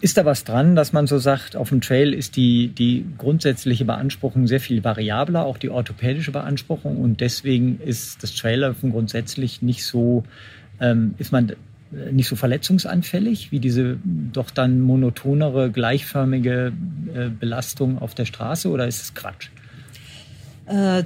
ist 0.00 0.16
da 0.16 0.24
was 0.24 0.44
dran, 0.44 0.76
dass 0.76 0.92
man 0.92 1.06
so 1.06 1.18
sagt, 1.18 1.56
auf 1.56 1.70
dem 1.70 1.80
Trail 1.80 2.12
ist 2.12 2.36
die, 2.36 2.68
die 2.68 3.06
grundsätzliche 3.18 3.84
Beanspruchung 3.84 4.46
sehr 4.46 4.60
viel 4.60 4.84
variabler, 4.84 5.44
auch 5.44 5.58
die 5.58 5.70
orthopädische 5.70 6.32
Beanspruchung 6.32 6.98
und 6.98 7.20
deswegen 7.20 7.80
ist 7.80 8.22
das 8.22 8.34
Traillaufen 8.34 8.92
grundsätzlich 8.92 9.62
nicht 9.62 9.84
so, 9.84 10.24
ähm, 10.80 11.14
ist 11.18 11.32
man 11.32 11.52
nicht 12.10 12.28
so 12.28 12.36
verletzungsanfällig 12.36 13.52
wie 13.52 13.60
diese 13.60 13.98
doch 14.32 14.50
dann 14.50 14.80
monotonere, 14.80 15.70
gleichförmige 15.70 16.72
äh, 17.14 17.28
Belastung 17.28 17.98
auf 17.98 18.14
der 18.14 18.24
Straße 18.24 18.68
oder 18.68 18.86
ist 18.86 19.02
es 19.02 19.14
Quatsch? 19.14 19.48
Äh, 20.66 21.04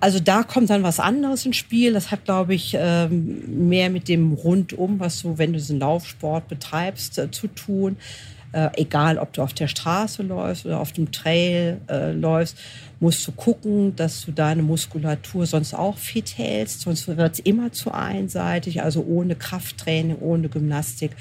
also 0.00 0.18
da 0.18 0.42
kommt 0.42 0.70
dann 0.70 0.82
was 0.82 0.98
anderes 0.98 1.44
ins 1.44 1.56
Spiel. 1.56 1.92
Das 1.92 2.10
hat, 2.10 2.24
glaube 2.24 2.54
ich, 2.54 2.74
ähm, 2.78 3.68
mehr 3.68 3.90
mit 3.90 4.08
dem 4.08 4.32
Rundum, 4.32 4.98
was 4.98 5.20
du, 5.22 5.36
wenn 5.36 5.52
du 5.52 5.58
diesen 5.58 5.78
Laufsport 5.78 6.48
betreibst, 6.48 7.18
äh, 7.18 7.30
zu 7.30 7.48
tun. 7.48 7.96
Äh, 8.52 8.70
egal, 8.78 9.18
ob 9.18 9.32
du 9.32 9.42
auf 9.42 9.52
der 9.52 9.68
Straße 9.68 10.22
läufst 10.22 10.66
oder 10.66 10.80
auf 10.80 10.92
dem 10.92 11.12
Trail 11.12 11.80
äh, 11.88 12.12
läufst, 12.12 12.56
musst 12.98 13.26
du 13.28 13.32
gucken, 13.32 13.94
dass 13.94 14.24
du 14.24 14.32
deine 14.32 14.62
Muskulatur 14.62 15.46
sonst 15.46 15.74
auch 15.74 15.98
fit 15.98 16.36
hältst. 16.36 16.80
Sonst 16.80 17.06
wird 17.06 17.34
es 17.34 17.38
immer 17.38 17.70
zu 17.70 17.92
einseitig. 17.92 18.82
Also 18.82 19.04
ohne 19.04 19.36
Krafttraining, 19.36 20.16
ohne 20.18 20.48
Gymnastik, 20.48 21.12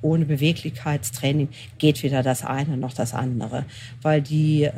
ohne 0.00 0.24
Beweglichkeitstraining 0.24 1.50
geht 1.78 2.02
weder 2.02 2.22
das 2.24 2.44
eine 2.44 2.76
noch 2.76 2.94
das 2.94 3.14
andere. 3.14 3.64
Weil 4.00 4.20
die 4.20 4.68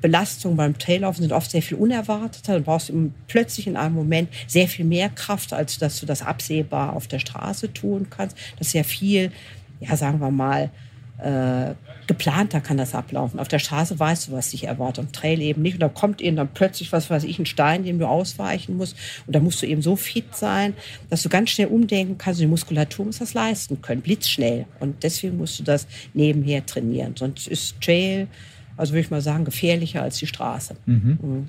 Belastungen 0.00 0.56
beim 0.56 0.78
Traillaufen 0.78 1.22
sind 1.22 1.32
oft 1.32 1.50
sehr 1.50 1.62
viel 1.62 1.76
unerwarteter. 1.76 2.58
Du 2.58 2.64
brauchst 2.64 2.92
plötzlich 3.26 3.66
in 3.66 3.76
einem 3.76 3.94
Moment 3.94 4.28
sehr 4.46 4.68
viel 4.68 4.84
mehr 4.84 5.08
Kraft, 5.08 5.52
als 5.52 5.78
dass 5.78 6.00
du 6.00 6.06
das 6.06 6.22
absehbar 6.22 6.94
auf 6.94 7.08
der 7.08 7.18
Straße 7.18 7.72
tun 7.72 8.08
kannst. 8.10 8.36
Das 8.58 8.68
ist 8.68 8.72
ja 8.74 8.84
viel, 8.84 9.32
ja, 9.80 9.96
sagen 9.96 10.20
wir 10.20 10.30
mal, 10.30 10.70
äh, 11.18 11.74
geplanter 12.06 12.60
kann 12.60 12.76
das 12.76 12.94
ablaufen. 12.94 13.40
Auf 13.40 13.48
der 13.48 13.58
Straße 13.58 13.98
weißt 13.98 14.28
du, 14.28 14.32
was 14.32 14.50
dich 14.50 14.64
erwartet, 14.64 15.04
am 15.04 15.12
Trail 15.12 15.40
eben 15.42 15.62
nicht. 15.62 15.74
Und 15.74 15.80
da 15.80 15.88
kommt 15.88 16.20
eben 16.20 16.36
dann 16.36 16.48
plötzlich, 16.48 16.92
was 16.92 17.10
weiß 17.10 17.24
ich, 17.24 17.38
ein 17.38 17.46
Stein, 17.46 17.84
dem 17.84 17.98
du 17.98 18.06
ausweichen 18.06 18.76
musst. 18.76 18.96
Und 19.26 19.34
da 19.34 19.40
musst 19.40 19.60
du 19.60 19.66
eben 19.66 19.82
so 19.82 19.96
fit 19.96 20.36
sein, 20.36 20.74
dass 21.10 21.22
du 21.22 21.28
ganz 21.28 21.50
schnell 21.50 21.66
umdenken 21.68 22.16
kannst. 22.16 22.40
Die 22.40 22.46
Muskulatur 22.46 23.06
muss 23.06 23.18
das 23.18 23.34
leisten 23.34 23.82
können, 23.82 24.00
blitzschnell. 24.00 24.66
Und 24.80 25.02
deswegen 25.02 25.36
musst 25.36 25.58
du 25.58 25.64
das 25.64 25.86
nebenher 26.14 26.64
trainieren. 26.64 27.14
Sonst 27.16 27.48
ist 27.48 27.80
Trail, 27.80 28.28
also 28.78 28.92
würde 28.92 29.00
ich 29.00 29.10
mal 29.10 29.20
sagen, 29.20 29.44
gefährlicher 29.44 30.02
als 30.02 30.16
die 30.18 30.26
Straße. 30.26 30.76
Mhm. 30.86 31.18
Mhm. 31.20 31.48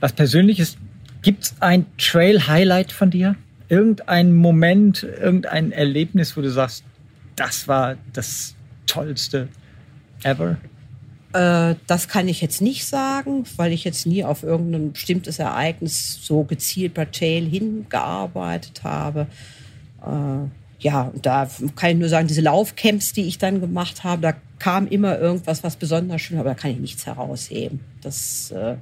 Was 0.00 0.12
Persönliches, 0.12 0.78
gibt 1.22 1.44
es 1.44 1.54
ein 1.60 1.86
Trail-Highlight 1.98 2.92
von 2.92 3.10
dir? 3.10 3.36
Irgendein 3.68 4.34
Moment, 4.34 5.02
irgendein 5.02 5.72
Erlebnis, 5.72 6.36
wo 6.36 6.40
du 6.40 6.50
sagst, 6.50 6.84
das 7.36 7.68
war 7.68 7.96
das 8.12 8.54
Tollste 8.86 9.48
ever? 10.22 10.56
Äh, 11.32 11.76
das 11.86 12.08
kann 12.08 12.28
ich 12.28 12.40
jetzt 12.40 12.60
nicht 12.60 12.84
sagen, 12.86 13.44
weil 13.56 13.72
ich 13.72 13.84
jetzt 13.84 14.06
nie 14.06 14.24
auf 14.24 14.42
irgendein 14.42 14.92
bestimmtes 14.92 15.38
Ereignis 15.38 16.18
so 16.22 16.44
gezielt 16.44 16.94
bei 16.94 17.06
Trail 17.06 17.46
hingearbeitet 17.46 18.82
habe. 18.84 19.26
Ja, 20.82 21.12
da 21.22 21.48
kann 21.76 21.90
ich 21.92 21.96
nur 21.96 22.08
sagen, 22.08 22.26
diese 22.26 22.40
Laufcamps, 22.40 23.12
die 23.12 23.22
ich 23.22 23.38
dann 23.38 23.60
gemacht 23.60 24.02
habe, 24.02 24.20
da 24.20 24.34
kam 24.58 24.88
immer 24.88 25.16
irgendwas, 25.16 25.62
was 25.62 25.76
besonders 25.76 26.20
schön, 26.20 26.38
aber 26.38 26.50
da 26.50 26.54
kann 26.56 26.72
ich 26.72 26.78
nichts 26.78 27.06
herausheben. 27.06 27.80
Das 28.00 28.50
äh, 28.50 28.74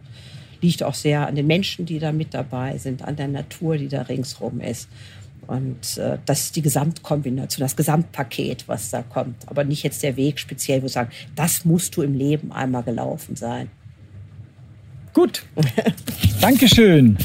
liegt 0.62 0.82
auch 0.82 0.94
sehr 0.94 1.26
an 1.26 1.34
den 1.34 1.46
Menschen, 1.46 1.84
die 1.84 1.98
da 1.98 2.10
mit 2.10 2.32
dabei 2.32 2.78
sind, 2.78 3.02
an 3.02 3.16
der 3.16 3.28
Natur, 3.28 3.76
die 3.76 3.88
da 3.88 4.02
ringsrum 4.02 4.60
ist. 4.60 4.88
Und 5.46 5.98
äh, 5.98 6.16
das 6.24 6.44
ist 6.44 6.56
die 6.56 6.62
Gesamtkombination, 6.62 7.64
das 7.64 7.76
Gesamtpaket, 7.76 8.66
was 8.66 8.88
da 8.88 9.02
kommt. 9.02 9.36
Aber 9.48 9.64
nicht 9.64 9.82
jetzt 9.82 10.02
der 10.02 10.16
Weg 10.16 10.38
speziell, 10.38 10.80
wo 10.80 10.86
ich 10.86 10.92
sagen, 10.92 11.10
das 11.34 11.66
musst 11.66 11.96
du 11.96 12.02
im 12.02 12.14
Leben 12.14 12.50
einmal 12.50 12.82
gelaufen 12.82 13.36
sein. 13.36 13.68
Gut. 15.12 15.44
Dankeschön. 16.40 17.18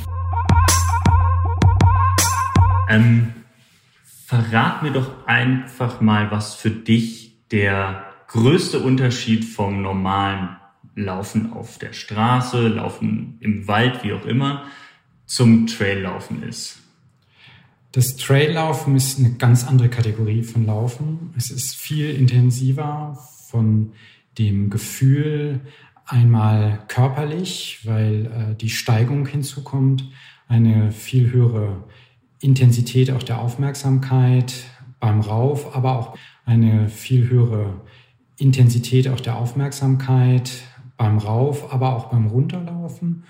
Ähm, 2.89 3.34
verrat 4.25 4.81
mir 4.81 4.91
doch 4.91 5.27
einfach 5.27 6.01
mal, 6.01 6.31
was 6.31 6.55
für 6.55 6.71
dich 6.71 7.37
der 7.51 8.05
größte 8.27 8.79
Unterschied 8.79 9.45
vom 9.45 9.83
normalen 9.83 10.57
Laufen 10.95 11.53
auf 11.53 11.77
der 11.77 11.93
Straße, 11.93 12.67
Laufen 12.67 13.37
im 13.39 13.67
Wald, 13.67 14.03
wie 14.03 14.13
auch 14.13 14.25
immer, 14.25 14.63
zum 15.27 15.67
Traillaufen 15.67 16.41
ist. 16.41 16.79
Das 17.91 18.17
Traillaufen 18.17 18.95
ist 18.95 19.19
eine 19.19 19.33
ganz 19.33 19.67
andere 19.67 19.89
Kategorie 19.89 20.41
von 20.41 20.65
Laufen. 20.65 21.33
Es 21.37 21.51
ist 21.51 21.75
viel 21.75 22.09
intensiver 22.09 23.19
von 23.47 23.93
dem 24.39 24.71
Gefühl 24.71 25.61
einmal 26.05 26.83
körperlich, 26.87 27.81
weil 27.83 28.25
äh, 28.25 28.55
die 28.55 28.69
Steigung 28.69 29.27
hinzukommt, 29.27 30.03
eine 30.47 30.91
viel 30.91 31.31
höhere 31.31 31.83
Intensität 32.39 33.11
auch 33.11 33.23
der 33.23 33.39
Aufmerksamkeit 33.39 34.53
beim 34.99 35.21
Rauf, 35.21 35.75
aber 35.75 35.99
auch 35.99 36.17
eine 36.45 36.89
viel 36.89 37.29
höhere 37.29 37.81
Intensität 38.37 39.07
auch 39.07 39.19
der 39.19 39.37
Aufmerksamkeit 39.37 40.51
beim 40.97 41.17
Rauf, 41.17 41.73
aber 41.73 41.95
auch 41.95 42.05
beim 42.05 42.27
Runterlaufen 42.27 43.23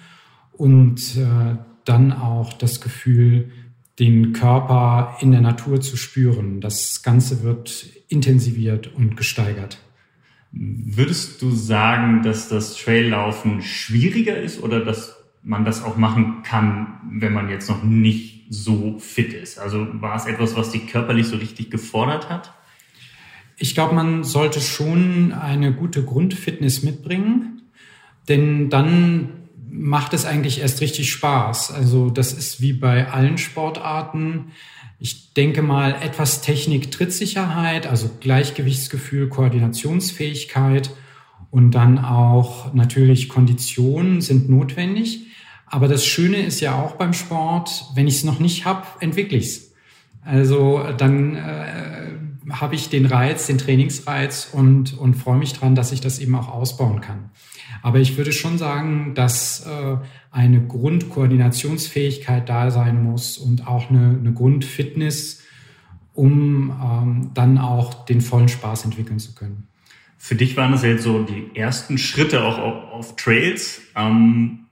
und 0.54 1.18
äh, 1.18 1.58
dann 1.84 2.14
auch 2.14 2.54
das 2.54 2.82
Gefühl, 2.82 3.52
den 4.00 4.34
Körper 4.34 5.18
in 5.22 5.32
der 5.32 5.42
Natur 5.42 5.80
zu 5.80 5.96
spüren. 5.96 6.60
Das 6.60 7.02
Ganze 7.02 7.44
wird 7.44 7.86
intensiviert 8.08 8.94
und 8.94 9.16
gesteigert. 9.16 9.80
Würdest 10.52 11.42
du 11.42 11.52
sagen, 11.52 12.24
dass 12.24 12.50
das 12.50 12.76
Traillaufen 12.78 13.62
schwieriger 13.62 14.38
ist 14.38 14.62
oder 14.62 14.84
dass 14.84 15.15
man 15.46 15.64
das 15.64 15.84
auch 15.84 15.96
machen 15.96 16.44
kann, 16.44 17.00
wenn 17.10 17.32
man 17.32 17.50
jetzt 17.50 17.70
noch 17.70 17.84
nicht 17.84 18.48
so 18.50 18.98
fit 19.00 19.32
ist? 19.34 19.60
Also 19.60 19.88
war 20.02 20.16
es 20.16 20.26
etwas, 20.26 20.56
was 20.56 20.72
dich 20.72 20.88
körperlich 20.88 21.28
so 21.28 21.38
richtig 21.38 21.70
gefordert 21.70 22.30
hat? 22.30 22.54
Ich 23.58 23.74
glaube, 23.74 23.96
man 23.96 24.24
sollte 24.24 24.60
schon 24.60 25.32
eine 25.32 25.74
gute 25.74 26.04
Grundfitness 26.04 26.84
mitbringen, 26.84 27.62
denn 28.28 28.70
dann 28.70 29.30
macht 29.70 30.14
es 30.14 30.26
eigentlich 30.26 30.62
erst 30.62 30.82
richtig 30.82 31.12
Spaß. 31.12 31.72
Also 31.72 32.10
das 32.10 32.34
ist 32.34 32.60
wie 32.60 32.74
bei 32.74 33.10
allen 33.10 33.38
Sportarten. 33.38 34.52
Ich 35.00 35.34
denke 35.34 35.62
mal, 35.62 35.96
etwas 36.02 36.42
Technik, 36.42 36.92
Trittsicherheit, 36.92 37.86
also 37.88 38.10
Gleichgewichtsgefühl, 38.20 39.30
Koordinationsfähigkeit 39.30 40.92
und 41.52 41.72
dann 41.72 42.00
auch 42.00 42.74
natürlich 42.74 43.30
Konditionen 43.30 44.22
sind 44.22 44.50
notwendig. 44.50 45.28
Aber 45.68 45.88
das 45.88 46.06
Schöne 46.06 46.38
ist 46.38 46.60
ja 46.60 46.76
auch 46.76 46.94
beim 46.94 47.14
Sport, 47.14 47.86
wenn 47.96 48.08
ich 48.08 48.16
es 48.16 48.24
noch 48.24 48.40
nicht 48.40 48.66
habe, 48.66 48.86
entwickle 49.00 49.38
ich 49.38 49.46
es. 49.46 49.74
Also 50.24 50.84
dann 50.98 51.36
äh, 51.36 52.12
habe 52.50 52.76
ich 52.76 52.90
den 52.90 53.06
Reiz, 53.06 53.48
den 53.48 53.58
Trainingsreiz 53.58 54.50
und, 54.52 54.98
und 54.98 55.16
freue 55.16 55.38
mich 55.38 55.54
dran, 55.54 55.76
dass 55.76 55.92
ich 55.92 56.02
das 56.02 56.20
eben 56.20 56.36
auch 56.36 56.48
ausbauen 56.50 57.02
kann. 57.02 57.32
Aber 57.82 58.00
ich 58.00 58.18
würde 58.18 58.32
schon 58.32 58.58
sagen, 58.58 59.14
dass 59.16 59.66
äh, 59.66 59.98
eine 60.32 60.66
Grundkoordinationsfähigkeit 60.66 62.50
da 62.50 62.72
sein 62.72 63.04
muss 63.04 63.38
und 63.38 63.68
auch 63.68 63.90
eine, 63.90 64.18
eine 64.20 64.34
Grundfitness, 64.34 65.44
um 66.14 66.72
ähm, 66.72 67.32
dann 67.34 67.58
auch 67.58 68.06
den 68.06 68.22
vollen 68.22 68.50
Spaß 68.50 68.86
entwickeln 68.86 69.20
zu 69.20 69.36
können. 69.36 69.68
Für 70.18 70.36
dich 70.36 70.58
waren 70.58 70.72
das 70.72 70.84
jetzt 70.84 71.04
so 71.04 71.24
die 71.24 71.56
ersten 71.56 71.98
Schritte 71.98 72.44
auch 72.44 72.58
auf, 72.58 72.92
auf 72.92 73.16
Trails. 73.16 73.82
Ähm, 73.96 74.65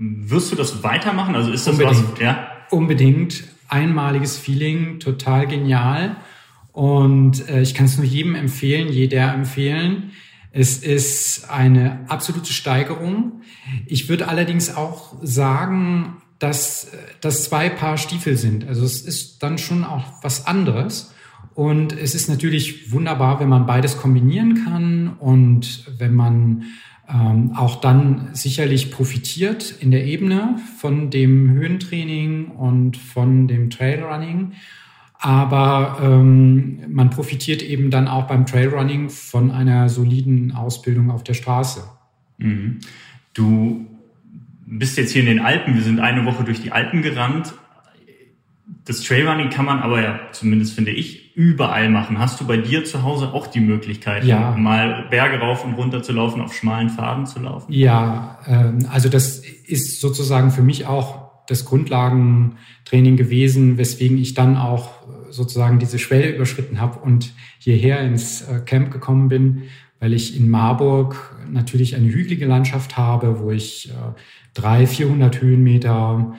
wirst 0.00 0.50
du 0.50 0.56
das 0.56 0.82
weitermachen? 0.82 1.36
Also 1.36 1.52
ist 1.52 1.66
das 1.66 1.74
Unbedingt. 1.74 2.12
was? 2.12 2.20
Ja? 2.20 2.48
Unbedingt. 2.70 3.44
Einmaliges 3.68 4.36
Feeling, 4.36 4.98
total 4.98 5.46
genial. 5.46 6.16
Und 6.72 7.48
äh, 7.48 7.60
ich 7.60 7.74
kann 7.74 7.86
es 7.86 7.96
nur 7.98 8.06
jedem 8.06 8.34
empfehlen, 8.34 8.88
jeder 8.88 9.32
empfehlen. 9.32 10.12
Es 10.52 10.78
ist 10.78 11.50
eine 11.50 12.00
absolute 12.08 12.52
Steigerung. 12.52 13.42
Ich 13.86 14.08
würde 14.08 14.26
allerdings 14.26 14.74
auch 14.74 15.14
sagen, 15.22 16.16
dass 16.40 16.90
das 17.20 17.44
zwei 17.44 17.68
Paar 17.68 17.98
Stiefel 17.98 18.36
sind. 18.36 18.66
Also 18.66 18.84
es 18.84 19.02
ist 19.02 19.42
dann 19.42 19.58
schon 19.58 19.84
auch 19.84 20.04
was 20.22 20.46
anderes. 20.46 21.14
Und 21.54 21.92
es 21.92 22.14
ist 22.14 22.28
natürlich 22.28 22.90
wunderbar, 22.90 23.38
wenn 23.38 23.48
man 23.48 23.66
beides 23.66 23.98
kombinieren 23.98 24.64
kann 24.64 25.16
und 25.18 25.84
wenn 25.98 26.14
man 26.14 26.64
ähm, 27.12 27.52
auch 27.56 27.80
dann 27.80 28.28
sicherlich 28.32 28.90
profitiert 28.90 29.74
in 29.80 29.90
der 29.90 30.04
Ebene 30.04 30.56
von 30.78 31.10
dem 31.10 31.50
Höhentraining 31.50 32.48
und 32.48 32.96
von 32.96 33.48
dem 33.48 33.70
Trailrunning. 33.70 34.52
Aber 35.18 35.98
ähm, 36.02 36.80
man 36.88 37.10
profitiert 37.10 37.62
eben 37.62 37.90
dann 37.90 38.08
auch 38.08 38.26
beim 38.26 38.46
Trailrunning 38.46 39.10
von 39.10 39.50
einer 39.50 39.88
soliden 39.88 40.52
Ausbildung 40.52 41.10
auf 41.10 41.24
der 41.24 41.34
Straße. 41.34 41.82
Mhm. 42.38 42.78
Du 43.34 43.86
bist 44.66 44.96
jetzt 44.96 45.12
hier 45.12 45.20
in 45.20 45.28
den 45.28 45.40
Alpen. 45.40 45.74
Wir 45.74 45.82
sind 45.82 46.00
eine 46.00 46.24
Woche 46.24 46.44
durch 46.44 46.62
die 46.62 46.72
Alpen 46.72 47.02
gerannt. 47.02 47.52
Das 48.84 49.02
Trailrunning 49.02 49.50
kann 49.50 49.66
man 49.66 49.80
aber 49.80 50.02
ja, 50.02 50.20
zumindest 50.32 50.74
finde 50.74 50.90
ich, 50.90 51.36
überall 51.36 51.90
machen. 51.90 52.18
Hast 52.18 52.40
du 52.40 52.46
bei 52.46 52.56
dir 52.56 52.84
zu 52.84 53.02
Hause 53.02 53.32
auch 53.32 53.46
die 53.46 53.60
Möglichkeit, 53.60 54.24
ja. 54.24 54.52
mal 54.52 55.06
Berge 55.10 55.38
rauf 55.38 55.64
und 55.64 55.74
runter 55.74 56.02
zu 56.02 56.12
laufen, 56.12 56.40
auf 56.40 56.54
schmalen 56.54 56.88
Pfaden 56.88 57.26
zu 57.26 57.40
laufen? 57.40 57.72
Ja, 57.72 58.38
ähm, 58.46 58.86
also 58.90 59.08
das 59.08 59.38
ist 59.38 60.00
sozusagen 60.00 60.50
für 60.50 60.62
mich 60.62 60.86
auch 60.86 61.30
das 61.46 61.64
Grundlagentraining 61.64 63.16
gewesen, 63.16 63.76
weswegen 63.78 64.18
ich 64.18 64.34
dann 64.34 64.56
auch 64.56 65.00
sozusagen 65.30 65.78
diese 65.78 65.98
Schwelle 65.98 66.34
überschritten 66.34 66.80
habe 66.80 66.98
und 67.00 67.32
hierher 67.58 68.00
ins 68.00 68.42
äh, 68.42 68.60
Camp 68.60 68.90
gekommen 68.90 69.28
bin, 69.28 69.62
weil 69.98 70.12
ich 70.12 70.36
in 70.36 70.48
Marburg 70.48 71.36
natürlich 71.50 71.96
eine 71.96 72.08
hügelige 72.08 72.46
Landschaft 72.46 72.96
habe, 72.96 73.40
wo 73.40 73.50
ich 73.50 73.90
äh, 73.90 73.92
drei, 74.54 74.86
400 74.86 75.40
Höhenmeter 75.40 76.34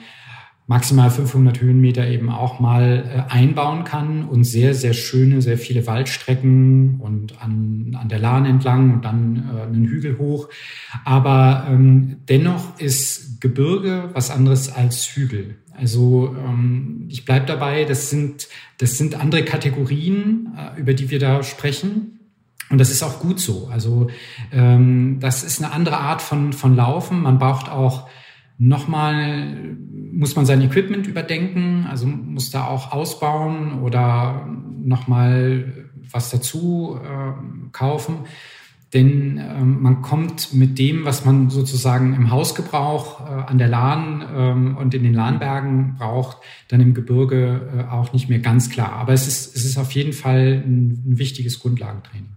maximal 0.66 1.10
500 1.10 1.60
Höhenmeter 1.60 2.06
eben 2.06 2.30
auch 2.30 2.60
mal 2.60 3.26
äh, 3.28 3.32
einbauen 3.32 3.84
kann 3.84 4.24
und 4.24 4.44
sehr, 4.44 4.74
sehr 4.74 4.94
schöne, 4.94 5.42
sehr 5.42 5.58
viele 5.58 5.86
Waldstrecken 5.86 7.00
und 7.00 7.42
an, 7.42 7.96
an 8.00 8.08
der 8.08 8.18
Lahn 8.18 8.46
entlang 8.46 8.92
und 8.92 9.04
dann 9.04 9.50
äh, 9.54 9.62
einen 9.62 9.86
Hügel 9.86 10.18
hoch. 10.18 10.48
Aber 11.04 11.66
ähm, 11.68 12.18
dennoch 12.28 12.78
ist 12.78 13.40
Gebirge 13.40 14.10
was 14.12 14.30
anderes 14.30 14.72
als 14.72 15.04
Hügel. 15.16 15.56
Also 15.76 16.36
ähm, 16.38 17.06
ich 17.08 17.24
bleibe 17.24 17.46
dabei, 17.46 17.84
das 17.84 18.10
sind, 18.10 18.48
das 18.78 18.98
sind 18.98 19.20
andere 19.20 19.44
Kategorien, 19.44 20.54
äh, 20.56 20.80
über 20.80 20.94
die 20.94 21.10
wir 21.10 21.18
da 21.18 21.42
sprechen. 21.42 22.20
Und 22.70 22.78
das 22.78 22.90
ist 22.90 23.02
auch 23.02 23.18
gut 23.20 23.40
so. 23.40 23.68
Also 23.70 24.08
ähm, 24.52 25.18
das 25.20 25.42
ist 25.42 25.62
eine 25.62 25.72
andere 25.72 25.98
Art 25.98 26.22
von, 26.22 26.52
von 26.52 26.76
Laufen. 26.76 27.22
Man 27.22 27.38
braucht 27.38 27.68
auch 27.68 28.08
nochmal, 28.58 29.76
muss 30.12 30.36
man 30.36 30.46
sein 30.46 30.62
Equipment 30.62 31.06
überdenken, 31.06 31.86
also 31.88 32.06
muss 32.06 32.50
da 32.50 32.66
auch 32.66 32.92
ausbauen 32.92 33.82
oder 33.82 34.46
nochmal 34.84 35.88
was 36.10 36.30
dazu 36.30 36.98
äh, 37.02 37.70
kaufen. 37.72 38.20
Denn 38.92 39.38
ähm, 39.38 39.80
man 39.80 40.02
kommt 40.02 40.52
mit 40.52 40.78
dem, 40.78 41.06
was 41.06 41.24
man 41.24 41.48
sozusagen 41.48 42.14
im 42.14 42.30
Hausgebrauch 42.30 43.20
äh, 43.20 43.50
an 43.50 43.56
der 43.56 43.68
Lahn 43.68 44.22
ähm, 44.34 44.76
und 44.76 44.92
in 44.92 45.02
den 45.02 45.14
Lahnbergen 45.14 45.94
braucht, 45.96 46.38
dann 46.68 46.80
im 46.80 46.92
Gebirge 46.92 47.70
äh, 47.74 47.90
auch 47.90 48.12
nicht 48.12 48.28
mehr 48.28 48.40
ganz 48.40 48.68
klar. 48.68 48.92
Aber 48.92 49.14
es 49.14 49.26
ist, 49.26 49.56
es 49.56 49.64
ist 49.64 49.78
auf 49.78 49.92
jeden 49.92 50.12
Fall 50.12 50.62
ein, 50.66 51.04
ein 51.06 51.18
wichtiges 51.18 51.58
Grundlagentraining. 51.60 52.28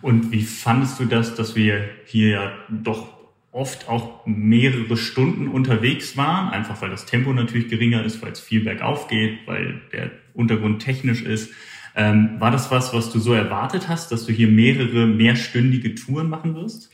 Und 0.00 0.32
wie 0.32 0.42
fandest 0.42 0.98
du 0.98 1.04
das, 1.04 1.34
dass 1.34 1.54
wir 1.54 1.84
hier 2.06 2.28
ja 2.28 2.52
doch 2.70 3.17
oft 3.52 3.88
auch 3.88 4.26
mehrere 4.26 4.96
Stunden 4.96 5.48
unterwegs 5.48 6.16
waren, 6.16 6.50
einfach 6.50 6.80
weil 6.82 6.90
das 6.90 7.06
Tempo 7.06 7.32
natürlich 7.32 7.68
geringer 7.68 8.04
ist, 8.04 8.22
weil 8.22 8.32
es 8.32 8.40
viel 8.40 8.62
bergauf 8.62 9.08
geht, 9.08 9.46
weil 9.46 9.80
der 9.92 10.10
Untergrund 10.34 10.82
technisch 10.82 11.22
ist. 11.22 11.50
Ähm, 11.96 12.36
war 12.38 12.50
das 12.50 12.70
was, 12.70 12.92
was 12.92 13.10
du 13.10 13.18
so 13.18 13.32
erwartet 13.32 13.88
hast, 13.88 14.12
dass 14.12 14.26
du 14.26 14.32
hier 14.32 14.48
mehrere 14.48 15.06
mehrstündige 15.06 15.94
Touren 15.94 16.28
machen 16.28 16.54
wirst? 16.54 16.90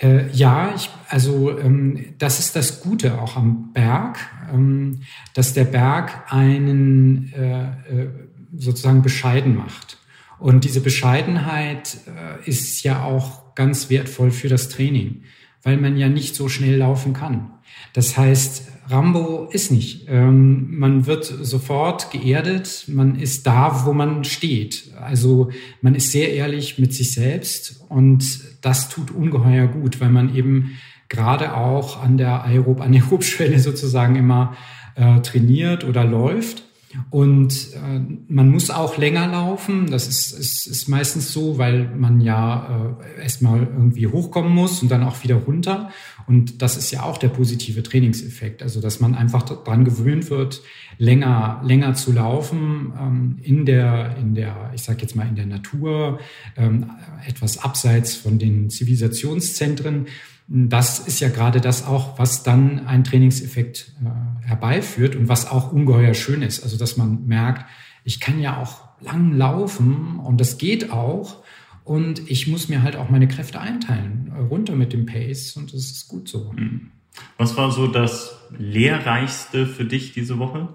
Äh, 0.00 0.30
ja, 0.30 0.72
ich, 0.74 0.90
also 1.08 1.58
ähm, 1.58 2.14
das 2.18 2.38
ist 2.38 2.56
das 2.56 2.80
Gute 2.80 3.20
auch 3.20 3.36
am 3.36 3.72
Berg, 3.72 4.18
ähm, 4.52 5.00
dass 5.34 5.52
der 5.52 5.64
Berg 5.64 6.32
einen 6.32 7.32
äh, 7.32 7.62
äh, 7.64 8.08
sozusagen 8.56 9.02
bescheiden 9.02 9.56
macht. 9.56 9.98
Und 10.38 10.64
diese 10.64 10.80
Bescheidenheit 10.80 11.98
äh, 12.06 12.48
ist 12.48 12.82
ja 12.82 13.02
auch 13.02 13.54
ganz 13.54 13.90
wertvoll 13.90 14.30
für 14.30 14.48
das 14.48 14.68
Training 14.68 15.22
weil 15.62 15.76
man 15.76 15.96
ja 15.96 16.08
nicht 16.08 16.34
so 16.34 16.48
schnell 16.48 16.76
laufen 16.76 17.12
kann. 17.12 17.50
Das 17.92 18.16
heißt, 18.16 18.70
Rambo 18.88 19.48
ist 19.50 19.70
nicht. 19.70 20.06
Ähm, 20.08 20.78
man 20.78 21.06
wird 21.06 21.24
sofort 21.24 22.10
geerdet, 22.10 22.86
man 22.88 23.16
ist 23.16 23.46
da, 23.46 23.84
wo 23.84 23.92
man 23.92 24.24
steht. 24.24 24.92
Also 25.00 25.50
man 25.80 25.94
ist 25.94 26.10
sehr 26.10 26.32
ehrlich 26.32 26.78
mit 26.78 26.92
sich 26.92 27.12
selbst 27.12 27.84
und 27.88 28.24
das 28.62 28.88
tut 28.88 29.10
ungeheuer 29.10 29.68
gut, 29.68 30.00
weil 30.00 30.10
man 30.10 30.34
eben 30.34 30.78
gerade 31.08 31.56
auch 31.56 32.02
an 32.02 32.16
der 32.16 32.44
Aerob-Anaerob-Schwelle 32.44 33.58
sozusagen 33.60 34.16
immer 34.16 34.56
äh, 34.96 35.20
trainiert 35.20 35.84
oder 35.84 36.04
läuft. 36.04 36.64
Und 37.10 37.72
äh, 37.74 38.00
man 38.28 38.50
muss 38.50 38.70
auch 38.70 38.98
länger 38.98 39.28
laufen. 39.28 39.90
Das 39.90 40.08
ist, 40.08 40.32
ist, 40.32 40.66
ist 40.66 40.88
meistens 40.88 41.32
so, 41.32 41.56
weil 41.56 41.88
man 41.94 42.20
ja 42.20 42.96
äh, 43.18 43.22
erstmal 43.22 43.60
irgendwie 43.60 44.08
hochkommen 44.08 44.52
muss 44.52 44.82
und 44.82 44.90
dann 44.90 45.04
auch 45.04 45.22
wieder 45.22 45.36
runter. 45.36 45.90
Und 46.26 46.62
das 46.62 46.76
ist 46.76 46.90
ja 46.90 47.04
auch 47.04 47.18
der 47.18 47.28
positive 47.28 47.84
Trainingseffekt. 47.84 48.62
Also, 48.62 48.80
dass 48.80 48.98
man 48.98 49.14
einfach 49.14 49.42
daran 49.42 49.84
gewöhnt 49.84 50.30
wird, 50.30 50.62
länger, 50.98 51.60
länger 51.64 51.94
zu 51.94 52.12
laufen 52.12 52.92
ähm, 52.98 53.38
in 53.40 53.66
der, 53.66 54.16
in 54.16 54.34
der, 54.34 54.72
ich 54.74 54.82
sage 54.82 55.02
jetzt 55.02 55.14
mal 55.14 55.28
in 55.28 55.36
der 55.36 55.46
Natur, 55.46 56.18
ähm, 56.56 56.90
etwas 57.24 57.58
abseits 57.58 58.16
von 58.16 58.38
den 58.38 58.68
Zivilisationszentren 58.68 60.06
das 60.52 60.98
ist 60.98 61.20
ja 61.20 61.28
gerade 61.28 61.60
das 61.60 61.86
auch, 61.86 62.18
was 62.18 62.42
dann 62.42 62.84
einen 62.86 63.04
Trainingseffekt 63.04 63.92
äh, 64.02 64.48
herbeiführt 64.48 65.14
und 65.14 65.28
was 65.28 65.48
auch 65.48 65.70
ungeheuer 65.70 66.12
schön 66.12 66.42
ist. 66.42 66.64
Also, 66.64 66.76
dass 66.76 66.96
man 66.96 67.26
merkt, 67.26 67.66
ich 68.02 68.18
kann 68.18 68.40
ja 68.40 68.60
auch 68.60 68.88
lang 69.00 69.32
laufen 69.36 70.18
und 70.18 70.40
das 70.40 70.58
geht 70.58 70.90
auch. 70.90 71.44
Und 71.84 72.28
ich 72.28 72.48
muss 72.48 72.68
mir 72.68 72.82
halt 72.82 72.96
auch 72.96 73.10
meine 73.10 73.28
Kräfte 73.28 73.60
einteilen, 73.60 74.32
äh, 74.34 74.40
runter 74.40 74.74
mit 74.74 74.92
dem 74.92 75.06
Pace 75.06 75.56
und 75.56 75.72
das 75.72 75.84
ist 75.84 76.08
gut 76.08 76.28
so. 76.28 76.52
Hm. 76.52 76.90
Was 77.38 77.56
war 77.56 77.70
so 77.70 77.86
das 77.86 78.36
Lehrreichste 78.58 79.66
für 79.66 79.84
dich 79.84 80.12
diese 80.12 80.40
Woche? 80.40 80.68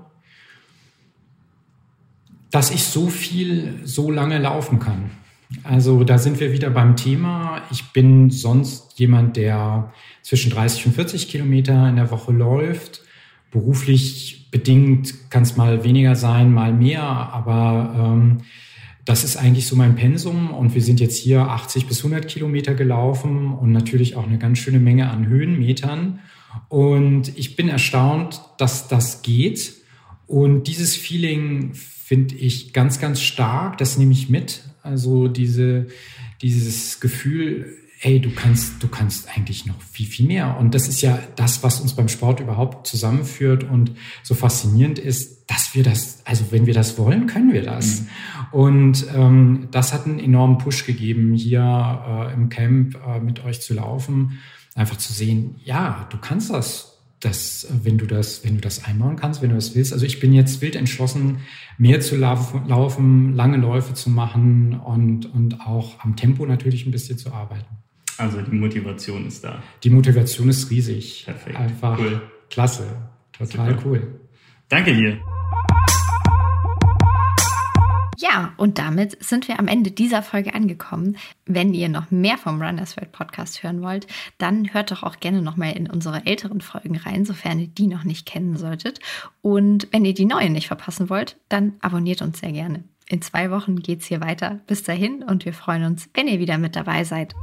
Dass 2.49 2.71
ich 2.71 2.85
so 2.85 3.09
viel, 3.09 3.81
so 3.83 4.09
lange 4.09 4.39
laufen 4.39 4.79
kann. 4.79 5.11
Also 5.63 6.03
da 6.03 6.17
sind 6.17 6.39
wir 6.39 6.51
wieder 6.51 6.69
beim 6.69 6.95
Thema. 6.95 7.61
Ich 7.71 7.91
bin 7.91 8.29
sonst 8.29 8.99
jemand, 8.99 9.37
der 9.37 9.93
zwischen 10.21 10.51
30 10.51 10.87
und 10.87 10.93
40 10.93 11.27
Kilometer 11.29 11.87
in 11.87 11.95
der 11.95 12.11
Woche 12.11 12.31
läuft. 12.31 13.01
Beruflich 13.51 14.49
bedingt 14.51 15.29
kann 15.29 15.43
es 15.43 15.55
mal 15.55 15.83
weniger 15.83 16.15
sein, 16.15 16.53
mal 16.53 16.73
mehr, 16.73 17.03
aber 17.03 17.95
ähm, 17.97 18.37
das 19.05 19.23
ist 19.23 19.37
eigentlich 19.37 19.67
so 19.67 19.75
mein 19.75 19.95
Pensum 19.95 20.51
und 20.51 20.73
wir 20.73 20.81
sind 20.81 20.99
jetzt 20.99 21.17
hier 21.17 21.41
80 21.41 21.85
bis 21.85 21.99
100 21.99 22.27
Kilometer 22.27 22.73
gelaufen 22.73 23.53
und 23.53 23.71
natürlich 23.71 24.15
auch 24.15 24.25
eine 24.25 24.39
ganz 24.39 24.57
schöne 24.57 24.79
Menge 24.79 25.11
an 25.11 25.27
Höhenmetern. 25.27 26.19
Und 26.69 27.37
ich 27.37 27.55
bin 27.55 27.69
erstaunt, 27.69 28.41
dass 28.57 28.87
das 28.87 29.21
geht. 29.21 29.73
Und 30.25 30.63
dieses 30.63 30.95
Feeling 30.95 31.73
finde 31.73 32.35
ich 32.35 32.73
ganz, 32.73 32.99
ganz 32.99 33.21
stark. 33.21 33.77
Das 33.77 33.97
nehme 33.97 34.11
ich 34.11 34.29
mit. 34.29 34.63
Also 34.85 35.27
diese, 35.27 35.87
dieses 36.41 36.99
Gefühl, 36.99 37.75
hey, 37.97 38.19
du 38.19 38.29
kannst, 38.29 38.83
du 38.83 38.87
kannst 38.87 39.35
eigentlich 39.35 39.65
noch 39.65 39.81
viel, 39.81 40.05
viel 40.05 40.27
mehr. 40.27 40.57
Und 40.59 40.75
das 40.75 40.87
ist 40.87 41.01
ja 41.01 41.17
das, 41.35 41.63
was 41.63 41.79
uns 41.79 41.93
beim 41.95 42.07
Sport 42.07 42.39
überhaupt 42.39 42.85
zusammenführt 42.85 43.63
und 43.63 43.93
so 44.21 44.35
faszinierend 44.35 44.99
ist, 44.99 45.49
dass 45.49 45.73
wir 45.73 45.83
das, 45.83 46.21
also 46.25 46.45
wenn 46.51 46.65
wir 46.65 46.73
das 46.73 46.97
wollen, 46.97 47.27
können 47.27 47.53
wir 47.53 47.63
das. 47.63 48.01
Mhm. 48.01 48.07
Und 48.51 49.05
ähm, 49.15 49.67
das 49.71 49.93
hat 49.93 50.05
einen 50.05 50.19
enormen 50.19 50.57
Push 50.57 50.85
gegeben, 50.85 51.33
hier 51.33 52.29
äh, 52.31 52.33
im 52.33 52.49
Camp 52.49 52.95
äh, 53.07 53.19
mit 53.19 53.43
euch 53.43 53.61
zu 53.61 53.73
laufen. 53.73 54.39
Einfach 54.75 54.97
zu 54.97 55.13
sehen, 55.13 55.55
ja, 55.63 56.07
du 56.11 56.17
kannst 56.17 56.51
das 56.51 56.94
dass 57.19 57.67
wenn 57.83 57.97
du 57.97 58.05
das, 58.05 58.43
wenn 58.43 58.55
du 58.55 58.61
das 58.61 58.83
einbauen 58.85 59.15
kannst, 59.15 59.41
wenn 59.41 59.49
du 59.49 59.55
das 59.55 59.75
willst. 59.75 59.93
Also 59.93 60.05
ich 60.05 60.19
bin 60.19 60.33
jetzt 60.33 60.61
wild 60.61 60.75
entschlossen, 60.75 61.39
mehr 61.77 61.99
zu 62.01 62.17
laufen, 62.17 63.33
lange 63.33 63.57
Läufe 63.57 63.93
zu 63.93 64.09
machen 64.09 64.79
und, 64.79 65.33
und 65.33 65.61
auch 65.61 66.03
am 66.03 66.15
Tempo 66.15 66.45
natürlich 66.45 66.85
ein 66.85 66.91
bisschen 66.91 67.17
zu 67.17 67.31
arbeiten. 67.31 67.65
Also 68.17 68.41
die 68.41 68.55
Motivation 68.55 69.27
ist 69.27 69.43
da. 69.43 69.61
Die 69.83 69.89
Motivation 69.89 70.49
ist 70.49 70.69
riesig. 70.69 71.23
Perfekt. 71.25 71.57
Einfach 71.57 71.99
cool. 71.99 72.21
klasse. 72.49 72.85
Total 73.33 73.71
Super. 73.71 73.81
cool. 73.85 74.19
Danke 74.69 74.95
dir. 74.95 75.19
Ja, 78.17 78.53
und 78.57 78.77
damit 78.77 79.21
sind 79.23 79.47
wir 79.47 79.59
am 79.59 79.67
Ende 79.67 79.91
dieser 79.91 80.21
Folge 80.21 80.53
angekommen. 80.53 81.17
Wenn 81.45 81.73
ihr 81.73 81.89
noch 81.89 82.11
mehr 82.11 82.37
vom 82.37 82.61
Runners 82.61 82.95
World 82.95 83.11
Podcast 83.11 83.63
hören 83.63 83.81
wollt, 83.81 84.07
dann 84.37 84.73
hört 84.73 84.91
doch 84.91 85.03
auch 85.03 85.19
gerne 85.19 85.41
noch 85.41 85.57
mal 85.57 85.71
in 85.71 85.89
unsere 85.89 86.25
älteren 86.25 86.61
Folgen 86.61 86.95
rein, 86.97 87.25
sofern 87.25 87.59
ihr 87.59 87.67
die 87.67 87.87
noch 87.87 88.03
nicht 88.03 88.25
kennen 88.25 88.57
solltet. 88.57 88.99
Und 89.41 89.87
wenn 89.91 90.05
ihr 90.05 90.13
die 90.13 90.25
neuen 90.25 90.53
nicht 90.53 90.67
verpassen 90.67 91.09
wollt, 91.09 91.37
dann 91.49 91.73
abonniert 91.81 92.21
uns 92.21 92.39
sehr 92.39 92.51
gerne. 92.51 92.83
In 93.07 93.21
zwei 93.21 93.51
Wochen 93.51 93.77
geht's 93.81 94.05
hier 94.05 94.21
weiter. 94.21 94.59
Bis 94.65 94.83
dahin 94.83 95.23
und 95.23 95.45
wir 95.45 95.53
freuen 95.53 95.83
uns, 95.83 96.09
wenn 96.13 96.27
ihr 96.27 96.39
wieder 96.39 96.57
mit 96.57 96.75
dabei 96.75 97.03
seid. 97.03 97.35